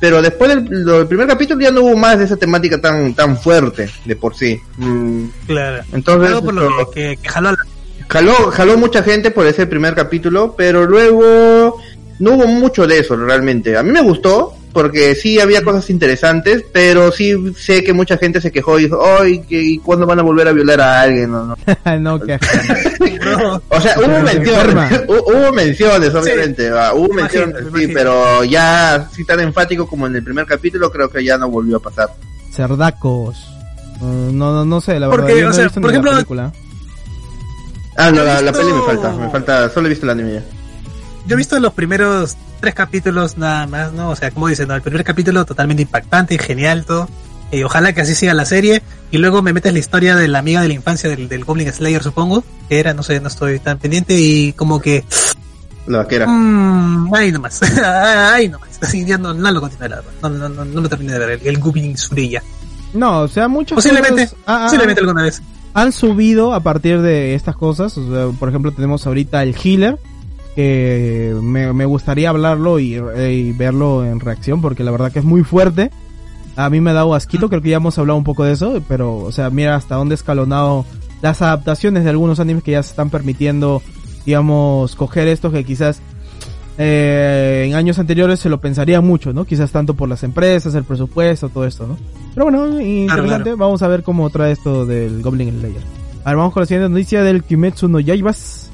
Pero 0.00 0.22
después 0.22 0.54
del, 0.54 1.06
primer 1.08 1.26
capítulo 1.26 1.60
ya 1.60 1.70
no 1.70 1.82
hubo 1.82 1.96
más 1.96 2.18
de 2.18 2.24
esa 2.24 2.36
temática 2.36 2.80
tan, 2.80 3.14
tan 3.14 3.36
fuerte 3.36 3.88
de 4.04 4.16
por 4.16 4.36
sí. 4.36 4.60
Mm, 4.76 5.24
Claro. 5.46 5.82
entonces, 5.92 6.40
por 6.40 6.54
lo 6.54 6.90
que, 6.90 7.18
jaló 7.24 7.52
la... 7.52 7.58
jaló, 8.08 8.32
jaló 8.52 8.78
mucha 8.78 9.02
gente 9.02 9.30
por 9.30 9.46
ese 9.46 9.66
primer 9.66 9.94
capítulo, 9.94 10.54
pero 10.56 10.86
luego 10.86 11.80
no 12.20 12.34
hubo 12.34 12.46
mucho 12.46 12.86
de 12.86 12.98
eso 12.98 13.16
realmente. 13.16 13.76
A 13.76 13.82
mí 13.82 13.90
me 13.90 14.02
gustó, 14.02 14.54
porque 14.78 15.16
sí 15.16 15.40
había 15.40 15.64
cosas 15.64 15.90
interesantes, 15.90 16.64
pero 16.72 17.10
sí 17.10 17.34
sé 17.58 17.82
que 17.82 17.92
mucha 17.92 18.16
gente 18.16 18.40
se 18.40 18.52
quejó 18.52 18.78
y 18.78 18.84
dijo, 18.84 19.02
ay, 19.20 19.40
que 19.40 19.60
¿y 19.60 19.78
cuándo 19.78 20.06
van 20.06 20.20
a 20.20 20.22
volver 20.22 20.46
a 20.46 20.52
violar 20.52 20.80
a 20.80 21.00
alguien? 21.00 21.32
No, 21.32 21.46
no. 21.46 21.56
no, 22.00 22.20
que 22.20 22.34
O 23.68 23.80
sea, 23.80 23.96
hubo 23.98 24.20
menciones, 24.22 24.92
hu- 25.08 25.24
hubo 25.26 25.52
menciones, 25.52 26.14
obviamente, 26.14 26.70
hubo 26.72 27.06
imagino, 27.08 27.14
menciones, 27.14 27.54
me 27.54 27.60
sí, 27.62 27.68
imagino. 27.86 27.92
pero 27.94 28.44
ya 28.44 28.94
así 28.94 29.24
tan 29.24 29.40
enfático 29.40 29.88
como 29.88 30.06
en 30.06 30.14
el 30.14 30.22
primer 30.22 30.46
capítulo, 30.46 30.92
creo 30.92 31.10
que 31.10 31.24
ya 31.24 31.36
no 31.36 31.48
volvió 31.50 31.78
a 31.78 31.80
pasar. 31.80 32.08
cerdacos. 32.52 33.36
Mm, 34.00 34.38
no, 34.38 34.52
no, 34.52 34.64
no 34.64 34.80
sé, 34.80 35.00
la 35.00 35.10
Porque, 35.10 35.34
verdad. 35.34 35.40
yo 35.40 35.50
o 35.50 35.52
sea, 35.54 35.68
por 35.70 35.78
ni 35.82 35.86
la 35.88 35.92
ejemplo- 35.94 36.12
película. 36.12 36.52
Ah, 37.96 38.12
no, 38.12 38.22
la, 38.22 38.40
la 38.40 38.52
peli 38.52 38.72
me 38.72 38.82
falta, 38.82 39.10
me 39.10 39.28
falta, 39.28 39.68
solo 39.70 39.86
he 39.88 39.90
visto 39.90 40.06
el 40.06 40.10
anime. 40.10 40.40
Yo 41.28 41.34
he 41.34 41.36
visto 41.36 41.60
los 41.60 41.72
primeros 41.74 42.36
tres 42.58 42.74
capítulos 42.74 43.36
nada 43.38 43.66
más, 43.66 43.92
¿no? 43.92 44.10
O 44.10 44.16
sea, 44.16 44.30
como 44.32 44.48
dicen, 44.48 44.66
¿no? 44.68 44.74
el 44.74 44.82
primer 44.82 45.04
capítulo 45.04 45.44
totalmente 45.44 45.82
impactante, 45.82 46.38
genial, 46.38 46.84
todo. 46.84 47.08
Y 47.52 47.62
ojalá 47.62 47.92
que 47.92 48.00
así 48.00 48.14
siga 48.14 48.34
la 48.34 48.44
serie. 48.44 48.82
Y 49.10 49.18
luego 49.18 49.40
me 49.42 49.52
metes 49.52 49.72
la 49.72 49.78
historia 49.78 50.16
de 50.16 50.26
la 50.28 50.40
amiga 50.40 50.60
de 50.60 50.68
la 50.68 50.74
infancia 50.74 51.08
del, 51.08 51.28
del 51.28 51.44
Goblin 51.44 51.72
Slayer, 51.72 52.02
supongo. 52.02 52.42
Que 52.68 52.80
era, 52.80 52.92
no 52.94 53.02
sé, 53.02 53.20
no 53.20 53.28
estoy 53.28 53.58
tan 53.58 53.78
pendiente. 53.78 54.14
Y 54.18 54.52
como 54.54 54.80
que, 54.80 55.04
La 55.86 55.98
vaquera. 55.98 56.26
mmm, 56.26 57.14
ahí 57.14 57.30
nomás. 57.32 57.60
ahí 58.32 58.48
nomás. 58.48 58.68
Así 58.82 59.04
ya 59.06 59.16
no, 59.18 59.32
no 59.32 59.50
lo 59.50 59.60
continué, 59.60 59.88
la 59.88 59.96
verdad. 59.96 60.10
No, 60.22 60.28
no, 60.30 60.48
no, 60.48 60.64
no 60.64 60.80
lo 60.80 60.88
terminé 60.88 61.12
de 61.14 61.18
ver. 61.20 61.30
El, 61.42 61.46
el 61.46 61.58
Goblin 61.58 61.96
Surya. 61.96 62.42
No, 62.94 63.20
o 63.20 63.28
sea, 63.28 63.48
muchas 63.48 63.76
Posiblemente, 63.76 64.24
cosas 64.24 64.38
ah, 64.46 64.56
ah, 64.60 64.64
posiblemente 64.64 65.00
alguna 65.02 65.22
vez. 65.22 65.42
han 65.74 65.92
subido 65.92 66.52
a 66.54 66.60
partir 66.60 67.00
de 67.00 67.34
estas 67.34 67.56
cosas. 67.56 67.96
O 67.98 68.12
sea, 68.14 68.38
por 68.38 68.48
ejemplo, 68.50 68.72
tenemos 68.72 69.06
ahorita 69.06 69.42
el 69.42 69.54
Healer, 69.54 69.98
que 70.58 71.36
me, 71.40 71.72
me 71.72 71.84
gustaría 71.84 72.30
hablarlo 72.30 72.80
y, 72.80 72.96
eh, 72.96 73.32
y 73.32 73.52
verlo 73.52 74.04
en 74.04 74.18
reacción, 74.18 74.60
porque 74.60 74.82
la 74.82 74.90
verdad 74.90 75.12
que 75.12 75.20
es 75.20 75.24
muy 75.24 75.44
fuerte. 75.44 75.92
A 76.56 76.68
mí 76.68 76.80
me 76.80 76.90
ha 76.90 76.94
dado 76.94 77.14
asquito, 77.14 77.48
creo 77.48 77.62
que 77.62 77.68
ya 77.68 77.76
hemos 77.76 77.96
hablado 77.96 78.18
un 78.18 78.24
poco 78.24 78.42
de 78.42 78.54
eso, 78.54 78.82
pero, 78.88 79.18
o 79.18 79.30
sea, 79.30 79.50
mira 79.50 79.76
hasta 79.76 79.94
dónde 79.94 80.16
escalonado 80.16 80.84
las 81.22 81.42
adaptaciones 81.42 82.02
de 82.02 82.10
algunos 82.10 82.40
animes 82.40 82.64
que 82.64 82.72
ya 82.72 82.82
se 82.82 82.90
están 82.90 83.08
permitiendo, 83.08 83.82
digamos, 84.26 84.96
coger 84.96 85.28
estos 85.28 85.52
que 85.52 85.62
quizás 85.62 86.02
eh, 86.76 87.66
en 87.68 87.76
años 87.76 88.00
anteriores 88.00 88.40
se 88.40 88.48
lo 88.48 88.60
pensaría 88.60 89.00
mucho, 89.00 89.32
¿no? 89.32 89.44
Quizás 89.44 89.70
tanto 89.70 89.94
por 89.94 90.08
las 90.08 90.24
empresas, 90.24 90.74
el 90.74 90.82
presupuesto, 90.82 91.50
todo 91.50 91.66
esto, 91.66 91.86
¿no? 91.86 91.96
Pero 92.34 92.46
bueno, 92.46 92.80
interesante. 92.80 93.42
claro. 93.44 93.56
Vamos 93.58 93.82
a 93.82 93.86
ver 93.86 94.02
cómo 94.02 94.28
trae 94.30 94.50
esto 94.50 94.86
del 94.86 95.22
Goblin 95.22 95.60
Slayer. 95.60 95.82
A 96.24 96.30
ver, 96.30 96.36
vamos 96.36 96.52
con 96.52 96.62
la 96.62 96.66
siguiente 96.66 96.88
noticia 96.88 97.22
del 97.22 97.44
Kimetsu 97.44 97.86
no 97.86 98.00
Yaibas. 98.00 98.67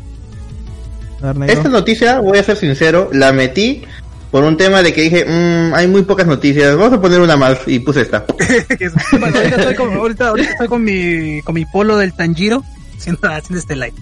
A 1.24 1.28
ver, 1.28 1.36
negro. 1.38 1.54
Esta 1.56 1.68
noticia, 1.70 2.18
voy 2.20 2.36
a 2.38 2.42
ser 2.42 2.56
sincero, 2.56 3.08
la 3.12 3.32
metí 3.32 3.82
por 4.30 4.44
un 4.44 4.56
tema 4.56 4.82
de 4.82 4.92
que 4.92 5.02
dije, 5.02 5.24
"Mm, 5.24 5.74
hay 5.74 5.86
muy 5.86 6.02
pocas 6.02 6.26
noticias, 6.26 6.76
vamos 6.76 6.92
a 6.92 7.00
poner 7.00 7.20
una 7.20 7.36
más 7.36 7.58
y 7.66 7.78
puse 7.78 8.02
esta. 8.02 8.24
Es- 8.78 8.92
bueno, 9.12 9.26
ahorita 9.36 9.56
estoy 9.56 9.74
con, 9.74 9.92
ahorita, 9.94 10.28
ahorita 10.28 10.50
estoy 10.50 10.68
con 10.68 10.84
mi, 10.84 11.40
con 11.42 11.54
mi 11.54 11.64
polo 11.64 11.96
del 11.96 12.12
Tanjiro 12.12 12.62
haciendo, 12.98 13.20
haciendo 13.28 13.58
este 13.60 13.74
live. 13.76 13.94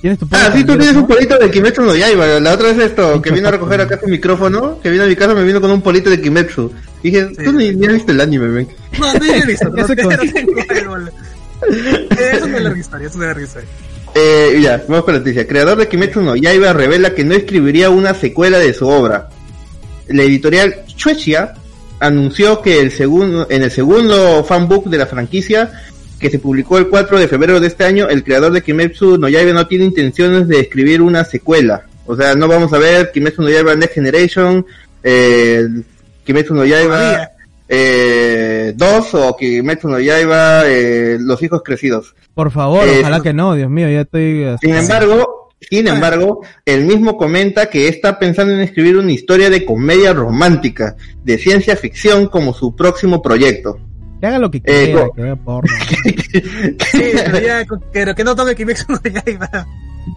¿Tienes 0.00 0.18
tu 0.18 0.26
Ah, 0.32 0.50
sí, 0.52 0.64
tú 0.64 0.76
tienes 0.76 0.94
no? 0.94 1.02
un 1.02 1.06
polito 1.06 1.38
de 1.38 1.48
Kimetsu 1.50 1.82
no 1.82 1.94
Yaiba. 1.94 2.26
La 2.40 2.54
otra 2.54 2.68
vez 2.72 2.78
esto, 2.78 3.20
que 3.22 3.30
vino 3.30 3.46
a 3.46 3.50
recoger 3.52 3.80
acá 3.82 4.00
su 4.02 4.08
micrófono, 4.08 4.80
que 4.82 4.90
vino 4.90 5.04
a 5.04 5.06
mi 5.06 5.14
casa, 5.14 5.32
me 5.34 5.44
vino 5.44 5.60
con 5.60 5.70
un 5.70 5.80
polito 5.82 6.10
de 6.10 6.20
Kimetsu. 6.20 6.72
Dije, 7.04 7.28
Sí. 7.36 7.44
tú 7.44 7.52
ni, 7.52 7.70
ni 7.72 7.86
has 7.86 7.92
visto 7.92 8.10
el 8.10 8.20
anime, 8.20 8.48
ven. 8.48 8.68
No, 8.98 9.12
no 9.14 9.24
he 9.24 9.46
visto, 9.46 9.68
no, 9.68 9.76
no 9.86 9.94
tengo 9.94 10.10
el 10.10 10.88
bolo. 10.88 11.08
Eh, 11.70 12.08
Es 12.32 12.42
una 12.42 12.58
larga 12.60 12.80
historia, 12.80 13.08
Eh, 14.14 14.60
ya, 14.62 14.82
vamos 14.88 15.04
con 15.04 15.14
la 15.14 15.20
noticia. 15.20 15.46
Creador 15.46 15.78
de 15.78 15.88
Kimetsu 15.88 16.20
no 16.20 16.36
Yaiba 16.36 16.72
revela 16.72 17.14
que 17.14 17.24
no 17.24 17.34
escribiría 17.34 17.90
una 17.90 18.14
secuela 18.14 18.58
de 18.58 18.74
su 18.74 18.86
obra. 18.86 19.28
La 20.08 20.22
editorial 20.22 20.82
Shueisha 20.86 21.54
anunció 22.00 22.60
que 22.60 22.80
el 22.80 22.90
segundo, 22.90 23.46
en 23.48 23.62
el 23.62 23.70
segundo 23.70 24.44
fanbook 24.44 24.86
de 24.86 24.98
la 24.98 25.06
franquicia, 25.06 25.72
que 26.18 26.30
se 26.30 26.38
publicó 26.38 26.78
el 26.78 26.88
4 26.88 27.18
de 27.18 27.28
febrero 27.28 27.58
de 27.58 27.68
este 27.68 27.84
año, 27.84 28.08
el 28.08 28.22
creador 28.22 28.52
de 28.52 28.62
Kimetsu 28.62 29.18
no 29.18 29.28
Yaiba 29.28 29.52
no 29.52 29.66
tiene 29.66 29.86
intenciones 29.86 30.46
de 30.46 30.60
escribir 30.60 31.00
una 31.00 31.24
secuela. 31.24 31.86
O 32.04 32.16
sea, 32.16 32.34
no 32.34 32.48
vamos 32.48 32.72
a 32.72 32.78
ver 32.78 33.12
Kimetsu 33.12 33.42
no 33.42 33.48
Yaiba 33.48 33.74
Next 33.76 33.94
Generation, 33.94 34.66
eh, 35.02 35.66
Kimetsu 36.24 36.54
no 36.54 36.64
Yaiba. 36.64 37.30
Eh, 37.74 38.74
2 38.76 39.14
o 39.14 39.34
Kimetsu 39.36 39.88
no 39.88 39.98
Yaiba 39.98 40.64
eh, 40.66 41.16
Los 41.18 41.42
hijos 41.42 41.62
crecidos. 41.64 42.14
Por 42.34 42.50
favor, 42.50 42.86
Eh, 42.86 42.98
ojalá 43.00 43.20
que 43.22 43.32
no, 43.32 43.54
Dios 43.54 43.70
mío, 43.70 43.88
ya 43.88 44.02
estoy... 44.02 44.44
Sin 44.60 44.74
embargo, 44.74 45.48
sin 45.60 45.86
embargo, 45.88 46.40
él 46.66 46.84
mismo 46.84 47.16
comenta 47.16 47.66
que 47.70 47.88
está 47.88 48.18
pensando 48.18 48.52
en 48.52 48.60
escribir 48.60 48.96
una 48.98 49.12
historia 49.12 49.48
de 49.48 49.64
comedia 49.64 50.12
romántica, 50.12 50.96
de 51.24 51.38
ciencia 51.38 51.74
ficción 51.76 52.26
como 52.26 52.52
su 52.52 52.76
próximo 52.76 53.22
proyecto. 53.22 53.78
Que 54.20 54.26
haga 54.26 54.38
lo 54.38 54.50
que 54.50 54.58
Eh, 54.58 54.62
quiera, 54.64 55.00
no. 55.06 55.12
que 55.12 55.22
haga 55.22 55.36
porno. 55.36 55.72
Sí, 56.32 57.02
pero 57.24 57.38
ya, 57.40 57.64
pero 57.92 58.14
que 58.14 58.24
no 58.24 58.34
toque 58.36 58.54
Kimetsu 58.54 58.84
no 58.88 59.00
Yaiba. 59.02 59.48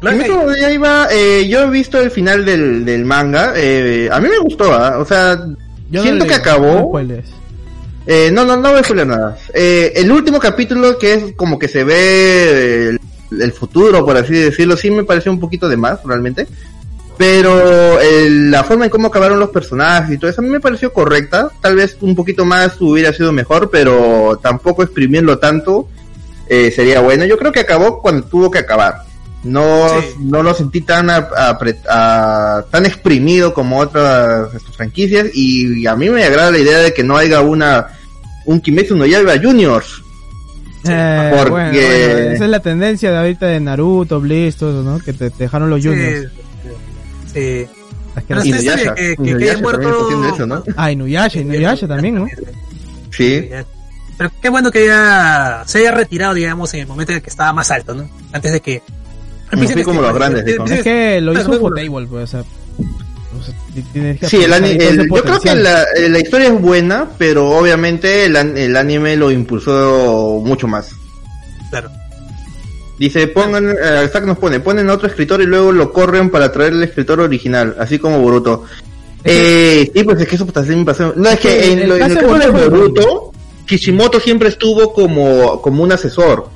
Claro 0.01 0.17
que- 0.17 0.23
Kimetsu 0.25 0.45
no 0.47 0.55
Yaiba, 0.57 1.07
eh, 1.11 1.47
yo 1.47 1.63
he 1.63 1.69
visto 1.69 1.99
el 2.01 2.11
final 2.11 2.43
del, 2.45 2.83
del 2.85 3.05
manga, 3.05 3.53
eh, 3.55 4.09
a 4.11 4.19
mí 4.19 4.27
me 4.29 4.39
gustó, 4.39 4.73
¿ah? 4.73 4.97
o 4.99 5.05
sea, 5.05 5.37
Yo 5.91 6.01
siento 6.01 6.25
que 6.25 6.33
acabó. 6.33 6.91
no. 6.93 7.17
Eh, 8.07 8.29
no, 8.31 8.45
no, 8.45 8.55
no 8.57 8.69
voy 8.69 8.79
a 8.79 8.83
spoiler 8.83 9.07
nada. 9.07 9.37
Eh, 9.53 9.93
el 9.95 10.11
último 10.11 10.39
capítulo 10.39 10.97
que 10.97 11.13
es 11.13 11.23
como 11.35 11.57
que 11.57 11.67
se 11.67 11.83
ve 11.83 12.89
el, 12.89 12.99
el 13.41 13.51
futuro, 13.51 14.05
por 14.05 14.15
así 14.17 14.33
decirlo, 14.33 14.77
sí 14.77 14.91
me 14.91 15.03
pareció 15.03 15.31
un 15.31 15.39
poquito 15.39 15.67
de 15.67 15.77
más, 15.77 15.99
realmente. 16.05 16.47
Pero 17.17 17.99
el- 18.01 18.51
la 18.51 18.63
forma 18.63 18.85
en 18.85 18.91
cómo 18.91 19.07
acabaron 19.07 19.39
los 19.39 19.49
personajes 19.49 20.13
y 20.13 20.17
todo 20.17 20.29
eso 20.29 20.41
a 20.41 20.43
mí 20.43 20.49
me 20.49 20.59
pareció 20.59 20.91
correcta. 20.91 21.49
Tal 21.61 21.75
vez 21.77 21.95
un 22.01 22.13
poquito 22.13 22.43
más 22.45 22.73
hubiera 22.81 23.13
sido 23.13 23.31
mejor, 23.31 23.69
pero 23.71 24.37
tampoco 24.43 24.83
exprimirlo 24.83 25.37
tanto 25.39 25.87
eh, 26.47 26.71
sería 26.75 26.99
bueno. 27.01 27.25
Yo 27.25 27.37
creo 27.37 27.51
que 27.51 27.61
acabó 27.61 28.01
cuando 28.01 28.27
tuvo 28.27 28.51
que 28.51 28.59
acabar. 28.59 28.97
No, 29.43 29.87
Sí. 30.01 30.15
no 30.19 30.43
lo 30.43 30.53
sentí 30.53 30.81
tan 30.81 31.09
a- 31.09 32.65
tan 32.69 32.85
exprimido 32.85 33.53
como 33.53 33.79
otras 33.79 34.49
franquicias 34.75 35.27
y 35.33 35.85
a 35.87 35.95
mí 35.95 36.09
me 36.09 36.23
agrada 36.23 36.51
la 36.51 36.57
idea 36.59 36.79
de 36.79 36.93
que 36.93 37.03
no 37.03 37.15
haya 37.17 37.41
una 37.41 37.87
un 38.45 38.59
Kimetsu 38.61 38.95
no 38.95 39.05
Yaiba 39.05 39.33
Juniors. 39.41 40.01
Eh, 40.87 41.31
porque- 41.35 41.49
bueno, 41.49 41.71
bueno, 41.71 41.79
esa 42.33 42.43
es 42.45 42.49
la 42.51 42.59
tendencia 42.59 43.11
de 43.11 43.17
ahorita 43.17 43.47
de 43.47 43.59
Naruto, 43.59 44.19
Bliss, 44.21 44.55
todo 44.57 44.69
eso, 44.81 44.83
¿no? 44.83 44.99
Que 44.99 45.13
te, 45.13 45.29
te 45.31 45.43
dejaron 45.45 45.69
los 45.69 45.83
juniors. 45.83 46.31
Sí, 47.33 47.65
Pero 48.27 48.45
Inuyasha. 48.45 48.93
que- 48.95 49.15
que- 49.17 49.37
que 49.37 49.57
muerto- 49.57 50.33
eso, 50.33 50.45
¿no? 50.45 50.63
Ah, 50.77 50.91
Inuyasha, 50.91 51.39
Inuyasha 51.39 51.87
también, 51.87 52.15
¿no? 52.15 52.27
Sí. 53.11 53.49
Pero 54.17 54.31
qué 54.41 54.49
bueno 54.49 54.71
que 54.71 54.85
ya 54.85 55.63
se 55.65 55.79
haya 55.79 55.91
retirado, 55.91 56.33
digamos, 56.33 56.73
en 56.73 56.81
el 56.81 56.87
momento 56.87 57.11
en 57.11 57.17
el 57.17 57.21
que 57.23 57.29
estaba 57.29 57.51
más 57.51 57.69
alto, 57.71 57.93
¿no? 57.93 58.07
Antes 58.31 58.53
de 58.53 58.61
que... 58.61 58.81
No 59.51 59.67
fui 59.67 59.83
como 59.83 60.01
los 60.01 60.13
grandes. 60.13 60.45
Es 60.47 60.83
que 60.83 61.19
lo 61.19 61.33
hizo 61.39 61.51
Ufotable, 61.51 62.07
pues, 62.07 62.23
o 62.23 62.27
sea... 62.27 62.43
o 63.39 63.43
sea, 63.43 64.29
Sí, 64.29 64.43
el 64.43 64.53
el- 64.53 65.07
yo 65.09 65.23
creo 65.23 65.39
que 65.39 65.55
la, 65.55 65.83
eh, 65.95 66.09
la 66.09 66.19
historia 66.19 66.47
es 66.47 66.61
buena, 66.61 67.09
pero 67.17 67.49
obviamente 67.51 68.25
el, 68.25 68.35
an- 68.35 68.57
el 68.57 68.75
anime 68.77 69.15
lo 69.15 69.31
impulsó 69.31 70.41
mucho 70.43 70.67
más. 70.67 70.91
Claro. 71.69 71.89
Dice, 72.97 73.27
pongan, 73.27 73.69
eh, 73.71 74.07
Zack 74.11 74.25
nos 74.25 74.37
pone, 74.37 74.59
ponen 74.61 74.89
a 74.89 74.93
otro 74.93 75.07
escritor 75.07 75.41
y 75.41 75.45
luego 75.45 75.71
lo 75.73 75.91
corren 75.91 76.29
para 76.29 76.51
traer 76.51 76.73
el 76.73 76.83
escritor 76.83 77.19
original, 77.19 77.75
así 77.79 77.99
como 77.99 78.19
Boruto. 78.19 78.63
Eh, 79.23 79.91
sí, 79.93 80.03
pues 80.03 80.21
es 80.21 80.27
que 80.27 80.35
eso 80.35 80.45
también 80.45 80.79
me 80.79 80.85
pasó. 80.85 81.11
No, 81.15 81.29
es 81.29 81.39
que 81.39 81.61
Sí, 81.63 81.71
en, 81.73 81.89
lo- 81.89 81.95
en 81.97 82.03
el 82.03 82.15
caso 82.17 82.33
de 82.39 82.51
Boruto- 82.69 83.31
Kishimoto 83.65 84.19
siempre 84.19 84.49
estuvo 84.49 84.93
como, 84.93 85.61
como 85.61 85.83
un 85.83 85.91
asesor. 85.91 86.47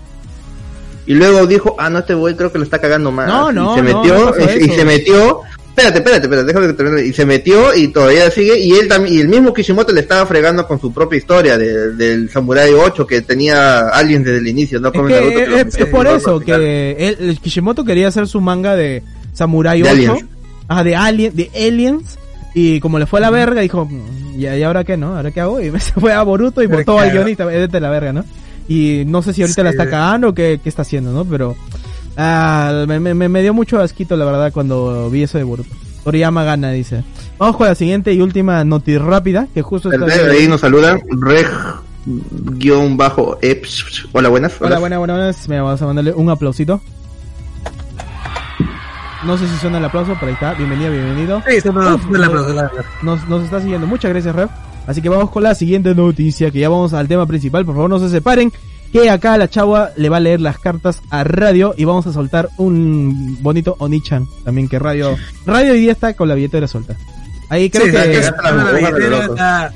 Y 1.08 1.16
luego 1.16 1.48
dijo, 1.48 1.76
ah, 1.80 1.90
no, 1.90 2.00
este 2.00 2.14
güey 2.14 2.36
creo 2.36 2.52
que 2.52 2.60
lo 2.60 2.64
está 2.64 2.80
cagando 2.80 3.12
más. 3.12 3.28
No, 3.28 3.52
no, 3.52 3.74
y 3.74 3.80
se 3.80 3.82
no, 3.82 3.98
metió, 4.02 4.14
no 4.38 4.66
y, 4.66 4.70
se 4.70 4.86
metió, 4.86 5.42
espérate, 5.80 5.98
espérate, 6.00 6.26
espérate, 6.26 6.48
déjame 6.48 6.68
que 6.68 6.74
termine. 6.74 7.06
Y 7.08 7.14
se 7.14 7.26
metió 7.26 7.74
y 7.76 7.88
todavía 7.90 8.30
sigue, 8.32 8.60
y 8.60 8.72
él 8.74 8.88
también, 8.88 9.16
y 9.16 9.20
el 9.22 9.28
mismo 9.30 9.54
Kishimoto 9.54 9.92
le 9.94 10.02
estaba 10.02 10.26
fregando 10.26 10.68
con 10.68 10.80
su 10.80 10.92
propia 10.94 11.18
historia 11.18 11.58
de- 11.58 11.92
del 11.94 12.30
Samurai 12.30 12.74
8 12.74 13.06
que 13.08 13.22
tenía 13.22 13.90
aliens 13.90 14.26
desde 14.26 14.40
el 14.40 14.48
inicio, 14.48 14.80
no 14.80 14.90
Es, 14.90 15.76
que 15.76 15.84
es, 15.84 15.90
por 15.90 16.08
eso 16.08 16.40
que 16.40 16.96
él, 16.98 17.18
el 17.20 17.40
Kishimoto 17.40 17.84
quería 17.86 18.08
hacer 18.08 18.28
su 18.28 18.42
manga 18.42 18.76
de 18.76 19.04
Samurai 19.34 19.82
De 19.82 19.90
8, 19.90 19.92
Aliens. 19.92 20.26
ajá, 20.68 20.84
de 20.84 20.96
Alien, 20.96 21.36
de 21.36 21.50
Aliens, 21.56 22.18
y 22.54 22.80
como 22.80 23.00
le 23.00 23.06
fue 23.06 23.20
a 23.20 23.22
la 23.22 23.30
verga, 23.30 23.62
dijo, 23.62 23.86
"Mm, 23.86 24.36
¿y, 24.40 24.48
y 24.48 24.64
ahora 24.64 24.84
qué, 24.84 24.98
no? 24.98 25.16
¿Ahora 25.16 25.32
qué 25.32 25.40
hago? 25.42 25.62
Y 25.62 25.72
se 25.80 25.94
fue 25.94 26.12
a 26.14 26.22
Boruto 26.24 26.62
y 26.64 26.68
Pero 26.68 26.80
votó 26.80 27.00
al 27.00 27.12
guionista, 27.12 27.44
a 27.44 27.80
la 27.80 27.90
verga, 27.90 28.12
¿no? 28.14 28.26
Y 28.68 29.04
no 29.08 29.22
sé 29.24 29.34
si 29.34 29.42
ahorita 29.42 29.62
Sí. 29.62 29.64
la 29.64 29.70
está 29.72 29.90
cagando 29.90 30.30
o 30.30 30.34
qué, 30.34 30.60
qué 30.64 30.70
está 30.70 30.84
haciendo, 30.84 31.12
¿no? 31.12 31.26
Pero 31.26 31.56
ah, 32.20 32.86
me, 32.88 33.00
me, 33.00 33.30
me 33.30 33.42
dio 33.42 33.54
mucho 33.54 33.80
asquito, 33.80 34.16
la 34.16 34.26
verdad, 34.26 34.52
cuando 34.54 35.10
vi 35.10 35.24
eso 35.24 35.38
de 35.38 35.44
Boruto. 35.44 35.74
Toriyama 36.04 36.44
gana, 36.44 36.72
dice. 36.72 37.04
Vamos 37.38 37.58
con 37.58 37.68
la 37.68 37.76
siguiente 37.76 38.14
y 38.14 38.22
última 38.22 38.64
noti 38.64 38.98
rápida, 38.98 39.48
que 39.54 39.62
justo 39.62 39.92
está... 39.92 40.06
Perfecto, 40.06 40.32
ahí 40.32 40.48
nos 40.48 40.62
saludan, 40.62 41.02
reg 41.10 41.48
guion 42.06 42.98
bajo 42.98 43.38
eps. 43.42 44.08
Hola, 44.12 44.30
buenas. 44.30 44.54
Hola, 44.60 44.80
buenas, 44.80 45.00
buenas, 45.00 45.18
buenas. 45.18 45.50
Mira, 45.50 45.64
vamos 45.64 45.82
a 45.82 45.86
mandarle 45.86 46.14
un 46.14 46.30
aplausito. 46.30 46.82
No 49.24 49.38
sé 49.38 49.48
si 49.48 49.56
suena 49.58 49.80
el 49.80 49.86
aplauso, 49.86 50.14
pero 50.20 50.28
ahí 50.28 50.34
está. 50.34 50.54
Bienvenido, 50.54 50.92
bienvenido. 50.92 51.44
Sí, 51.48 51.58
Uf, 51.58 51.66
no 52.10 52.18
la 52.18 52.28
aplauso, 52.28 52.54
la. 52.54 52.72
Nos, 53.02 53.28
nos 53.28 53.44
está 53.44 53.60
siguiendo. 53.62 53.86
Muchas 53.86 54.12
gracias, 54.12 54.34
Rev. 54.34 54.50
Así 54.88 55.02
que 55.02 55.10
vamos 55.10 55.30
con 55.30 55.44
la 55.44 55.54
siguiente 55.54 55.94
noticia, 55.94 56.50
que 56.52 56.60
ya 56.60 56.70
vamos 56.70 56.94
al 56.94 57.08
tema 57.08 57.26
principal. 57.26 57.66
Por 57.66 57.76
favor, 57.76 57.90
no 57.90 58.00
se 58.00 58.10
separen, 58.10 58.52
que 58.92 59.10
acá 59.10 59.38
la 59.38 59.50
chagua 59.50 59.92
le 59.96 60.10
va 60.10 60.18
a 60.18 60.20
leer 60.20 60.42
las 60.42 60.58
cartas 60.60 61.02
a 61.12 61.24
Radio 61.24 61.74
y 61.78 61.86
vamos 61.86 62.08
a 62.08 62.14
soltar 62.14 62.50
un 62.58 63.38
bonito 63.42 63.76
Onichan. 63.80 64.28
También 64.44 64.68
que 64.68 64.80
Radio... 64.80 65.16
Radio 65.46 65.74
hoy 65.74 65.82
día 65.82 65.92
está 65.92 66.14
con 66.16 66.28
la 66.28 66.36
billetera 66.36 66.68
suelta. 66.68 66.96
Ahí 67.50 67.70
creo 67.70 67.86
Sí, 67.86 67.92
que... 67.92 67.98
está- 67.98 68.12
ya 68.12 68.20
está- 68.20 68.36
está 68.36 68.52
la 68.52 68.72
billetera 68.72 69.74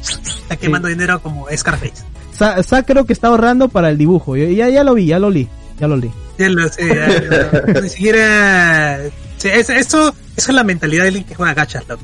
quemando 0.59 0.87
dinero 0.87 1.21
como 1.21 1.47
Scarface. 1.55 2.03
Sa, 2.31 2.61
Sa 2.63 2.83
creo 2.83 3.05
que 3.05 3.13
está 3.13 3.27
ahorrando 3.27 3.69
para 3.69 3.89
el 3.89 3.97
dibujo. 3.97 4.35
Yo- 4.35 4.47
ya, 4.47 4.69
ya 4.69 4.83
lo 4.83 4.93
vi, 4.95 5.05
ya 5.07 5.19
lo 5.19 5.29
li. 5.29 5.47
Ya 5.79 5.87
lo 5.87 5.95
li. 5.97 6.11
Ya 6.37 6.49
lo 6.49 6.67
sé, 6.69 6.87
ya, 6.87 7.81
ni 7.81 7.89
siquiera... 7.89 8.99
Sí, 9.37 9.49
es, 9.49 9.69
eso, 9.69 10.09
esa 10.35 10.51
es 10.51 10.55
la 10.55 10.63
mentalidad 10.63 11.03
de 11.03 11.07
alguien 11.09 11.25
que 11.25 11.35
juega 11.35 11.53
gachas, 11.53 11.83
loco. 11.87 12.01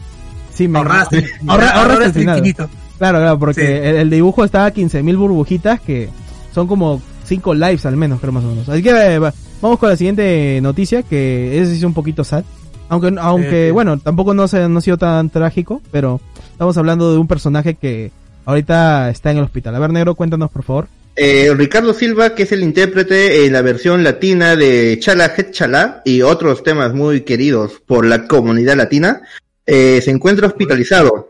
Sí, 0.54 0.68
me 0.68 0.80
Ahorraste, 0.80 1.26
ahorra- 1.48 1.70
ahorraste. 1.72 2.24
Claro, 2.26 3.18
claro, 3.20 3.40
porque 3.40 3.62
Sí. 3.62 3.68
el, 3.88 3.96
el 3.96 4.10
dibujo 4.10 4.44
está 4.44 4.66
a 4.66 4.74
15.000 4.74 5.18
burbujitas 5.18 5.80
que 5.80 6.10
son 6.54 6.68
como 6.68 7.02
5 7.26 7.54
lives 7.54 7.86
al 7.86 7.96
menos, 7.98 8.20
creo 8.20 8.32
más 8.34 8.44
o 8.44 8.48
menos. 8.50 8.68
Así 8.70 8.82
que 8.84 8.90
eh, 8.90 9.20
va- 9.20 9.34
vamos 9.62 9.80
con 9.80 9.90
la 9.90 9.96
siguiente 9.96 10.60
noticia, 10.62 11.04
que 11.04 11.62
es 11.62 11.84
un 11.84 11.94
poquito 11.94 12.24
sad. 12.24 12.44
Aunque, 12.90 13.14
aunque 13.20 13.68
sí. 13.68 13.72
bueno, 13.72 14.00
tampoco 14.00 14.34
no, 14.34 14.48
se, 14.48 14.68
no 14.68 14.80
ha 14.80 14.82
sido 14.82 14.98
tan 14.98 15.30
trágico, 15.30 15.82
pero 15.92 16.20
estamos 16.52 16.76
hablando 16.78 17.12
de 17.12 17.20
un 17.20 17.28
personaje 17.28 17.76
que 17.76 18.12
ahorita 18.46 19.10
está 19.12 19.30
en 19.32 19.38
el 19.38 19.44
hospital. 19.44 19.76
A 19.76 19.80
ver, 19.80 19.92
negro, 19.92 20.16
cuéntanos 20.16 20.50
por 20.50 20.64
favor. 20.64 20.88
Eh, 21.16 21.54
Ricardo 21.56 21.94
Silva, 21.94 22.34
que 22.34 22.44
es 22.44 22.52
el 22.52 22.64
intérprete 22.64 23.46
en 23.46 23.54
la 23.54 23.62
versión 23.62 24.04
latina 24.04 24.56
de 24.56 24.98
Chala 25.00 25.34
Het 25.38 25.52
Chala 25.52 26.02
y 26.06 26.22
otros 26.22 26.64
temas 26.64 26.94
muy 26.94 27.22
queridos 27.22 27.82
por 27.86 28.06
la 28.06 28.26
comunidad 28.26 28.76
latina, 28.78 29.22
eh, 29.66 30.00
se 30.02 30.12
encuentra 30.12 30.48
hospitalizado. 30.48 31.30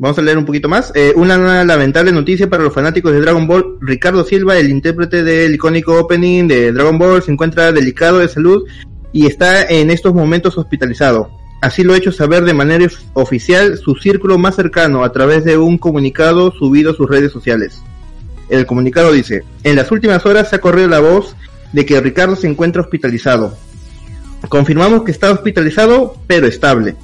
Vamos 0.00 0.16
a 0.16 0.22
leer 0.22 0.38
un 0.38 0.44
poquito 0.44 0.68
más. 0.68 0.92
Eh, 0.94 1.12
una 1.16 1.64
lamentable 1.64 2.12
noticia 2.12 2.48
para 2.48 2.62
los 2.62 2.72
fanáticos 2.72 3.12
de 3.12 3.20
Dragon 3.20 3.46
Ball. 3.48 3.78
Ricardo 3.80 4.24
Silva, 4.24 4.56
el 4.56 4.70
intérprete 4.70 5.24
del 5.24 5.54
icónico 5.54 5.98
opening 5.98 6.46
de 6.46 6.72
Dragon 6.72 6.98
Ball, 6.98 7.22
se 7.22 7.32
encuentra 7.32 7.72
delicado 7.72 8.18
de 8.18 8.28
salud 8.28 8.64
y 9.12 9.26
está 9.26 9.64
en 9.64 9.90
estos 9.90 10.14
momentos 10.14 10.56
hospitalizado. 10.56 11.30
Así 11.60 11.82
lo 11.82 11.94
ha 11.94 11.96
hecho 11.96 12.12
saber 12.12 12.44
de 12.44 12.54
manera 12.54 12.86
of- 12.86 13.00
oficial 13.14 13.76
su 13.76 13.96
círculo 13.96 14.38
más 14.38 14.54
cercano 14.54 15.02
a 15.02 15.10
través 15.10 15.44
de 15.44 15.58
un 15.58 15.78
comunicado 15.78 16.52
subido 16.52 16.92
a 16.92 16.94
sus 16.94 17.10
redes 17.10 17.32
sociales. 17.32 17.82
El 18.48 18.66
comunicado 18.66 19.10
dice, 19.10 19.42
en 19.64 19.74
las 19.74 19.90
últimas 19.90 20.24
horas 20.24 20.48
se 20.48 20.56
ha 20.56 20.60
corrido 20.60 20.86
la 20.86 21.00
voz 21.00 21.34
de 21.72 21.84
que 21.84 22.00
Ricardo 22.00 22.36
se 22.36 22.46
encuentra 22.46 22.82
hospitalizado. 22.82 23.58
Confirmamos 24.48 25.02
que 25.02 25.10
está 25.10 25.32
hospitalizado, 25.32 26.16
pero 26.28 26.46
estable. 26.46 26.94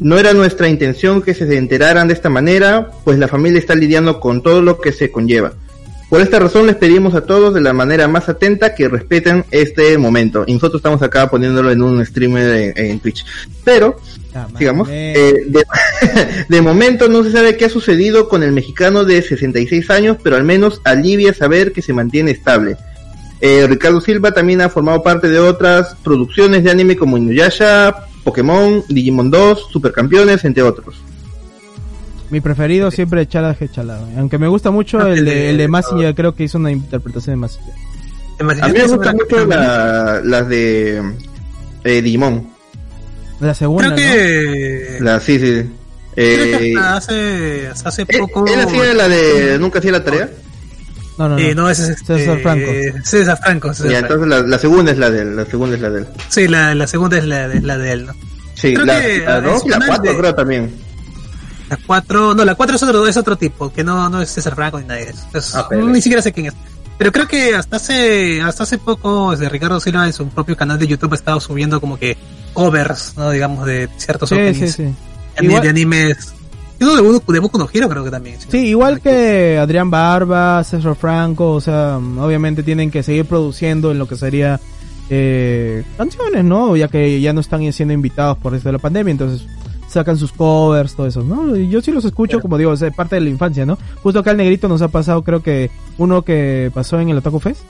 No 0.00 0.18
era 0.18 0.32
nuestra 0.32 0.68
intención 0.68 1.22
que 1.22 1.34
se 1.34 1.56
enteraran 1.56 2.08
de 2.08 2.14
esta 2.14 2.28
manera, 2.28 2.90
pues 3.04 3.18
la 3.18 3.28
familia 3.28 3.58
está 3.58 3.74
lidiando 3.74 4.20
con 4.20 4.42
todo 4.42 4.60
lo 4.60 4.80
que 4.80 4.92
se 4.92 5.10
conlleva. 5.10 5.52
Por 6.10 6.20
esta 6.20 6.38
razón 6.38 6.66
les 6.66 6.76
pedimos 6.76 7.14
a 7.14 7.22
todos 7.22 7.54
de 7.54 7.60
la 7.60 7.72
manera 7.72 8.06
más 8.08 8.28
atenta 8.28 8.74
que 8.74 8.88
respeten 8.88 9.44
este 9.50 9.96
momento. 9.98 10.44
Y 10.46 10.54
nosotros 10.54 10.80
estamos 10.80 11.02
acá 11.02 11.28
poniéndolo 11.28 11.70
en 11.70 11.82
un 11.82 12.04
streamer 12.04 12.74
en, 12.76 12.86
en 12.86 13.00
Twitch. 13.00 13.24
Pero, 13.64 13.98
Ah, 14.34 14.48
digamos, 14.58 14.88
eh, 14.90 15.44
de, 15.46 15.64
de 16.48 16.60
momento 16.60 17.08
no 17.08 17.22
se 17.22 17.30
sabe 17.30 17.56
qué 17.56 17.66
ha 17.66 17.70
sucedido 17.70 18.28
con 18.28 18.42
el 18.42 18.50
mexicano 18.50 19.04
de 19.04 19.22
66 19.22 19.90
años, 19.90 20.16
pero 20.22 20.34
al 20.34 20.42
menos 20.42 20.80
alivia 20.82 21.32
saber 21.32 21.72
que 21.72 21.82
se 21.82 21.92
mantiene 21.92 22.32
estable. 22.32 22.76
Eh, 23.40 23.64
Ricardo 23.68 24.00
Silva 24.00 24.32
también 24.32 24.60
ha 24.60 24.68
formado 24.68 25.04
parte 25.04 25.28
de 25.28 25.38
otras 25.38 25.94
producciones 26.02 26.64
de 26.64 26.70
anime 26.72 26.96
como 26.96 27.16
Inuyasha, 27.16 27.94
Pokémon, 28.24 28.82
Digimon 28.88 29.30
2, 29.30 29.68
Supercampeones, 29.70 30.44
entre 30.44 30.62
otros. 30.62 30.96
Mi 32.30 32.40
preferido 32.40 32.90
siempre 32.90 33.22
es 33.22 33.28
Chala 33.28 33.54
que 33.54 33.68
Chala. 33.68 33.98
güey. 33.98 34.16
Aunque 34.18 34.38
me 34.38 34.48
gusta 34.48 34.70
mucho 34.70 34.98
Ah, 34.98 35.10
el 35.12 35.24
de, 35.24 35.50
el 35.50 35.58
de 35.58 35.68
Massinger, 35.68 36.14
creo 36.14 36.34
que 36.34 36.44
hizo 36.44 36.58
una 36.58 36.70
interpretación 36.72 37.34
de 37.34 37.36
Massinger. 37.36 37.74
A 38.62 38.68
mí 38.68 38.72
me 38.78 38.86
gustan 38.86 39.16
mucho 39.16 39.44
la- 39.46 40.20
las 40.24 40.48
de 40.48 41.02
eh, 41.84 42.02
Digimon. 42.02 42.48
La 43.40 43.54
segunda, 43.54 43.94
Creo 43.94 43.96
que. 43.96 44.96
La, 45.00 45.20
sí, 45.20 45.38
sí. 45.38 45.70
Creo 46.14 46.58
que 46.58 46.72
Eh, 46.72 46.74
hasta 46.78 46.96
hace, 46.96 47.68
hasta 47.68 47.88
hace 47.90 48.02
¿él, 48.08 48.18
poco. 48.20 48.46
él 48.46 48.60
hacía 48.60 48.94
la 48.94 49.08
de 49.08 49.58
Nunca 49.58 49.78
hacía 49.80 49.92
la 49.92 50.02
tarea? 50.04 50.30
¿No? 51.18 51.28
No, 51.28 51.36
no, 51.36 51.38
Eh, 51.38 51.54
no. 51.54 51.62
no, 51.62 51.70
ese 51.70 51.82
es 51.84 51.88
este, 51.90 52.18
César 52.18 52.38
Franco. 52.40 52.70
César 53.04 53.38
Franco. 53.42 53.74
César 53.74 53.90
Ya, 53.92 53.98
entonces 54.00 54.28
la, 54.28 54.40
la 54.42 54.58
segunda 54.58 54.92
es 54.92 54.98
la 54.98 55.10
de 55.10 55.22
él, 55.22 55.36
la 55.36 55.44
segunda 55.46 55.76
es 55.76 55.82
la 55.82 55.90
de 55.90 55.98
él. 56.00 56.06
Sí, 56.28 56.48
la, 56.48 56.74
la 56.74 56.86
segunda 56.86 57.18
es 57.18 57.24
la 57.24 57.48
de, 57.48 57.60
la 57.60 57.78
de 57.78 57.92
él, 57.92 58.06
¿no? 58.06 58.12
Sí, 58.54 58.74
Creo 58.74 58.86
la, 58.86 59.00
que, 59.00 59.18
la 59.18 59.40
dos 59.40 59.62
y 59.64 59.68
la 59.68 59.78
cuatro 59.86 60.12
de- 60.12 60.18
creo 60.18 60.34
también. 60.34 60.74
La 61.70 61.78
4, 61.86 62.34
no, 62.34 62.44
la 62.44 62.54
4 62.54 62.76
es 62.76 62.82
otro, 62.82 63.06
es 63.06 63.16
otro 63.16 63.36
tipo, 63.36 63.72
que 63.72 63.82
no, 63.82 64.08
no 64.10 64.20
es 64.20 64.30
César 64.30 64.54
Franco 64.54 64.78
ni 64.78 64.86
nadie 64.86 65.06
de 65.06 65.10
eso. 65.12 65.24
Es- 65.32 65.54
Ah, 65.54 65.66
ni 65.72 66.00
siquiera 66.02 66.22
sé 66.22 66.32
quién 66.32 66.46
es. 66.46 66.54
Pero 66.98 67.10
creo 67.10 67.26
que 67.26 67.54
hasta 67.56 67.76
hace, 67.76 68.40
hasta 68.42 68.62
hace 68.62 68.78
poco, 68.78 69.32
desde 69.32 69.48
Ricardo 69.48 69.80
Silva 69.80 70.06
en 70.06 70.12
su 70.12 70.28
propio 70.28 70.56
canal 70.56 70.78
de 70.78 70.86
YouTube 70.86 71.12
ha 71.12 71.16
estado 71.16 71.40
subiendo 71.40 71.80
como 71.80 71.98
que 71.98 72.16
covers, 72.52 73.14
¿no? 73.16 73.30
Digamos, 73.30 73.66
de 73.66 73.88
ciertos 73.96 74.28
Sí, 74.28 74.34
openings 74.36 74.58
sí, 74.58 74.68
sí. 74.68 74.82
de 74.84 74.94
ani- 75.38 75.48
Igual- 75.48 75.62
de 75.62 75.68
animes. 75.70 76.34
Hizo 76.80 76.96
de, 76.96 77.02
Boku- 77.02 77.58
no 77.58 77.68
Hero 77.72 77.88
creo 77.88 78.04
que 78.04 78.10
también. 78.10 78.40
si 78.40 78.50
Sí, 78.50 78.58
no- 78.58 78.64
igual 78.64 79.00
que 79.00 79.58
Adrián 79.58 79.90
Barba, 79.90 80.62
César 80.64 80.94
Franco, 80.96 81.52
o 81.52 81.60
sea, 81.60 81.98
obviamente 82.20 82.62
tienen 82.62 82.90
que 82.90 83.02
seguir 83.02 83.24
produciendo 83.26 83.90
en 83.92 83.98
lo 83.98 84.06
que 84.08 84.16
sería 84.16 84.60
eh, 85.10 85.84
canciones, 85.96 86.44
¿no? 86.44 86.76
Ya 86.76 86.88
que 86.88 87.20
ya 87.20 87.32
no 87.32 87.40
están 87.40 87.70
siendo 87.72 87.92
invitados 87.94 88.38
por 88.38 88.54
esto 88.54 88.68
de 88.68 88.72
la 88.74 88.78
pandemia, 88.78 89.10
entonces 89.12 89.46
sacan 89.88 90.16
sus 90.16 90.32
covers, 90.32 90.94
todo 90.94 91.06
eso, 91.06 91.22
¿no? 91.22 91.54
Y 91.56 91.68
yo 91.68 91.80
sí 91.80 91.92
los 91.92 92.04
escucho, 92.04 92.40
como 92.40 92.58
digo, 92.58 92.72
es 92.72 92.82
parte 92.96 93.16
de 93.16 93.20
la 93.20 93.28
infancia, 93.30 93.64
¿no? 93.66 93.78
Justo 94.02 94.20
acá 94.20 94.30
el 94.32 94.38
negrito 94.38 94.66
nos 94.66 94.82
ha 94.82 94.88
pasado, 94.88 95.22
creo 95.22 95.42
que 95.42 95.70
uno 95.98 96.22
que 96.22 96.70
pasó 96.74 96.98
en 96.98 97.10
el 97.10 97.18
Otaku 97.18 97.38
Fest. 97.38 97.60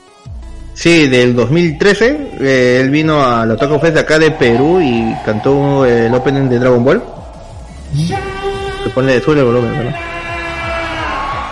Sí, 0.73 1.07
del 1.07 1.35
2013, 1.35 2.31
eh, 2.41 2.79
él 2.81 2.89
vino 2.89 3.21
a 3.23 3.45
la 3.45 3.55
Taco 3.55 3.79
Fest 3.79 3.93
de 3.93 3.99
acá 4.01 4.17
de 4.19 4.31
Perú 4.31 4.81
y 4.81 5.13
cantó 5.25 5.85
el 5.85 6.13
opening 6.13 6.49
de 6.49 6.59
Dragon 6.59 6.83
Ball. 6.83 7.01
Se 7.95 8.13
pone, 8.95 9.19
sube 9.19 9.39
el 9.39 9.45
volumen, 9.45 9.71
¿verdad? 9.77 9.95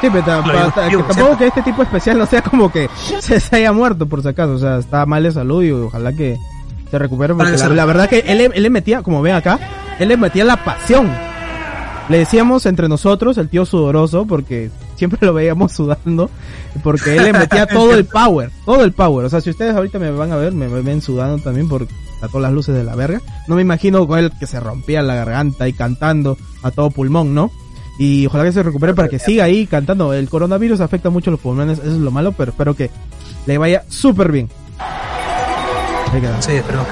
Sí, 0.01 0.07
pero 0.11 0.23
ta- 0.25 0.43
Claro, 0.43 0.59
pa- 0.69 0.71
ta- 0.75 0.89
yo- 0.89 1.05
que 1.07 1.13
tampoco 1.13 1.37
que 1.37 1.47
este 1.47 1.61
tipo 1.61 1.83
especial 1.83 2.17
no 2.17 2.25
sea 2.25 2.41
como 2.41 2.71
que 2.71 2.89
se, 3.19 3.39
se 3.39 3.55
haya 3.55 3.71
muerto 3.71 4.05
por 4.07 4.21
si 4.21 4.27
acaso, 4.29 4.53
o 4.53 4.57
sea, 4.59 4.77
está 4.77 5.05
mal 5.05 5.23
de 5.23 5.31
salud 5.31 5.63
y 5.63 5.71
ojalá 5.71 6.11
que 6.13 6.37
se 6.91 6.99
recupere 6.99 7.33
porque 7.33 7.55
la, 7.57 7.85
verdad 7.85 8.09
que 8.09 8.19
él, 8.27 8.37
le- 8.37 8.51
él 8.53 8.63
le 8.63 8.69
metía, 8.69 9.01
como 9.01 9.21
ven 9.21 9.35
acá, 9.35 9.59
él 9.99 10.09
le 10.09 10.17
metía 10.17 10.43
la 10.43 10.57
pasión. 10.63 11.09
Le 12.09 12.17
decíamos 12.17 12.65
entre 12.65 12.89
nosotros 12.89 13.37
el 13.37 13.47
tío 13.47 13.65
sudoroso 13.65 14.25
porque 14.25 14.69
siempre 14.97 15.19
lo 15.25 15.33
veíamos 15.33 15.71
sudando 15.75 16.29
porque 16.83 17.15
él 17.15 17.23
le 17.23 17.31
metía 17.33 17.65
todo 17.67 17.93
el 17.93 18.03
power, 18.03 18.51
todo 18.65 18.83
el 18.83 18.91
power. 18.91 19.25
O 19.25 19.29
sea, 19.29 19.39
si 19.39 19.51
ustedes 19.51 19.73
ahorita 19.73 19.99
me 19.99 20.11
van 20.11 20.33
a 20.33 20.35
ver, 20.35 20.51
me 20.51 20.67
ven 20.67 21.01
sudando 21.01 21.37
también 21.41 21.69
por 21.69 21.87
a 22.23 22.27
todas 22.27 22.43
las 22.43 22.51
luces 22.53 22.73
de 22.75 22.83
la 22.83 22.95
verga. 22.95 23.21
No 23.47 23.55
me 23.55 23.61
imagino 23.61 24.07
con 24.07 24.17
él 24.19 24.31
que 24.39 24.47
se 24.47 24.59
rompía 24.59 25.01
la 25.01 25.15
garganta 25.15 25.67
y 25.67 25.73
cantando 25.73 26.37
a 26.63 26.71
todo 26.71 26.89
pulmón, 26.91 27.33
¿no? 27.35 27.51
Y 27.99 28.25
ojalá 28.25 28.43
que 28.45 28.51
se 28.51 28.63
recupere 28.63 28.93
para 28.95 29.07
que 29.07 29.19
siga 29.19 29.43
ahí 29.43 29.67
cantando. 29.67 30.13
El 30.13 30.27
coronavirus 30.29 30.79
afecta 30.81 31.09
mucho 31.09 31.29
los 31.31 31.39
pulmones, 31.39 31.79
eso 31.79 31.87
es 31.91 31.97
lo 31.97 32.09
malo, 32.11 32.31
pero 32.31 32.51
espero 32.51 32.75
que 32.75 32.89
le 33.45 33.57
vaya 33.57 33.83
súper 33.87 34.31
bien. 34.31 34.49
Ahí 36.11 36.21
queda. 36.21 36.41
Sí, 36.41 36.53
espero 36.53 36.83
que. 36.83 36.89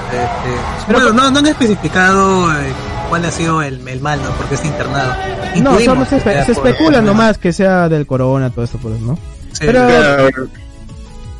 Pero- 0.86 0.98
bueno, 1.00 1.12
no, 1.12 1.30
no 1.30 1.38
han 1.38 1.46
especificado 1.46 2.52
eh, 2.52 2.72
cuál 3.08 3.24
ha 3.24 3.30
sido 3.30 3.62
el, 3.62 3.86
el 3.86 4.00
mal, 4.00 4.20
¿no? 4.22 4.30
Porque 4.32 4.54
está 4.56 4.66
internado. 4.66 5.14
No, 5.62 5.78
solo 5.80 6.04
se, 6.04 6.16
espe- 6.22 6.44
se 6.44 6.52
especula 6.52 6.98
por- 6.98 7.04
nomás 7.06 7.38
que 7.38 7.52
sea 7.52 7.88
del 7.88 8.06
corona, 8.06 8.50
todo 8.50 8.64
esto, 8.64 8.78
pues, 8.78 9.00
¿no? 9.00 9.16
Sí, 9.52 9.60
Pero- 9.66 9.86
Claro, 9.86 10.24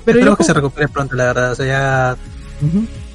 Pero 0.05 0.19
Esperemos 0.19 0.25
yo 0.33 0.37
que 0.37 0.45
se 0.45 0.53
recupere 0.55 0.89
pronto, 0.89 1.15
la 1.17 1.25
verdad. 1.27 1.53
O 1.53 1.55
sea, 1.55 1.67
ya. 1.67 2.17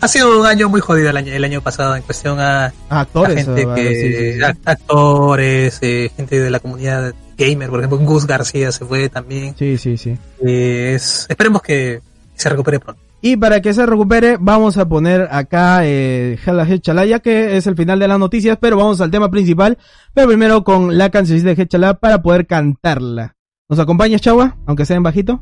Ha 0.01 0.07
sido 0.07 0.39
un 0.39 0.45
año 0.45 0.69
muy 0.69 0.81
jodido 0.81 1.09
el 1.09 1.17
año, 1.17 1.33
el 1.33 1.43
año 1.43 1.61
pasado 1.61 1.95
en 1.95 2.01
cuestión 2.03 2.39
a, 2.39 2.67
Ah, 2.67 2.73
a 2.89 2.99
actores. 3.01 3.35
gente 3.45 3.65
o- 3.65 3.73
que, 3.75 3.95
sí, 3.95 4.13
sí, 4.15 4.33
sí. 4.33 4.43
a- 4.43 4.71
actores, 4.71 5.79
eh, 5.81 6.11
gente 6.15 6.39
de 6.39 6.49
la 6.49 6.59
comunidad 6.59 7.13
gamer, 7.37 7.69
por 7.69 7.79
ejemplo, 7.79 7.97
Gus 7.99 8.25
García 8.25 8.71
se 8.71 8.85
fue 8.85 9.09
también. 9.09 9.55
Sí, 9.57 9.77
sí, 9.77 9.97
sí. 9.97 10.17
Eh, 10.45 10.93
es, 10.95 11.25
esperemos 11.29 11.61
que 11.61 12.01
se 12.35 12.49
recupere 12.49 12.79
pronto. 12.79 13.01
Y 13.19 13.35
para 13.35 13.61
que 13.61 13.73
se 13.73 13.83
recupere, 13.85 14.37
vamos 14.39 14.77
a 14.77 14.87
poner 14.87 15.27
acá 15.31 15.79
eh, 15.83 16.37
Hechala, 16.45 17.05
ya 17.05 17.19
que 17.19 17.57
es 17.57 17.65
el 17.65 17.75
final 17.75 17.97
de 17.99 18.07
las 18.07 18.19
noticias, 18.19 18.57
pero 18.61 18.77
vamos 18.77 19.01
al 19.01 19.09
tema 19.09 19.29
principal. 19.31 19.77
Pero 20.13 20.27
primero 20.27 20.63
con 20.63 20.97
la 20.97 21.09
cancioncita 21.09 21.53
de 21.55 21.61
Hechala 21.63 21.95
para 21.95 22.21
poder 22.21 22.45
cantarla. 22.45 23.35
¿Nos 23.69 23.79
acompañas, 23.79 24.21
Chagua? 24.21 24.55
Aunque 24.67 24.85
sea 24.85 24.97
en 24.97 25.03
bajito. 25.03 25.41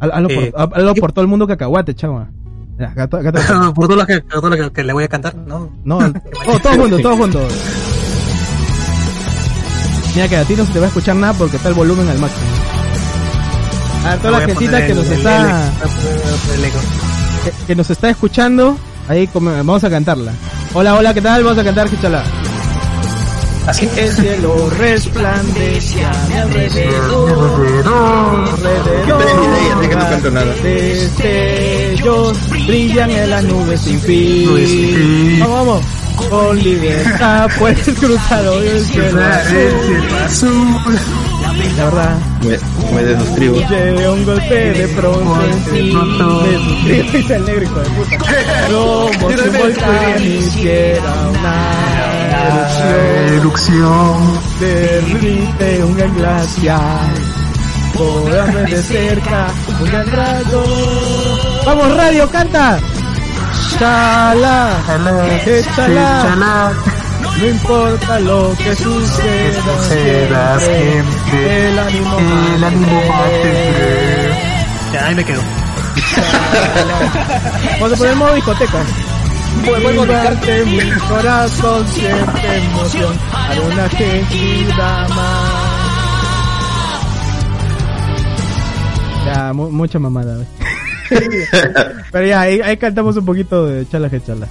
Hazlo, 0.00 0.28
Eh, 0.30 0.52
por, 0.52 1.00
por 1.00 1.12
todo 1.12 1.22
el 1.22 1.28
mundo 1.28 1.46
cacahuate, 1.46 1.94
Chagua. 1.94 2.30
Por 3.74 3.88
todo 3.88 3.96
lo 3.96 4.06
que, 4.06 4.20
por 4.20 4.40
todo 4.40 4.50
lo 4.50 4.56
que, 4.56 4.72
que 4.72 4.84
le 4.84 4.92
voy 4.92 5.04
a 5.04 5.08
cantar, 5.08 5.34
¿no? 5.34 5.70
No, 5.84 5.98
oh, 6.46 6.58
todos 6.60 6.76
juntos, 6.76 7.02
todos 7.02 7.16
juntos. 7.18 7.52
Mira 10.14 10.28
que 10.28 10.36
a 10.36 10.44
ti 10.44 10.54
no 10.56 10.64
se 10.64 10.72
te 10.72 10.78
va 10.78 10.84
a 10.86 10.88
escuchar 10.88 11.16
nada 11.16 11.32
porque 11.34 11.56
está 11.56 11.68
el 11.68 11.74
volumen 11.74 12.08
al 12.08 12.18
máximo. 12.18 12.46
A 14.06 14.16
toda 14.16 14.40
la 14.40 14.46
gentita 14.46 14.86
que 14.86 14.94
nos 14.94 15.06
el- 15.06 15.12
está... 15.12 15.66
el- 15.66 16.54
el 16.58 16.64
eco. 16.64 16.78
que, 17.44 17.66
que 17.66 17.74
nos 17.74 17.90
está 17.90 18.10
escuchando, 18.10 18.76
ahí 19.08 19.28
vamos 19.34 19.84
a 19.84 19.90
cantarla. 19.90 20.32
Hola, 20.74 20.94
hola, 20.94 21.12
¿qué 21.14 21.20
tal? 21.20 21.42
Vamos 21.44 21.58
a 21.58 21.64
cantar 21.64 21.92
Hichala. 21.92 22.22
Así 23.66 23.88
El 23.96 24.12
cielo 24.12 24.70
resplandece 24.70 26.04
a 26.04 26.12
mi 26.28 26.34
alrededor. 26.34 27.84
Nada. 30.32 30.54
Destellos 30.62 32.38
brillan 32.66 33.10
en 33.10 33.30
las 33.30 33.44
nubes 33.44 33.80
sin 33.80 34.00
fin. 34.00 34.46
Nubes 34.46 34.70
sin 34.70 34.94
fin. 34.94 35.40
Vamos, 35.40 35.66
vamos. 35.66 35.97
Con 36.18 36.58
libertad 36.58 37.48
puedes 37.58 37.98
cruzar 37.98 38.46
hoy 38.46 38.68
el 38.68 38.84
cielo 38.84 39.20
azul. 40.24 40.98
La 41.76 41.84
verdad, 41.84 42.18
me, 42.42 42.94
me 42.94 43.02
desuscribo. 43.04 43.56
Llega 43.68 44.12
un 44.12 44.24
golpe 44.24 44.72
de 44.72 44.88
pronto 44.88 45.42
en 45.44 45.64
ti. 45.64 45.92
Me 45.92 46.58
suscribes 46.58 47.30
el 47.30 47.44
negro 47.44 47.62
hijo 47.62 47.80
de 47.80 47.90
puta. 47.90 48.18
Como 48.68 49.30
si 49.30 49.48
un 49.48 49.58
volcán 49.58 50.22
hiciera 50.22 51.14
una 51.30 51.88
erupción 53.36 54.40
Derrite 54.60 55.84
un 55.84 55.94
ver 58.24 58.70
de 58.70 58.82
cerca 58.82 59.48
un 59.80 59.84
gran 59.90 60.06
rayo. 60.06 60.64
¡Vamos 61.64 61.96
radio, 61.96 62.28
canta! 62.30 62.78
Chala, 63.78 64.70
échala, 65.46 66.72
no 67.38 67.46
importa 67.46 68.18
lo 68.20 68.52
que 68.56 68.74
suceda, 68.74 70.58
siempre 70.58 71.68
el 71.68 71.78
ánimo 71.78 72.18
mantener. 72.58 74.34
Ya, 74.92 75.06
ahí 75.06 75.14
me 75.14 75.24
quedo. 75.24 75.40
Vamos 77.80 77.92
a 77.92 77.96
poner 77.96 78.16
modo 78.16 78.34
discoteca. 78.34 78.78
Vivarte 79.64 80.64
mi 80.66 80.90
corazón 81.08 81.86
siente 81.88 82.56
emoción 82.56 83.18
Haré 83.32 83.60
una 83.60 83.88
querida 83.88 85.06
más. 85.08 85.76
Ya, 89.26 89.52
mu- 89.52 89.70
mucha 89.70 89.98
mamada 89.98 90.34
güey. 90.36 90.46
Pero 92.12 92.26
ya, 92.26 92.40
ahí, 92.40 92.60
ahí 92.62 92.76
cantamos 92.76 93.16
un 93.16 93.24
poquito 93.24 93.66
de 93.66 93.88
chala 93.88 94.08
que 94.10 94.20
chala 94.20 94.46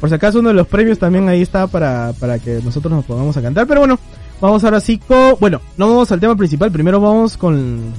Por 0.00 0.08
si 0.08 0.14
acaso 0.14 0.38
uno 0.40 0.48
de 0.48 0.54
los 0.54 0.66
premios 0.66 0.98
también 0.98 1.28
ahí 1.28 1.42
está 1.42 1.66
para, 1.66 2.12
para 2.18 2.38
que 2.38 2.60
nosotros 2.64 2.92
nos 2.92 3.04
pongamos 3.04 3.36
a 3.36 3.42
cantar 3.42 3.66
Pero 3.66 3.80
bueno, 3.80 3.98
vamos 4.40 4.64
ahora 4.64 4.80
sí 4.80 4.98
con... 4.98 5.36
Bueno, 5.40 5.60
no 5.76 5.88
vamos 5.88 6.10
al 6.12 6.20
tema 6.20 6.36
principal, 6.36 6.70
primero 6.72 7.00
vamos 7.00 7.36
con, 7.36 7.92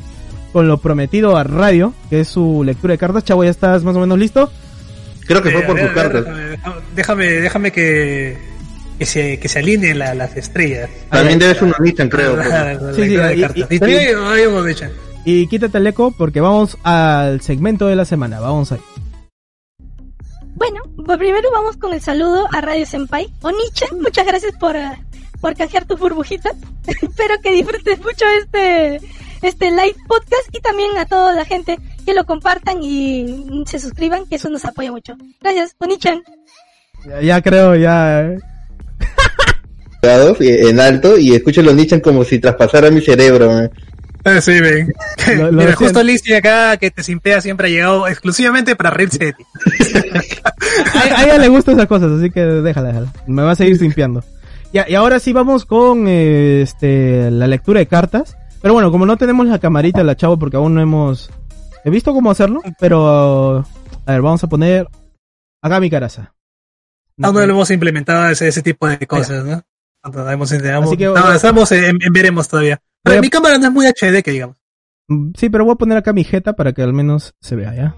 con 0.53 0.67
lo 0.67 0.77
prometido 0.77 1.37
a 1.37 1.43
radio 1.43 1.93
Que 2.09 2.21
es 2.21 2.27
su 2.27 2.63
lectura 2.63 2.93
de 2.93 2.97
cartas 2.97 3.23
Chavo, 3.23 3.43
¿ya 3.43 3.49
estás 3.51 3.83
más 3.83 3.95
o 3.95 3.99
menos 3.99 4.17
listo? 4.17 4.51
Creo 5.27 5.41
que 5.43 5.51
fue 5.51 5.61
Eh, 5.61 5.65
por 5.65 5.79
sus 5.79 5.89
cartas. 5.91 6.25
déjame- 6.95 7.39
Déjame, 7.41 7.71
que, 7.71 8.35
que 8.97 9.05
se, 9.05 9.37
que 9.39 9.47
se 9.47 9.59
alineen 9.59 9.99
la- 9.99 10.15
las 10.15 10.35
estrellas. 10.35 10.89
También 11.11 11.37
debes 11.37 11.61
un 11.61 11.71
Onichan, 11.79 12.09
creo. 12.09 12.33
pues. 12.35 12.49
La- 12.49 12.73
la 12.73 12.93
Sí, 12.93 12.95
sí, 12.95 13.01
lectura 13.01 13.27
de 13.27 13.35
y- 13.37 13.41
cartas. 13.41 13.67
y- 13.69 13.79
también 13.79 14.17
hay 14.17 14.45
un. 14.47 14.55
Y 15.31 15.45
quítate 15.45 15.77
el 15.77 15.85
eco 15.85 16.09
porque 16.09 16.41
vamos 16.41 16.75
al 16.81 17.39
segmento 17.41 17.85
de 17.85 17.95
la 17.95 18.03
semana. 18.03 18.39
Vamos 18.39 18.71
ahí. 18.71 18.79
Bueno, 20.55 20.81
pues 21.05 21.19
primero 21.19 21.51
vamos 21.51 21.77
con 21.77 21.93
el 21.93 22.01
saludo 22.01 22.47
a 22.51 22.61
Radio 22.61 22.83
Senpai. 22.87 23.31
Oniche, 23.43 23.85
muchas 24.01 24.25
gracias 24.25 24.55
por, 24.59 24.75
eh, 24.75 24.89
por 25.39 25.55
canjear 25.55 25.85
tus 25.85 25.99
burbujitas. 25.99 26.55
Espero 26.87 27.35
que 27.43 27.51
disfrutes 27.51 27.99
mucho 27.99 28.25
este, 28.41 28.95
este 29.43 29.69
live 29.69 29.97
podcast 30.07 30.49
y 30.51 30.61
también 30.61 30.97
a 30.97 31.05
toda 31.05 31.35
la 31.35 31.45
gente 31.45 31.77
que 32.03 32.15
lo 32.15 32.25
compartan 32.25 32.79
y 32.81 33.63
se 33.67 33.77
suscriban, 33.77 34.25
que 34.25 34.37
eso 34.37 34.49
nos 34.49 34.65
apoya 34.65 34.91
mucho. 34.91 35.13
Gracias, 35.39 35.75
Onichan. 35.77 36.23
Ya, 37.05 37.21
ya 37.21 37.41
creo, 37.43 37.75
ya. 37.75 38.21
eh. 40.01 40.69
En 40.69 40.79
alto 40.79 41.19
y 41.19 41.35
escucho 41.35 41.61
los 41.61 41.75
Nichan 41.75 41.99
como 41.99 42.23
si 42.23 42.39
traspasara 42.39 42.89
mi 42.89 43.01
cerebro. 43.01 43.51
man. 43.51 43.71
Ah, 44.25 44.41
sí, 44.41 44.59
ven. 44.59 44.91
Lo- 45.37 45.51
lo 45.51 45.51
Mira, 45.61 45.75
justo 45.75 46.03
Listi 46.03 46.33
acá 46.33 46.77
que 46.77 46.91
te 46.91 47.03
simpea 47.03 47.41
siempre 47.41 47.67
ha 47.67 47.69
llegado 47.71 48.07
exclusivamente 48.07 48.75
para 48.75 48.89
reírse 48.89 49.19
de 49.25 49.33
ti. 49.33 49.43
A, 50.93 50.99
a 51.21 51.23
ella 51.23 51.37
le 51.37 51.47
gustan 51.47 51.75
esas 51.75 51.87
cosas, 51.87 52.11
así 52.11 52.29
que 52.29 52.41
déjala, 52.41 52.89
déjala. 52.89 53.13
Me 53.27 53.41
va 53.41 53.51
a 53.51 53.55
seguir 53.55 53.81
limpiando. 53.81 54.23
Ya, 54.71 54.85
y 54.87 54.95
ahora 54.95 55.19
sí 55.19 55.33
vamos 55.33 55.65
con 55.65 56.05
eh, 56.07 56.61
este 56.61 57.31
la 57.31 57.47
lectura 57.47 57.79
de 57.79 57.87
cartas. 57.87 58.37
Pero 58.61 58.73
bueno, 58.73 58.91
como 58.91 59.05
no 59.05 59.17
tenemos 59.17 59.47
la 59.47 59.57
camarita 59.59 60.03
la 60.03 60.15
chavo 60.15 60.37
porque 60.37 60.57
aún 60.57 60.75
no 60.75 60.81
hemos 60.81 61.29
he 61.85 61.89
visto 61.89 62.13
cómo 62.13 62.29
hacerlo, 62.29 62.61
pero 62.79 63.65
a 64.05 64.11
ver, 64.11 64.21
vamos 64.21 64.43
a 64.43 64.47
poner 64.47 64.87
acá 65.61 65.79
mi 65.79 65.89
caraza. 65.89 66.33
Aún 67.21 67.35
no 67.35 67.45
lo 67.45 67.53
hemos 67.53 67.71
implementado 67.71 68.27
ese, 68.29 68.47
ese 68.49 68.61
tipo 68.61 68.87
de 68.87 68.99
cosas, 69.07 69.43
¿no? 69.45 69.63
No, 70.03 70.29
hemos- 70.31 70.51
hemos- 70.51 70.87
Así 70.89 70.97
que- 70.97 71.05
no, 71.05 71.33
estamos 71.33 71.71
en, 71.71 71.97
en 72.01 72.13
veremos 72.13 72.47
todavía. 72.47 72.79
Pero 73.09 73.19
a- 73.19 73.21
mi 73.21 73.29
cámara 73.29 73.57
no 73.57 73.65
es 73.67 73.71
muy 73.73 73.85
HD, 73.87 74.23
que 74.23 74.31
digamos. 74.31 74.55
Sí, 75.37 75.49
pero 75.49 75.65
voy 75.65 75.73
a 75.73 75.77
poner 75.77 75.97
acá 75.97 76.13
mi 76.13 76.23
jeta 76.23 76.53
para 76.53 76.71
que 76.73 76.81
al 76.83 76.93
menos 76.93 77.33
se 77.41 77.55
vea, 77.55 77.75
¿ya? 77.75 77.95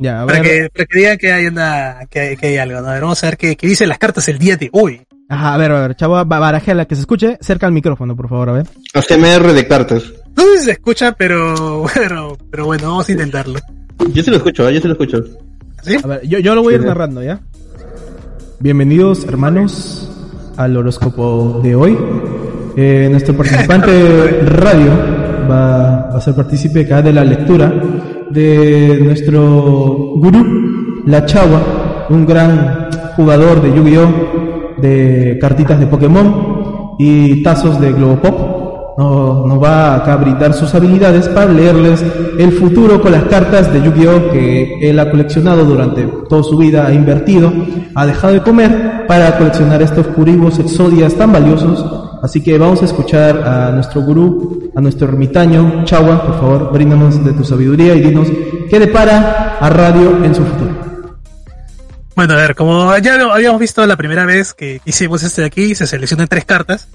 Ya, 0.00 0.22
a 0.22 0.26
Para 0.26 0.40
ver. 0.42 0.50
que, 0.50 0.70
para 0.70 0.86
que 0.86 0.98
digan 0.98 1.18
que 1.18 1.32
hay, 1.32 1.46
una, 1.46 1.98
que 2.10 2.20
hay, 2.20 2.36
que 2.36 2.46
hay 2.48 2.56
algo, 2.56 2.80
¿no? 2.80 2.88
A 2.88 2.92
ver, 2.94 3.02
vamos 3.02 3.22
a 3.22 3.26
ver 3.26 3.36
qué, 3.36 3.56
qué 3.56 3.66
dicen 3.66 3.88
las 3.88 3.98
cartas 3.98 4.26
el 4.28 4.38
día 4.38 4.56
de 4.56 4.68
hoy. 4.72 5.02
Ajá, 5.28 5.54
a 5.54 5.56
ver, 5.58 5.70
a 5.72 5.80
ver, 5.88 5.96
chavo, 5.96 6.14
ba- 6.14 6.24
barajela, 6.38 6.84
que 6.86 6.94
se 6.94 7.00
escuche 7.02 7.36
cerca 7.40 7.66
al 7.66 7.72
micrófono, 7.72 8.14
por 8.16 8.28
favor, 8.28 8.48
a 8.50 8.52
ver. 8.52 8.66
ACMR 8.94 9.52
de 9.52 9.66
cartas. 9.66 10.04
No 10.36 10.42
sé 10.44 10.58
si 10.58 10.64
se 10.66 10.70
escucha, 10.72 11.12
pero, 11.12 11.84
pero, 11.94 12.36
pero 12.50 12.66
bueno, 12.66 12.88
vamos 12.88 13.08
a 13.08 13.12
intentarlo. 13.12 13.58
Yo 14.12 14.22
se 14.22 14.30
lo 14.30 14.36
escucho, 14.38 14.68
¿eh? 14.68 14.74
yo 14.74 14.80
se 14.80 14.88
lo 14.88 14.94
escucho. 14.94 15.22
¿Sí? 15.82 15.96
A 16.02 16.06
ver, 16.06 16.26
yo, 16.26 16.38
yo 16.38 16.54
lo 16.54 16.62
voy 16.62 16.74
a 16.74 16.76
ir 16.76 16.84
narrando, 16.84 17.22
¿ya? 17.22 17.40
Bienvenidos, 18.60 19.24
hermanos, 19.24 20.08
al 20.56 20.76
horóscopo 20.76 21.60
de 21.62 21.74
hoy. 21.74 21.98
Eh, 22.74 23.08
nuestro 23.10 23.34
participante 23.36 24.40
radio 24.46 24.90
va, 25.50 26.08
a 26.08 26.20
ser 26.20 26.34
partícipe 26.34 26.80
acá 26.80 27.02
de 27.02 27.12
la 27.12 27.22
lectura 27.24 27.70
de 28.30 28.98
nuestro 29.02 30.14
gurú, 30.16 31.02
La 31.06 31.26
Chagua, 31.26 32.06
un 32.08 32.24
gran 32.24 32.88
jugador 33.16 33.60
de 33.60 33.74
Yu-Gi-Oh!, 33.76 34.80
de 34.80 35.38
cartitas 35.40 35.78
de 35.78 35.86
Pokémon 35.86 36.94
y 36.98 37.42
tazos 37.42 37.78
de 37.80 37.92
Globopop. 37.92 38.62
No- 38.98 39.46
nos 39.46 39.62
va 39.62 39.96
acá 39.96 40.14
a 40.14 40.16
brindar 40.16 40.52
sus 40.54 40.74
habilidades 40.74 41.28
para 41.28 41.50
leerles 41.52 42.04
el 42.38 42.52
futuro 42.52 43.00
con 43.02 43.12
las 43.12 43.24
cartas 43.24 43.72
de 43.72 43.82
Yu-Gi-Oh 43.82 44.30
que 44.30 44.88
él 44.88 44.98
ha 44.98 45.10
coleccionado 45.10 45.64
durante 45.64 46.02
toda 46.28 46.42
su 46.42 46.56
vida, 46.56 46.86
ha 46.86 46.92
invertido, 46.94 47.52
ha 47.94 48.06
dejado 48.06 48.32
de 48.34 48.40
comer 48.40 49.04
para 49.06 49.36
coleccionar 49.36 49.82
estos 49.82 50.06
curibos 50.08 50.58
exodias 50.58 51.14
tan 51.14 51.32
valiosos. 51.32 51.84
Así 52.22 52.40
que 52.40 52.56
vamos 52.56 52.80
a 52.82 52.84
escuchar 52.84 53.36
a 53.46 53.70
nuestro 53.72 54.00
gurú, 54.02 54.70
a 54.76 54.80
nuestro 54.80 55.08
ermitaño, 55.08 55.84
Chagua, 55.84 56.24
por 56.24 56.34
favor, 56.38 56.72
bríndanos 56.72 57.24
de 57.24 57.32
tu 57.32 57.44
sabiduría 57.44 57.94
y 57.94 58.00
dinos 58.00 58.28
qué 58.70 58.78
depara 58.78 59.58
a 59.60 59.68
radio 59.68 60.24
en 60.24 60.32
su 60.34 60.44
futuro. 60.44 60.72
Bueno, 62.14 62.34
a 62.34 62.36
ver, 62.36 62.54
como 62.54 62.96
ya 62.98 63.16
lo 63.16 63.32
habíamos 63.32 63.58
visto 63.60 63.84
la 63.86 63.96
primera 63.96 64.24
vez 64.24 64.54
que 64.54 64.80
hicimos 64.84 65.22
este 65.24 65.40
de 65.40 65.46
aquí, 65.48 65.74
se 65.74 65.86
seleccionan 65.86 66.28
tres 66.28 66.44
cartas, 66.44 66.88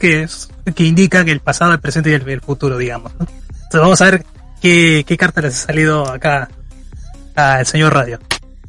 que, 0.00 0.22
es- 0.24 0.48
que 0.74 0.84
indican 0.84 1.28
el 1.28 1.40
pasado, 1.40 1.72
el 1.72 1.78
presente 1.80 2.10
y 2.10 2.14
el, 2.14 2.40
futuro, 2.40 2.76
digamos. 2.78 3.12
Entonces 3.20 3.80
vamos 3.80 4.00
a 4.00 4.10
ver 4.10 4.24
qué, 4.60 5.04
qué 5.06 5.16
carta 5.16 5.42
les 5.42 5.62
ha 5.62 5.66
salido 5.66 6.10
acá 6.10 6.48
al 7.36 7.66
señor 7.66 7.92
Radio. 7.94 8.18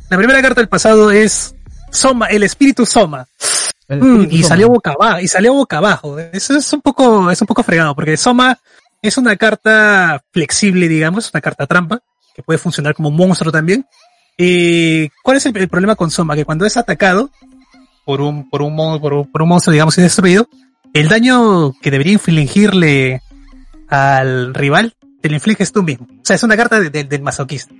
La 0.10 0.18
primera 0.18 0.41
carta 0.41 0.61
del 0.61 0.68
pasado 0.68 1.10
es 1.10 1.56
Soma, 1.90 2.27
el 2.27 2.44
espíritu 2.44 2.85
Soma. 2.85 3.26
Mm, 4.02 4.28
y 4.32 4.44
salió 4.44 4.68
boca 4.70 4.91
abajo, 4.91 5.20
y 5.20 5.28
salió 5.28 5.53
boca 5.53 5.78
abajo. 5.78 6.18
Eso 6.20 6.56
es 6.57 6.72
un 6.74 6.82
poco, 6.82 7.30
es 7.32 7.40
un 7.41 7.48
poco 7.48 7.64
fregado, 7.64 7.94
porque 7.95 8.18
Soma 8.18 8.57
es 9.02 9.18
una 9.18 9.36
carta 9.36 10.24
flexible, 10.32 10.88
digamos, 10.88 11.30
una 11.34 11.41
carta 11.41 11.65
trampa, 11.68 11.99
que 12.36 12.41
puede 12.44 12.57
funcionar 12.57 12.94
como 12.95 13.10
un 13.10 13.15
monstruo 13.18 13.52
también. 13.52 13.86
Y 14.38 15.10
¿cuál 15.24 15.38
es 15.38 15.45
el, 15.45 15.56
el 15.57 15.68
problema 15.70 15.95
con 15.95 16.10
Soma? 16.10 16.36
Que 16.36 16.45
cuando 16.45 16.65
es 16.65 16.78
atacado 16.78 17.30
por 18.06 18.22
un, 18.22 18.49
por 18.49 18.61
un, 18.61 18.76
por 18.99 19.14
un, 19.14 19.32
por 19.32 19.41
un 19.44 19.49
monstruo, 19.49 19.72
digamos, 19.74 19.98
y 19.98 20.02
destruido, 20.02 20.48
el 20.94 21.07
daño 21.10 21.72
que 21.82 21.91
debería 21.91 22.14
infligirle 22.14 23.22
al 23.88 24.53
rival, 24.53 24.95
te 25.22 25.30
lo 25.30 25.36
infliges 25.36 25.72
tú 25.72 25.84
mismo. 25.84 26.07
O 26.10 26.26
sea, 26.26 26.36
es 26.36 26.44
una 26.44 26.57
carta 26.57 26.80
de- 26.80 26.90
de- 26.90 27.03
del 27.03 27.22
masoquista. 27.22 27.74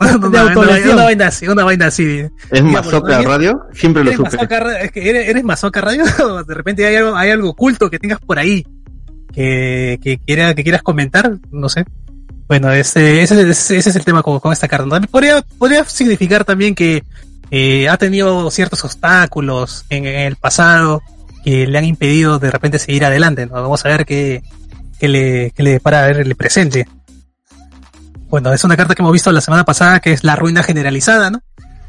una- 0.22 0.40
autolesión. 0.42 0.94
una 0.94 1.04
vaina 1.04 1.26
así, 1.28 1.48
una 1.48 1.64
vaina 1.64 1.86
así. 1.86 2.22
¿Es 2.50 2.62
Mazoca. 2.62 3.22
Radio? 3.22 3.62
Siempre 3.72 4.04
lo 4.04 4.10
¿Eres 4.10 4.30
supe. 4.32 4.44
Es 4.84 4.92
que 4.92 5.10
eres, 5.10 5.28
eres 5.28 5.44
Mazoca 5.44 5.80
Radio. 5.80 6.04
de 6.46 6.54
repente 6.54 6.86
hay 6.86 6.96
algo, 6.96 7.16
hay 7.16 7.30
algo 7.30 7.50
oculto 7.50 7.90
que 7.90 7.98
tengas 7.98 8.18
por 8.20 8.38
ahí 8.38 8.66
que, 9.32 9.98
que, 10.02 10.18
quiera, 10.18 10.54
que 10.54 10.62
quieras 10.62 10.82
comentar. 10.82 11.32
No 11.50 11.68
sé. 11.68 11.84
Bueno, 12.48 12.70
ese, 12.72 13.22
ese, 13.22 13.48
ese, 13.50 13.76
ese 13.78 13.90
es 13.90 13.96
el 13.96 14.04
tema 14.04 14.22
con, 14.22 14.38
con 14.40 14.52
esta 14.52 14.68
carta. 14.68 14.88
También 14.88 15.10
Podría, 15.10 15.42
podría 15.58 15.84
significar 15.84 16.44
también 16.44 16.74
que 16.74 17.02
eh, 17.50 17.88
ha 17.88 17.96
tenido 17.96 18.50
ciertos 18.50 18.84
obstáculos 18.84 19.84
en, 19.90 20.06
en 20.06 20.20
el 20.20 20.36
pasado 20.36 21.02
que 21.44 21.66
le 21.66 21.78
han 21.78 21.84
impedido 21.84 22.38
de 22.38 22.50
repente 22.50 22.78
seguir 22.78 23.04
adelante. 23.04 23.46
¿no? 23.46 23.54
Vamos 23.54 23.84
a 23.84 23.88
ver 23.88 24.04
qué, 24.06 24.42
qué 24.98 25.08
le, 25.08 25.52
qué 25.56 25.62
le 25.62 25.80
para 25.80 26.06
ver 26.06 26.20
el 26.20 26.34
presente. 26.36 26.86
Bueno, 28.28 28.52
es 28.52 28.64
una 28.64 28.76
carta 28.76 28.94
que 28.94 29.02
hemos 29.02 29.12
visto 29.12 29.30
la 29.32 29.40
semana 29.40 29.64
pasada 29.64 30.00
que 30.00 30.12
es 30.12 30.24
la 30.24 30.36
ruina 30.36 30.62
generalizada, 30.62 31.30
¿no? 31.30 31.40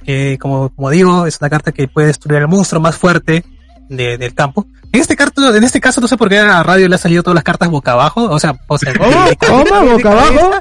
que 0.06 0.38
como, 0.40 0.70
como 0.74 0.90
digo, 0.90 1.26
es 1.28 1.38
una 1.42 1.50
carta 1.50 1.74
que 1.74 1.88
puede 1.90 2.08
destruir 2.08 2.40
al 2.42 2.48
monstruo 2.48 2.80
más 2.82 2.96
fuerte 2.96 3.44
de- 3.90 4.18
del 4.18 4.34
campo. 4.34 4.66
En 4.94 5.02
este, 5.02 5.18
carto, 5.18 5.54
en 5.54 5.64
este 5.66 5.82
caso, 5.82 6.00
no 6.00 6.08
sé 6.08 6.16
por 6.16 6.30
qué 6.30 6.40
a 6.40 6.64
Radio 6.64 6.88
le 6.88 6.96
ha 6.96 6.98
salido 6.98 7.24
todas 7.24 7.36
las 7.36 7.44
cartas 7.44 7.68
boca 7.70 7.92
abajo, 7.92 8.24
o 8.24 8.40
sea, 8.40 8.56
o 8.68 8.78
sea, 8.78 8.94
¿Cómo? 8.94 9.26
de- 9.30 9.36
¿Cómo? 9.36 9.64
de 9.66 9.92
¿Boca 9.94 10.04
cabeza, 10.04 10.30
abajo? 10.40 10.52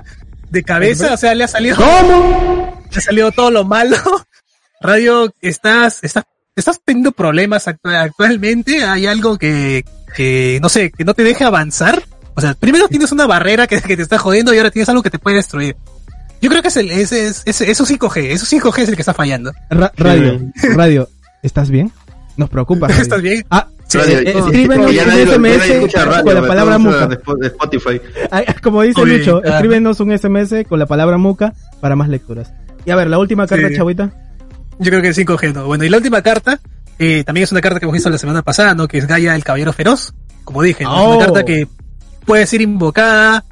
De 0.50 0.62
cabeza, 0.64 1.14
o 1.14 1.16
sea, 1.16 1.34
le 1.36 1.44
ha 1.44 1.48
salido, 1.48 1.76
¿Cómo? 1.76 2.82
le 2.90 2.98
ha 2.98 3.00
salido 3.00 3.30
todo 3.30 3.50
lo 3.52 3.62
malo. 3.64 3.96
Radio, 4.80 5.32
estás, 5.40 6.00
estás, 6.02 6.24
estás 6.56 6.80
teniendo 6.84 7.12
problemas 7.12 7.66
actu- 7.68 7.94
actualmente, 7.94 8.84
hay 8.84 9.06
algo 9.06 9.38
que, 9.38 9.84
que, 10.16 10.58
no 10.60 10.68
sé, 10.68 10.90
que 10.90 11.04
no 11.04 11.14
te 11.14 11.22
deje 11.22 11.44
avanzar. 11.44 12.02
O 12.36 12.40
sea, 12.40 12.54
primero 12.54 12.86
tienes 12.88 13.10
una 13.12 13.26
barrera 13.26 13.66
que, 13.66 13.80
que 13.80 13.96
te 13.96 14.02
está 14.02 14.18
jodiendo 14.18 14.54
y 14.54 14.58
ahora 14.58 14.70
tienes 14.70 14.88
algo 14.88 15.02
que 15.02 15.10
te 15.10 15.18
puede 15.18 15.36
destruir. 15.36 15.74
Yo 16.40 16.50
creo 16.50 16.60
que 16.62 16.68
es 16.68 16.76
el, 16.76 16.90
ese, 16.90 17.26
es, 17.28 17.42
ese, 17.46 17.70
eso 17.70 17.84
5G, 17.86 18.30
eso 18.30 18.44
5G 18.46 18.78
es 18.82 18.88
el 18.90 18.94
que 18.96 19.02
está 19.02 19.14
fallando. 19.14 19.52
Ra- 19.70 19.90
radio, 19.96 20.40
radio, 20.74 21.08
¿estás 21.42 21.70
bien? 21.70 21.90
Nos 22.36 22.50
preocupa. 22.50 22.88
radio. 22.88 23.02
¿Estás 23.02 23.22
bien? 23.22 23.44
Ah, 23.50 23.66
Sí, 23.88 23.98
Radio, 23.98 24.18
eh, 24.18 24.34
no, 24.34 24.46
escríbenos 24.46 24.92
ya 24.92 25.04
un 25.04 25.10
SMS 25.12 25.92
radio, 25.94 26.24
con 26.24 26.34
la 26.34 26.46
palabra 26.48 26.76
muca. 26.78 27.06
de 27.06 27.46
Spotify. 27.46 28.00
Como 28.60 28.82
dice 28.82 29.00
Oye, 29.00 29.18
Lucho, 29.18 29.40
ah. 29.44 29.48
escríbenos 29.48 30.00
un 30.00 30.18
SMS 30.18 30.66
con 30.68 30.78
la 30.80 30.86
palabra 30.86 31.18
muca 31.18 31.54
para 31.80 31.94
más 31.94 32.08
lecturas. 32.08 32.52
Y 32.84 32.90
a 32.90 32.96
ver, 32.96 33.06
la 33.08 33.18
última 33.18 33.46
carta, 33.46 33.68
Sí. 33.68 33.76
chavita. 33.76 34.10
Yo 34.80 34.90
creo 34.90 35.00
que 35.02 35.08
el 35.08 35.14
5G, 35.14 35.54
¿no? 35.54 35.66
Bueno, 35.66 35.84
y 35.84 35.88
la 35.88 35.98
última 35.98 36.20
carta, 36.20 36.58
eh, 36.98 37.22
también 37.24 37.44
es 37.44 37.52
una 37.52 37.60
carta 37.60 37.78
que 37.78 37.84
hemos 37.86 37.94
visto 37.94 38.10
la 38.10 38.18
semana 38.18 38.42
pasada, 38.42 38.74
¿no? 38.74 38.88
Que 38.88 38.98
es 38.98 39.06
Gaia, 39.06 39.34
el 39.36 39.44
Caballero 39.44 39.72
Feroz. 39.72 40.12
Como 40.44 40.62
dije, 40.62 40.82
¿no? 40.84 40.90
Es 40.96 41.00
Oh. 41.02 41.16
una 41.16 41.24
carta 41.26 41.44
que 41.44 41.68
puede 42.26 42.46
ser 42.46 42.60
invocada, 42.60 43.44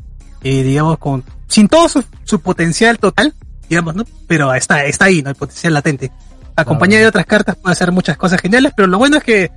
eh, 0.43 0.63
digamos, 0.63 0.99
con, 0.99 1.25
sin 1.49 1.69
todo 1.69 1.89
su, 1.89 2.05
su 2.25 2.41
potencial 2.41 2.99
total, 2.99 3.33
digamos, 3.69 3.95
¿no? 3.95 4.05
Pero 4.27 4.53
está, 4.53 4.85
está 4.85 5.07
ahí, 5.07 5.23
¿no? 5.23 5.31
El 5.31 5.37
potencial 5.37 5.73
latente. 5.73 6.13
Acompañada 6.57 7.03
de 7.03 7.09
otras 7.09 7.27
cartas 7.27 7.57
puede 7.57 7.73
hacer 7.73 7.91
muchas 7.93 8.17
cosas 8.17 8.41
geniales, 8.41 8.73
pero 8.77 8.87
lo 8.87 8.99
bueno 8.99 9.17
es 9.17 9.25
que, 9.25 9.51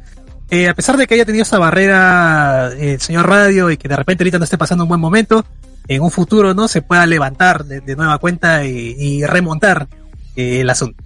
eh, 0.49 0.69
a 0.69 0.73
pesar 0.73 0.95
de 0.95 1.05
que 1.05 1.15
haya 1.15 1.25
tenido 1.25 1.43
esa 1.43 1.59
barrera 1.59 2.71
eh, 2.73 2.93
el 2.93 3.01
señor 3.01 3.27
Radio 3.27 3.69
y 3.69 3.77
que 3.77 3.87
de 3.87 3.95
repente 3.95 4.23
ahorita 4.23 4.37
no 4.37 4.45
esté 4.45 4.57
pasando 4.57 4.85
un 4.85 4.89
buen 4.89 5.01
momento, 5.01 5.45
en 5.87 6.01
un 6.01 6.11
futuro, 6.11 6.53
¿no? 6.53 6.67
Se 6.67 6.81
pueda 6.81 7.05
levantar 7.05 7.65
de, 7.65 7.81
de 7.81 7.95
nueva 7.95 8.17
cuenta 8.17 8.65
y, 8.65 8.95
y 8.97 9.25
remontar 9.25 9.87
eh, 10.35 10.61
el 10.61 10.69
asunto. 10.69 11.03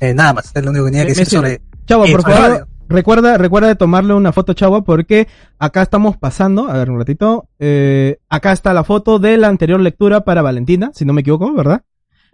Nada 0.00 0.34
más, 0.34 0.50
es 0.54 0.62
lo 0.62 0.70
único 0.70 0.84
que 0.84 0.90
tenía 0.90 1.06
que 1.06 1.14
decir 1.14 1.26
sobre... 1.26 1.62
Chavo, 1.86 2.04
por 2.04 2.22
favor, 2.22 2.38
radio. 2.38 2.68
Recuerda, 2.88 3.38
recuerda 3.38 3.68
de 3.68 3.76
tomarle 3.76 4.14
una 4.14 4.32
foto, 4.32 4.52
Chavo, 4.52 4.84
porque 4.84 5.28
acá 5.58 5.82
estamos 5.82 6.16
pasando, 6.16 6.68
a 6.68 6.74
ver 6.74 6.90
un 6.90 6.98
ratito, 6.98 7.48
eh, 7.58 8.18
acá 8.28 8.52
está 8.52 8.72
la 8.72 8.84
foto 8.84 9.18
de 9.18 9.36
la 9.36 9.48
anterior 9.48 9.80
lectura 9.80 10.24
para 10.24 10.42
Valentina, 10.42 10.90
si 10.94 11.04
no 11.04 11.12
me 11.12 11.22
equivoco, 11.22 11.52
¿verdad? 11.52 11.82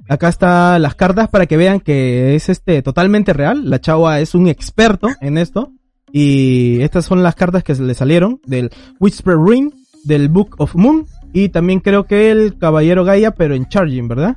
Acá 0.08 0.28
están 0.28 0.80
las 0.82 0.94
cartas 0.94 1.28
para 1.28 1.46
que 1.46 1.56
vean 1.56 1.80
que 1.80 2.34
es 2.34 2.48
este 2.48 2.82
totalmente 2.82 3.32
real. 3.32 3.68
La 3.68 3.80
chava 3.80 4.20
es 4.20 4.34
un 4.34 4.48
experto 4.48 5.08
en 5.20 5.36
esto. 5.36 5.72
Y 6.10 6.80
estas 6.80 7.04
son 7.04 7.22
las 7.22 7.36
cartas 7.36 7.62
que 7.62 7.74
le 7.74 7.94
salieron 7.94 8.40
del 8.44 8.70
Whisper 8.98 9.36
Ring, 9.36 9.72
del 10.04 10.28
Book 10.28 10.56
of 10.58 10.74
Moon 10.74 11.06
y 11.32 11.50
también 11.50 11.80
creo 11.80 12.04
que 12.04 12.30
el 12.30 12.58
Caballero 12.58 13.04
Gaia, 13.04 13.32
pero 13.32 13.54
en 13.54 13.68
Charging, 13.68 14.08
¿verdad? 14.08 14.36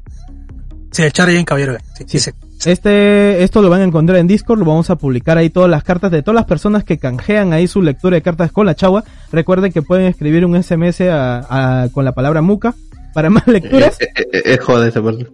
Sí, 0.93 1.01
el 1.03 1.11
Charging 1.11 1.43
Caballero. 1.43 1.77
Sí, 1.97 2.05
sí, 2.07 2.19
sí. 2.19 2.31
Este, 2.65 3.43
esto 3.43 3.61
lo 3.61 3.69
van 3.69 3.81
a 3.81 3.83
encontrar 3.83 4.19
en 4.19 4.27
Discord, 4.27 4.59
lo 4.59 4.65
vamos 4.65 4.89
a 4.89 4.95
publicar 4.95 5.37
ahí 5.37 5.49
todas 5.49 5.69
las 5.69 5.83
cartas 5.83 6.11
de 6.11 6.21
todas 6.21 6.35
las 6.35 6.45
personas 6.45 6.85
que 6.85 6.97
canjean 6.97 7.51
ahí 7.51 7.67
su 7.67 7.81
lectura 7.81 8.15
de 8.15 8.21
cartas 8.21 8.51
con 8.53 8.65
la 8.65 8.75
chagua. 8.75 9.03
Recuerden 9.31 9.71
que 9.73 9.81
pueden 9.81 10.05
escribir 10.05 10.45
un 10.45 10.55
SMS 10.63 11.01
a, 11.01 11.81
a- 11.83 11.89
con 11.89 12.05
la 12.05 12.13
palabra 12.13 12.41
muca 12.41 12.73
para 13.13 13.29
más 13.31 13.45
lecturas. 13.47 13.99
Eh, 13.99 14.07
eh, 14.15 14.27
eh, 14.31 14.41
Es 14.45 14.59
joda 14.61 14.87
esa 14.87 15.01
parte. 15.03 15.27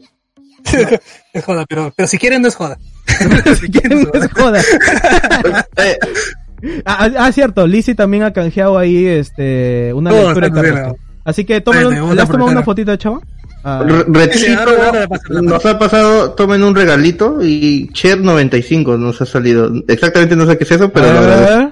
es 1.33 1.45
joda, 1.45 1.65
pero, 1.69 1.93
pero 1.95 2.07
si 2.07 2.17
quieren 2.17 2.41
no 2.41 2.47
es 2.47 2.55
joda. 2.55 2.77
si 3.59 3.69
¿Quién 3.69 3.71
quieren, 3.71 4.09
les 4.13 4.31
joda? 4.31 4.61
Eh, 5.77 5.97
Ah, 6.85 6.97
ah, 7.05 7.09
ah, 7.19 7.31
cierto, 7.31 7.65
Lizzy 7.65 7.95
también 7.95 8.23
ha 8.23 8.33
canjeado 8.33 8.77
ahí 8.77 9.05
este 9.05 9.93
una 9.93 10.09
Todo, 10.09 10.33
lectura 10.33 10.49
de 10.49 10.73
cartas. 10.73 10.93
Así 11.23 11.45
que 11.45 11.61
tómalo, 11.61 11.89
¿le 11.91 12.01
una 12.01 12.23
has 12.23 12.29
tomado 12.29 12.51
una 12.51 12.63
fotito 12.63 12.91
de 12.91 12.97
chava? 12.97 13.21
Ah, 13.63 13.79
ahora- 13.79 14.05
ahora 14.57 15.07
nos 15.41 15.65
ha 15.65 15.77
pasado, 15.77 16.31
tomen 16.31 16.63
un 16.63 16.75
regalito 16.75 17.39
y 17.41 17.89
Cher 17.93 18.19
95 18.19 18.97
nos 18.97 19.21
ha 19.21 19.25
salido. 19.25 19.69
Exactamente 19.87 20.35
no 20.35 20.45
sé 20.45 20.57
qué 20.57 20.63
es 20.63 20.71
eso, 20.71 20.89
pero 20.91 21.09
a 21.09 21.13
la 21.13 21.19
ver, 21.19 21.29
verdad. 21.29 21.53
a 21.53 21.57
ver. 21.59 21.69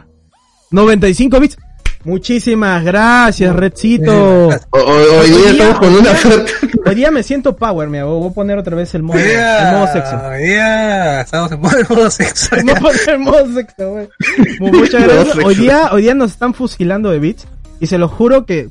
95 0.72 1.40
bits. 1.40 1.58
Muchísimas 2.04 2.84
gracias, 2.86 3.54
Redcito. 3.56 4.48
O- 4.48 4.52
o- 4.72 5.20
hoy 5.20 5.30
día 5.30 5.38
Hoy 5.38 5.42
día- 5.42 5.52
estamos 5.52 5.80
con 5.80 5.94
una 5.96 6.16
suerte. 6.16 6.52
Hoy 6.86 6.96
día 6.96 7.12
me 7.12 7.22
siento 7.24 7.56
power, 7.56 7.90
me 7.90 8.02
voy 8.04 8.30
a 8.30 8.34
poner 8.34 8.58
otra 8.58 8.76
vez 8.76 8.94
el 8.96 9.04
modo, 9.04 9.18
día- 9.18 9.70
el 9.72 9.76
modo 9.78 9.92
sexo. 9.94 10.22
hoy 10.30 10.44
día 10.44 11.22
estamos 11.22 11.52
en 11.52 11.60
modo, 11.60 11.78
en 12.06 12.12
sexo. 12.12 12.56
El 12.56 13.20
modo 13.20 13.54
sexo, 13.54 13.90
güey. 13.92 14.10
Mu- 14.60 14.72
Muchas 14.72 15.04
gracias. 15.04 15.28
sexo. 15.34 15.48
Hoy 15.48 15.56
día, 15.56 15.90
hoy 15.92 16.02
día 16.04 16.14
nos 16.16 16.32
están 16.32 16.54
fusilando 16.54 17.10
de 17.12 17.20
bits 17.20 17.46
y 17.82 17.88
se 17.88 17.98
lo 17.98 18.08
juro 18.08 18.46
que, 18.46 18.70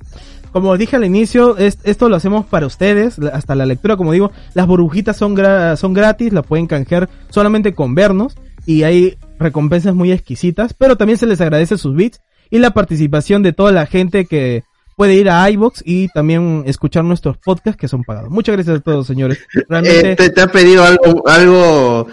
como 0.61 0.77
dije 0.77 0.97
al 0.97 1.05
inicio, 1.05 1.57
es- 1.59 1.79
esto 1.85 2.09
lo 2.09 2.17
hacemos 2.17 2.47
para 2.47 2.67
ustedes, 2.67 3.19
hasta 3.19 3.55
la 3.55 3.67
lectura, 3.67 3.97
como 3.97 4.13
digo, 4.13 4.33
las 4.55 4.67
burbujitas 4.67 5.17
son, 5.17 5.37
gra- 5.37 5.77
son 5.77 5.93
gratis, 5.93 6.33
la 6.33 6.43
pueden 6.43 6.67
canjear 6.67 7.09
solamente 7.31 7.75
con 7.75 7.95
vernos 7.95 8.37
y 8.65 8.83
hay 8.83 9.17
recompensas 9.39 9.95
muy 9.95 10.13
exquisitas, 10.13 10.73
pero 10.75 10.97
también 10.97 11.19
se 11.19 11.27
les 11.27 11.41
agradece 11.41 11.77
sus 11.79 11.95
bits 11.95 12.21
y 12.51 12.59
la 12.59 12.71
participación 12.73 13.43
de 13.43 13.53
toda 13.53 13.71
la 13.73 13.87
gente 13.87 14.25
que 14.27 14.63
puede 14.97 15.15
ir 15.15 15.29
a 15.29 15.49
iBox 15.51 15.83
y 15.85 16.09
también 16.09 16.63
escuchar 16.67 17.05
nuestros 17.05 17.37
podcasts 17.37 17.79
que 17.79 17.87
son 17.89 18.03
pagados. 18.03 18.31
Muchas 18.31 18.55
gracias 18.55 18.79
a 18.79 18.81
todos, 18.81 19.07
señores. 19.07 19.39
Realmente, 19.69 20.13
Eh, 20.13 20.17
te, 20.17 20.31
te 20.31 20.41
ha 20.41 20.47
pedido 20.47 20.85
algo, 20.85 21.23
algo 21.29 22.07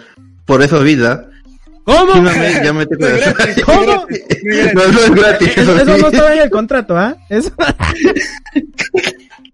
por 0.46 0.62
eso 0.62 0.82
vida. 0.84 1.30
¿Cómo? 1.84 2.14
Sí, 2.30 2.40
ya 2.64 2.74
me 2.74 2.86
te 2.86 2.96
¿Cómo? 3.66 3.82
No, 3.86 4.88
no 4.92 5.00
es 5.00 5.12
gratis. 5.12 5.50
Eso, 5.58 5.98
no 5.98 6.08
estaba 6.08 6.34
en 6.34 6.42
el 6.42 6.50
contrato, 6.50 6.98
¿ah? 6.98 7.16
Eso- 7.30 7.52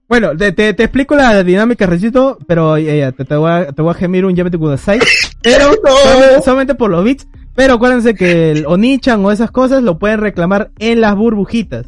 bueno, 0.07 0.35
te, 0.35 0.51
te, 0.51 0.73
te 0.73 0.84
explico 0.84 1.15
la 1.15 1.43
dinámica, 1.43 1.85
Recito, 1.85 2.38
pero 2.47 2.77
ya, 2.77 2.95
ya, 2.95 3.11
te, 3.11 3.26
te, 3.26 3.35
voy 3.35 3.51
a, 3.51 3.72
te 3.72 3.81
voy 3.81 3.91
a 3.91 3.95
gemir 3.95 4.26
un 4.26 4.35
Yamete 4.35 4.57
Kudasai. 4.57 4.99
Pero 5.41 5.72
solamente, 5.85 6.41
solamente 6.43 6.76
por 6.76 6.91
los 6.91 7.03
bits. 7.03 7.27
Pero 7.56 7.76
acuérdense 7.76 8.14
que 8.14 8.51
el 8.51 8.65
Onichan 8.65 9.23
o 9.23 9.31
esas 9.31 9.51
cosas 9.51 9.84
lo 9.84 9.97
pueden 9.97 10.19
reclamar 10.19 10.72
en 10.80 10.99
las 11.01 11.15
burbujitas. 11.15 11.85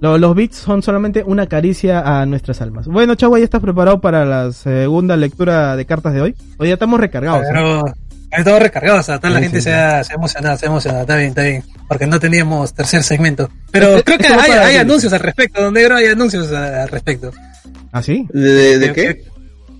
Lo- 0.00 0.18
los 0.18 0.34
bits 0.34 0.56
son 0.56 0.82
solamente 0.82 1.22
una 1.24 1.46
caricia 1.46 2.00
a 2.20 2.26
nuestras 2.26 2.60
almas. 2.60 2.86
Bueno, 2.88 3.14
Chagua, 3.14 3.38
¿ya 3.38 3.44
estás 3.44 3.60
preparado 3.62 4.00
para 4.00 4.24
la 4.24 4.50
segunda 4.52 5.16
lectura 5.16 5.76
de 5.76 5.86
cartas 5.86 6.12
de 6.14 6.22
hoy? 6.22 6.34
Hoy 6.58 6.68
ya 6.68 6.74
estamos 6.74 6.98
recargados. 6.98 7.44
¿eh? 7.44 7.80
Pero 8.30 8.40
estamos 8.42 8.60
recargados, 8.62 9.00
o 9.00 9.02
sea, 9.04 9.18
toda 9.18 9.30
la 9.34 9.38
Sí, 9.38 9.44
gente 9.44 9.58
sí, 9.58 9.64
se, 9.64 9.74
ha, 9.74 10.02
se 10.04 10.12
ha 10.12 10.16
emocionado, 10.16 10.56
se 10.58 10.66
ha 10.66 10.68
emocionado, 10.68 11.02
está 11.02 11.16
bien, 11.16 11.28
está 11.28 11.42
bien, 11.42 11.64
porque 11.88 12.06
no 12.06 12.18
teníamos 12.20 12.74
tercer 12.74 13.02
segmento. 13.02 13.48
Pero 13.70 13.96
Este- 13.96 14.02
creo 14.04 14.18
que 14.18 14.26
hay, 14.50 14.76
anuncios 14.76 15.12
al 15.12 15.20
respecto, 15.20 15.62
don 15.62 15.74
Negro, 15.74 15.96
hay 15.96 16.06
anuncios 16.06 16.50
al 16.52 16.88
respecto. 16.88 17.30
¿Ah, 17.92 18.02
sí? 18.02 18.26
¿De, 18.32 18.40
de, 18.40 18.78
de 18.78 18.92
qué? 18.92 19.24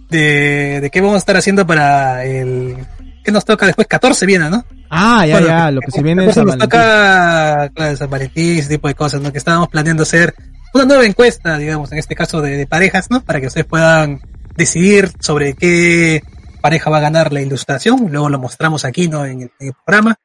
De, 0.09 0.81
de 0.81 0.91
qué 0.91 1.01
vamos 1.01 1.17
a 1.17 1.19
estar 1.19 1.37
haciendo 1.37 1.67
para 1.67 2.25
el... 2.25 2.77
¿Qué 3.25 3.33
nos 3.33 3.45
toca 3.45 3.67
después? 3.67 3.89
14 3.89 4.25
viene, 4.25 4.49
¿no? 4.49 4.65
Ah, 4.89 5.27
ya, 5.27 5.33
Bueno, 5.35 5.49
ya, 5.49 5.71
lo 5.73 5.81
que 5.81 5.91
se 5.91 6.01
viene 6.03 6.27
es 6.29 6.35
San 6.35 6.45
nos 6.45 6.53
Valentín. 6.57 6.69
toca, 6.71 7.69
claro, 7.75 7.97
San 7.97 8.09
Valentín, 8.11 8.59
ese 8.59 8.69
tipo 8.69 8.87
de 8.87 8.95
cosas, 8.95 9.21
¿no? 9.21 9.33
Que 9.33 9.39
estábamos 9.39 9.69
planeando 9.69 10.05
hacer 10.05 10.33
una 10.73 10.85
nueva 10.85 11.05
encuesta, 11.05 11.59
digamos, 11.59 11.91
en 11.91 11.99
este 11.99 12.15
caso 12.15 12.41
de, 12.41 12.57
de 12.57 12.67
parejas, 12.69 13.11
¿no? 13.11 13.21
Para 13.23 13.41
que 13.41 13.49
ustedes 13.49 13.67
puedan 13.67 14.21
decidir 14.57 15.11
sobre 15.19 15.55
qué 15.55 16.23
pareja 16.67 16.91
va 16.91 16.97
a 16.97 17.01
ganar 17.01 17.33
la 17.33 17.41
ilustración, 17.41 18.09
luego 18.11 18.29
lo 18.29 18.41
mostramos 18.41 18.85
aquí, 18.85 19.07
¿no? 19.07 19.25
En 19.25 19.43
el, 19.43 19.51
en 19.61 19.69
el 19.69 19.73
programa. 19.85 20.17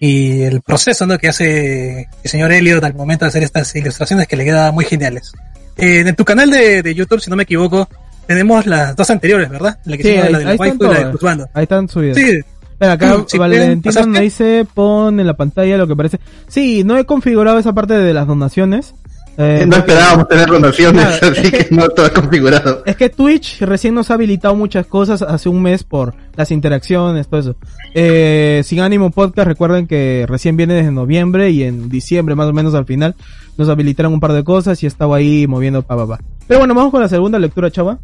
Y 0.00 0.40
el 0.42 0.62
proceso, 0.62 1.06
¿no? 1.06 1.18
Que 1.18 1.28
hace 1.28 2.08
el 2.22 2.30
señor 2.30 2.50
Elliot 2.50 2.82
al 2.82 2.94
momento 2.94 3.26
de 3.26 3.28
hacer 3.28 3.42
estas 3.42 3.76
ilustraciones 3.76 4.26
que 4.26 4.36
le 4.36 4.46
quedan 4.46 4.74
muy 4.74 4.86
geniales. 4.86 5.32
Eh, 5.76 6.00
en 6.06 6.16
tu 6.16 6.24
canal 6.24 6.50
de, 6.50 6.82
de 6.82 6.94
YouTube, 6.94 7.20
si 7.20 7.28
no 7.28 7.36
me 7.36 7.42
equivoco, 7.42 7.86
tenemos 8.26 8.64
las 8.64 8.96
dos 8.96 9.10
anteriores, 9.10 9.50
¿verdad? 9.50 9.78
La 9.84 9.98
que 9.98 10.02
Sí, 10.02 10.08
ahí, 10.08 10.32
la 10.32 10.38
de 10.38 10.44
la 10.44 10.50
ahí 10.52 10.54
están 10.54 10.78
waifu 10.80 10.84
y 10.84 11.24
la 11.26 11.36
de. 11.36 11.44
Ahí 11.52 11.62
están 11.64 11.88
subidas. 11.90 12.16
Sí, 12.16 12.40
Espera, 12.72 12.92
acá 12.92 13.24
Si 13.26 13.36
pueden 13.36 13.80
Valentina 13.82 14.06
me 14.06 14.20
dice, 14.20 14.66
pon 14.72 15.20
en 15.20 15.26
la 15.26 15.34
pantalla 15.34 15.76
lo 15.76 15.86
que 15.86 15.96
parece. 15.96 16.20
Sí, 16.48 16.84
no 16.84 16.96
he 16.96 17.04
configurado 17.04 17.58
esa 17.58 17.74
parte 17.74 17.94
de 17.94 18.14
las 18.14 18.26
donaciones. 18.26 18.94
Eh, 19.38 19.64
No 19.66 19.76
porque- 19.76 19.92
esperábamos 19.92 20.28
tener 20.28 20.46
donaciones, 20.48 21.18
Claro, 21.18 21.34
así 21.38 21.50
que 21.50 21.66
no 21.70 21.88
todo 21.88 22.10
configurado. 22.12 22.82
Es 22.86 22.96
que 22.96 23.10
Twitch 23.10 23.60
recién 23.60 23.94
nos 23.94 24.10
ha 24.10 24.14
habilitado 24.14 24.54
muchas 24.56 24.86
cosas 24.86 25.20
hace 25.22 25.48
un 25.48 25.60
mes 25.62 25.84
por 25.84 26.14
las 26.36 26.50
interacciones, 26.50 27.28
todo 27.28 27.40
eso. 27.40 27.56
Eh, 27.94 28.62
Sin 28.64 28.80
Ánimo 28.80 29.10
Podcast, 29.10 29.46
recuerden 29.46 29.86
que 29.86 30.24
recién 30.28 30.56
viene 30.56 30.74
desde 30.74 30.90
noviembre 30.90 31.50
y 31.50 31.64
en 31.64 31.88
diciembre 31.88 32.34
más 32.34 32.46
o 32.48 32.52
menos 32.52 32.74
al 32.74 32.86
final 32.86 33.14
nos 33.58 33.68
habilitaron 33.68 34.12
un 34.14 34.20
par 34.20 34.32
de 34.32 34.42
cosas 34.44 34.82
y 34.82 34.86
estaba 34.86 35.16
ahí 35.16 35.46
moviendo 35.46 35.82
pa 35.82 35.96
pa 35.96 36.06
pa. 36.06 36.18
Pero 36.46 36.60
bueno, 36.60 36.74
vamos 36.74 36.90
con 36.90 37.00
la 37.02 37.08
segunda 37.08 37.38
lectura, 37.38 37.70
chava. 37.70 37.98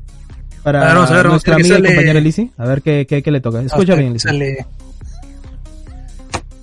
Para 0.63 0.81
A 0.83 0.85
ver, 0.87 0.95
vamos 0.95 1.11
a 1.11 1.15
ver, 1.15 1.23
vamos 1.25 1.33
nuestra 1.33 1.55
a 1.55 1.57
ver 1.57 1.67
qué 1.67 1.73
amiga 1.73 1.79
y 1.79 1.83
sale. 1.83 1.95
compañera 1.97 2.21
Lizzy. 2.21 2.51
A 2.57 2.65
ver 2.67 2.83
qué, 2.83 3.07
qué, 3.09 3.23
qué 3.23 3.31
le 3.31 3.41
toca. 3.41 3.61
Escucha 3.63 3.95
bien, 3.95 4.13
Lizzy. 4.13 4.29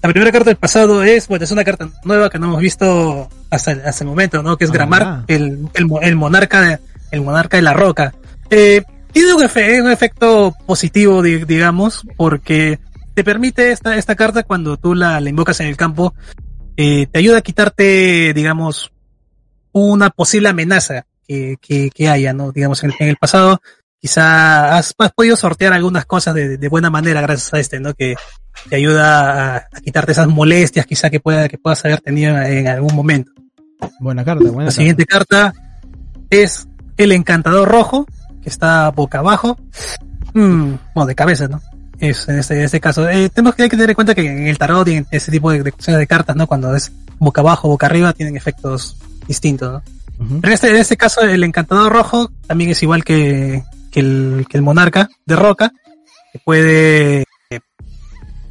La 0.01 0.09
primera 0.09 0.31
carta 0.31 0.49
del 0.49 0.57
pasado 0.57 1.03
es, 1.03 1.27
bueno, 1.27 1.43
es 1.43 1.51
una 1.51 1.63
carta 1.65 1.89
nueva 2.05 2.29
que 2.29 2.39
no 2.39 2.47
hemos 2.47 2.61
visto 2.61 3.27
hasta, 3.49 3.71
el- 3.71 3.81
hasta 3.85 4.03
el 4.03 4.09
momento, 4.09 4.41
¿no? 4.41 4.55
Que 4.57 4.63
es 4.65 4.69
Ah. 4.69 4.73
Gramar, 4.73 5.23
el, 5.27 5.67
el, 5.73 5.85
mo- 5.87 5.99
el 6.01 6.15
monarca 6.15 6.61
de, 6.61 6.79
el 7.11 7.21
monarca 7.21 7.57
de 7.57 7.63
la 7.63 7.73
roca. 7.73 8.13
Eh, 8.49 8.81
tiene 9.11 9.33
un, 9.33 9.41
efe- 9.43 9.81
un 9.83 9.91
efecto 9.91 10.55
positivo, 10.65 11.21
di- 11.21 11.43
digamos, 11.43 12.05
porque 12.15 12.79
te 13.13 13.23
permite 13.23 13.71
esta, 13.71 13.97
esta 13.97 14.15
carta 14.15 14.43
cuando 14.43 14.77
tú 14.77 14.95
la, 14.95 15.19
la 15.19 15.29
invocas 15.29 15.59
en 15.59 15.67
el 15.67 15.75
campo, 15.75 16.13
eh, 16.77 17.07
te 17.11 17.19
ayuda 17.19 17.39
a 17.39 17.41
quitarte, 17.41 18.33
digamos, 18.33 18.91
una 19.73 20.09
posible 20.11 20.49
amenaza 20.49 21.05
que, 21.27 21.57
que, 21.61 21.89
que 21.93 22.07
haya, 22.09 22.31
¿no? 22.33 22.51
Digamos, 22.53 22.83
en, 22.85 22.93
en 22.99 23.09
el 23.09 23.17
pasado, 23.17 23.61
quizá 23.99 24.77
has, 24.77 24.95
has 24.97 25.11
podido 25.11 25.35
sortear 25.35 25.73
algunas 25.73 26.05
cosas 26.05 26.33
de, 26.35 26.57
de 26.57 26.67
buena 26.69 26.89
manera 26.89 27.19
gracias 27.21 27.53
a 27.53 27.59
este, 27.59 27.79
¿no? 27.81 27.93
Que 27.93 28.15
te 28.67 28.75
ayuda 28.75 29.55
a, 29.55 29.57
a 29.57 29.81
quitarte 29.83 30.11
esas 30.11 30.27
molestias 30.27 30.85
quizá 30.85 31.09
que 31.09 31.19
pueda, 31.19 31.47
que 31.47 31.57
puedas 31.57 31.83
haber 31.85 32.01
tenido 32.01 32.37
en 32.41 32.67
algún 32.67 32.95
momento. 32.95 33.31
Buena 33.99 34.25
carta, 34.25 34.43
buena 34.43 34.57
La 34.57 34.65
carta. 34.65 34.71
siguiente 34.71 35.05
carta 35.05 35.53
es 36.29 36.67
el 36.97 37.11
encantador 37.11 37.69
rojo, 37.69 38.05
que 38.41 38.49
está 38.49 38.89
boca 38.91 39.19
abajo, 39.19 39.57
Mm, 40.33 40.73
bueno, 40.93 41.07
de 41.07 41.15
cabeza, 41.15 41.47
¿no? 41.47 41.61
Es 41.99 42.27
en 42.29 42.39
este, 42.39 42.53
en 42.55 42.61
este 42.61 42.79
caso. 42.79 43.09
Eh, 43.09 43.29
tenemos 43.29 43.55
que, 43.55 43.63
hay 43.63 43.69
que 43.69 43.75
tener 43.75 43.89
en 43.89 43.95
cuenta 43.95 44.15
que 44.15 44.25
en 44.25 44.47
el 44.47 44.57
tarot 44.57 44.87
y 44.87 44.93
en 44.93 45.07
ese 45.11 45.31
tipo 45.31 45.51
de, 45.51 45.63
de 45.63 45.71
cuestiones 45.71 45.99
de 45.99 46.07
cartas, 46.07 46.35
¿no? 46.35 46.47
Cuando 46.47 46.75
es 46.75 46.91
boca 47.17 47.41
abajo, 47.41 47.67
boca 47.67 47.87
arriba, 47.87 48.13
tienen 48.13 48.37
efectos 48.37 48.95
distintos, 49.27 49.71
¿no? 49.73 49.83
Pero 50.41 50.47
en 50.49 50.53
este, 50.53 50.69
en 50.69 50.75
este 50.75 50.97
caso, 50.97 51.21
el 51.21 51.43
encantador 51.43 51.91
rojo 51.91 52.29
también 52.45 52.69
es 52.69 52.83
igual 52.83 53.03
que, 53.03 53.63
que, 53.91 54.01
el, 54.01 54.45
que 54.49 54.57
el 54.57 54.63
monarca 54.63 55.09
de 55.25 55.35
roca, 55.35 55.71
que 56.31 56.39
puede 56.39 57.23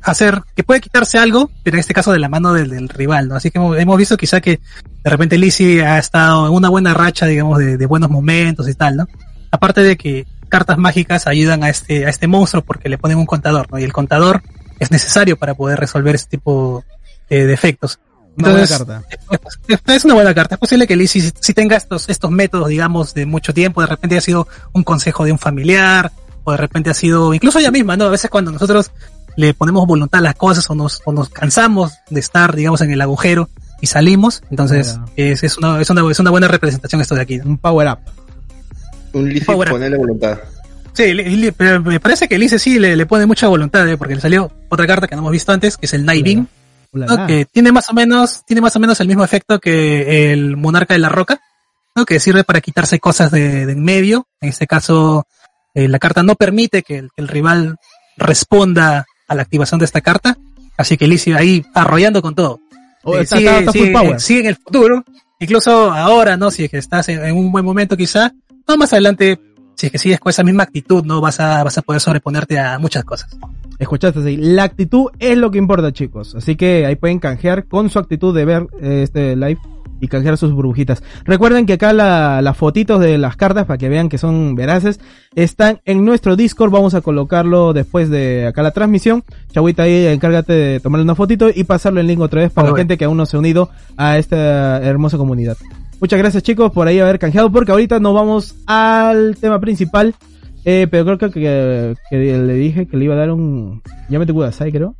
hacer, 0.02 0.42
que 0.54 0.62
puede 0.64 0.80
quitarse 0.80 1.18
algo, 1.18 1.50
pero 1.62 1.76
en 1.76 1.80
este 1.80 1.94
caso 1.94 2.12
de 2.12 2.18
la 2.18 2.28
mano 2.28 2.52
del, 2.52 2.70
del 2.70 2.88
rival, 2.88 3.28
¿no? 3.28 3.36
Así 3.36 3.50
que 3.50 3.58
hemos, 3.58 3.76
hemos 3.78 3.96
visto 3.98 4.16
quizá 4.16 4.40
que 4.40 4.60
de 5.04 5.10
repente 5.10 5.38
Lizzie 5.38 5.84
ha 5.84 5.98
estado 5.98 6.46
en 6.46 6.52
una 6.52 6.68
buena 6.68 6.94
racha, 6.94 7.26
digamos, 7.26 7.58
de, 7.58 7.76
de 7.76 7.86
buenos 7.86 8.10
momentos 8.10 8.68
y 8.68 8.74
tal, 8.74 8.96
¿no? 8.96 9.08
Aparte 9.50 9.82
de 9.82 9.96
que 9.96 10.26
cartas 10.48 10.78
mágicas 10.78 11.26
ayudan 11.26 11.62
a 11.64 11.68
este, 11.68 12.06
a 12.06 12.08
este 12.08 12.26
monstruo 12.26 12.62
porque 12.62 12.88
le 12.88 12.98
ponen 12.98 13.18
un 13.18 13.26
contador, 13.26 13.66
¿no? 13.70 13.78
Y 13.78 13.84
el 13.84 13.92
contador 13.92 14.42
es 14.78 14.90
necesario 14.90 15.36
para 15.36 15.54
poder 15.54 15.78
resolver 15.78 16.14
este 16.14 16.36
tipo 16.36 16.84
de 17.28 17.46
defectos. 17.46 17.98
Una 18.36 18.50
buena 18.50 18.62
Entonces, 18.64 18.86
carta. 18.86 19.02
es- 19.68 19.80
es 19.96 20.04
una 20.04 20.14
buena 20.14 20.32
carta. 20.32 20.54
Es 20.54 20.58
posible 20.60 20.86
que 20.86 20.94
Lizzie 20.94 21.20
si, 21.20 21.32
si 21.40 21.54
tenga 21.54 21.76
estos, 21.76 22.08
estos 22.08 22.30
métodos, 22.30 22.68
digamos, 22.68 23.12
de 23.12 23.26
mucho 23.26 23.52
tiempo, 23.52 23.80
de 23.80 23.88
repente 23.88 24.16
ha 24.16 24.20
sido 24.20 24.46
un 24.72 24.84
consejo 24.84 25.24
de 25.24 25.32
un 25.32 25.38
familiar, 25.40 26.12
o 26.44 26.52
de 26.52 26.56
repente 26.56 26.88
ha 26.88 26.94
sido, 26.94 27.34
incluso 27.34 27.58
ella 27.58 27.72
misma, 27.72 27.96
¿no? 27.96 28.04
A 28.04 28.10
veces 28.10 28.30
cuando 28.30 28.52
nosotros 28.52 28.92
le 29.38 29.54
ponemos 29.54 29.86
voluntad 29.86 30.18
a 30.18 30.22
las 30.22 30.34
cosas 30.34 30.68
o 30.68 30.74
nos, 30.74 31.00
o 31.04 31.12
nos 31.12 31.28
cansamos 31.28 31.92
de 32.10 32.18
estar, 32.18 32.56
digamos, 32.56 32.80
en 32.80 32.90
el 32.90 33.00
agujero 33.00 33.48
y 33.80 33.86
salimos, 33.86 34.42
entonces 34.50 34.94
Claro. 34.94 35.12
es, 35.14 35.44
es, 35.44 35.56
una, 35.58 35.80
es, 35.80 35.88
una, 35.90 36.10
es 36.10 36.18
una 36.18 36.30
buena 36.30 36.48
representación 36.48 37.00
esto 37.00 37.14
de 37.14 37.20
aquí. 37.22 37.38
¿no? 37.38 37.44
Un 37.44 37.58
power 37.58 37.86
up. 37.88 37.98
Un 39.12 39.32
Ahora. 39.46 39.70
ponerle 39.70 39.96
voluntad. 39.96 40.38
Sí, 40.92 41.14
le- 41.14 41.30
le- 41.30 41.52
pero 41.52 41.80
me 41.80 42.00
parece 42.00 42.26
que 42.26 42.36
Lizzie 42.36 42.58
sí 42.58 42.78
le, 42.80 42.96
le 42.96 43.06
pone 43.06 43.26
mucha 43.26 43.46
voluntad, 43.46 43.88
¿eh? 43.88 43.96
porque 43.96 44.16
le 44.16 44.20
salió 44.20 44.50
otra 44.68 44.86
carta 44.88 45.06
que 45.06 45.14
no 45.14 45.20
hemos 45.22 45.30
visto 45.32 45.52
antes, 45.52 45.76
que 45.76 45.86
es 45.86 45.94
el 45.94 46.04
Night 46.04 46.24
Beam, 46.24 46.48
Ulala. 46.90 47.16
¿no? 47.16 47.26
que 47.28 47.44
tiene 47.44 47.70
más 47.70 47.88
o 47.88 47.94
menos, 47.94 48.42
tiene 48.44 48.60
más 48.60 48.74
o 48.74 48.80
menos 48.80 48.98
el 49.00 49.06
mismo 49.06 49.22
efecto 49.24 49.60
que 49.60 50.32
el 50.32 50.56
monarca 50.56 50.94
de 50.94 50.98
la 51.00 51.08
roca, 51.08 51.40
¿no? 51.94 52.04
que 52.04 52.18
sirve 52.18 52.42
para 52.42 52.60
quitarse 52.60 52.98
cosas 52.98 53.30
de, 53.30 53.66
de 53.66 53.72
en 53.72 53.84
medio. 53.84 54.26
En 54.40 54.48
este 54.48 54.66
caso, 54.66 55.26
eh, 55.74 55.86
la 55.86 56.00
carta 56.00 56.24
no 56.24 56.34
permite 56.34 56.82
que 56.82 56.98
el, 56.98 57.10
que 57.14 57.22
el 57.22 57.28
rival 57.28 57.76
responda 58.16 59.06
a 59.28 59.34
la 59.34 59.42
activación 59.42 59.78
de 59.78 59.84
esta 59.84 60.00
carta, 60.00 60.36
así 60.76 60.96
que 60.96 61.18
sigue 61.18 61.36
ahí 61.36 61.64
arrollando 61.74 62.22
con 62.22 62.34
todo. 62.34 62.60
Oh, 63.04 63.16
Eh, 63.16 63.22
está- 63.22 63.36
sigue, 63.36 63.48
está- 63.48 63.58
está 63.60 63.72
full 63.72 63.80
sigue- 63.82 63.92
power. 63.92 64.20
sigue 64.20 64.40
en 64.40 64.46
el 64.46 64.56
futuro, 64.56 65.04
incluso 65.38 65.92
ahora, 65.92 66.36
¿no? 66.36 66.50
Si 66.50 66.64
es 66.64 66.70
que 66.70 66.78
estás 66.78 67.08
en, 67.08 67.24
en 67.24 67.36
un 67.36 67.52
buen 67.52 67.64
momento 67.64 67.96
quizá, 67.96 68.32
no 68.66 68.76
más 68.76 68.92
adelante, 68.92 69.38
si 69.76 69.86
es 69.86 69.92
que 69.92 69.98
sigues 69.98 70.18
con 70.18 70.30
esa 70.30 70.42
misma 70.42 70.64
actitud, 70.64 71.04
¿no? 71.04 71.20
Vas 71.20 71.38
a, 71.40 71.62
vas 71.62 71.78
a 71.78 71.82
poder 71.82 72.00
sobreponerte 72.00 72.58
a 72.58 72.78
muchas 72.78 73.04
cosas. 73.04 73.36
Escuchaste 73.78 74.18
así. 74.18 74.36
La 74.36 74.64
actitud 74.64 75.06
es 75.20 75.38
lo 75.38 75.52
que 75.52 75.58
importa, 75.58 75.92
chicos. 75.92 76.34
Así 76.34 76.56
que 76.56 76.84
ahí 76.84 76.96
pueden 76.96 77.20
canjear 77.20 77.66
con 77.66 77.88
su 77.90 78.00
actitud 78.00 78.34
de 78.34 78.44
ver 78.44 78.66
eh, 78.82 79.02
este 79.04 79.36
live 79.36 79.60
y 80.00 80.08
canjear 80.08 80.36
sus 80.36 80.52
burbujitas. 80.52 81.02
Recuerden 81.24 81.66
que 81.66 81.74
acá 81.74 81.92
la- 81.92 82.40
las 82.42 82.56
fotitos 82.56 83.00
de 83.00 83.18
las 83.18 83.36
cartas, 83.36 83.66
para 83.66 83.78
que 83.78 83.88
vean 83.88 84.08
que 84.08 84.18
son 84.18 84.54
veraces, 84.54 85.00
están 85.34 85.80
en 85.84 86.04
nuestro 86.04 86.36
Discord. 86.36 86.70
Vamos 86.70 86.94
a 86.94 87.00
colocarlo 87.00 87.72
después 87.72 88.10
de 88.10 88.46
acá 88.46 88.62
la 88.62 88.70
transmisión. 88.70 89.24
Chavita 89.52 89.84
ahí, 89.84 90.06
encárgate 90.06 90.52
de 90.52 90.80
tomarle 90.80 91.04
una 91.04 91.14
fotito 91.14 91.48
y 91.54 91.64
pasarlo 91.64 92.00
en 92.00 92.06
link 92.06 92.20
otra 92.20 92.42
vez 92.42 92.52
para 92.52 92.68
la 92.68 92.76
gente 92.76 92.96
que 92.98 93.04
aún 93.04 93.16
no 93.16 93.26
se 93.26 93.36
ha 93.36 93.40
unido 93.40 93.70
a 93.96 94.18
esta 94.18 94.82
hermosa 94.82 95.16
comunidad. 95.16 95.56
Muchas 96.00 96.18
gracias 96.18 96.42
chicos 96.44 96.70
por 96.70 96.86
ahí 96.86 97.00
haber 97.00 97.18
canjeado 97.18 97.50
porque 97.50 97.72
ahorita 97.72 97.98
nos 97.98 98.14
vamos 98.14 98.54
al 98.66 99.36
tema 99.40 99.58
principal. 99.60 100.14
Eh, 100.64 100.86
pero 100.90 101.04
creo 101.04 101.18
que, 101.18 101.30
que, 101.30 101.94
que 102.10 102.16
le 102.16 102.54
dije 102.54 102.86
que 102.86 102.96
le 102.96 103.04
iba 103.06 103.14
a 103.14 103.18
dar 103.18 103.30
un... 103.30 103.80
Ya 104.08 104.18
me 104.18 104.26
te 104.26 104.34
creo. 104.70 104.96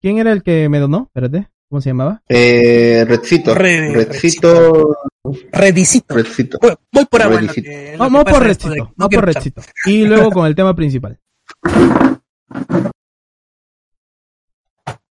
¿Quién 0.00 0.18
era 0.18 0.32
el 0.32 0.42
que 0.42 0.68
me 0.68 0.78
donó? 0.78 1.10
Espérate. 1.12 1.48
¿Cómo 1.68 1.80
se 1.80 1.90
llamaba? 1.90 2.22
Eh, 2.28 3.04
Redcito. 3.08 3.54
Red- 3.54 3.92
Redcito. 3.94 4.96
Redicito. 5.52 6.14
Redcito. 6.14 6.58
Voy, 6.62 6.74
voy 6.92 7.04
por 7.06 7.22
agua. 7.22 7.40
Vamos 7.98 8.24
por 8.24 8.38
de- 8.40 8.46
Redcito. 8.48 8.74
no 8.76 8.92
Vamos 8.96 9.14
por. 9.14 9.24
Redcito. 9.24 9.62
Y 9.86 10.04
luego 10.04 10.30
con 10.30 10.46
el 10.46 10.54
tema 10.54 10.74
principal. 10.76 11.18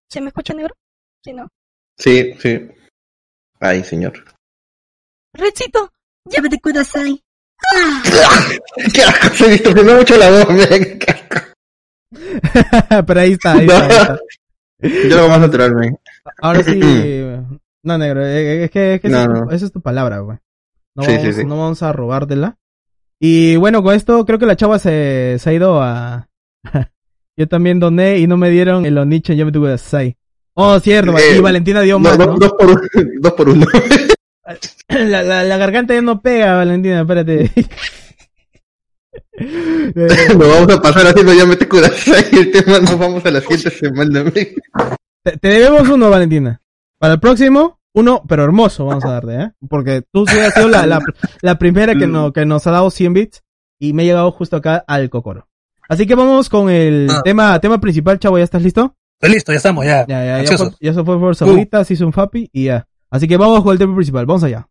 ¿Se 0.09 0.21
me 0.21 0.29
escucha 0.29 0.55
negro? 0.55 0.75
Sí, 1.25 1.33
no. 1.33 1.49
Sí, 1.99 2.35
sí. 2.39 2.69
Ay, 3.61 3.83
señor. 3.83 4.13
Redcito, 5.33 5.93
llévate 6.29 6.61
Kudasai. 6.61 7.21
Qué 8.95 9.03
asco, 9.03 9.35
se 9.35 9.49
distorsionó 9.51 9.95
mucho 9.97 10.17
la 10.17 10.31
voz, 10.31 10.49
men. 10.51 10.99
pero 13.07 13.21
ahí 13.21 13.33
está, 13.33 13.53
ahí 13.55 13.67
está, 13.67 13.85
ahí 13.87 13.91
está. 13.91 14.19
Yo 15.09 15.09
lo 15.17 15.19
hago 15.21 15.29
más 15.31 15.41
natural, 15.41 15.75
men. 15.75 15.99
Ahora 16.41 16.63
sí... 16.63 16.81
No, 17.87 17.99
negro. 17.99 18.25
eh, 18.25 18.65
Es 18.65 18.71
que, 18.71 18.95
es 18.95 19.01
que 19.03 19.09
No, 19.11 19.19
esa, 19.19 19.27
es 19.27 19.29
tu- 19.39 19.45
no. 19.45 19.51
esa 19.51 19.67
es 19.67 19.73
tu 19.73 19.81
palabra, 19.83 20.21
güey. 20.21 20.39
No, 20.97 21.03
Sí, 21.05 21.11
sí, 21.11 21.17
vamos, 21.19 21.35
sí. 21.37 21.45
no 21.45 21.59
vamos 21.59 21.83
a 21.83 21.93
robártela. 21.93 22.57
Y 23.21 23.57
bueno, 23.57 23.83
con 23.83 23.95
esto 23.95 24.25
creo 24.25 24.39
que 24.39 24.47
la 24.47 24.57
chava 24.57 24.79
se, 24.79 25.37
se 25.39 25.51
ha 25.51 25.53
ido 25.53 25.83
a... 25.83 26.29
Yo 27.37 27.47
también 27.47 27.81
doné 27.81 28.19
y 28.21 28.27
no 28.27 28.37
me 28.39 28.49
dieron 28.49 28.87
el 28.87 28.97
Onichen 28.97 29.37
Yo 29.37 29.45
me 29.45 29.53
tuve 29.53 29.77
Sai. 29.77 30.17
Oh, 30.55 30.79
cierto, 30.81 31.17
Eh, 31.19 31.37
y 31.37 31.41
Valentina 31.41 31.81
dio 31.83 31.99
más, 31.99 32.17
dos, 32.17 32.53
por, 32.59 32.71
un- 32.71 33.21
dos 33.21 33.33
por 33.35 33.49
uno. 33.51 33.67
La, 34.89 35.23
la, 35.23 35.43
la 35.45 35.57
garganta 35.59 35.93
ya 35.95 36.01
no 36.03 36.21
pega, 36.23 36.57
Valentina, 36.57 37.01
espérate. 37.01 37.51
Eh, 39.37 40.09
Nos 40.39 40.49
vamos 40.49 40.73
a 40.73 40.81
pasar 40.81 41.07
haciendo 41.07 41.33
ya 41.35 41.45
mete 41.47 41.67
Kudasai 41.69 42.25
y 42.33 42.37
el 42.39 42.51
tema 42.53 42.79
nos 42.81 42.99
vamos 42.99 43.25
a 43.27 43.31
la 43.31 43.41
siguiente 43.41 43.71
semana. 43.71 44.25
Te, 45.25 45.37
te 45.39 45.49
debemos 45.49 45.89
uno, 45.89 46.11
Valentina. 46.11 46.61
Para 46.99 47.15
el 47.15 47.21
próximo, 47.21 47.81
uno, 47.93 48.23
pero 48.29 48.45
hermoso 48.45 48.87
vamos 48.87 49.05
a 49.05 49.11
darte, 49.13 49.35
¿eh? 49.35 49.51
Porque 49.69 50.03
tú 50.13 50.27
sí 50.27 50.39
has 50.39 50.55
sido 50.55 50.69
la, 50.69 50.87
la, 50.87 51.01
la 51.43 51.59
primera 51.59 51.95
que, 51.95 52.07
no, 52.07 52.33
que 52.33 52.45
nos 52.47 52.67
ha 52.67 52.71
dado 52.71 52.91
100 52.91 53.13
bits 53.15 53.43
y 53.81 53.93
me 53.93 54.03
he 54.03 54.07
llegado 54.07 54.31
justo 54.33 54.57
acá 54.57 54.85
al 54.87 55.11
cocoro. 55.11 55.49
Así 55.89 56.07
que 56.07 56.15
vamos 56.15 56.49
con 56.49 56.71
el 56.71 57.09
Ah. 57.11 57.21
tema, 57.25 57.59
tema 57.61 57.81
principal, 57.81 58.19
chavo, 58.19 58.39
¿ya 58.39 58.45
estás 58.45 58.63
listo? 58.63 58.95
Pero 59.21 59.33
listo, 59.35 59.53
ya 59.53 59.57
estamos, 59.59 59.85
ya. 59.85 60.07
Ya, 60.07 60.25
ya, 60.25 60.43
ya, 60.45 60.57
fue, 60.59 60.71
ya 60.81 60.95
se 60.95 61.05
fue 61.05 61.19
por 61.19 61.37
Saudita, 61.37 61.85
se 61.85 61.95
hizo 61.95 62.07
un 62.07 62.13
Fapi 62.13 62.49
y 62.53 62.65
ya. 62.65 62.87
Así 63.11 63.29
que 63.29 63.37
vamos 63.37 63.63
con 63.63 63.73
el 63.73 63.79
tema 63.79 63.95
principal, 63.95 64.27
vamos 64.27 64.43
allá. 64.45 64.69